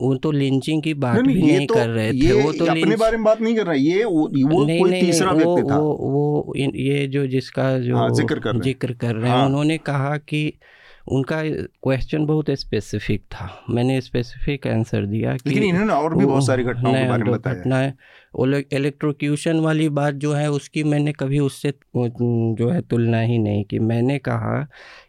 वो 0.00 0.14
तो 0.14 0.30
लिंचिंग 0.30 0.82
की 0.82 0.94
बात 0.94 1.20
नहीं, 1.20 1.36
भी 1.36 1.42
नहीं 1.42 1.66
तो, 1.66 1.74
कर 1.74 1.88
रहे 1.88 2.12
थे। 2.12 2.42
वो 2.42 2.52
तो 2.52 2.64
अपने 2.64 2.96
बारे 2.96 3.16
में 3.16 3.24
बात 3.24 3.40
नहीं 3.40 3.56
कर 3.56 3.64
रहा 3.64 3.74
ये 3.74 4.04
वो, 4.04 4.12
वो 4.12 4.64
नहीं, 4.64 4.80
कोई 4.80 4.90
नहीं, 4.90 5.02
तीसरा 5.02 5.32
वो, 5.32 5.54
व्यक्ति 5.54 5.70
था। 5.70 5.78
वो, 5.78 5.92
वो 5.92 6.54
ये 6.56 7.06
जो 7.06 7.26
जिसका 7.26 7.78
जो 7.78 7.96
हाँ, 7.96 8.08
ज़िक्र 8.10 8.92
कर 8.92 9.14
रहे 9.14 9.30
हैं 9.30 9.38
हाँ। 9.38 9.46
उन्होंने 9.46 9.78
कहा 9.78 10.16
कि 10.16 10.58
उनका 11.06 11.42
क्वेश्चन 11.82 12.26
बहुत 12.26 12.50
स्पेसिफिक 12.50 13.22
था। 13.22 13.48
मैंने 13.70 14.00
स्पेसिफिक 14.00 14.66
आंसर 14.66 15.06
दिया 15.06 15.36
कि 15.36 15.50
लेकिन 15.50 15.64
इन्होंने 15.64 15.92
और 15.92 16.14
भी 16.16 16.24
बहुत 16.24 16.46
सारी 16.46 16.64
घटनाओं 16.64 16.94
के 16.94 17.08
बारे 17.08 17.22
में 17.22 17.32
बताया। 17.32 17.56
घटनाएँ 17.56 17.92
इलेक्ट्रोक्यूशन 18.72 19.60
वाली 19.60 19.88
बात 19.88 20.14
जो 20.14 20.32
है 20.32 20.50
उसकी 20.50 20.84
मैंने 20.84 21.12
कभी 21.12 21.38
उससे 21.38 21.72
जो 21.96 22.68
है 22.70 22.80
तुलना 22.80 23.20
ही 23.20 23.38
नहीं 23.38 23.64
की। 23.64 23.78
मैंने 23.78 24.18
कहा 24.18 24.66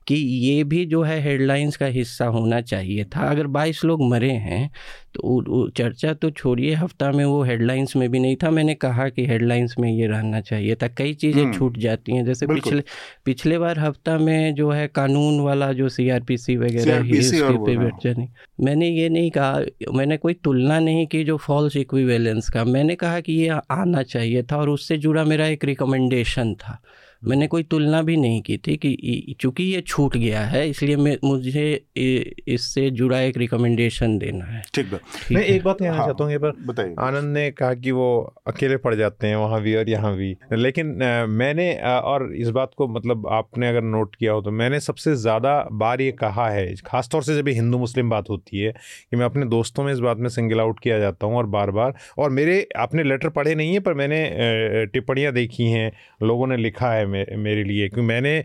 कि 0.07 0.15
ये 0.15 0.63
भी 0.63 0.85
जो 0.85 1.01
है 1.03 1.19
हेडलाइंस 1.21 1.77
का 1.77 1.85
हिस्सा 1.85 2.25
होना 2.25 2.59
चाहिए 2.61 3.03
था। 3.05 3.29
अगर 3.31 3.47
22 3.49 3.83
लोग 3.85 4.01
मरे 4.09 4.31
हैं 4.31 4.69
तो 5.15 5.67
चर्चा 5.77 6.13
तो 6.13 6.29
छोड़िए 6.31 6.73
हफ़्ता 6.73 7.11
में 7.11 7.23
वो 7.25 7.41
हेडलाइंस 7.43 7.95
में 7.95 8.09
भी 8.11 8.19
नहीं 8.19 8.35
था। 8.43 8.49
मैंने 8.51 8.73
कहा 8.75 9.07
कि 9.09 9.25
हेडलाइंस 9.25 9.75
में 9.79 9.89
ये 9.91 10.07
रहना 10.07 10.41
चाहिए 10.41 10.75
था। 10.75 10.87
कई 10.87 11.13
चीज़ें 11.13 11.41
हम्म। 11.43 11.53
छूट 11.53 11.77
जाती 11.77 12.15
हैं 12.15 12.25
जैसे 12.25 12.47
पिछले 12.47 12.83
पिछले 13.25 13.57
बार 13.57 13.79
हफ़्ता 13.79 14.17
में 14.17 14.55
जो 14.55 14.69
है 14.71 14.87
कानून 14.87 15.39
वाला 15.39 15.71
जो 15.73 15.89
सीआरपीसी 15.89 16.57
वगैरह 16.57 16.99
उसके 17.19 17.57
पे 17.65 17.75
चर्चा 17.75 18.13
नहीं 18.19 18.27
मैंने 18.61 18.89
ये 18.89 19.09
नहीं 19.09 19.31
कहा 19.31 19.59
मैंने 19.93 20.17
कोई 20.17 20.33
तुलना 20.33 20.79
नहीं 20.79 21.05
की 21.07 21.23
जो 21.23 21.37
फॉल्स 21.37 21.75
इक्विवेलेंस 21.75 22.49
का। 22.49 22.63
मैंने 22.63 22.95
कहा 22.95 23.19
कि 23.19 23.33
ये 23.33 23.59
आना 23.71 24.03
चाहिए 24.03 24.43
था 24.43 24.57
और 24.57 24.69
उससे 24.69 24.97
जुड़ा 24.97 25.23
मेरा 25.23 25.47
एक 25.47 25.65
रिकमेंडेशन 25.65 26.53
था। 26.53 26.81
मैंने 27.23 27.47
कोई 27.47 27.63
तुलना 27.63 28.01
भी 28.01 28.15
नहीं 28.17 28.41
की 28.41 28.57
थी 28.57 28.75
कि 28.77 29.35
चूँकि 29.39 29.63
ये 29.63 29.81
छूट 29.81 30.15
गया 30.17 30.41
है 30.45 30.67
इसलिए 30.69 30.95
मैं 30.97 31.15
मुझे 31.23 31.65
इससे 31.95 32.89
जुड़ा 32.91 33.19
एक 33.21 33.37
रिकमेंडेशन 33.37 34.17
देना 34.17 34.45
है। 34.45 34.61
ठीक 34.75 34.93
है। 34.93 34.99
मैं 35.31 35.43
एक 35.43 35.63
बात 35.63 35.79
कहना 35.79 35.93
हाँ, 35.93 36.05
चाहता 36.05 36.23
हूँ 36.23 36.31
ये 36.31 36.37
पर 36.39 36.93
आनंद 36.99 37.33
ने 37.33 37.49
कहा 37.51 37.73
कि 37.75 37.91
वो 37.91 38.07
अकेले 38.47 38.77
पड़ 38.77 38.93
जाते 38.95 39.27
हैं 39.27 39.35
वहाँ 39.35 39.61
भी 39.61 39.75
और 39.75 39.89
यहाँ 39.89 40.15
भी। 40.15 40.35
लेकिन 40.53 40.87
मैंने 41.31 41.73
और 41.83 42.31
इस 42.35 42.49
बात 42.49 42.71
को 42.77 42.87
मतलब 42.89 43.27
आपने 43.31 43.69
अगर 43.69 43.81
नोट 43.83 44.15
किया 44.15 44.33
हो 44.33 44.41
तो 44.41 44.51
मैंने 44.53 44.79
सबसे 44.79 45.15
ज़्यादा 45.17 45.53
बार 45.73 46.01
ये 46.01 46.11
कहा 46.13 46.49
है 46.49 46.73
खासतौर 46.85 47.23
से 47.23 47.35
जब 47.35 47.47
हिंदू 47.49 47.77
मुस्लिम 47.77 48.09
बात 48.09 48.29
होती 48.29 48.59
है 48.59 48.71
कि 48.71 49.17
मैं 49.17 49.25
अपने 49.25 49.45
दोस्तों 49.47 49.83
में 49.83 49.91
इस 49.93 49.99
बात 49.99 50.17
में 50.17 50.29
सिंगल 50.29 50.59
आउट 50.59 50.79
किया 50.79 50.99
जाता 50.99 51.27
हूँ 51.27 51.37
और 51.37 51.45
बार 51.47 51.71
बार 51.71 51.93
और 52.17 52.29
मेरे 52.31 52.67
आपने 52.77 53.03
लेटर 53.03 53.29
पढ़े 53.31 53.55
नहीं 53.55 53.73
है 53.73 53.79
पर 53.79 53.93
मैंने 53.93 54.85
टिप्पणियाँ 54.93 55.33
देखी 55.33 55.69
हैं 55.71 55.91
लोगों 56.23 56.47
ने 56.47 56.57
लिखा 56.57 56.91
है 56.91 57.05
मेरे 57.13 57.63
लिए। 57.63 57.87
क्योंकि 57.89 58.07
मैंने 58.07 58.37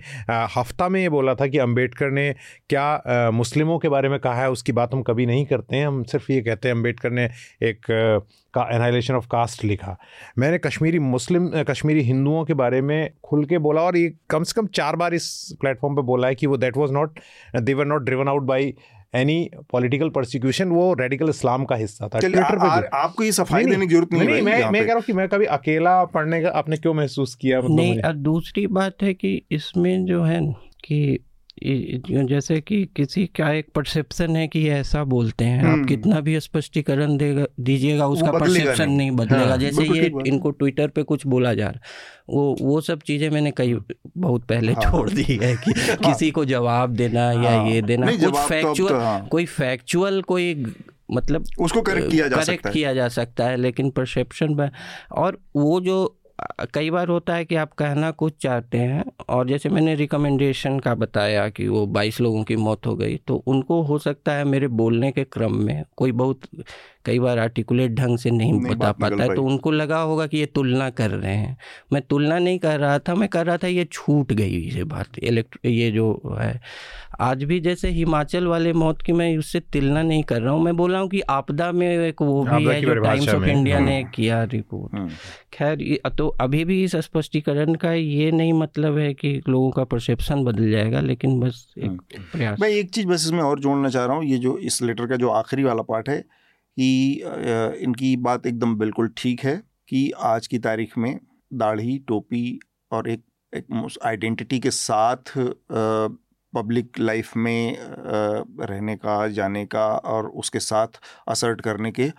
हफ़्ता 0.57 0.89
में 0.89 1.01
ये 1.01 1.09
बोला 1.09 1.35
था 1.35 1.47
कि 1.47 1.59
अंबेडकर 1.59 2.11
ने 2.11 2.33
क्या 2.71 3.31
मुस्लिमों 3.35 3.79
के 3.79 3.89
बारे 3.89 4.09
में 4.09 4.19
कहा 4.21 4.43
है, 4.43 4.51
उसकी 4.51 4.73
बात 4.73 4.95
हम 4.95 5.03
कभी 5.03 5.27
नहीं 5.27 5.45
करते 5.47 5.77
हैं। 5.77 5.87
हम 5.87 6.03
सिर्फ़ 6.05 6.33
ये 6.33 6.41
कहते 6.43 6.69
हैं 6.69 6.75
अंबेडकर 6.77 7.11
ने 7.11 7.29
एक 7.63 7.87
का 8.55 8.69
एनाइलेशन 8.75 9.15
ऑफ़ 9.15 9.27
कास्ट 9.31 9.65
लिखा। 9.65 9.97
मैंने 10.39 10.59
कश्मीरी 10.59 10.99
मुस्लिम 10.99 11.51
कश्मीरी 11.69 12.03
हिंदुओं 12.03 12.45
के 12.45 12.55
बारे 12.55 12.81
में 12.83 13.11
खुल 13.25 13.45
के 13.45 13.59
बोला 13.59 13.83
और 13.83 13.97
ये 13.97 14.13
कम 14.31 14.43
से 14.43 14.61
कम 14.61 14.67
चार 14.75 14.97
बार 14.97 15.15
इस 15.15 15.57
प्लेटफॉर्म 15.61 15.97
पे 15.97 16.03
बोला 16.03 16.29
है 16.29 16.35
कि 16.35 16.47
वो 16.47 16.57
that 16.57 16.77
was 16.77 16.93
not 16.93 17.19
they 17.57 17.75
were 17.75 17.87
not 17.87 18.03
driven 18.03 18.29
out 18.29 18.43
by 18.43 18.73
any 19.15 19.51
political 19.73 20.09
prosecution 20.09 20.69
वो 20.69 20.95
रेडिकल 20.95 21.29
इस्लाम 21.29 21.65
का 21.65 21.77
हिस्सा 21.77 22.09
था। 22.09 22.19
ट्विटर 22.19 22.57
पे 22.57 22.97
आपको 22.97 23.25
ये 23.25 23.33
सफ़ाई 23.33 23.65
देने 23.65 23.87
की 23.87 23.95
ज़रूरत 23.95 24.13
नहीं, 24.13 24.23
नहीं, 24.23 24.33
नहीं 24.33 24.45
मैं 24.45 24.71
मैं 24.71 24.83
कह 24.83 24.87
रहा 24.87 24.95
हूँ 24.95 25.03
कि 25.03 25.13
मैं 25.13 25.29
कभी 25.29 25.45
अकेला 25.45 26.05
पढ़ने 26.05 26.43
का 26.43 26.49
आपने 26.49 26.77
क्यों 26.77 26.95
महसूस 26.95 27.35
किया? 27.35 27.59
मतलब 27.59 27.77
नहीं 27.77 28.23
दूसरी 28.23 28.67
बात 28.67 29.03
है 29.03 29.15
कि 29.15 29.43
इसमें 29.51 30.05
जो 30.05 30.23
है 30.23 30.41
कि 30.85 31.25
जैसे 32.27 32.61
कि 32.61 32.89
किसी 32.97 33.27
का 33.27 33.53
एक 33.53 33.69
परसेप्शन 33.75 34.37
है 34.37 34.49
कि 34.49 34.69
ऐसा 34.69 35.05
बोलते 35.05 35.45
हैं। 35.45 35.59
आप 35.59 35.65
हम्म। 35.65 35.85
कितना 35.85 36.21
भी 36.21 36.41
स्पष्टीकरण 36.41 37.17
देगा 37.17 37.47
दीजिएगा 37.61 38.07
उसका 38.07 38.33
परसेप्शन 38.33 38.91
नहीं। 38.91 39.11
बदलेगा। 39.11 39.47
हाँ, 39.47 39.59
जैसे 39.59 39.83
ये 39.83 40.13
इनको 40.27 40.51
ट्विटर 40.51 40.89
पे 40.89 41.03
कुछ 41.03 41.27
बोला 41.27 41.55
जा 41.55 41.69
रहा 41.69 41.81
वो 42.29 42.57
वो 42.61 42.81
सब 42.81 43.01
चीज़ें 43.01 43.31
मैंने 43.31 43.51
कई 43.51 43.77
बहुत 44.17 44.45
पहले 44.45 44.73
हाँ, 44.73 44.91
छोड़ 44.91 45.11
दी 45.11 45.23
है 45.23 45.57
कि 45.57 45.71
हाँ, 45.81 45.97
किसी 45.97 46.31
को 46.31 46.45
जवाब 46.45 46.91
देना 46.91 47.33
हाँ, 47.33 47.45
या 47.45 47.63
ये 47.63 47.83
देना 47.83 48.07
कुछ 48.07 48.35
फैक्चुअल 48.35 48.93
तो 48.93 48.99
हाँ, 48.99 49.27
कोई 49.27 49.47
फैक्चुअल 49.47 50.23
कोई 50.23 50.67
मतलब 51.13 51.45
उसको 51.59 51.83
करेक्ट 51.83 52.11
किया 52.11 52.29
जा 52.29 52.37
करेक्ट 52.37 52.69
किया 52.69 52.95
जा 52.95 53.09
सकता 53.09 53.45
है 53.45 53.57
लेकिन 53.57 53.91
परसेप्शन 53.91 54.71
और 55.13 55.39
वो 55.57 55.81
जो 55.81 56.15
कई 56.75 56.91
बार 56.91 57.09
होता 57.09 57.35
है 57.35 57.45
कि 57.45 57.55
आप 57.55 57.73
कहना 57.73 58.11
कुछ 58.11 58.33
चाहते 58.41 58.79
हैं 58.79 59.05
और 59.29 59.49
जैसे 59.49 59.69
मैंने 59.69 59.95
रिकमेंडेशन 59.95 60.79
का 60.79 60.95
बताया 60.95 61.49
कि 61.49 61.67
वो 61.69 61.85
22 61.87 62.21
लोगों 62.21 62.43
की 62.45 62.57
मौत 62.57 62.87
हो 62.87 62.95
गई 62.97 63.17
तो 63.27 63.37
उनको 63.47 63.81
हो 63.83 63.99
सकता 63.99 64.33
है 64.33 64.45
मेरे 64.45 64.69
बोलने 64.81 65.11
के 65.13 65.25
क्रम 65.25 65.57
में 65.57 65.85
कोई 65.97 66.13
बहुत 66.13 66.41
कई 67.05 67.19
बार 67.19 67.39
आर्टिकुलेट 67.39 67.93
ढंग 67.93 68.19
से 68.19 68.31
नहीं, 68.31 68.53
नहीं 68.53 68.71
बता 68.71 68.93
पाता 68.95 69.23
है 69.23 69.35
तो 69.35 69.43
उनको 69.45 69.71
लगा 69.73 70.01
होगा 70.01 70.27
कि 70.27 70.39
ये 70.39 70.47
तुलना 70.49 70.89
कर 70.93 71.11
रहे 71.11 71.35
हैं 71.35 71.57
मैं 71.93 72.03
तुलना 72.03 72.39
नहीं 72.39 72.59
कर 72.59 72.79
रहा 72.81 72.99
था 72.99 73.15
मैं 73.15 73.29
कर 73.29 73.47
रहा 73.47 73.57
था 73.57 73.67
ये 73.69 73.85
छूट 73.93 74.33
गई 74.33 74.61
ये 74.71 74.85
बात 74.87 75.19
इलेक्ट्र 75.21 75.69
ये 75.69 75.91
जो 75.91 76.11
है 76.33 76.61
आज 77.21 77.43
भी 77.45 77.59
जैसे 77.61 77.89
हिमाचल 77.91 78.47
वाले 78.47 78.73
मौत 78.75 79.01
की 79.03 79.13
मैं 79.13 79.37
उससे 79.39 79.61
तुलना 79.63 80.03
नहीं 80.03 80.23
कर 80.23 80.41
रहा 80.41 80.53
हूँ 80.53 80.63
मैं 80.63 80.77
बोल 80.77 80.93
रहा 80.93 81.01
हूँ 81.01 81.09
कि 81.09 81.21
आपदा 81.31 81.71
में 81.73 81.87
एक 81.89 82.23
वो 82.23 82.43
भी 82.45 82.65
है 82.65 82.81
जो 82.83 82.95
टाइम्स 82.97 83.29
ऑफ़ 83.29 83.45
इंडिया 83.45 83.79
ने 83.79 83.97
हम्म। 83.97 84.11
किया 84.11 84.43
रिपोर्ट 84.47 84.95
हम्म। 84.95 85.09
खैर 85.53 86.11
तो 86.11 86.29
अभी 86.41 86.65
भी 86.65 86.83
इस 86.85 86.97
स्पष्टीकरण 86.99 87.75
का 87.77 87.93
ये 87.93 88.31
नहीं 88.33 88.53
मतलब 88.55 88.99
है 88.99 89.13
कि 89.15 89.41
लोगों 89.49 89.71
का 89.71 89.85
परसेप्शन 89.87 90.45
बदल 90.45 90.71
जाएगा 90.71 91.01
लेकिन 91.03 91.39
बस 91.41 91.67
एक 91.79 91.85
हम्म। 91.85 92.23
प्रयास 92.33 92.61
मैं 92.61 92.69
एक 92.71 92.91
चीज़ 92.91 93.07
बस 93.07 93.25
इसमें 93.27 93.43
और 93.43 93.61
जोड़ना 93.61 93.89
चाह 93.89 94.07
रहा 94.07 94.17
हूँ 94.17 94.25
ये 94.25 94.39
जो 94.39 94.57
इस 94.61 94.83
लेटर 94.83 95.07
का 95.07 95.17
जो 95.17 95.31
आखिरी 95.33 95.65
वाला 95.65 95.83
पार्ट 95.85 96.09
है 96.09 96.23
कि 96.79 97.13
इनकी 97.85 98.17
बात 98.17 98.47
एकदम 98.47 98.75
बिल्कुल 98.77 99.13
ठीक 99.17 99.41
है 99.41 99.63
कि 99.89 100.11
आज 100.11 100.47
की 100.47 100.59
तारीख 100.59 100.99
में 100.99 101.21
दाढ़ी 101.53 101.99
टोपी 101.99 102.61
और 102.93 103.09
एक 103.09 103.23
एक 103.55 103.99
आइडेंटिटी 104.05 104.59
के 104.61 104.71
साथ 104.71 105.33
पब्लिक 106.53 106.99
लाइफ 106.99 107.37
में 107.37 107.77
रहने 108.61 108.97
का 108.97 109.29
जाने 109.29 109.67
का 109.67 109.87
और 109.87 110.27
उसके 110.27 110.61
साथ 110.61 111.01
असर्ट 111.29 111.61
करने 111.61 111.91
के 111.93 112.11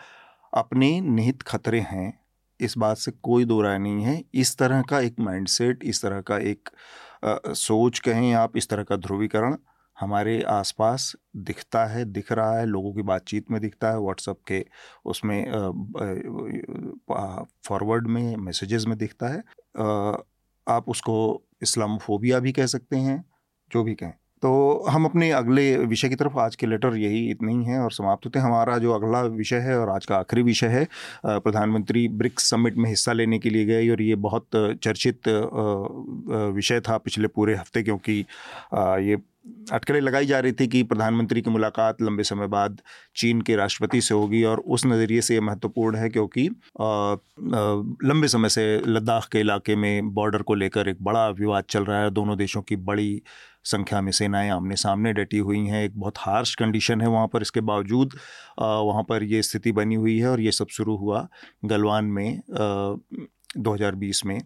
अपने 0.54 1.02
निहित 1.02 1.42
खतरे 1.42 1.80
हैं। 1.80 2.20
इस 2.60 2.78
बात 2.78 2.98
से 2.98 3.12
कोई 3.12 3.46
दो 3.46 3.62
राय 3.62 3.78
नहीं 3.78 4.04
है। 4.04 4.24
इस 4.34 4.58
तरह 4.58 4.82
का 4.82 5.00
एक 5.00 5.20
माइंडसेट 5.20 5.84
इस 5.84 6.02
तरह 6.02 6.22
का 6.22 6.38
एक 6.38 6.70
आ, 7.26 7.36
सोच 7.48 8.00
कहें 8.00 8.34
आप 8.34 8.58
इस 8.58 8.70
तरह 8.70 8.84
का 8.84 8.96
ध्रुवीकरण 8.96 9.56
हमारे 10.00 10.42
आसपास 10.50 11.16
दिखता 11.38 11.86
है, 11.86 12.06
दिख 12.06 12.32
रहा 12.32 12.58
है, 12.60 12.66
लोगों 12.66 12.94
की 12.94 13.02
बातचीत 13.04 13.52
में 13.52 13.60
दिखता 13.62 13.92
है 13.92 14.00
व्हाट्सअप 14.00 14.38
के 14.48 14.66
उसमें 15.06 15.52
फॉरवर्ड 17.68 18.08
में 18.08 18.36
मैसेजेस 18.38 18.86
में 18.88 18.98
दिखता 18.98 19.28
है। 19.28 19.44
आप 20.68 20.90
उसको 20.90 21.20
इस्लामोफोबिया 21.62 22.40
भी 22.40 22.52
कह 22.52 22.66
सकते 22.68 22.98
हैं, 22.98 23.24
जो 23.72 23.84
भी 23.84 23.94
कहें। 23.96 24.14
तो 24.44 24.50
हम 24.90 25.06
अपने 25.06 25.30
अगले 25.32 25.64
विषय 25.78 26.10
की 26.10 26.16
तरफ़, 26.16 26.38
आज 26.40 26.56
के 26.56 26.68
लेटर 26.68 26.96
यही 26.98 27.30
इतने 27.32 27.54
ही 27.54 27.64
हैं 27.66 27.80
और 27.80 27.92
समाप्त 27.92 28.26
होते 28.26 28.40
हैं। 28.40 28.46
हमारा 28.46 28.78
जो 28.78 28.92
अगला 28.92 29.22
विषय 29.22 29.60
है 29.60 29.78
और 29.80 29.90
आज 29.90 30.06
का 30.06 30.18
आखिरी 30.18 30.42
विषय 30.42 30.68
है 30.68 30.88
प्रधानमंत्री 31.26 32.08
ब्रिक्स 32.08 32.50
समिट 32.50 32.76
में 32.78 32.90
हिस्सा 32.90 33.14
लेने 33.14 33.40
के 33.40 33.50
लिए 33.50 33.66
गए 33.66 33.90
और 33.90 34.02
ये 34.02 34.16
बहुत 34.18 34.48
चर्चित 34.56 35.28
विषय 36.56 36.80
था 36.80 36.98
पिछले 36.98 37.28
पूरे 37.28 37.56
हफ़्ते 37.56 37.84
क्योंकि 37.84 38.20
ये 39.10 39.18
अटकलें 39.72 40.00
लगाई 40.02 40.26
जा 40.26 40.40
रही 40.40 40.52
थी 40.52 40.68
कि 40.68 40.82
प्रधानमंत्री 40.84 41.42
की 41.42 41.50
मुलाकात 41.50 42.02
लंबे 42.02 42.24
समय 42.24 42.48
बाद 42.48 42.82
चीन 43.16 43.42
के 43.42 43.56
राष्ट्रपति 43.56 44.02
से 44.02 44.14
होगी 44.14 44.44
और 44.44 44.60
उस 44.60 44.86
नज़रिए 44.86 45.22
से 45.22 45.34
ये 45.34 45.40
महत्वपूर्ण 45.40 45.98
है 45.98 46.10
क्योंकि 46.10 46.48
लंबे 48.04 48.28
समय 48.28 48.50
से 48.50 48.66
लद्दाख 48.88 49.28
के 49.32 49.40
इलाके 49.40 49.76
में 49.76 50.14
बॉर्डर 50.14 50.42
को 50.42 50.56
लेकर 50.56 50.90
एक 50.90 50.98
बड़ा 51.02 51.28
विवाद 51.30 51.64
चल 51.70 51.86
रहा 51.86 52.02
है। 52.02 52.10
दोनों 52.12 52.38
देशों 52.38 52.62
की 52.62 52.76
बड़ी 52.76 53.22
संख्या 53.66 54.02
में 54.02 54.12
सेनाएँ 54.12 54.50
आमने 54.50 54.76
सामने 54.76 55.14
डटी 55.14 55.38
हुई 55.38 55.66
हैं। 55.68 55.84
एक 55.86 56.00
बहुत 56.00 56.18
हार्श 56.18 56.56
कंडीशन 56.56 57.02
है 57.02 57.08
वहाँ 57.08 57.28
पर। 57.28 57.42
इसके 57.42 57.62
बावजूद 57.62 58.14
वहाँ 58.60 59.04
पर 59.10 59.24
ये 59.24 59.42
स्थिति 59.42 59.72
बनी 59.72 59.96
हुई 59.96 60.18
है 60.20 60.28
और 60.28 60.42
ये 60.42 60.52
सब 60.52 60.68
शुरू 60.72 60.96
हुआ 60.98 61.28
गलवान 61.66 62.06
में 62.08 62.42
2020 63.58 64.26
में 64.26 64.40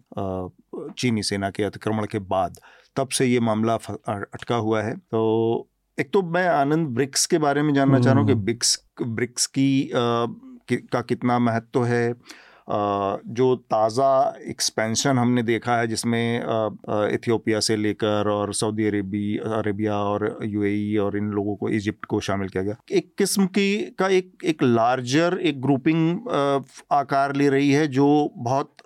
चीनी 0.98 1.22
सेना 1.22 1.50
के 1.50 1.62
अतिक्रमण 1.62 2.06
के 2.06 2.18
बाद। 2.18 2.58
तब 2.96 3.08
से 3.08 3.26
ये 3.26 3.40
मामला 3.40 3.74
अटका 3.74 4.56
हुआ 4.56 4.82
है। 4.82 4.96
तो 4.96 5.68
एक 5.98 6.10
तो 6.12 6.22
मैं 6.22 6.46
आनंद 6.48 6.88
ब्रिक्स 6.88 7.26
के 7.26 7.38
बारे 7.38 7.62
में 7.62 7.74
जानना 7.74 8.00
चाह 8.00 8.12
रहा 8.12 8.20
हूँ 8.20 8.26
कि 8.28 8.32
हम्म। 8.32 8.44
ब्रिक्स 8.44 8.78
ब्रिक्स 9.02 9.46
की, 9.46 9.90
आ, 9.90 10.26
कि 10.68 10.76
का 10.92 11.00
कितना 11.02 11.38
महत्व 11.38 11.84
है। 11.84 12.14
जो 12.68 13.54
ताज़ा 13.56 14.34
एक्सपेंशन 14.48 15.18
हमने 15.18 15.42
देखा 15.42 15.76
है 15.76 15.86
जिसमें 15.86 16.40
इथियोपिया 17.14 17.60
से 17.60 17.76
लेकर 17.76 18.28
और 18.28 18.52
सऊदी 18.54 18.86
अरेबी 18.86 19.36
अरेबिया 19.38 19.96
और 19.96 20.38
यूएई 20.44 20.96
और 20.96 21.16
इन 21.16 21.28
लोगों 21.30 21.56
को 21.56 21.68
इजिप्ट 21.68 22.04
को 22.04 22.20
शामिल 22.20 22.48
किया 22.48 22.62
गया। 22.62 22.76
एक 22.92 23.12
किस्म 23.18 23.46
की 23.46 23.76
का 23.98 24.08
एक 24.08 24.44
एक 24.44 24.62
लार्जर 24.62 25.38
एक 25.42 25.60
ग्रुपिंग 25.60 26.28
आकार 26.92 27.36
ले 27.36 27.48
रही 27.48 27.70
है 27.72 27.86
जो 27.88 28.08
बहुत 28.36 28.76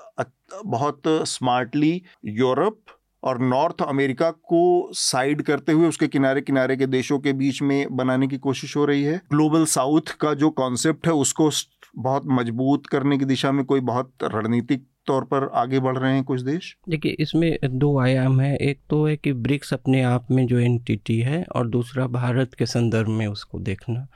बहुत 0.67 1.03
स्मार्टली 1.07 2.03
यूरोप 2.25 2.98
और 3.25 3.41
नॉर्थ 3.41 3.83
अमेरिका 3.83 4.31
को 4.31 4.91
साइड 4.93 5.43
करते 5.43 5.73
हुए, 5.73 5.89
उसके 5.89 6.09
किनारे 6.09 6.41
किनारे 6.41 6.77
के 6.77 6.87
देशों 6.87 7.19
के 7.19 7.33
बीच 7.33 7.63
में 7.63 7.97
बनाने 7.97 8.27
की 8.27 8.39
कोशिश 8.39 8.77
हो 8.77 8.85
रही 8.85 9.03
है। 9.03 9.17
ग्लोबल 9.17 9.65
साउथ 9.65 10.17
का 10.21 10.35
जो 10.35 10.51
कॉन्सेप्ट 10.51 11.07
है, 11.07 11.13
उसको 11.13 11.51
बहुत 11.97 12.23
मज़बूत 12.27 12.87
करने 12.87 13.19
की 13.19 13.25
दिशा 13.25 13.53
में 13.53 13.65
कोई 13.65 13.81
बहुत 13.81 14.13
रणनीतिक 14.23 14.87
तौर 15.07 15.25
पर 15.25 15.51
आगे 15.55 15.81
बढ़ 15.81 15.99
रहे 15.99 16.15
हैं 16.15 16.25
कुछ 16.25 16.41
देश? 16.41 16.77
देखिए, 16.89 17.13
इसमें 17.13 17.59
दो 17.65 17.99
आयाम 18.01 18.41
है। 18.41 18.57
एक 18.57 18.81
तो 18.91 19.07
है 19.07 19.17
कि 19.17 19.33
ब्रिक्स 19.33 19.73
अपने 19.75 20.03
आप 20.03 20.31
में 20.31 20.47
जो 20.47 20.59
एंटिटी 20.59 21.19
है, 21.19 21.47
और 21.57 21.69
दूसरा 21.69 22.07
भारत 22.07 22.55
के 22.55 22.67
संदर्भ 22.67 23.09
में 23.09 23.27
उसको 23.27 23.59
देखना। 23.59 24.07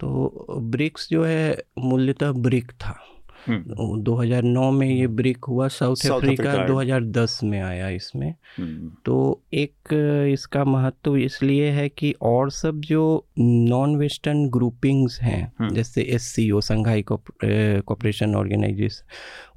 तो 0.00 0.46
ब्रिक्स 0.60 1.08
जो 1.10 1.24
है 1.24 1.58
मूल्यतः 1.78 2.32
ब्रिक 2.32 2.72
था। 2.72 3.00
2009 3.48 4.70
में 4.72 4.88
ये 4.88 5.06
ब्रिक 5.06 5.44
हुआ 5.44 5.68
साउथ 5.68 6.06
अफ्रीका 6.10 6.54
2010 6.66 7.38
में 7.44 7.60
आया 7.60 7.88
इसमें। 7.90 8.34
हम्म। 8.58 8.90
तो 9.06 9.16
एक 9.54 9.94
इसका 10.32 10.64
महत्व 10.64 11.16
इसलिए 11.16 11.70
है 11.70 11.88
कि 11.88 12.14
और 12.22 12.50
सब 12.50 12.80
जो 12.80 13.04
नॉन 13.38 13.96
वेस्टर्न 13.96 14.48
ग्रुपिंग्स 14.50 15.20
हैं 15.22 15.42
हम्म। 15.58 15.74
जैसे 15.74 16.02
S 16.14 16.32
C 16.34 16.50
O 16.50 16.60
Shanghai 16.62 17.04
cooperation 17.04 18.34
organisation 18.34 19.04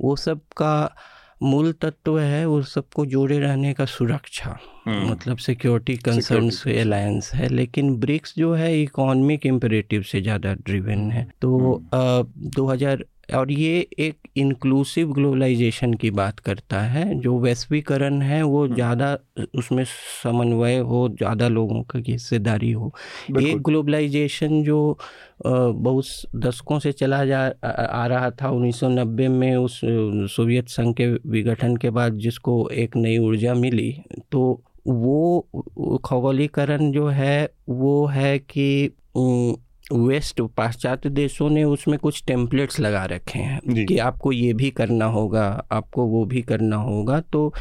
वो 0.01 0.15
सब 0.15 0.41
का 0.57 0.95
मूल 1.43 1.71
तत्व 1.71 2.17
है 2.19 2.47
उस 2.49 2.73
सबको 2.73 3.05
जोड़े 3.05 3.37
रहने 3.39 3.73
का 3.73 3.85
सुरक्षा 3.85 4.57
हम्म। 4.85 5.09
मतलब 5.11 5.37
सिक्योरिटी 5.37 5.95
कंसर्न 5.97 6.49
अलायंस 6.79 7.31
है। 7.33 7.49
लेकिन 7.49 7.95
ब्रिक्स 7.99 8.33
जो 8.37 8.53
है 8.53 8.81
इकोनॉमिक 8.81 9.45
इम्परेटिव 9.45 10.01
से 10.01 10.21
ज़्यादा 10.21 10.53
ड्रिवेन 10.65 11.11
है। 11.11 11.27
तो 11.41 11.81
दो 11.93 12.65
हज़ार 12.67 13.05
और 13.29 13.51
ये 13.51 13.87
एक 13.99 14.27
इंक्लूसिव 14.37 15.11
ग्लोबलाइजेशन 15.13 15.93
की 15.93 16.11
बात 16.11 16.39
करता 16.39 16.81
है। 16.81 17.03
जो 17.21 17.37
वैश्वीकरण 17.39 18.21
है 18.21 18.41
वो 18.43 18.63
हम्म। 18.63 18.75
ज़्यादा 18.75 19.17
उसमें 19.57 19.83
समन्वय 19.85 20.77
हो 20.89 21.07
ज़्यादा 21.09 21.47
लोगों 21.47 21.81
की 21.83 22.11
हिस्सेदारी 22.11 22.71
हो। 22.71 22.91
एक 23.41 23.61
ग्लोबलाइजेशन 23.61 24.63
जो 24.63 24.97
बहुत 25.45 26.05
दशकों 26.35 26.79
से 26.79 26.91
चला 26.91 27.23
जा 27.25 27.41
आ 27.65 28.05
रहा 28.07 28.29
था 28.31 28.49
1990 28.51 29.27
में 29.29 29.55
उस 29.55 29.79
सोवियत 30.35 30.69
संघ 30.69 30.93
के 30.95 31.07
विघटन 31.29 31.75
के 31.77 31.89
बाद 31.89 32.17
जिसको 32.17 32.69
एक 32.75 32.95
नई 32.97 33.17
ऊर्जा 33.17 33.53
मिली 33.53 33.91
तो 34.31 34.41
वो 34.87 35.99
खगोलीकरण 36.05 36.91
जो 36.91 37.07
है 37.07 37.49
वो 37.69 38.05
है 38.07 38.37
कि 38.39 38.67
वेस्ट 39.93 40.41
पाश्चात्य 40.41 41.09
देशों 41.09 41.49
ने 41.49 41.63
उसमें 41.63 41.99
कुछ 41.99 42.23
टेम्पलेट्स 42.27 42.79
लगा 42.79 43.05
रखे 43.05 43.39
हैं 43.39 43.85
कि 43.85 43.97
आपको 43.97 44.31
ये 44.31 44.53
भी 44.53 44.69
करना 44.69 45.05
होगा 45.05 45.67
आपको 45.71 46.05
वो 46.05 46.25
भी 46.25 46.41
करना 46.41 46.75
होगा। 46.75 47.19
तो 47.19 47.53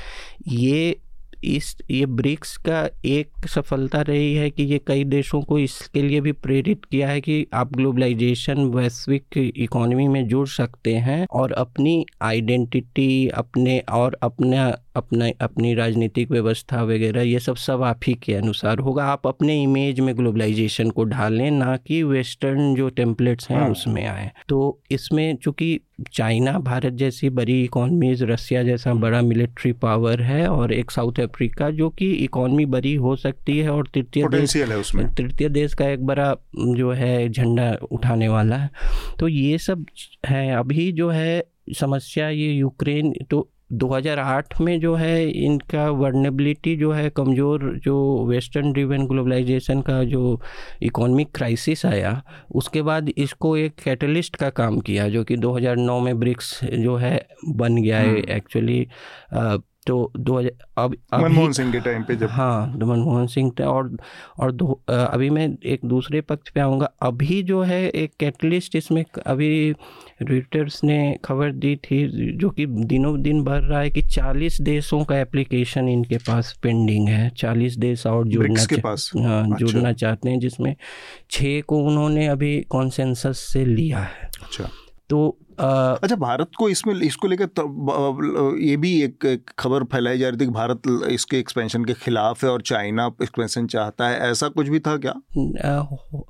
ये 0.49 0.97
इस 1.45 1.77
ये 1.91 2.07
ब्रिक्स 2.07 2.57
का 2.57 2.89
एक 3.05 3.47
सफलता 3.49 4.01
रही 4.01 4.35
है 4.35 4.51
कि 4.51 4.63
ये 4.63 4.81
कई 4.87 5.05
देशों 5.05 5.43
को 5.43 5.59
इसके 5.59 6.03
लिए 6.03 6.21
भी 6.21 6.33
प्रेरित 6.33 6.85
किया 6.85 7.09
है 7.09 7.21
कि 7.21 7.47
आप 7.55 7.73
ग्लोबलाइजेशन 7.73 8.65
वैश्विक 8.65 9.53
इकोनॉमी 9.57 10.09
में 10.09 10.29
जुड़ 10.29 10.49
सकते 10.49 10.95
हैं 10.95 11.27
और 11.31 11.53
अपनी 11.53 12.07
आइडेंटिटी 12.23 13.29
अपने 13.29 13.79
और 13.79 14.19
अपना 14.23 14.79
अपना 14.97 15.29
अपनी 15.41 15.75
राजनीतिक 15.75 16.31
व्यवस्था 16.31 16.83
वगैरह 16.83 17.23
ये 17.23 17.39
सब 17.39 17.57
सब 17.57 17.83
आप 17.83 18.01
ही 18.07 18.15
के 18.15 18.35
अनुसार 18.35 18.79
होगा। 18.79 19.05
आप 19.05 19.27
अपने 19.27 19.63
इमेज 19.63 20.01
में 20.01 20.17
ग्लोबलाइजेशन 20.17 20.91
को 20.91 21.05
ढालें 21.05 21.51
ना 21.51 21.77
कि 21.77 22.03
वेस्टर्न 22.03 22.75
जो 22.75 22.89
टेम्पलेट्स 22.89 23.51
हैं 23.51 23.59
हाँ। 23.59 23.71
उसमें 23.71 24.07
आए। 24.07 24.31
तो 24.49 24.79
इसमें 24.91 25.37
चूँकि 25.37 25.79
चाइना 26.13 26.59
भारत 26.59 26.93
जैसी 26.93 27.29
बड़ी 27.31 27.63
इकोनॉमीज 27.65 28.23
रसिया 28.23 28.63
जैसा 28.63 28.95
बड़ा 28.95 29.21
मिलिट्री 29.23 29.73
पावर 29.73 30.23
है 30.23 30.47
और 30.49 30.73
एक 30.73 30.91
साउथ 30.91 31.21
अफ्रीका 31.21 31.71
जो 31.71 31.89
कि 31.91 32.11
इकोनॉमी 32.15 32.67
बड़ी 32.67 32.95
हो 32.95 33.15
सकती 33.17 33.59
है 33.59 33.71
और 33.71 33.89
तृतीय 33.95 34.29
देश 34.29 34.57
तृतीय 34.97 35.49
देश 35.49 35.75
का 35.75 35.89
एक 35.89 36.07
बड़ा 36.07 36.35
जो 36.57 36.91
है 36.93 37.29
झंडा 37.29 37.73
उठाने 37.91 38.29
वाला 38.29 38.57
है। 38.57 38.71
तो 39.21 39.29
ये 39.29 39.59
सब 39.59 39.87
है 40.27 40.51
अभी 40.57 40.91
जो 40.93 41.11
है 41.11 41.45
समस्या 41.79 42.29
ये 42.29 42.53
यूक्रेन 42.53 43.15
तो 43.31 43.49
2008 43.71 44.61
में 44.61 44.79
जो 44.81 44.95
है 44.95 45.29
इनका 45.29 45.89
वर्नेबिलिटी 45.91 46.77
जो 46.77 46.91
है 46.93 47.09
कमज़ोर 47.11 47.63
जो 47.85 47.97
वेस्टर्न 48.27 48.73
ड्रिवन 48.73 49.07
ग्लोबलाइजेशन 49.07 49.81
का 49.81 50.03
जो 50.05 50.41
इकोनॉमिक 50.83 51.35
क्राइसिस 51.35 51.85
आया 51.87 52.21
उसके 52.55 52.83
बाद 52.83 53.09
इसको 53.09 53.57
एक 53.57 53.75
कैटलिस्ट 53.85 54.37
का 54.37 54.51
काम 54.53 54.79
किया 54.81 55.09
जो 55.09 55.25
कि 55.25 55.37
2009 55.37 56.01
में 56.01 56.19
ब्रिक्स 56.19 56.59
जो 56.65 56.97
है 56.97 57.17
बन 57.49 57.83
गया 57.83 57.99
है 57.99 58.21
एक्चुअली 58.37 58.87
हम्म। 59.33 59.59
तो 59.87 60.11
दो 60.17 60.37
अब 60.79 60.95
मनमोहन 61.15 61.53
सिंह 61.53 61.73
के 61.73 61.81
टाइम 61.81 62.03
पे 62.05 62.15
जब 62.17 62.29
हाँ 62.31 62.67
मनमोहन 62.77 63.27
सिंह 63.27 63.61
और 63.63 63.97
और 64.41 64.53
दो 64.53 64.81
अभी 64.89 65.29
मैं 65.31 65.49
एक 65.67 65.81
दूसरे 65.85 66.21
पक्ष 66.21 66.51
पे 66.51 66.61
आऊँगा। 66.61 66.91
अभी 67.03 67.43
जो 67.43 67.63
है 67.63 67.81
एक 67.89 68.13
कैटलिस्ट 68.21 68.77
इसमें 68.77 69.05
अभी 69.27 69.75
रिटर्स 70.23 70.83
ने 70.85 70.99
खबर 71.25 71.53
दी 71.55 71.75
थी 71.77 72.07
जो 72.37 72.51
कि 72.51 72.67
दिनों 72.67 73.21
दिन 73.23 73.43
भर 73.45 73.61
रहा 73.61 73.81
है 73.81 73.91
कि 73.91 74.03
40 74.03 74.61
देशों 74.61 75.03
का 75.05 75.19
एप्लीकेशन 75.21 75.89
इनके 75.89 76.19
पास 76.19 76.55
पेंडिंग 76.63 77.09
है। 77.09 77.31
40 77.37 77.77
देश 77.79 78.07
और 78.07 78.27
जुड़ना 78.29 78.65
के 78.65 78.81
पास? 78.81 79.11
हाँ 79.17 79.43
अच्छा। 79.45 79.65
जुड़ना 79.65 79.93
चाहते 79.95 80.31
हैं 80.31 80.39
जिसमें 80.41 80.75
छः 81.31 81.61
को 81.61 81.79
उन्होंने 81.85 82.27
अभी 82.27 82.61
कॉन्सेंसस 82.71 83.49
से 83.53 83.65
लिया 83.65 83.99
है। 84.01 84.31
अच्छा। 84.43 84.69
तो 85.09 85.37
अच्छा 85.61 86.17
भारत 86.17 86.51
को 86.59 86.69
इसमें 86.69 86.95
इसको 86.95 87.29
लेकर 87.29 87.47
तो, 87.47 88.59
ये 88.59 88.77
भी 88.77 89.03
एक 89.03 89.45
खबर 89.59 89.85
फैलाई 89.85 90.19
जा 90.19 90.29
रही 90.29 90.37
थी 90.37 90.45
कि 90.45 90.51
भारत 90.51 90.83
इसके 91.11 91.39
एक्सपेंशन 91.39 91.85
के 91.85 91.93
खिलाफ 91.93 92.45
है 92.45 92.51
और 92.51 92.63
चाइना 92.63 93.07
एक्सपेंशन 93.07 93.67
चाहता 93.67 94.09
है। 94.09 94.21
ऐसा 94.21 94.49
कुछ 94.49 94.69
भी 94.69 94.81
था 94.81 94.97
क्या? 94.97 95.13
आ, 95.71 95.83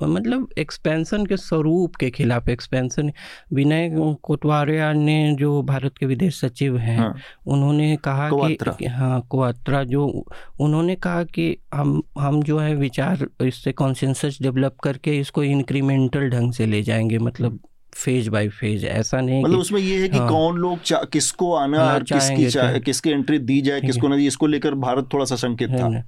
मतलब 0.06 0.48
एक्सपेंशन 0.58 1.26
के 1.26 1.36
स्वरूप 1.36 1.96
के 1.96 2.10
खिलाफ 2.10 2.48
एक्सपेंशन 2.48 3.12
विनय 3.52 3.90
कोतवारिया 4.22 4.92
ने 4.92 5.36
जो 5.38 5.62
भारत 5.62 5.92
के 6.00 6.06
विदेश 6.06 6.40
सचिव 6.40 6.78
हैं 6.78 6.98
हाँ, 6.98 7.14
उन्होंने 7.46 7.96
कहा 7.96 8.30
कि 8.32 8.86
हाँ 8.86 9.20
कोत्रा 9.30 9.84
जो 9.84 10.24
उन्होंने 10.60 10.94
कहा 10.94 11.24
कि 11.24 11.56
हम 11.74 12.02
हम 12.18 12.42
जो 12.42 12.58
है 12.58 12.74
विचार 12.74 13.26
इससे 13.42 13.72
कॉन्सेंसस 13.72 14.38
डेवलप 14.42 14.76
करके 14.82 15.18
इसको 15.18 15.42
इंक्रीमेंटल 15.42 16.30
ढंग 16.30 16.52
से 16.52 16.66
ले 16.66 16.82
जाएँगे 16.82 17.18
मतलब 17.18 17.60
फ़ेज़ 18.04 18.30
बाय 18.30 18.48
फ़ेज़ 18.48 18.86
ऐसा 18.86 19.20
नहीं 19.20 19.42
मतलब 19.44 19.58
उसमें 19.58 19.80
ये 19.80 20.00
है 20.02 20.08
कि 20.08 20.18
हाँ, 20.18 20.28
कौन 20.28 20.56
लोग 20.56 20.78
किसको 21.12 21.54
आना 21.54 21.78
और 21.78 22.02
किसकी 22.02 22.50
चा, 22.50 22.78
किसकी 22.78 23.10
एंट्री 23.10 23.38
दी 23.38 23.60
जाए 23.60 23.80
किसको 23.80 24.08
नहीं 24.08 24.26
इसको 24.26 24.46
लेकर 24.46 24.74
भारत 24.74 25.08
थोड़ा 25.12 25.24
सा 25.24 25.36
संकेत 25.36 25.70
था। 25.70 26.04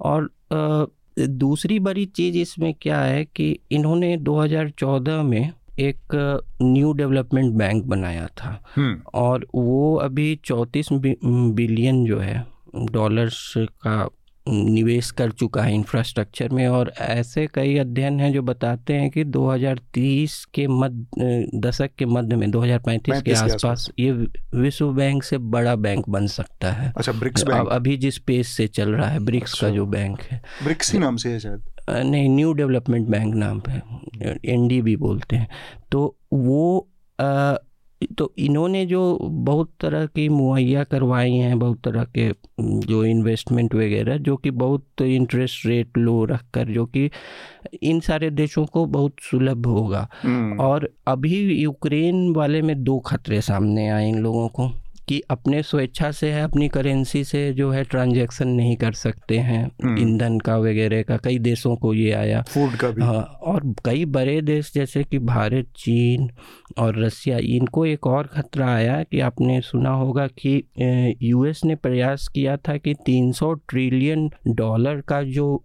और 0.00 0.30
आ, 0.52 0.84
दूसरी 1.18 1.78
बड़ी 1.78 2.06
चीज़ 2.06 2.36
इसमें 2.38 2.74
क्या 2.74 3.00
है 3.00 3.24
कि 3.24 3.58
इन्होंने 3.70 4.16
2014 4.16 5.22
में 5.22 5.52
एक 5.78 5.98
न्यू 6.62 6.92
डेवलपमेंट 6.92 7.54
बैंक 7.54 7.84
बनाया 7.84 8.26
था। 8.26 8.64
हम्म। 8.76 9.00
और 9.14 9.46
वो 9.54 9.94
अभी 9.96 10.40
चौंतीस 10.44 10.88
बिलियन 10.92 12.04
जो 12.04 12.18
है 12.18 12.46
डॉलर्स 12.76 13.54
का 13.56 14.08
निवेश 14.48 15.10
कर 15.10 15.30
चुका 15.30 15.62
है 15.62 15.74
इंफ्रास्ट्रक्चर 15.74 16.48
में 16.48 16.66
और 16.68 16.92
ऐसे 17.00 17.46
कई 17.54 17.76
अध्ययन 17.78 18.20
हैं 18.20 18.32
जो 18.32 18.42
बताते 18.42 18.94
हैं 18.94 19.10
कि 19.10 19.24
2030 19.24 20.44
के 20.54 20.66
मध्य 20.68 21.50
दशक 21.54 21.90
के 21.98 22.06
मध्य 22.06 22.36
में 22.36 22.50
2035 22.50 22.98
के 22.98 23.12
35 23.12 23.22
के 23.22 23.32
आसपास। 23.32 23.90
ये 23.98 24.10
विश्व 24.54 24.92
बैंक 24.92 25.22
से 25.22 25.38
बड़ा 25.38 25.74
बैंक 25.76 26.08
बन 26.08 26.26
सकता 26.26 26.72
है 26.72 26.92
अच्छा 26.96 27.12
ब्रिक्स 27.12 27.42
बैंक 27.42 27.68
अभी 27.68 27.96
जिस 27.96 28.18
पेस 28.18 28.48
से 28.48 28.66
चल 28.66 28.90
रहा 28.94 29.08
है 29.08 29.18
ब्रिक्स 29.20 29.52
अच्छा। 29.52 29.68
का। 29.68 29.74
जो 29.74 29.86
बैंक 29.86 30.20
है 30.20 30.42
ब्रिक्स 30.64 30.92
ही 30.92 30.98
नाम 30.98 31.16
से 31.16 31.28
है 31.28 31.40
शायद 31.40 31.62
नहीं 31.90 32.28
न्यू 32.28 32.52
डेवलपमेंट 32.52 33.08
बैंक 33.08 33.34
नाम 33.34 33.60
पे 33.68 33.72
एनडीबी 34.52 34.96
बोलते 34.96 35.36
हैं 35.36 35.48
तो 35.92 36.16
वो 36.32 36.88
अ, 37.18 37.56
तो 38.18 38.34
इन्होंने 38.38 38.86
जो 38.86 39.18
बहुत 39.22 39.70
तरह 39.80 40.06
की 40.06 40.28
मुहैया 40.28 40.84
करवाई 40.84 41.32
हैं 41.32 41.58
बहुत 41.58 41.80
तरह 41.84 42.04
के 42.04 42.32
जो 42.60 43.04
इन्वेस्टमेंट 43.04 43.74
वगैरह 43.74 44.16
जो 44.16 44.36
कि 44.36 44.50
बहुत 44.50 45.02
इंटरेस्ट 45.02 45.66
रेट 45.66 45.98
लो 45.98 46.24
रख 46.24 46.44
कर 46.54 46.64
जो 46.68 46.86
कि 46.86 47.10
इन 47.82 48.00
सारे 48.00 48.30
देशों 48.30 48.66
को 48.66 48.86
बहुत 48.86 49.16
सुलभ 49.20 49.66
होगा। 49.66 50.08
हम्म, 50.22 50.60
और 50.60 50.90
अभी 51.06 51.62
यूक्रेन 51.62 52.34
वाले 52.34 52.62
में 52.62 52.84
दो 52.84 52.98
खतरे 52.98 53.40
सामने 53.40 53.88
आए 53.88 54.08
इन 54.08 54.18
लोगों 54.18 54.48
को। 54.48 54.70
कि 55.08 55.22
अपने 55.30 55.62
स्वेच्छा 55.62 56.10
से 56.10 56.30
है 56.30 56.42
अपनी 56.42 56.68
करेंसी 56.68 57.24
से 57.24 57.52
जो 57.52 57.70
है 57.70 57.84
ट्रांजैक्शन 57.84 58.48
नहीं 58.48 58.76
कर 58.76 58.92
सकते 58.92 59.38
हैं। 59.38 59.70
हम्म। 59.84 59.98
ईंधन 59.98 60.38
का 60.38 60.56
वगैरह 60.56 61.02
का 61.02 61.16
कई 61.16 61.38
देशों 61.38 61.76
को 61.76 61.94
ये 61.94 62.12
आया। 62.12 62.42
फ़ूड 62.42 62.76
का 62.76 62.90
भी। 62.90 63.02
हाँ 63.02 63.22
और 63.22 63.74
कई 63.84 64.04
बड़े 64.04 64.40
देश 64.42 64.72
जैसे 64.74 65.04
कि 65.04 65.18
भारत 65.18 65.66
चीन 65.76 66.30
और 66.78 66.98
रसिया 67.04 67.38
इनको 67.38 67.86
एक 67.86 68.06
और 68.06 68.26
खतरा 68.26 68.74
आया 68.74 69.02
कि 69.02 69.20
आपने 69.20 69.60
सुना 69.60 69.90
होगा 69.90 70.26
कि 70.26 70.64
यूएस 71.22 71.64
ने 71.64 71.74
प्रयास 71.74 72.28
किया 72.28 72.56
था 72.56 72.76
कि 72.76 72.94
300 72.94 73.52
ट्रिलियन 73.52 74.30
डॉलर 74.48 75.00
का 75.00 75.22
जो 75.22 75.62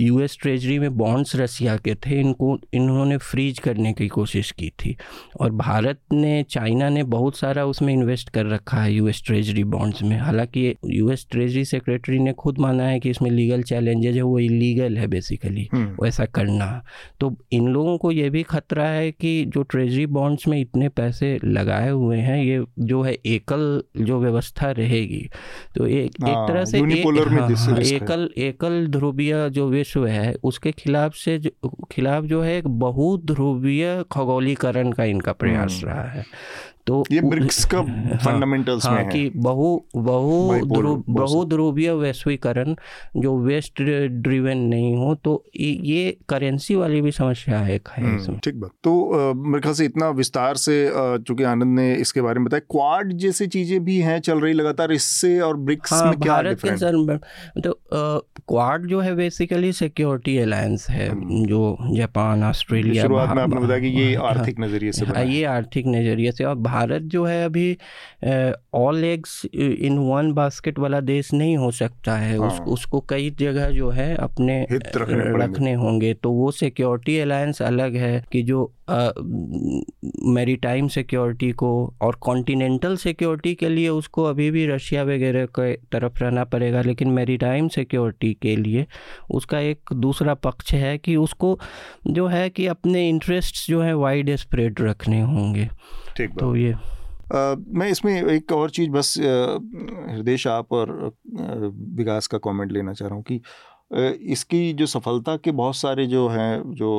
यूएस 0.00 0.38
ट्रेजरी 0.42 0.78
में 0.78 0.96
बॉन्ड्स 0.96 1.36
रसिया 1.36 1.76
के 1.76 1.94
थे 1.94 2.20
इनको 2.20 2.58
इन्होंने 2.74 3.16
फ्रीज 3.16 3.58
करने 3.58 3.92
की 3.92 4.08
कोशिश 4.08 4.50
की 4.50 4.70
थी। 4.70 4.96
और 5.40 5.50
भारत 5.50 6.00
ने 6.12 6.42
चाइना 6.42 6.88
ने 6.88 7.02
बहुत 7.02 7.36
सारा 7.36 7.64
उसमें 7.64 7.92
इन्वेस्ट 7.94 8.30
कर 8.30 8.46
रखा 8.46 8.82
है 8.82 8.92
यूएस 8.92 9.22
ट्रेजरी 9.26 9.64
बॉन्ड्स 9.64 10.02
में। 10.02 10.18
हालाँकि 10.18 10.74
यूएस 10.86 11.26
ट्रेजरी 11.30 11.64
सेक्रेटरी 11.64 12.18
ने 12.18 12.32
खुद 12.32 12.58
माना 12.58 12.84
है 12.84 13.00
कि 13.00 13.10
इसमें 13.10 13.30
लीगल 13.30 13.62
चैलेंजेज 13.62 14.16
है 14.16 14.22
वो 14.22 14.38
इलीगल 14.38 14.96
है 14.96 15.06
बेसिकली 15.06 15.68
वैसा 15.74 16.24
करना। 16.24 16.84
तो 17.20 17.36
इन 17.52 17.68
लोगों 17.68 17.98
को 17.98 18.12
ये 18.12 18.30
भी 18.30 18.42
खतरा 18.42 18.84
है 18.84 19.10
कि 19.12 19.44
जो 19.44 19.62
ट्रेजरी 19.62 20.06
बॉन्ड्स 20.06 20.48
में 20.48 20.60
इतने 20.60 20.88
पैसे 20.88 21.38
लगाए 21.44 21.90
हुए 21.90 22.18
हैं 22.18 22.44
ये 22.44 22.64
जो 22.78 23.02
है 23.02 23.12
एकल 23.26 23.82
जो 23.96 24.20
व्यवस्था 24.20 24.70
रहेगी। 24.70 25.28
तो 25.76 25.86
एक 25.86 26.00
एक 26.00 26.24
हाँ, 26.24 26.48
तरह 26.48 26.64
से 26.64 26.78
एक, 26.78 26.84
हाँ, 26.84 27.48
है। 27.48 27.96
एकल 27.96 28.30
एकल 28.38 28.86
ध्रुवीय 28.86 29.50
जो 29.50 29.68
विश्व 29.68 29.89
है 29.96 30.34
उसके 30.42 30.72
खिलाफ 30.72 31.14
से 31.14 31.38
जो 31.38 31.50
खिलाफ 31.92 32.24
जो 32.24 32.42
है 32.42 32.56
एक 32.58 32.66
बहुध्रुवीय 32.66 34.04
खगोलीकरण 34.12 34.92
का 34.92 35.04
इनका 35.04 35.32
प्रयास 35.32 35.72
हम्म। 35.72 35.92
रहा 35.92 36.02
है 36.02 36.24
तो 36.86 37.02
ये 37.12 37.20
ब्रिक्स 37.20 37.64
का 37.64 37.78
हाँ, 37.78 38.16
फंडामेंटल्स 38.18 38.84
हाँ 38.86 38.94
में 38.94 39.02
है। 39.02 39.08
कि 39.10 39.30
बहु 39.38 39.66
बहु 39.96 40.66
ध्रुव 40.66 41.02
बहुध्रुवीय 41.10 41.90
वैश्वीकरण 41.94 42.74
जो 43.16 43.36
वेस्ट 43.38 43.82
ड्रिवन 44.22 44.58
नहीं 44.68 44.94
हो 44.96 45.14
तो 45.14 45.34
ये- 45.56 46.14
करेंसी 46.28 46.74
वाली 46.74 47.00
भी 47.00 47.10
समस्या 47.10 47.58
है 47.58 47.80
है 47.90 48.04
हम्म, 48.04 48.16
इसमें 48.16 48.38
ठीक 48.38 48.54
बात। 48.60 48.70
तो 48.84 49.34
मेरे 49.34 49.60
ख्याल 49.60 49.74
से 49.74 49.84
इतना 49.84 50.08
विस्तार 50.10 50.56
से 50.56 50.76
चूँकि 51.18 51.44
आनंद 51.44 51.78
ने 51.78 51.92
इसके 51.96 52.20
बारे 52.20 52.38
में 52.38 52.44
बताया 52.44 52.60
क्वाड 52.70 53.12
जैसी 53.18 53.46
चीज़ें 53.46 53.84
भी 53.84 53.98
हैं 54.00 54.18
चल 54.20 54.40
रही 54.40 54.52
लगातार 54.52 54.92
इससे 54.92 55.38
और 55.40 55.56
ब्रिक्स 55.60 55.92
हाँ 55.92 56.04
में 56.04 56.18
क्या 56.20 56.40
डिफरेंस 56.42 56.82
तो 57.64 57.72
क्वाड 58.48 58.86
जो 58.86 59.00
है 59.00 59.14
बेसिकली 59.14 59.72
सिक्योरिटी 59.72 60.36
अलायंस 60.38 60.86
है 60.90 61.08
हम्म। 61.08 61.44
जो 61.46 61.76
जापान 61.96 62.42
ऑस्ट्रेलिया 62.44 63.02
शुरुआत 63.02 63.34
में 63.36 63.42
आपने 63.42 63.60
बताया 63.60 63.80
कि 63.80 63.88
ये 63.90 64.14
हाँ, 64.14 64.28
आर्थिक 64.28 64.60
नज़रिए 64.60 64.92
से 64.92 65.04
हाँ, 65.06 65.14
है। 65.16 65.28
ये 65.34 65.44
आर्थिक 65.46 65.86
नज़रिए 65.86 66.32
से 66.32 66.44
और 66.44 66.54
भारत 66.70 67.02
जो 67.02 67.24
है 67.24 67.44
अभी 67.44 67.76
all 68.74 69.04
eggs 69.04 69.44
in 69.54 69.98
one 70.00 70.32
basket 70.32 70.78
वाला 70.78 71.00
देश 71.02 71.32
नहीं 71.32 71.56
हो 71.56 71.70
सकता 71.70 72.16
है। 72.16 72.36
उस, 72.38 72.52
हाँ। 72.52 72.66
उसको 72.66 73.00
कई 73.08 73.30
जगह 73.38 73.70
जो 73.70 73.90
है 73.90 74.14
अपने 74.16 74.66
रखने 74.72 75.44
रखने 75.44 75.72
होंगे। 75.74 76.12
तो 76.14 76.30
वो 76.32 76.50
सिक्योरिटी 76.50 77.18
अलायंस 77.18 77.62
अलग 77.62 77.96
है 77.96 78.24
कि 78.32 78.42
जो 78.42 78.72
मैरीटाइम 80.26 80.88
सिक्योरिटी 80.88 81.50
को 81.52 81.70
और 82.00 82.14
कॉन्टिनेंटल 82.20 82.96
सिक्योरिटी 82.96 83.54
के 83.54 83.68
लिए 83.68 83.88
उसको 83.88 84.24
अभी 84.24 84.50
भी 84.50 84.66
रशिया 84.66 85.02
वगैरह 85.02 85.46
के 85.58 85.72
तरफ़ 85.92 86.18
रहना 86.18 86.44
पड़ेगा 86.44 86.82
लेकिन 86.82 87.10
मैरीटाइम 87.10 87.68
सिक्योरिटी 87.68 88.32
के 88.42 88.56
लिए 88.56 88.86
उसका 89.30 89.60
एक 89.60 89.92
दूसरा 89.96 90.34
पक्ष 90.34 90.72
है 90.74 90.96
कि 90.98 91.16
उसको 91.16 91.58
जो 92.06 92.26
है 92.26 92.48
कि 92.50 92.66
अपने 92.66 93.08
इंटरेस्ट्स 93.08 93.66
जो 93.68 93.80
है 93.82 93.94
वाइड 93.96 94.34
स्प्रेड 94.36 94.80
रखने 94.80 95.20
होंगे। 95.20 95.68
ठीक 96.20 96.38
तो 96.38 96.56
ये। 96.56 96.72
अ, 96.72 97.56
मैं 97.68 97.88
इसमें 97.88 98.22
एक 98.22 98.52
और 98.52 98.70
चीज़ 98.70 98.90
बस 98.90 99.14
हृदय 99.18 100.36
आप 100.48 100.72
और 100.72 101.12
विकास 101.94 102.26
का 102.26 102.38
कमेंट 102.38 102.72
लेना 102.72 102.92
चाह 102.92 103.08
रहा 103.08 103.16
हूँ 103.16 103.24
कि 103.24 103.40
इसकी 104.32 104.72
जो 104.72 104.86
सफलता 104.86 105.36
के 105.36 105.50
बहुत 105.50 105.76
सारे 105.76 106.06
जो 106.06 106.28
हैं 106.28 106.62
जो 106.74 106.90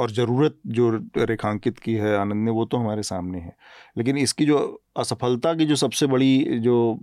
और 0.00 0.10
ज़रूरत 0.10 0.56
जो 0.66 0.90
रेखांकित 1.16 1.78
की 1.78 1.94
है 1.94 2.16
आनंद 2.16 2.44
ने 2.44 2.50
वो 2.50 2.64
तो 2.64 2.76
हमारे 2.76 3.02
सामने 3.02 3.38
है। 3.38 3.56
लेकिन 3.98 4.16
इसकी 4.18 4.46
जो 4.46 4.82
असफलता 4.96 5.54
की 5.54 5.66
जो 5.66 5.76
सबसे 5.76 6.06
बड़ी 6.06 6.58
जो 6.58 6.98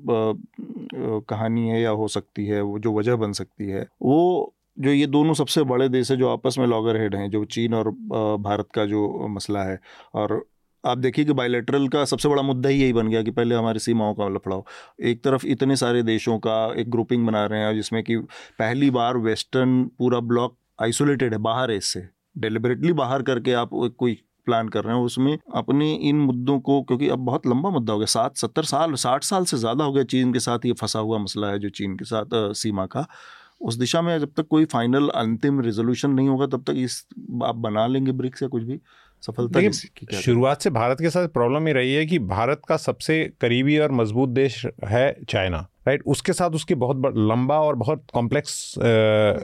कहानी 1.30 1.68
है 1.70 1.82
या 1.82 1.90
हो 1.90 2.08
सकती 2.08 2.46
है 2.46 2.62
वो 2.62 2.80
जो 2.80 2.94
वजह 2.94 3.16
बन 3.16 3.32
सकती 3.32 3.70
है 3.70 3.88
वो 4.02 4.54
जो 4.80 4.90
ये 4.90 5.08
दोनों 5.08 5.34
सबसे 5.34 5.64
बड़े 5.64 5.90
देश 5.90 6.12
है 6.12 6.18
जो 6.18 6.30
आपस 6.30 6.56
में 6.60 6.68
लॉगर 6.68 6.98
हेड 6.98 7.16
हैं 7.16 7.30
जो 7.30 7.46
चीन 7.46 7.74
और 7.74 7.90
भारत 8.42 8.68
का 8.74 8.86
जो 8.86 9.28
मसला 9.28 9.64
है 9.64 9.80
और 10.14 10.51
आप 10.84 10.98
देखिए 10.98 11.26
कि 11.26 11.34
बायलेटरल 11.34 11.88
का 11.88 12.04
सबसे 12.06 12.30
बड़ा 12.30 12.42
मुद्दा 12.42 12.70
ही 12.70 12.82
यही 12.82 12.94
बन 12.94 13.08
गया 13.08 13.22
कि 13.24 13.32
पहले 13.32 13.56
हमारी 13.56 13.80
सीमाओं 13.80 14.14
का 14.16 14.28
लफड़ाओ 14.28 14.64
एक 15.02 15.24
तरफ़ 15.24 15.46
इतने 15.48 15.76
सारे 15.76 16.02
देशों 16.04 16.38
का 16.40 16.56
एक 16.82 16.90
ग्रुपिंग 16.92 17.26
बना 17.28 17.46
रहे 17.46 17.60
हैं 17.60 17.74
जिसमें 17.76 18.02
कि 18.04 18.18
पहली 18.60 18.90
बार 18.92 19.18
वेस्टर्न 19.20 19.84
पूरा 20.00 20.20
ब्लॉक 20.22 20.56
आइसोलेटेड 20.82 21.34
है 21.34 21.40
बाहर 21.40 21.72
है 21.72 21.78
इससे। 21.78 22.08
डेलिबरेटली 22.38 22.94
बाहर 22.94 23.22
करके 23.24 23.54
आप 23.54 23.70
कोई 24.00 24.14
प्लान 24.46 24.70
कर 24.70 24.84
रहे 24.84 24.96
हैं 24.96 25.04
उसमें 25.04 25.38
अपने 25.56 25.94
इन 26.10 26.16
मुद्दों 26.20 26.60
को 26.60 26.82
क्योंकि 26.84 27.10
अब 27.10 27.20
बहुत 27.26 27.48
लंबा 27.48 27.70
मुद्दा 27.70 27.94
हो 27.94 28.00
गया 28.00 28.06
सात 28.06 28.38
सत्तर 28.38 28.64
साल 28.64 28.94
साठ 28.96 29.24
साल 29.24 29.46
से 29.46 29.58
ज़्यादा 29.58 29.84
हो 29.84 29.92
गया 29.94 30.04
चीन 30.06 30.34
के 30.34 30.40
साथ 30.40 30.66
ये 30.66 30.74
फंसा 30.74 31.00
हुआ 31.00 31.18
मसला 31.20 31.48
है 31.48 31.60
जो 31.60 31.70
चीन 31.72 31.96
के 31.98 32.06
साथ 32.06 32.34
अ, 32.34 32.52
सीमा 32.54 32.86
का। 32.86 33.06
उस 33.62 33.76
दिशा 33.76 34.02
में 34.02 34.18
जब 34.20 34.32
तक 34.38 34.48
कोई 34.48 34.66
फाइनल 34.66 35.08
अंतिम 35.16 35.60
रेजोल्यूशन 35.62 36.12
नहीं 36.12 36.30
होगा 36.30 36.46
तब 36.48 36.64
तक 36.68 36.74
इस 36.78 37.06
आप 37.46 37.56
बना 37.58 37.86
लेंगे 37.88 38.12
ब्रिक्स 38.12 38.44
या 38.44 38.48
कुछ 38.50 38.64
भी। 38.64 38.80
सफलता 39.22 39.72
शुरुआत 40.20 40.62
से 40.62 40.70
भारत 40.70 40.98
के 41.02 41.10
साथ 41.10 41.28
प्रॉब्लम 41.28 41.68
ये 41.68 41.74
रही 41.74 41.94
है 41.94 42.06
कि 42.06 42.20
भारत 42.20 42.62
का 42.68 42.78
सबसे 42.78 43.32
करीबी 43.42 43.78
और 43.78 43.92
मज़बूत 43.92 44.30
देश 44.30 44.66
है 44.86 45.18
चाइना 45.30 45.68
राइट 45.88 46.04
उसके 46.06 46.34
साथ 46.34 46.50
उसकी 46.50 46.76
बहुत 46.76 47.14
लंबा 47.18 47.60
और 47.60 47.76
बहुत 47.76 48.06
कॉम्प्लेक्स 48.14 48.76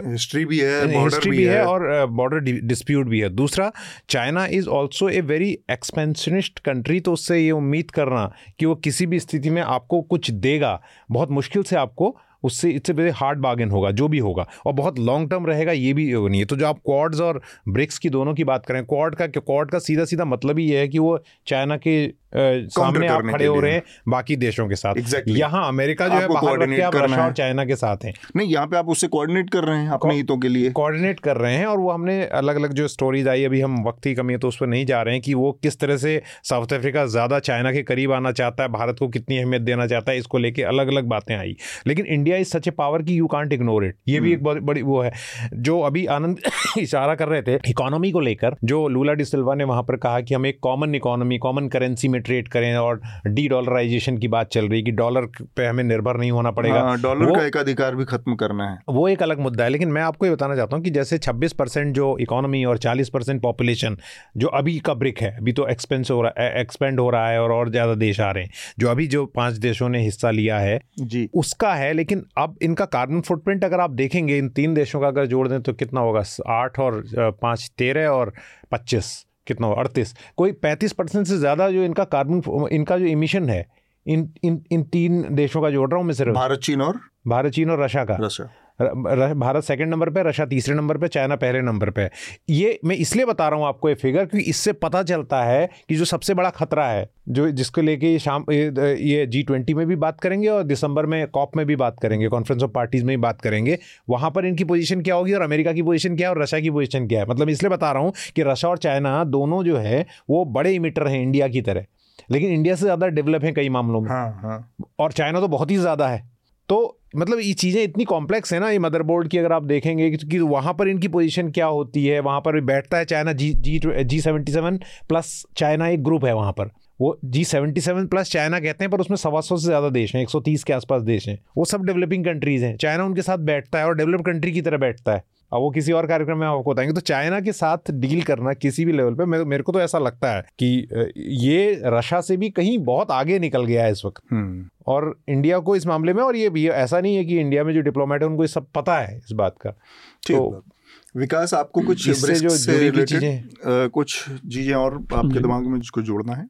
हिस्ट्री 0.07 0.45
भी 0.45 0.59
है 0.59 0.81
बॉर्डर 0.81 1.03
हिस्ट्री 1.03 1.31
भी, 1.31 1.37
भी 1.37 1.43
है, 1.43 1.55
है। 1.55 1.65
और 1.65 2.05
बॉर्डर 2.05 2.39
डिस्प्यूट 2.39 3.07
भी 3.07 3.19
है। 3.19 3.29
दूसरा 3.29 3.71
China 4.09 4.45
is 4.45 4.67
also 4.69 5.09
a 5.09 5.21
very 5.21 5.57
expansionist 5.71 6.59
country 6.59 6.99
तो 6.99 7.13
उससे 7.13 7.39
ये 7.39 7.51
उम्मीद 7.51 7.91
करना 7.91 8.31
कि 8.59 8.65
वो 8.65 8.75
किसी 8.75 9.05
भी 9.05 9.19
स्थिति 9.19 9.49
में 9.49 9.61
आपको 9.61 10.01
कुछ 10.01 10.31
देगा 10.31 10.81
बहुत 11.11 11.31
मुश्किल 11.31 11.63
से 11.63 11.75
आपको 11.75 12.17
उससे 12.43 12.69
इससे 12.71 12.93
वेरी 12.93 13.11
हार्ड 13.15 13.39
बार्गेन 13.39 13.71
होगा 13.71 13.91
जो 13.93 14.07
भी 14.07 14.19
होगा। 14.19 14.45
और 14.65 14.73
बहुत 14.73 14.99
लॉन्ग 15.01 15.29
टर्म 15.29 15.45
रहेगा 15.45 15.71
ये 15.71 15.93
भी 15.93 16.11
नहीं 16.13 16.39
है। 16.39 16.45
तो 16.45 16.55
जो 16.55 16.67
आप 16.67 16.79
क्वाड्स 16.85 17.21
और 17.21 17.41
ब्रिक्स 17.69 17.97
की 17.97 18.09
दोनों 18.09 18.33
की 18.33 18.43
बात 18.43 18.65
करें 18.65 18.83
क्वाड 18.85 19.15
का 19.15 19.27
क्वाड 19.29 19.71
का 19.71 19.79
सीधा 19.79 20.05
सीधा 20.05 20.25
मतलब 20.27 20.59
ही 20.59 20.65
ये 20.65 20.79
है 20.79 20.87
कि 20.87 20.99
वो 20.99 21.19
चाइना 21.47 21.77
के 21.77 21.97
सामने 22.35 23.07
आप 23.07 23.21
खड़े 23.25 23.45
हो 23.45 23.59
रहे 23.59 23.73
हैं 23.73 23.81
बाकी 24.09 24.35
देशों 24.35 24.67
के 24.69 24.75
साथ। 24.75 24.95
Exactly. 24.95 25.37
यहाँ 25.37 25.67
अमेरिका 25.67 26.07
जो 26.07 26.15
है 26.15 26.27
बाहर 26.27 26.57
रख 26.59 26.69
के 26.69 26.81
आप 26.81 26.95
रशिया 26.95 27.25
और 27.25 27.31
चाइना 27.33 27.65
के 27.65 27.75
साथ 27.75 28.03
हैं। 28.05 28.13
नहीं 28.35 28.47
यहाँ 28.47 28.67
पे 28.67 28.77
आप 28.77 28.89
उससे 28.89 29.07
कोऑर्डिनेट 29.07 29.49
कर 29.49 29.63
रहे 29.63 29.77
हैं 29.77 29.89
अपने 29.89 30.15
हितों 30.15 30.37
के 30.37 30.49
लिए। 30.49 30.69
कोऑर्डिनेट 30.71 31.19
कर 31.19 31.37
रहे 31.37 31.55
हैं 31.55 31.65
और 31.65 31.77
वो 31.79 31.91
हमने 31.91 32.23
अलग 32.39 32.55
अलग 32.55 32.73
जो 32.73 32.87
स्टोरीज 32.87 33.27
आई 33.27 33.43
अभी 33.43 33.61
हम 33.61 33.81
वक्त 33.83 34.03
की 34.03 34.13
कमी 34.15 34.33
है 34.33 34.39
तो 34.39 34.47
उस 34.47 34.57
पर 34.57 34.67
नहीं 34.67 34.85
जा 34.85 35.01
रहे 35.01 35.13
हैं 35.13 35.21
कि 35.21 35.33
वो 35.33 35.51
किस 35.63 35.79
तरह 35.79 35.97
से 35.97 36.21
साउथ 36.43 36.73
अफ्रीका 36.73 37.05
ज़्यादा 37.07 37.39
चाइना 37.41 37.71
के 37.71 37.83
करीब 37.83 38.11
आना 38.13 38.31
चाहता 38.31 38.63
है 38.63 38.69
भारत 38.69 38.99
को 38.99 39.07
कितनी 39.07 39.37
अहमियत 39.37 39.61
देना 39.61 39.87
चाहता 39.87 40.11
है 40.11 40.17
इसको 40.17 40.37
लेके 40.37 40.63
अलग 40.65 40.87
अलग 40.87 41.07
बातें 41.07 41.35
आई। 41.35 41.55
लेकिन 41.87 42.05
India 42.27 42.39
is 42.39 42.47
such 42.47 42.67
a 42.67 42.71
power 42.71 43.01
की 43.01 43.15
यू 43.15 43.27
कांट 43.27 43.53
इग्नोर 43.53 43.85
इट 43.85 43.95
ये 44.07 44.19
भी 44.19 44.31
एक 44.33 44.43
बहुत 44.43 44.57
बड़ी 44.61 44.81
वो 44.81 45.01
है। 45.01 45.11
जो 45.55 45.79
अभी 45.81 46.05
आनंद 46.07 46.39
इशारा 46.77 47.13
कर 47.15 47.27
रहे 47.27 47.41
थे 47.41 47.55
इकोनॉमी 47.69 48.11
को 48.11 48.19
लेकर 48.19 48.55
जो 48.63 48.87
लूला 48.87 49.13
डिसिल्वा 49.13 49.55
ने 49.55 49.63
वहाँ 49.63 49.83
पर 49.83 49.95
कहा 49.97 50.19
कि 50.21 50.33
हम 50.33 50.45
एक 50.45 50.59
कॉमन 50.61 50.95
इकोनॉमी 50.95 51.37
कॉमन 51.37 51.67
करेंसी 51.67 52.07
में 52.07 52.21
ट्रेड 52.21 52.47
करें 52.47 52.75
और 52.75 53.01
डी 53.27 53.47
डॉलराइजेशन 53.47 54.17
की 54.17 54.27
बात 54.27 54.49
चल 54.49 54.67
रही 54.67 54.81
कि 54.83 54.91
डॉलर 54.93 55.25
पे 55.57 55.65
हमें 55.65 55.83
निर्भर 55.83 56.17
नहीं 56.17 56.31
होना 56.31 56.51
पड़ेगा। 56.51 56.79
हाँ, 56.79 56.97
डॉलर 57.01 57.31
का 57.31 57.45
एक 57.45 57.57
अधिकार 57.57 57.95
भी 57.95 58.05
खत्म 58.05 58.35
करना 58.35 58.69
है। 58.69 58.77
वो 58.89 59.07
एक 59.07 59.23
अलग 59.23 59.39
मुद्दा 59.39 59.63
है 59.63 59.69
लेकिन 59.69 59.91
मैं 59.91 60.01
आपको 60.01 60.25
ये 60.25 60.31
बताना 60.31 60.55
चाहता 60.55 60.75
हूँ 60.75 60.83
कि 60.83 60.89
जैसे 60.89 61.17
26 61.19 61.53
परसेंट 61.53 61.93
जो 61.95 62.15
इकोनॉमी 62.21 62.63
और 62.65 62.77
40 62.77 63.09
परसेंट 63.09 63.41
पॉपुलेशन 63.41 63.97
जो 64.37 64.47
अभी 64.57 64.77
का 64.79 64.93
ब्रिक 64.95 65.21
है 65.21 65.35
अभी 65.37 65.53
तो 65.53 65.67
एक्सपेंस 65.67 66.11
हो 66.11 66.21
रहा 66.21 66.43
है 66.43 66.61
एक्सपेंड 66.61 66.99
हो 66.99 67.09
रहा 67.09 67.29
है 67.29 67.41
और 67.41 67.51
और 67.51 67.69
ज़्यादा 67.69 67.95
देश 67.95 68.19
आ 68.19 68.31
रहे 68.31 68.43
हैं। 68.43 68.51
जो 68.79 68.89
अभी 68.89 69.07
जो 69.07 69.25
पाँच 69.35 69.53
देशों 69.59 69.89
ने 69.89 70.03
हिस्सा 70.03 70.31
लिया 70.31 70.57
है 70.59 70.79
जी। 71.01 71.27
उसका 71.33 71.73
है 71.73 71.91
लेकिन 71.93 72.16
अब 72.37 72.57
इनका 72.61 72.85
कार्बन 72.87 73.21
फुटप्रिंट 73.21 73.63
अगर 73.63 73.79
आप 73.79 73.91
देखेंगे 73.93 74.37
इन 74.37 74.49
तीन 74.51 74.73
देशों 74.73 75.01
का 75.01 75.07
अगर 75.07 75.25
जोड़ 75.25 75.47
दें 75.47 75.61
तो 75.61 75.73
कितना 75.73 76.01
होगा? 76.01 76.23
आठ 76.49 76.79
और 76.79 77.03
पाँच 77.15 77.71
तेरह 77.77 78.07
और 78.09 78.33
पच्चीस 78.71 79.25
कितना 79.47 79.67
होगा? 79.67 79.81
अड़तीस। 79.81 80.13
कोई 80.37 80.51
पैंतीस 80.53 80.93
परसेंट 80.93 81.25
से 81.27 81.37
ज़्यादा 81.37 81.69
जो 81.71 81.83
इनका 81.83 82.03
कार्बन 82.05 82.67
इनका 82.71 82.97
जो 82.97 83.05
इमिशन 83.05 83.49
है 83.49 83.65
इन 84.05 84.29
इन 84.43 84.61
इन 84.71 84.83
तीन 84.85 85.23
देशों 85.35 85.61
का 85.61 85.69
जोड़ 85.69 85.89
रहा 85.89 85.97
हूँ 85.99 86.07
मैं 86.07 86.13
सिर्फ़। 86.13 86.33
भारत 86.33 86.59
चीन 86.59 86.81
और? 86.81 86.99
भारत 87.27 87.53
चीन 87.53 87.69
और 87.71 87.83
रशिया 87.83 88.03
का। 88.05 88.17
रशिया। 88.21 88.49
भारत 88.79 89.63
सेकंड 89.63 89.89
नंबर 89.89 90.09
पे 90.09 90.23
रशिया 90.23 90.45
तीसरे 90.47 90.75
नंबर 90.75 90.97
पे 90.97 91.07
चाइना 91.07 91.35
पहले 91.35 91.61
नंबर 91.61 91.89
पे। 91.89 92.09
ये 92.49 92.79
मैं 92.85 92.95
इसलिए 92.95 93.25
बता 93.25 93.47
रहा 93.49 93.59
हूँ 93.59 93.67
आपको 93.67 93.89
ये 93.89 93.95
फिगर 93.95 94.25
क्योंकि 94.25 94.49
इससे 94.49 94.73
पता 94.75 95.01
चलता 95.03 95.43
है 95.43 95.69
कि 95.89 95.95
जो 95.95 96.05
सबसे 96.05 96.33
बड़ा 96.33 96.49
खतरा 96.49 96.87
है 96.87 97.09
जो 97.29 97.49
जिसको 97.51 97.81
लेके 97.81 98.17
शाम 98.19 98.45
ये 98.51 98.95
ये 99.03 99.25
जी 99.27 99.41
ट्वेंटी 99.43 99.73
में 99.73 99.85
भी 99.87 99.95
बात 99.95 100.19
करेंगे 100.21 100.47
और 100.47 100.63
दिसंबर 100.63 101.05
में 101.05 101.27
कॉप 101.29 101.57
में 101.57 101.65
भी 101.65 101.75
बात 101.75 101.99
करेंगे 102.01 102.27
कॉन्फ्रेंस 102.27 102.63
ऑफ़ 102.63 102.71
पार्टीज़ 102.71 103.05
में 103.05 103.15
भी 103.15 103.21
बात 103.21 103.41
करेंगे 103.41 103.77
वहाँ 104.09 104.31
पर 104.31 104.45
इनकी 104.45 104.63
पोजीशन 104.63 105.01
क्या 105.01 105.15
होगी 105.15 105.33
और 105.33 105.41
अमेरिका 105.41 105.73
की 105.73 105.81
पोजीशन 105.81 106.15
क्या 106.15 106.29
है 106.29 106.35
और 106.35 106.41
रशिया 106.41 106.61
की 106.61 106.69
पोजीशन 106.69 107.07
क्या 107.07 107.19
है? 107.19 107.25
मतलब 107.27 107.49
इसलिए 107.49 107.69
बता 107.69 107.91
रहा 107.91 108.03
हूँ 108.03 108.13
कि 108.35 108.43
रशिया 108.43 108.71
और 108.71 108.77
चाइना 108.77 109.23
दोनों 109.25 109.63
जो 109.63 109.77
है 109.77 110.05
वो 110.29 110.45
बड़े 110.47 110.73
इमिटर 110.73 111.07
हैं 111.07 111.21
इंडिया 111.21 111.47
की 111.47 111.61
तरह। 111.61 111.85
लेकिन 112.31 112.51
इंडिया 112.51 112.75
से 112.75 112.81
ज़्यादा 112.81 113.07
डेवलप 113.09 113.43
हैं 113.43 113.53
कई 113.53 113.69
मामलों 113.69 114.01
में। 114.01 114.09
हाँ 114.09 114.39
हाँ। 114.41 114.87
और 114.99 115.11
चाइना 115.11 115.39
तो 115.39 115.47
बहुत 115.47 115.71
ही 115.71 115.77
ज़्यादा 115.77 116.07
है। 116.07 116.25
तो 116.69 116.93
मतलब 117.15 117.39
ये 117.39 117.53
चीज़ें 117.53 117.81
इतनी 117.83 118.03
कॉम्प्लेक्स 118.05 118.53
है 118.53 118.59
ना 118.59 118.69
ये 118.69 118.79
मदरबोर्ड 118.79 119.27
की 119.27 119.37
अगर 119.37 119.51
आप 119.53 119.63
देखेंगे 119.63 120.09
कि, 120.11 120.39
वहाँ 120.39 120.73
पर 120.73 120.87
इनकी 120.87 121.07
पोजीशन 121.07 121.51
क्या 121.51 121.65
होती 121.65 122.05
है 122.05 122.19
वहाँ 122.19 122.41
पर 122.41 122.53
भी 122.53 122.61
बैठता 122.61 122.97
है 122.97 123.05
China 123.05 123.33
G 123.33 123.53
G 123.59 123.79
G 124.03 124.19
seventy 124.21 124.51
seven 124.51 124.77
plus 125.09 125.43
China 125.57 125.87
एक 125.87 126.03
ग्रुप 126.03 126.25
है 126.25 126.33
वहाँ 126.35 126.51
पर। 126.51 126.69
वो 127.01 127.17
G 127.25 127.43
seventy 127.45 127.81
seven 127.81 128.07
plus 128.07 128.31
China 128.31 128.59
कहते 128.59 128.83
हैं 128.83 128.91
पर 128.91 128.99
उसमें 128.99 129.17
सवा 129.17 129.41
सौ 129.41 129.57
से 129.57 129.65
ज़्यादा 129.65 129.89
देश 129.89 130.15
हैं 130.15 130.21
एक 130.21 130.29
सौ 130.29 130.39
तीस 130.39 130.63
के 130.63 130.73
आसपास 130.73 131.01
देश 131.01 131.27
हैं। 131.29 131.37
वो 131.57 131.65
सब 131.65 131.83
डेवलपिंग 131.85 132.25
कंट्रीज़ 132.25 132.65
हैं। 132.65 132.75
चाइना 132.77 133.03
उनके 133.05 133.21
साथ 133.21 133.37
बैठता 133.45 133.79
है 133.79 133.85
और 133.85 133.95
डेवलप 133.97 134.21
कंट्री 134.21 134.51
की 134.51 134.61
तरह 134.61 134.77
बैठता 134.77 135.13
है। 135.13 135.23
अब 135.53 135.59
वो 135.59 135.69
किसी 135.71 135.91
और 135.91 136.07
कार्यक्रम 136.07 136.37
में 136.37 136.47
आपको 136.47 136.71
बताएँगे। 136.71 136.93
तो 136.93 137.01
चाइना 137.01 137.39
के 137.41 137.51
साथ 137.51 137.91
डील 137.91 138.21
करना 138.21 138.53
किसी 138.53 138.85
भी 138.85 138.91
लेवल 138.91 139.13
पे 139.15 139.25
मेरे 139.25 139.45
मेरे 139.45 139.63
को 139.63 139.71
तो 139.71 139.81
ऐसा 139.81 139.99
लगता 139.99 140.31
है 140.31 140.41
कि 140.41 140.87
ये 141.17 141.81
रशिया 141.83 142.21
से 142.21 142.37
भी 142.37 142.49
कहीं 142.49 142.77
बहुत 142.79 143.11
आगे 143.11 143.39
निकल 143.39 143.65
गया 143.65 143.83
है 143.83 143.91
इस 143.91 144.01
वक्त। 144.05 144.21
हम्म। 144.31 144.69
और 144.87 145.19
इंडिया 145.29 145.59
को 145.59 145.75
इस 145.75 145.87
मामले 145.87 146.13
में 146.13 146.23
और 146.23 146.35
ये 146.35 146.49
भी 146.49 146.67
ऐसा 146.69 147.01
नहीं 147.01 147.15
है 147.15 147.25
कि 147.25 147.39
इंडिया 147.39 147.63
में 147.63 147.73
जो 147.73 147.81
डिप्लोमेट 147.81 148.21
है 148.21 148.27
उनको 148.27 148.43
ये 148.43 148.47
सब 148.47 148.67
पता 148.75 148.99
है 148.99 149.17
इस 149.17 149.31
बात 149.31 149.55
का। 149.61 149.69
तो- 149.69 150.71
विकास 151.17 151.53
आपको 151.53 151.81
कुछ 151.81 152.09
इससे 152.09 152.35
जो 152.35 152.49
से 152.49 153.43
कुछ 153.65 154.29
चीज़ें 154.29 154.75
और 154.75 154.93
आपके 155.13 155.39
दिमाग 155.39 155.65
में 155.65 155.79
जिसको 155.79 156.01
जोड़ना 156.01 156.33
है? 156.33 156.47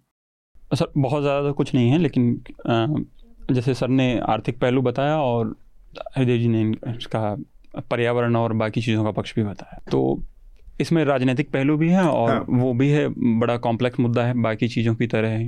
सर 0.73 0.91
बहुत 0.97 1.21
ज़्यादा 1.21 1.47
तो 1.47 1.53
कुछ 1.53 1.75
नहीं 1.75 1.89
है 1.89 1.97
लेकिन 1.97 2.41
जैसे 3.51 3.73
सर 3.73 3.87
ने 3.87 4.19
आर्थिक 4.19 4.59
पहलू 4.59 4.81
बताया 4.81 5.17
और 5.17 5.55
हृदय 6.17 6.37
जी 6.37 6.47
ने 6.47 6.71
इसका 6.97 7.37
पर्यावरण 7.91 8.35
और 8.35 8.53
बाकी 8.53 8.81
चीज़ों 8.81 9.03
का 9.03 9.11
पक्ष 9.11 9.35
भी 9.35 9.43
बताया 9.43 9.81
तो 9.91 10.23
इसमें 10.81 11.03
राजनीतिक 11.05 11.51
पहलू 11.51 11.77
भी 11.77 11.89
है 11.89 12.03
और 12.03 12.29
हाँ। 12.29 12.45
वो 12.49 12.73
भी 12.73 12.89
है 12.89 13.07
बड़ा 13.39 13.57
कॉम्प्लेक्स 13.57 13.99
मुद्दा 13.99 14.23
है 14.23 14.33
बाकी 14.41 14.67
चीज़ों 14.67 14.95
की 14.95 15.07
तरह 15.07 15.27
है 15.27 15.47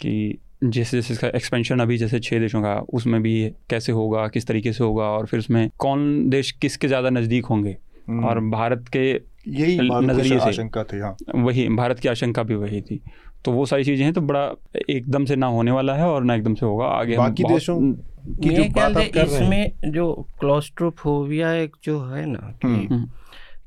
कि 0.00 0.38
जैसे 0.64 0.96
जैसे 0.96 1.14
इसका 1.14 1.28
एक्सपेंशन 1.28 1.80
अभी 1.80 1.96
जैसे 1.98 2.18
छः 2.20 2.40
देशों 2.40 2.62
का 2.62 2.74
उसमें 2.92 3.22
भी 3.22 3.32
कैसे 3.70 3.92
होगा 3.92 4.26
किस 4.28 4.46
तरीके 4.46 4.72
से 4.72 4.84
होगा 4.84 5.04
और 5.04 5.26
फिर 5.26 5.40
उसमें 5.40 5.70
कौन 5.78 6.28
देश 6.30 6.50
किसके 6.52 6.88
ज़्यादा 6.88 7.10
नज़दीक 7.10 7.46
होंगे? 7.46 7.76
हम्म, 8.08 8.24
और 8.24 8.40
भारत 8.40 8.88
के 8.88 9.08
यही 9.48 9.78
नज़रिए 9.80 10.38
से। 10.38 10.44
आशंका 10.44 10.84
थी 10.84 10.98
हाँ। 11.00 11.16
वही 11.34 11.68
भारत 11.68 11.98
की 11.98 12.08
आशंका 12.08 12.42
भी 12.42 12.54
वही 12.54 12.80
थी। 12.80 13.00
तो 13.44 13.52
वो 13.52 13.66
सारी 13.66 13.84
चीज़ें 13.84 14.04
हैं 14.04 14.12
तो 14.14 14.20
बड़ा 14.20 14.44
एकदम 14.90 15.24
से 15.24 15.36
ना 15.36 15.46
होने 15.46 15.70
वाला 15.70 15.94
है 15.94 16.06
और 16.06 16.24
ना 16.24 16.34
एकदम 16.34 16.54
से 16.54 16.66
होगा। 16.66 16.86
आगे 16.86 17.16
बाकी 17.16 17.44
देशों 17.44 17.80
की 18.26 18.48
जो 18.48 18.64
बात 18.64 18.96
आप 18.96 19.10
कर 19.14 19.26
रहे 19.26 19.34
हैं। 19.34 19.42
इसमें 19.42 19.92
जो 19.92 20.26
क्लोस्ट्रोफोबिया 20.40 21.52
एक 21.52 21.76
जो 21.84 22.04
है 22.04 22.26
ना 22.26 22.58
कि 22.66 22.68
हम्म, 22.68 23.10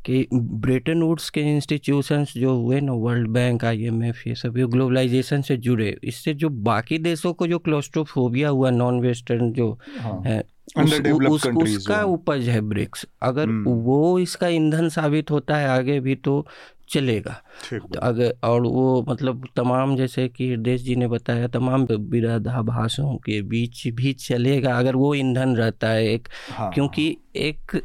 कि 0.05 0.27
ब्रिटेन 0.33 1.01
वुड्स 1.01 1.29
के 1.29 1.41
इंस्टीट्यूशंस 1.41 2.33
जो 2.37 2.55
हुए 2.55 2.81
ना 2.81 2.93
वर्ल्ड 2.93 3.27
बैंक 3.27 3.65
आईएमएफ 3.65 4.27
ये 4.27 4.35
सब 4.35 4.57
ये 4.57 4.65
ग्लोबलाइजेशन 4.65 5.41
से 5.41 5.57
जुड़े 5.57 5.97
इससे 6.03 6.33
जो 6.33 6.49
बाकी 6.49 6.97
देशों 6.97 7.33
को 7.33 7.47
जो 7.47 7.59
क्लोस्ट्रोफोबिया 7.59 8.49
हुआ 8.49 8.69
नॉन 8.69 8.99
वेस्टर्न 8.99 9.51
जो 9.51 9.79
हाँ। 9.99 10.21
है 10.25 10.43
उस, 10.77 11.01
उस, 11.29 11.47
उसका 11.47 12.03
उपज 12.03 12.49
है 12.49 12.61
ब्रिक्स। 12.61 13.05
अगर 13.21 13.43
हम्म। 13.43 13.69
वो 13.69 14.19
इसका 14.19 14.47
ईंधन 14.47 14.89
साबित 14.89 15.31
होता 15.31 15.57
है 15.57 15.67
आगे 15.67 15.99
भी 15.99 16.15
तो 16.15 16.47
चलेगा। 16.89 17.42
अगर 18.01 18.33
और 18.43 18.61
वो 18.61 19.05
मतलब 19.09 19.47
तमाम 19.55 19.95
जैसे 19.95 20.27
कि 20.27 20.49
हृदय 20.49 20.77
जी 20.77 20.95
ने 20.95 21.07
बताया 21.07 21.47
तमाम 21.47 21.83
विरोधाभासों 21.83 23.15
के 23.15 23.41
बीच 23.41 23.87
भी 23.87 24.13
चलेगा 24.13 24.77
अगर 24.77 24.95
वो 24.95 25.15
ईंधन 25.15 25.55
रहता 25.55 25.89
है 25.89 26.07
एक 26.07 26.27
हाँ 26.51 26.71
क्योंकि 26.71 27.17
एक 27.35 27.81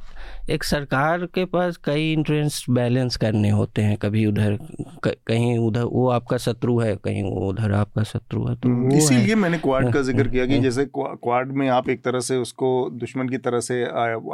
एक 0.50 0.64
सरकार 0.64 1.24
के 1.26 1.44
पास 1.44 1.76
कई 1.76 2.12
इंटरेस्ट 2.12 2.70
बैलेंस 2.70 3.16
करने 3.16 3.50
होते 3.50 3.82
हैं 3.82 3.96
कभी 3.96 4.26
उधर 4.26 4.58
क- 5.04 5.14
कहीं 5.26 5.58
उधर 5.58 5.82
वो 5.82 6.08
आपका 6.08 6.36
शत्रु 6.36 6.78
है 6.78 6.96
कहीं 6.96 7.22
वो 7.22 7.48
उधर 7.48 7.72
आपका 7.72 8.02
शत्रु 8.02 8.46
है 8.46 8.54
तो 8.54 8.92
है 8.92 8.98
इसीलिए 8.98 9.34
मैंने 9.34 9.58
क्वाड 9.58 9.92
का 9.92 10.02
ज़िक्र 10.02 10.28
किया 10.28 10.46
कि। 10.46 10.58
जैसे 10.62 10.84
क्वाड 10.96 11.52
में 11.52 11.68
आप 11.68 11.88
एक 11.88 12.04
तरह 12.04 12.20
से 12.20 12.36
उसको 12.36 12.90
दुश्मन 12.90 13.28
की 13.28 13.38
तरह 13.38 13.60
से 13.60 13.84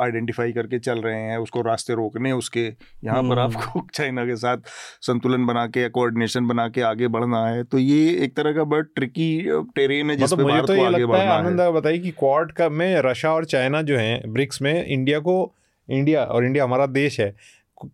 आइडेंटिफाई 0.01 0.52
करके 0.52 0.78
चल 0.78 0.98
रहे 0.98 1.20
हैं 1.23 1.39
उसको 1.39 1.62
रास्ते 1.62 1.94
रोकने 1.94 2.32
उसके 2.32 2.65
यहाँ 3.05 3.23
पर 3.23 3.39
हम्म। 3.39 3.56
आपको 3.56 3.86
चाइना 3.94 4.24
के 4.24 4.36
साथ 4.36 4.56
संतुलन 5.25 5.47
बना 5.47 5.67
के 5.67 5.81
या 5.81 5.89
कोऑर्डिनेशन 5.89 6.47
बना 6.47 6.69
के 6.69 6.81
आगे 6.83 7.09
बढ़ना 7.09 7.47
है। 7.47 7.63
तो 7.65 7.79
ये 7.79 8.11
एक 8.25 8.35
तरह 8.37 8.53
का 8.53 8.65
बड़ा 8.65 8.83
ट्रिकी 8.95 9.29
टेरेन 9.77 10.11
है 10.11 10.17
जिस 10.17 10.33
मतलब 10.33 10.49
भारत 10.49 10.67
तो 10.67 10.73
आगे 10.75 10.99
लगता 10.99 11.19
है 11.19 11.29
आनंद 11.31 11.61
बताइए 11.75 11.99
कि 11.99 12.11
क्वाड 12.13 12.53
का 12.53 12.69
में 12.71 13.01
रशिया 13.03 13.33
और 13.33 13.45
चाइना 13.47 13.83
जो 13.83 13.97
है 13.99 14.23
ब्रिक्स 14.29 14.63
में 14.63 14.75
इंडिया 14.77 15.19
को 15.21 15.37
इंडिया 15.89 16.25
और 16.25 16.45
इंडिया 16.45 16.65
हमारा 16.65 16.87
देश 16.89 17.21
है 17.21 17.35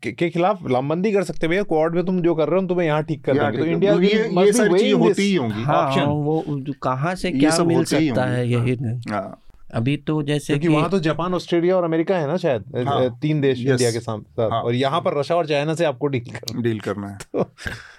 के, 0.02 0.12
के 0.12 0.28
खिलाफ 0.30 0.68
लामबंदी 0.70 1.12
कर 1.12 1.22
सकते 1.22 1.48
भैया? 1.48 1.62
क्वाड 1.64 1.94
में 1.94 2.04
तुम 2.06 2.20
जो 2.22 2.34
कर 2.34 2.48
रहे 2.48 2.60
हो 2.60 2.66
तुम्हें 2.68 2.86
यहाँ 2.86 3.02
ठीक 3.04 3.24
कर 3.24 3.34
देंगे। 3.34 3.58
तो 3.58 3.64
इंडिया 3.66 3.94
तो 3.94 4.02
ये 4.02 4.28
ये 4.36 4.52
सारी 4.52 4.78
चीज़ें 4.78 4.98
होती 5.00 5.22
ही 5.22 5.34
होंगी 5.34 5.62
हाँ 5.62 6.04
वो 6.06 6.44
कहाँ 6.82 7.14
से 7.14 7.30
क्या 7.32 7.56
मिल 7.64 7.84
सकता 7.84 8.24
है 8.26 8.48
यही 8.48 8.76
नहीं। 8.80 9.00
हाँ। 9.10 9.40
अभी 9.74 9.96
तो 9.96 10.22
जैसे 10.22 10.52
क्योंकि 10.52 10.68
कि 10.68 10.74
वहाँ 10.74 10.90
तो 10.90 10.98
जापान 10.98 11.34
ऑस्ट्रेलिया 11.34 11.76
और 11.76 11.84
अमेरिका 11.84 12.18
है 12.18 12.26
ना 12.26 12.36
शायद 12.36 12.86
हाँ, 12.88 13.18
तीन 13.22 13.40
देश 13.40 13.58
इंडिया 13.58 13.90
के 13.90 14.00
साथ 14.00 14.18
साथ। 14.18 14.50
हाँ। 14.50 14.62
और 14.62 14.74
यहाँ 14.74 15.00
पर 15.00 15.18
रशिया 15.18 15.38
और 15.38 15.46
चाइना 15.46 15.74
से 15.74 15.84
आपको 15.84 16.06
डील 16.06 16.20
करना 16.20 16.62
डील 16.62 16.80
करना 16.80 17.08
है। 17.08 17.18
तो 17.32 17.50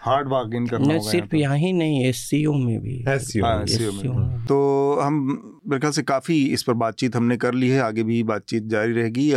हार्ड 0.02 0.28
बार्गेन 0.28 0.68
करना 0.68 0.94
होगा 0.94 1.10
सिर्फ़ 1.12 1.36
यहाँ 1.36 1.58
ही 1.58 1.74
नहीं 1.74 2.06
एस 2.06 2.30
में 2.34 2.80
भी। 2.80 3.04
SCO 3.08 3.44
हाँ, 3.44 3.58
में। 3.60 4.46
तो 4.46 5.00
हम 5.02 5.14
मेरे 5.68 5.80
ख्याल 5.80 5.92
से 5.92 6.02
काफ़ी 6.02 6.46
इस 6.46 6.64
पर 6.64 6.74
बातचीत 6.74 7.16
हमने 7.16 7.38
कर 7.38 7.54
ली 7.54 7.70
है 7.70 7.80
आगे 7.80 8.04
भी 8.04 8.24
बातचीत 8.24 8.64
जारी 8.64 8.94
रहेगी। 8.94 9.32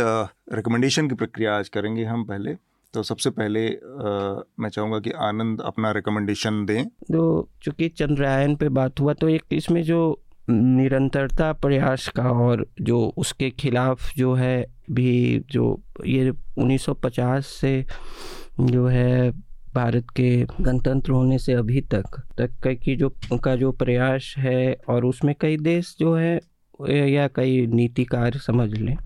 रिकमेंडेशन 0.53 1.09
की 1.09 1.15
प्रक्रिया 1.15 1.57
आज 1.57 1.69
करेंगे 1.69 2.03
हम 2.03 2.23
पहले। 2.23 2.53
तो 2.93 3.03
सबसे 3.03 3.29
पहले 3.29 3.67
अ, 3.67 4.43
मैं 4.59 4.69
चाहूँगा 4.69 4.99
कि 4.99 5.11
आनंद 5.11 5.61
अपना 5.61 5.91
रिकमेंडेशन 5.91 6.65
दें। 6.65 6.85
तो 6.85 7.49
चूँकि 7.61 7.89
चंद्रयान 7.89 8.55
पे 8.55 8.69
बात 8.69 8.99
हुआ 8.99 9.13
तो 9.13 9.29
एक 9.29 9.43
इसमें 9.51 9.83
जो 9.83 10.21
निरंतरता 10.49 11.53
प्रयास 11.53 12.07
का 12.07 12.23
और 12.23 12.67
जो 12.81 13.13
उसके 13.17 13.49
खिलाफ 13.49 14.13
जो 14.17 14.33
है 14.33 14.65
भी 14.91 15.41
जो 15.51 15.81
ये 16.05 16.31
1950 16.59 17.41
से 17.41 17.85
जो 18.59 18.87
है 18.87 19.31
भारत 19.73 20.09
के 20.15 20.45
गणतंत्र 20.61 21.11
होने 21.11 21.39
से 21.39 21.53
अभी 21.53 21.81
तक 21.81 22.21
तक 22.37 22.51
का 22.63 22.73
की 22.73 22.95
जो 22.95 23.15
उनका 23.31 23.55
जो 23.55 23.71
प्रयास 23.71 24.35
है 24.37 24.77
और 24.89 25.05
उसमें 25.05 25.35
कई 25.39 25.57
देश 25.57 25.95
जो 25.99 26.15
है, 26.15 26.39
या 26.89 27.27
कई 27.27 27.67
नीतिकार 27.67 28.33
समझ 28.33 28.73
लें 28.73 28.97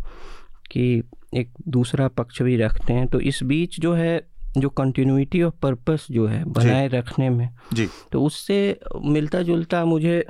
कि 0.72 1.03
एक 1.34 1.49
दूसरा 1.68 2.07
पक्ष 2.07 2.41
भी 2.41 2.57
रखते 2.57 2.94
हैं 2.94 3.07
तो 3.07 3.20
इस 3.20 3.44
बीच 3.44 3.80
जो 3.80 3.94
है 3.94 4.28
जो 4.57 4.69
कंटिन्यूटी 4.69 5.41
ऑफ़ 5.41 5.53
पर्पस 5.61 6.07
जो 6.11 6.27
है 6.27 6.43
बनाए 6.45 6.88
रखने 6.88 7.30
में। 7.30 7.49
जी। 7.73 7.88
तो 8.11 8.23
उससे 8.23 8.80
मिलता 9.05 9.41
जुलता 9.41 9.85
मुझे 9.85 10.26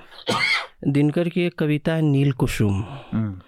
दिनकर 0.87 1.29
की 1.29 1.41
एक 1.41 1.57
कविता 1.59 1.93
है 1.93 2.01
नील 2.01 2.31
कुसुम। 2.31 2.83
हम्म, 3.13 3.39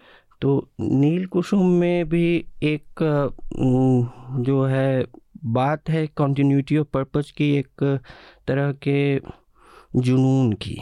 तो 0.41 0.69
नील 0.81 1.25
कुसुम 1.25 1.65
में 1.65 2.09
भी 2.09 2.45
एक 2.63 2.85
जो 4.39 4.63
है 4.65 5.05
बात 5.45 5.89
है 5.89 6.07
कंटिन्यूटी 6.07 6.77
ऑफ़ 6.77 6.87
पर्पस 6.93 7.31
की 7.37 7.55
एक 7.55 7.99
तरह 8.47 8.71
के 8.71 9.19
जुनून 9.95 10.53
की 10.53 10.77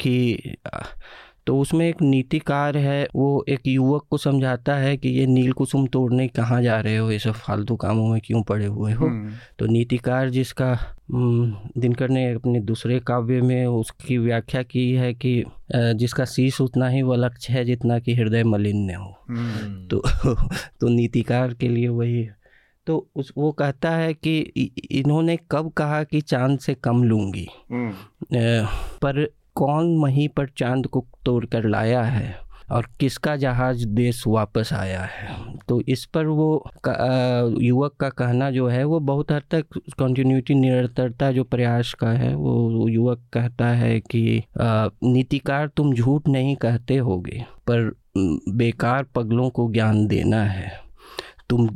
कि 0.00 0.38
तो 1.46 1.58
उसमें 1.58 1.88
एक 1.88 2.02
नीतिकार 2.02 2.76
है 2.76 3.08
वो 3.14 3.44
एक 3.48 3.60
युवक 3.66 4.06
को 4.10 4.16
समझाता 4.16 4.74
है 4.74 4.96
कि 4.96 5.08
ये 5.08 5.26
नील 5.26 5.52
कुसुम 5.52 5.86
तोड़ने 5.86 6.28
कहाँ 6.28 6.62
जा 6.62 6.80
रहे 6.80 6.96
हो 6.96 7.10
ये 7.10 7.18
सब 7.18 7.32
फालतू 7.32 7.76
कामों 7.76 8.08
में 8.08 8.20
क्यों 8.24 8.42
पड़े 8.42 8.66
हुए 8.66 8.92
हो? 8.92 9.06
हम्म, 9.06 9.32
तो 9.58 9.66
नीतिकार 9.66 10.30
जिसका 10.30 10.78
हम्म, 11.12 11.80
दिनकर 11.80 12.08
ने 12.08 12.32
अपने 12.32 12.60
दूसरे 12.60 13.00
काव्य 13.00 13.40
में 13.40 13.66
उसकी 13.66 14.18
व्याख्या 14.18 14.62
की 14.62 14.92
है 14.92 15.14
कि 15.14 15.44
जिसका 15.74 16.24
शीश 16.24 16.60
उतना 16.60 16.88
ही 16.88 17.02
वलक्ष 17.02 17.50
है 17.50 17.64
जितना 17.64 17.98
कि 17.98 18.14
हृदय 18.14 18.44
मलिन 18.44 18.76
ने 18.76 18.94
हो। 18.94 19.18
हम्म, 19.28 19.88
तो 19.88 20.02
तो 20.80 20.88
नीतिकार 20.88 21.54
के 21.54 21.68
लिए 21.68 21.88
वही 21.88 22.28
तो 22.86 23.10
उस 23.16 23.32
वो 23.38 23.52
कहता 23.52 23.90
है 23.90 24.14
कि 24.14 24.38
इन्होंने 24.90 25.38
कब 25.50 25.70
कहा 25.70 26.04
कि 26.04 26.20
चाँद 26.20 26.58
से 26.58 26.74
कम 26.74 27.02
लूँगी? 27.02 27.48
पर 29.02 29.30
कौन 29.56 29.96
वहीं 29.98 30.28
पर 30.28 30.48
चाँद 30.56 30.86
को 30.86 31.04
तोड़ 31.24 31.44
कर 31.46 31.68
लाया 31.68 32.02
है 32.02 32.34
और 32.70 32.86
किसका 33.00 33.34
जहाज़ 33.36 33.84
देश 33.86 34.22
वापस 34.26 34.72
आया 34.72 35.00
है? 35.02 35.28
तो 35.68 35.80
इस 35.88 36.04
पर 36.06 36.26
वो 36.26 36.70
युवक 37.60 37.94
का 38.00 38.08
कहना 38.08 38.50
जो 38.50 38.66
है, 38.68 38.84
वो 38.84 39.00
बहुत 39.00 39.32
हद 39.32 39.42
तक 39.50 39.78
कंटिन्यूटी 39.98 40.54
निरंतरता 40.54 41.30
जो 41.32 41.44
प्रयास 41.44 41.92
का 42.00 42.10
है, 42.10 42.34
वो 42.34 42.88
युवक 42.88 43.22
कहता 43.32 43.68
है 43.68 43.98
कि 44.00 44.42
नीतिकार 44.56 45.68
तुम 45.76 45.92
झूठ 45.94 46.28
नहीं 46.28 46.54
कहते 46.56 46.96
होगे, 46.98 47.44
पर 47.70 47.92
बेकार 48.56 49.06
पगलों 49.14 49.50
को 49.50 49.70
ज्ञान 49.72 50.06
देना 50.06 50.42
है। 50.44 50.70
तुम 51.52 51.68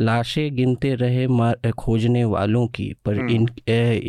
लाशें 0.00 0.56
गिनते 0.56 0.94
रहे 0.94 1.26
मार 1.28 1.70
खोजने 1.70 2.24
वालों 2.24 2.66
की 2.66 2.94
पर 3.04 3.18
हम्म। 3.18 3.30
इन 3.30 3.48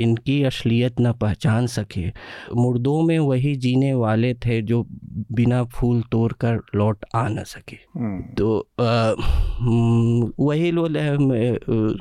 इनकी 0.03 0.43
असलियत 0.43 1.01
न 1.01 1.11
पहचान 1.13 1.67
सके। 1.67 2.07
मुर्दों 2.55 3.01
में 3.01 3.19
वही 3.19 3.55
जीने 3.55 3.93
वाले 3.93 4.33
थे 4.33 4.61
जो 4.61 4.85
बिना 5.31 5.63
फूल 5.63 6.01
तोड़ 6.11 6.33
कर 6.33 6.59
लौट 6.75 7.05
आ 7.15 7.27
न 7.27 7.43
सके। 7.43 7.77
हम्म, 7.99 8.21
तो 8.21 8.69
अ, 8.79 9.15
हम्म, 9.59 10.31
वही 10.39 10.71
लोग 10.71 10.87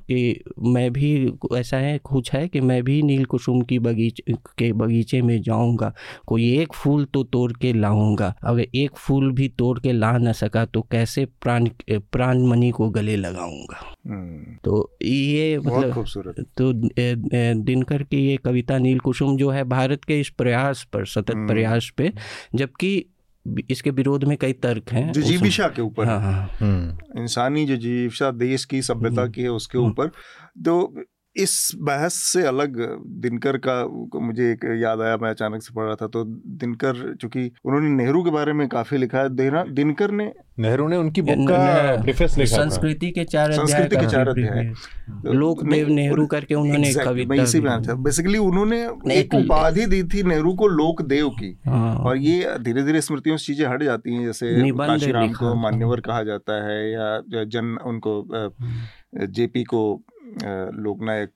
कि 0.00 0.44
मैं 0.62 0.92
भी 0.92 1.32
ऐसा 1.56 1.76
है 1.76 1.98
कुछ 1.98 2.32
है 2.32 2.48
कि 2.48 2.60
मैं 2.60 2.82
भी 2.84 3.02
नील 3.02 3.24
कुसुम 3.24 3.60
की 3.62 3.78
बगीचे 3.78 4.32
के 4.58 4.72
बगीचे 4.72 5.22
में 5.22 5.42
जाऊँगा 5.42 5.94
कोई 6.26 6.58
एक 6.58 6.72
फूल 6.72 7.04
तो 7.04 7.22
तोड़ 7.24 7.52
के 7.52 7.72
लाऊँगा। 7.72 8.34
अगर 8.44 8.64
एक 8.74 8.90
फूल 8.96 9.32
भी 9.32 9.48
तोड़ 9.48 9.78
के 9.78 9.92
ला 9.92 10.12
न 10.18 10.32
सका 10.32 10.64
तो 10.64 10.82
कैसे 10.82 11.24
प्राण 11.24 11.68
प्राण 11.92 12.42
मणि 12.42 12.70
को 12.70 12.89
गले 12.90 13.16
लगाऊँगा 13.16 13.96
हम्म, 14.08 14.56
तो 14.64 14.96
ये 15.02 15.58
मतलब 15.58 15.92
खूबसूरत 15.92 16.34
तो 16.58 16.72
दिनकर 17.62 18.02
की 18.02 18.26
ये 18.26 18.36
कविता 18.36 18.78
नील 18.78 18.98
कुसुम 18.98 19.36
जो 19.36 19.50
है 19.50 19.64
भारत 19.64 20.04
के 20.04 20.20
इस 20.20 20.30
प्रयास 20.30 20.86
पर 20.92 21.06
सतत 21.06 21.34
हम्म। 21.34 21.46
प्रयास 21.46 21.92
पे 21.96 22.12
जबकि 22.54 23.04
इसके 23.70 23.90
विरोध 23.90 24.24
में 24.24 24.36
कई 24.36 24.52
तर्क 24.52 24.92
हैं 24.92 25.12
जो 25.12 25.22
जीविशा 25.22 25.68
के 25.68 25.82
ऊपर 25.82 26.06
हाँ 26.06 26.20
है। 26.20 26.56
हम्म 26.60 27.22
इंसानी 27.22 27.66
जो 27.66 27.76
जीविशा 27.76 28.30
देश 28.30 28.64
की 28.64 28.82
सभ्यता। 28.82 29.26
की 29.26 29.42
है 29.42 29.48
उसके। 29.48 29.78
ऊपर 29.78 30.06
तो 30.64 31.04
इस 31.36 31.72
बहस 31.76 32.14
से 32.14 32.42
अलग 32.42 32.98
दिनकर 33.06 33.56
का 33.56 33.86
मुझे 34.20 34.52
एक 34.52 34.78
याद 34.82 35.00
आया 35.00 35.16
मैं 35.16 35.30
अचानक 35.30 35.62
से 35.62 35.74
पढ़ 35.74 35.84
रहा 35.84 35.94
था 35.94 36.06
तो 36.06 36.24
दिनकर 36.46 37.16
चूँकि 37.20 37.50
उन्होंने 37.64 37.88
नेहरू 37.88 38.22
के 38.22 38.30
बारे 38.30 38.52
में 38.52 38.68
काफ़ी 38.68 38.98
लिखा 38.98 39.18
है 39.18 39.36
देना 39.36 39.64
दिनकर 39.64 40.10
ने 40.10 40.32
नेहरू 40.58 40.88
ने 40.88 40.96
उनकी 40.96 41.22
बुक 41.22 41.36
का 41.38 42.02
प्रीफेस 42.02 42.38
लिखा 42.38 42.58
था। 42.58 42.62
संस्कृति 42.62 43.10
के 43.10 43.24
चार 43.24 43.52
संस्कृति 43.52 43.96
के 43.96 44.06
चार 44.06 44.28
अध्याय। 44.28 44.64
भी- 44.64 45.34
लोकदेव 45.34 45.88
नेहरू 45.88 46.26
करके 46.26 46.54
उन्होंने 46.54 46.90
एक 46.90 46.98
कविता 46.98 47.42
इसी 47.42 47.60
में 47.60 47.82
था 47.82 47.94
बेसिकली 47.94 48.38
उन्होंने 48.38 48.86
एक 48.86 49.10
एक- 49.10 49.34
उपाधि 49.34 49.86
दी 49.86 50.02
थी 50.02 50.22
नेहरू 50.22 50.54
को 50.54 50.66
लोकदेव 50.66 51.28
की। 51.28 51.58
हाँ। 51.66 51.96
और 51.96 52.16
ये 52.16 52.58
धीरे 52.58 52.82
धीरे 52.82 53.00
स्मृतियों 53.00 53.36
से 53.36 53.44
चीज़ें 53.44 53.68
हट 53.68 53.82
जाती 53.82 54.14
हैं 54.14 54.26
जैसे 54.26 54.70
काशीराम 54.72 55.32
को 55.32 55.54
मान्यवर 55.54 56.00
कहा 56.00 56.22
जाता 56.22 56.68
है 56.68 56.92
या 56.92 57.22
जन 57.44 57.78
उनको 57.84 58.28
जेपी 59.26 59.64
को 59.64 60.02
लोकनायक 60.74 61.32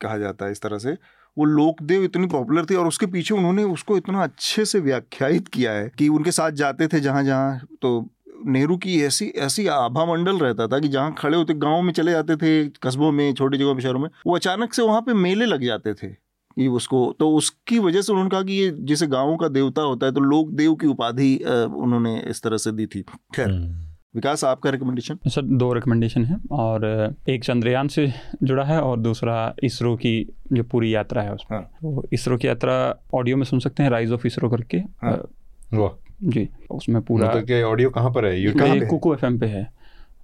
कहा 0.00 0.18
जाता 0.18 0.44
है 0.44 0.52
इस 0.52 0.62
तरह 0.62 0.78
से 0.78 0.96
वो 1.36 1.44
लोकदेव 1.44 2.02
इतनी 2.04 2.26
पॉपुलर 2.26 2.64
थी 2.64 2.74
और 2.74 2.86
उसके 2.86 3.06
पीछे 3.06 3.34
उन्होंने 3.34 3.62
उसको 3.64 3.96
इतना 3.96 4.22
अच्छे 4.22 4.64
से 4.64 4.78
व्याख्यायित 4.80 5.48
किया 5.48 5.72
है 5.72 5.90
कि 5.98 6.08
उनके 6.08 6.30
साथ 6.30 6.50
जाते 6.50 6.86
थे 6.86 7.00
जहाँ 7.00 7.22
जहाँ 7.24 7.66
तो 7.82 8.10
नेहरू 8.46 8.76
की 8.76 9.00
ऐसी 9.02 9.26
ऐसी 9.38 9.66
आभा 9.66 10.04
मंडल 10.04 10.38
रहता 10.38 10.66
था 10.66 10.78
कि 10.78 10.88
जहाँ 10.88 11.14
खड़े 11.18 11.36
होते, 11.36 11.54
गाँव 11.54 11.82
में 11.82 11.92
चले 11.92 12.12
जाते 12.12 12.36
थे, 12.36 12.68
कस्बों 12.82 13.10
में, 13.12 13.34
छोटी 13.34 13.58
जगहों 13.58 13.74
में 13.74 13.80
शहरों 13.82 14.00
में, 14.00 14.08
वो 14.26 14.34
अचानक 14.36 14.74
से 14.74 14.82
वहाँ 14.82 15.00
पे 15.00 15.14
मेले 15.14 15.46
लग 15.46 15.64
जाते 15.64 15.94
थे 15.94 16.08
कि 16.08 16.66
उसको 16.68 17.16
तो 17.18 17.30
उसकी 17.30 17.78
वजह 17.78 18.02
से 18.02 18.12
उन्होंने 18.12 18.30
कहा 18.30 18.42
कि 18.42 18.52
ये 18.52 18.70
जैसे 18.80 19.06
गाँव 19.06 19.36
का 19.36 19.48
देवता 19.48 19.82
होता 19.82 20.06
है 20.06 20.12
तो 20.12 20.20
लोक 20.20 20.50
देव 20.50 20.74
की 20.74 20.86
उपाधि 20.86 21.36
उन्होंने 21.76 22.18
इस 22.20 22.42
तरह 22.42 22.56
से 22.56 22.72
दी 22.72 22.86
थी 22.86 23.02
खैर 23.34 23.50
हम्म। 23.50 23.83
विकास 24.14 24.44
आपका 24.44 24.70
रिकमेंडेशन 24.70 25.18
सर 25.26 25.42
दो 25.42 25.72
रिकमेंडेशन 25.72 26.24
है 26.24 26.36
और 26.50 26.84
एक 27.28 27.44
चंद्रयान 27.44 27.88
से 27.88 28.12
जुड़ा 28.42 28.64
है 28.64 28.80
और 28.80 28.98
दूसरा 28.98 29.54
इसरो 29.64 29.96
की 29.96 30.32
जो 30.52 30.62
पूरी 30.62 30.94
यात्रा 30.94 31.22
है 31.22 31.32
उसमें 31.32 31.58
हाँ। 31.58 31.70
तो 31.82 32.04
इसरो 32.12 32.36
की 32.36 32.48
यात्रा 32.48 32.94
ऑडियो 33.14 33.36
में 33.36 33.44
सुन 33.44 33.58
सकते 33.58 33.82
हैं 33.82 33.90
राइज 33.90 34.12
ऑफ़ 34.12 34.26
इसरो 34.26 34.50
करके 34.50 34.76
हाँ। 34.76 35.28
वाह 35.74 35.90
जी 36.22 36.48
उसमें 36.70 37.02
पूरा 37.02 37.28
मतलब 37.28 37.44
कि 37.44 37.62
ऑडियो 37.62 37.90
कहाँ 37.90 38.10
पर 38.10 38.26
है 38.26 38.40
यूट्यूब? 38.40 38.88
कुकू 38.88 39.14
एफ़ 39.14 39.26
पे 39.26 39.46
है 39.46 39.72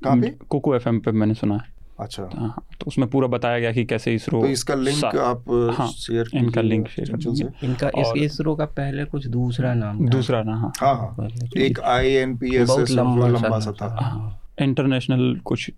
कहाँ 0.04 0.16
पे? 0.16 0.30
कुकू 0.48 0.74
एफ़ 0.74 0.88
पे 0.88 1.12
मैंने 1.12 1.34
सुना 1.34 1.54
है 1.54 1.69
अच्छा। 2.00 2.28
हाँ 2.34 2.66
तो 2.80 2.86
उसमें 2.86 3.08
पूरा 3.10 3.28
बताया 3.28 3.58
गया 3.58 3.72
कि 3.72 3.84
कैसे 3.84 4.14
इसरो 4.14 4.40
तो 4.40 4.46
इसका 4.46 4.74
लिंक 4.74 4.96
सा- 4.98 5.16
आप 5.16 5.72
हाँ, 5.78 5.88
शेयर 5.88 6.30
इनका 6.34 6.60
लिंक 6.60 6.88
शेयर। 6.88 7.52
इनका 7.64 7.88
इस 7.88 8.06
और- 8.06 8.18
इसरो 8.18 8.54
का 8.56 8.64
पहले 8.64 9.04
कुछ 9.04 9.26
दूसरा 9.26 9.74
नाम 9.74 10.06
था। 10.06 10.10
दूसरा 10.10 10.42
नाम 10.42 10.58
हाँ। 10.58 10.72
हाँ 10.80 10.94
हाँ। 10.94 11.28
एक 11.56 11.80
आई 11.80 12.06
एन 12.06 12.36
पी 12.36 12.56
एस 12.56 12.70
लंबा 12.90 13.26
लंबा 13.28 13.58
सा 13.58 13.72
था। 13.72 13.98
हाँ 14.00 14.39
इंटरनेशनल 14.60 15.34
कुछ 15.44 15.70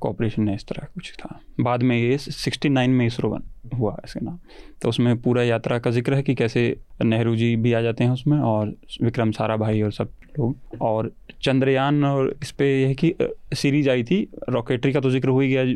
कॉपरेशन 0.00 0.48
है 0.48 0.54
इस 0.54 0.64
तरह 0.66 0.86
कुछ 0.94 1.12
था। 1.14 1.38
बाद 1.60 1.82
में 1.82 1.96
ये 1.96 2.16
सिक्सटी 2.18 2.68
नाइन 2.68 2.90
में 2.90 3.06
इसरो 3.06 3.30
बन 3.30 3.42
हुआ 3.74 3.96
इसका 4.04 4.20
नाम। 4.22 4.38
तो 4.82 4.88
उसमें 4.88 5.16
पूरा 5.22 5.42
यात्रा 5.42 5.78
का 5.78 5.90
ज़िक्र 5.90 6.14
है 6.14 6.22
कि 6.22 6.34
कैसे 6.34 6.64
नेहरू 7.04 7.34
जी 7.36 7.54
भी 7.56 7.72
आ 7.72 7.80
जाते 7.80 8.04
हैं 8.04 8.10
उसमें 8.10 8.38
और 8.40 8.74
विक्रम 9.02 9.30
सारा 9.32 9.56
भाई 9.56 9.82
और 9.82 9.92
सब 9.92 10.10
लोग। 10.38 10.78
और 10.82 11.10
चंद्रयान 11.42 12.04
और 12.04 12.34
इस 12.42 12.50
पर 12.50 12.64
यह 12.64 12.88
है 12.88 12.94
कि 12.94 13.14
सीरीज़ 13.54 13.90
आई 13.90 14.04
थी। 14.04 14.26
रॉकेटरी 14.48 14.92
का 14.92 15.00
तो 15.00 15.10
ज़िक्र 15.10 15.28
हो 15.28 15.40
ही 15.40 15.48
गया 15.48 15.74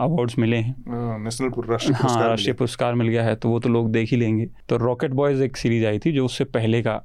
अवार्ड्स 0.00 0.38
मिले 0.38 0.56
हैं। 0.56 0.74
हाँ, 0.88 1.18
नेशनल 1.18 1.50
राष्ट्रीय 1.70 1.94
हाँ 1.94 2.02
पुरस्कार 2.02 2.28
राष्ट्रीय 2.28 2.54
पुरस्कार 2.54 2.94
मिल 2.94 3.08
गया 3.08 3.24
है 3.24 3.34
तो 3.36 3.48
वो 3.48 3.58
तो 3.60 3.68
लोग 3.68 3.90
देख 3.92 4.10
ही 4.10 4.16
लेंगे। 4.16 4.48
तो 4.68 4.76
रॉकेट 4.78 5.10
बॉयज़ 5.12 5.42
एक 5.42 5.56
सीरीज़ 5.56 5.86
आई 5.86 5.98
थी 5.98 6.12
जो 6.12 6.24
उससे 6.24 6.44
पहले 6.46 6.82
का 6.82 7.02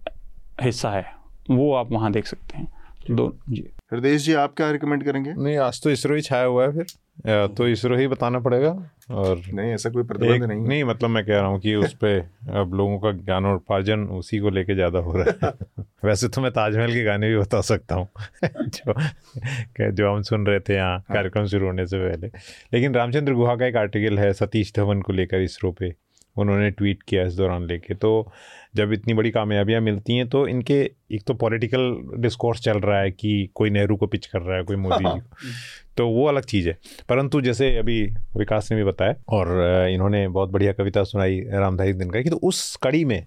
हिस्सा 0.62 0.92
है। 0.92 1.06
वो 1.50 1.74
आप 1.74 1.92
वहाँ 1.92 2.12
देख 2.12 2.26
सकते 2.26 2.58
हैं। 2.58 2.68
दो 3.12 3.34
जी। 3.50 3.64
हृदय 3.92 4.18
जी 4.18 4.34
आप 4.34 4.54
क्या 4.56 4.70
रिकमेंड 4.72 5.04
करेंगे? 5.04 5.34
नहीं 5.34 5.58
आज 5.58 5.82
तो 5.84 5.90
इसरो 5.90 6.16
ही 6.16 6.22
छाया 6.22 6.44
हुआ 6.44 6.64
है 6.66 6.72
फिर। 6.72 7.48
तो 7.58 7.68
इसरो 7.68 7.98
ही 7.98 8.08
बताना 8.08 8.40
पड़ेगा 8.40 8.70
और 9.12 9.42
नहीं 9.54 9.72
ऐसा 9.74 9.90
कोई 9.90 10.04
प्रतिबंध 10.04 10.44
नहीं 10.44 10.62
है। 10.62 10.68
नहीं 10.68 10.84
मतलब 10.84 11.10
मैं 11.10 11.24
कह 11.26 11.40
रहा 11.40 11.48
हूँ 11.48 11.60
कि 11.60 11.76
उस 11.76 11.94
पर 11.94 12.18
अब 12.60 12.74
लोगों 12.74 12.98
का 13.00 13.12
ज्ञान 13.12 13.46
और 13.46 13.56
उपार्जन 13.56 14.04
उसी 14.18 14.40
को 14.40 14.50
लेके 14.50 14.76
ज़्यादा 14.76 15.00
हो 15.00 15.14
रहा 15.18 15.48
है। 15.48 15.84
वैसे 16.06 16.28
तो 16.28 16.42
मैं 16.42 16.52
ताजमहल 16.52 16.94
के 16.94 17.04
गाने 17.04 17.30
भी 17.30 17.38
बता 17.38 17.62
सकता 17.62 17.96
हूँ। 17.96 18.08
जो 18.46 19.92
जो 19.92 20.14
हम 20.14 20.22
सुन 20.22 20.46
रहे 20.48 20.60
थे 20.60 20.76
यहाँ 20.76 21.00
कार्यक्रम 21.14 21.46
शुरू 21.46 21.66
होने 21.68 21.86
से 21.88 21.98
पहले। 22.00 22.28
लेकिन 22.74 22.94
रामचंद्र 22.94 23.34
गुहा 23.34 23.56
का 23.56 23.66
एक 23.66 23.76
आर्टिकल 23.76 24.20
है 24.20 24.32
सतीश 24.34 24.74
धवन 24.76 25.02
को 25.02 25.14
लेकर 25.14 25.42
इसरो 25.42 25.72
पे। 25.72 25.94
उन्होंने 26.36 26.70
ट्वीट 26.72 27.04
किया 27.04 27.24
इस 27.24 27.34
दौरान 27.34 27.64
लेके। 27.68 27.94
तो 27.94 28.32
जब 28.76 28.92
इतनी 28.94 29.14
बड़ी 29.14 29.32
कामयाबियाँ 29.32 29.82
मिलती 29.82 30.18
हैं 30.18 30.28
तो 30.30 30.48
इनके 30.48 30.84
एक 31.12 31.24
तो 31.28 31.34
पॉलिटिकल 31.34 32.02
डिस्कोर्स 32.18 32.62
चल 32.62 32.80
रहा 32.80 33.00
है 33.00 33.12
कि 33.12 33.50
कोई 33.56 33.70
नेहरू 33.70 33.96
को 33.96 34.08
पिच 34.08 34.26
कर 34.26 34.42
रहा 34.42 34.58
है 34.58 34.64
कोई 34.64 34.76
मोदी 34.76 35.04
जी 35.04 35.20
को। 35.20 35.30
तो 35.98 36.08
वो 36.10 36.26
अलग 36.26 36.44
चीज़ 36.44 36.70
है। 36.70 36.78
परंतु 37.10 37.42
जैसे 37.42 37.78
अभी 37.78 38.04
विकास 38.38 38.72
ने 38.72 38.78
भी 38.78 38.84
बताया 38.84 39.16
और 39.30 39.48
इन्होंने 39.90 40.28
बहुत 40.28 40.50
बढ़िया 40.50 40.74
कविता 40.74 41.04
सुनाई 41.04 41.40
रामधारी 41.40 41.94
दिन 41.94 42.10
का 42.10 42.22
कि 42.22 42.30
तो 42.30 42.36
उस 42.36 42.76
कड़ी 42.84 43.06
में 43.06 43.26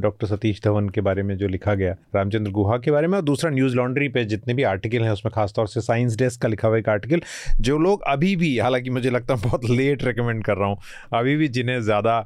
डॉक्टर 0.00 0.26
सतीश 0.26 0.60
धवन 0.64 0.88
के 0.88 1.00
बारे 1.00 1.22
में 1.22 1.36
जो 1.36 1.48
लिखा 1.48 1.74
गया 1.74 1.96
रामचंद्र 2.14 2.50
गुहा 2.50 2.78
के 2.78 2.90
बारे 2.90 3.06
में 3.06 3.18
और 3.18 3.24
दूसरा 3.24 3.50
न्यूज़ 3.50 3.76
लॉन्ड्री 3.76 4.08
पे 4.08 4.24
जितने 4.24 4.54
भी 4.54 4.62
आर्टिकल 4.62 5.02
हैं 5.02 5.10
उसमें 5.10 5.32
खासतौर 5.34 5.68
से 5.68 5.80
साइंस 5.80 6.16
डेस्क 6.16 6.42
का 6.42 6.48
लिखा 6.48 6.68
हुआ 6.68 6.78
एक 6.78 6.88
आर्टिकल 6.88 7.20
जो 7.60 7.78
लोग 7.78 8.02
अभी 8.02 8.36
भी 8.36 8.58
हालाँकि 8.58 8.90
मुझे 8.90 9.10
लगता 9.10 9.34
है 9.34 9.42
बहुत 9.42 9.64
लेट 9.70 10.04
रिकमेंड 10.04 10.44
कर 10.44 10.56
रहा 10.56 10.68
हूँ 10.68 10.78
अभी 11.14 11.36
भी 11.36 11.48
जिन्हें 11.48 11.80
ज़्यादा 11.80 12.18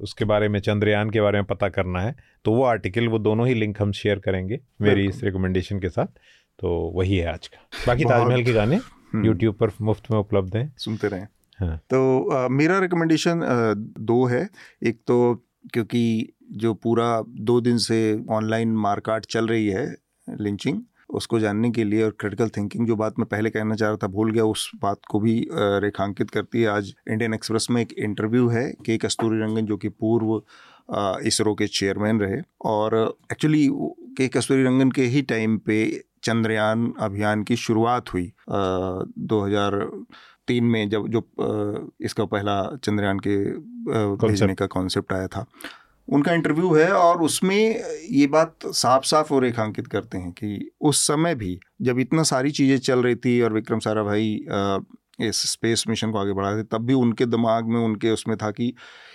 उसके 0.00 0.24
बारे 0.24 0.48
में 0.48 0.60
चंद्रयान 0.60 1.10
के 1.10 1.20
बारे 1.20 1.38
में 1.38 1.44
पता 1.44 1.68
करना 1.68 2.00
है 2.00 2.35
तो 2.46 2.52
वो 2.52 2.62
आर्टिकल 2.62 3.08
वो 3.08 3.18
दोनों 3.18 3.46
ही 3.48 3.54
लिंक 3.54 3.82
हम 3.82 3.92
शेयर 3.92 4.18
करेंगे 4.18 4.58
मेरी 4.80 5.06
इस 5.08 5.22
रिकमेंडेशन 5.24 5.78
के 5.78 5.88
साथ। 5.88 6.06
तो 6.58 6.92
वही 6.94 7.16
है 7.16 7.32
आज 7.32 7.46
का। 7.48 7.58
बाकी 7.86 8.04
ताजमहल 8.04 8.42
के 8.42 8.52
गाने 8.52 8.76
हम्म, 8.76 9.26
यूट्यूब 9.26 9.54
पर 9.54 9.70
मुफ़्त 9.82 10.10
में 10.10 10.18
उपलब्ध 10.18 10.56
हैं। 10.56 10.74
सुनते 10.78 11.08
रहें। 11.08 11.26
हाँ। 11.60 11.76
तो 11.76 12.00
अ, 12.24 12.48
मेरा 12.48 12.78
रिकमेंडेशन 12.78 13.40
दो 13.98 14.24
है। 14.24 14.48
एक 14.82 15.00
तो 15.06 15.16
क्योंकि 15.72 16.32
जो 16.52 16.74
पूरा 16.74 17.22
दो 17.28 17.60
दिन 17.60 17.78
से 17.78 17.98
ऑनलाइन 18.30 18.72
मारकाट 18.76 19.24
चल 19.26 19.46
रही 19.46 19.66
है 19.68 19.94
लिंचिंग 20.40 20.80
उसको 21.10 21.38
जानने 21.40 21.70
के 21.70 21.84
लिए 21.84 22.02
और 22.02 22.16
क्रिटिकल 22.20 22.48
थिंकिंग 22.48 22.86
जो 22.86 22.96
बात 22.96 23.18
मैं 23.18 23.26
पहले 23.28 23.50
कहना 23.50 23.74
चाह 23.74 23.88
रहा 23.88 23.98
था 24.02 24.06
भूल 24.06 24.30
गया 24.32 24.44
उस 24.44 24.70
बात 24.82 24.98
को 25.10 25.20
भी 25.20 25.48
रेखांकित 25.54 26.30
करती 26.30 26.62
है। 26.62 26.68
आज 26.68 26.94
इंडियन 27.10 27.34
एक्सप्रेस 27.34 27.66
में 27.70 27.82
एक 27.82 27.92
इंटरव्यू 27.98 28.48
है 28.48 28.70
के 28.86 28.98
कस्तूरी 28.98 29.38
रंगन 29.40 29.66
जो 29.66 29.76
कि 29.76 29.88
पूर्व 29.88 30.42
इसरो 30.88 31.54
के 31.54 31.66
चेयरमैन 31.68 32.20
रहे। 32.20 32.40
और 32.64 32.94
एक्चुअली 33.32 33.68
के 34.18 34.28
कस्तूरी 34.28 34.64
रंगन 34.64 34.90
के 34.90 35.04
ही 35.04 35.22
टाइम 35.24 35.56
पे 35.58 35.78
चंद्रयान 36.24 36.92
अभियान 37.00 37.42
की 37.42 37.56
शुरुआत 37.56 38.12
हुई। 38.14 38.30
दो 38.50 39.40
हज़ार 39.40 39.80
तीन 40.48 40.64
में 40.64 40.88
जब 40.88 41.08
जो 41.08 41.22
इसका 42.00 42.24
पहला 42.24 42.60
चंद्रयान 42.84 43.18
के 43.26 43.36
भेजने 44.18 44.54
का 44.54 44.66
कॉन्सेप्ट 44.66 45.12
आया 45.12 45.26
था। 45.26 45.44
उनका 46.08 46.32
इंटरव्यू 46.32 46.72
है 46.74 46.90
और 46.92 47.22
उसमें 47.22 47.82
ये 48.10 48.26
बात 48.26 48.66
साफ़ 48.66 49.04
साफ़ 49.04 49.32
और 49.34 49.42
रेखांकित 49.42 49.86
करते 49.86 50.18
हैं 50.18 50.30
कि 50.32 50.70
उस 50.80 51.06
समय 51.06 51.34
भी 51.34 51.58
जब 51.82 51.98
इतना 51.98 52.22
सारी 52.22 52.50
चीज़ें 52.50 52.78
चल 52.78 53.02
रही 53.02 53.14
थी 53.16 53.40
और 53.40 53.52
विक्रम 53.52 53.78
साराभाई 53.78 54.28
इस 55.20 55.42
स्पेस 55.52 55.84
मिशन 55.88 56.10
को 56.12 56.18
आगे 56.18 56.32
बढ़ा 56.32 56.50
रहे 56.50 56.62
थे 56.62 56.66
तब 56.66 56.84
भी 56.86 56.94
उनके 56.94 57.26
दिमाग 57.26 57.68
में 57.68 57.80
उनके 57.80 58.10
उसमें 58.10 58.36
था 58.36 58.50
कि 58.50 58.72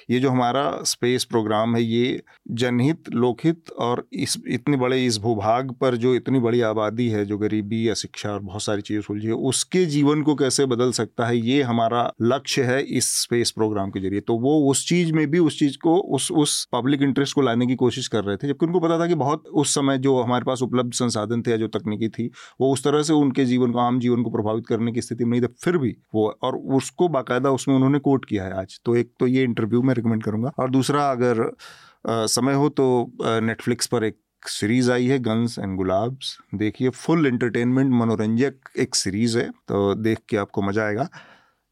ये 0.10 0.20
जो 0.20 0.30
हमारा 0.30 0.64
स्पेस 0.84 1.24
प्रोग्राम 1.26 1.76
है, 1.76 1.84
ये 1.84 2.22
जनहित, 2.52 3.10
लोकहित 3.14 3.72
और 3.80 4.06
इस, 4.14 4.38
इतने 4.48 4.78
बड़े 4.78 5.06
इस 5.06 5.18
भूभाग 5.18 5.72
पर 5.72 5.96
जो 5.96 6.14
इतनी 6.16 6.40
बड़ी 6.40 6.62
आबादी 6.62 7.08
है, 7.10 7.26
जो 7.26 7.38
गरीबी 7.38 7.88
या 7.88 7.94
शिक्षा 7.94 8.32
और 8.32 8.40
बहुत 8.40 8.64
सारी 8.64 8.82
चीज़ें 8.82 9.02
सुलझी 9.02 9.28
है, 9.28 9.34
उसके 9.34 9.86
जीवन 9.86 10.22
को 10.24 10.36
कैसे 10.36 10.66
बदल 10.66 10.92
सकता 10.92 11.26
है, 11.26 11.38
ये 11.38 11.62
हमारा 11.62 12.12
लक्ष्य 12.22 12.64
है 12.64 12.82
इस 12.84 13.12
स्पेस 13.22 13.52
प्रोग्राम 13.52 13.90
के 13.92 14.00
ज़रिए। 14.00 14.20
तो 14.20 14.38
वो 14.38 14.60
उस 14.72 14.88
चीज़ 14.88 15.14
में 15.14 15.26
भी, 15.32 15.40
उस 15.40 15.60
चीज़ 15.60 15.78
को, 15.78 15.96
उस 15.98 16.32
उस 16.32 16.68
पब्लिक 16.74 17.02
इंटरेस्ट 17.02 17.36
को 17.36 17.42
लाने 17.42 17.68
की 17.68 17.76
कोशिश 17.76 18.08
कर 18.08 18.24
रहे 18.24 18.38
थे, 18.38 18.48
जबकि 18.48 18.66
उनको 18.66 18.80
पता 18.80 19.00
था 19.00 19.08
कि 19.08 19.16
बहुत 19.16 19.48
उस 19.54 19.74
समय 19.76 19.98
जो 19.98 20.20
हमारे 20.22 20.46
पास 20.46 20.62
उपलब्ध 20.62 20.94
संसाधन 20.94 21.42
थे 21.42 21.52
या 21.52 21.58
जो 21.58 21.68
तकनीकी 21.68 22.10
थी, 22.10 22.30
वो 22.62 22.72
उस 22.74 22.84
तरह 22.84 23.04
से 23.04 23.14
उनके 23.14 23.46
जीवन 23.46 23.72
को, 23.72 23.80
आम 23.80 24.00
जीवन 24.00 24.24
को 24.24 24.30
प्रभावित 24.30 24.68
करने 24.68 24.92
की 24.92 25.02
स्थिति 25.02 25.26
में 25.26 25.32
नहीं 25.32 25.42
थे 25.42 25.54
फिर 25.64 25.78
भी 25.78 25.96
वो, 26.16 26.28
और 26.44 26.56
उसको 26.76 27.08
बाकायदा 27.10 27.52
उसमें 27.52 27.76
उन्होंने 27.76 28.00
कोट 28.00 28.26
किया 28.26 28.44
है 28.44 28.54
आज। 28.54 28.80
तो 28.86 28.96
एक 28.96 29.12
तो 29.20 29.28
ये 29.28 29.44
इंटरव्यू 29.44 29.82
में 29.92 29.96
रिकमेंड 29.96 30.24
करूँगा। 30.24 30.52
और 30.60 30.70
दूसरा 30.72 31.10
अगर 31.12 31.42
आ, 31.42 32.26
समय 32.28 32.54
हो 32.54 32.68
तो 32.70 32.86
नेटफ्लिक्स 33.22 33.88
पर 33.88 34.04
एक 34.04 34.18
सीरीज़ 34.50 34.92
आई 34.92 35.08
है 35.08 35.18
गन्स 35.20 35.58
एंड 35.60 35.76
गुलाब्स 35.78 36.38
देखिए 36.56 36.90
फुल 36.90 37.28
एंटरटेनमेंट 37.28 37.92
मनोरंजक 37.94 38.70
एक 38.80 38.96
सीरीज़ 38.96 39.38
है 39.40 39.50
तो 39.68 39.94
देख 39.96 40.20
के 40.30 40.38
आपको 40.38 40.62
मज़ा 40.62 40.86
आएगा। 40.86 41.08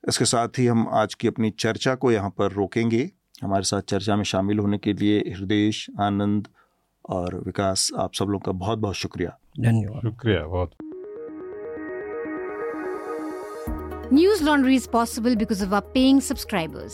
इसके 0.04 0.26
साथ 0.26 0.60
ही 0.60 0.66
हम 0.68 0.88
आज 0.94 1.14
की 1.14 1.28
अपनी 1.28 1.50
चर्चा 1.60 1.96
को 1.96 2.12
यहाँ 2.12 2.30
पर 2.38 2.52
रोकेंगे। 2.52 3.10
हमारे 3.44 3.64
साथ 3.64 3.82
चर्चा 3.90 4.16
में 4.16 4.24
शामिल 4.24 4.60
होने 4.60 4.78
के 4.78 4.94
लिए 4.94 5.20
हृदय 5.38 5.72
आनंद 6.04 6.48
और 7.10 7.36
विकास 7.46 7.90
आप 8.00 8.14
सब 8.14 8.30
लोग 8.30 8.46
का 8.46 8.52
बहुत 8.52 8.80
बहुत 8.80 8.96
शुक्रिया। 8.96 9.38
धन्यवाद। 9.60 10.02
शुक्रिया 10.02 10.46
बहुत। 10.48 10.72
News 14.14 14.40
Laundry 14.42 14.76
is 14.76 14.88
possible 14.94 15.36
because 15.36 15.60
of 15.64 15.74
our 15.74 15.88
paying 15.96 16.22
subscribers. 16.28 16.94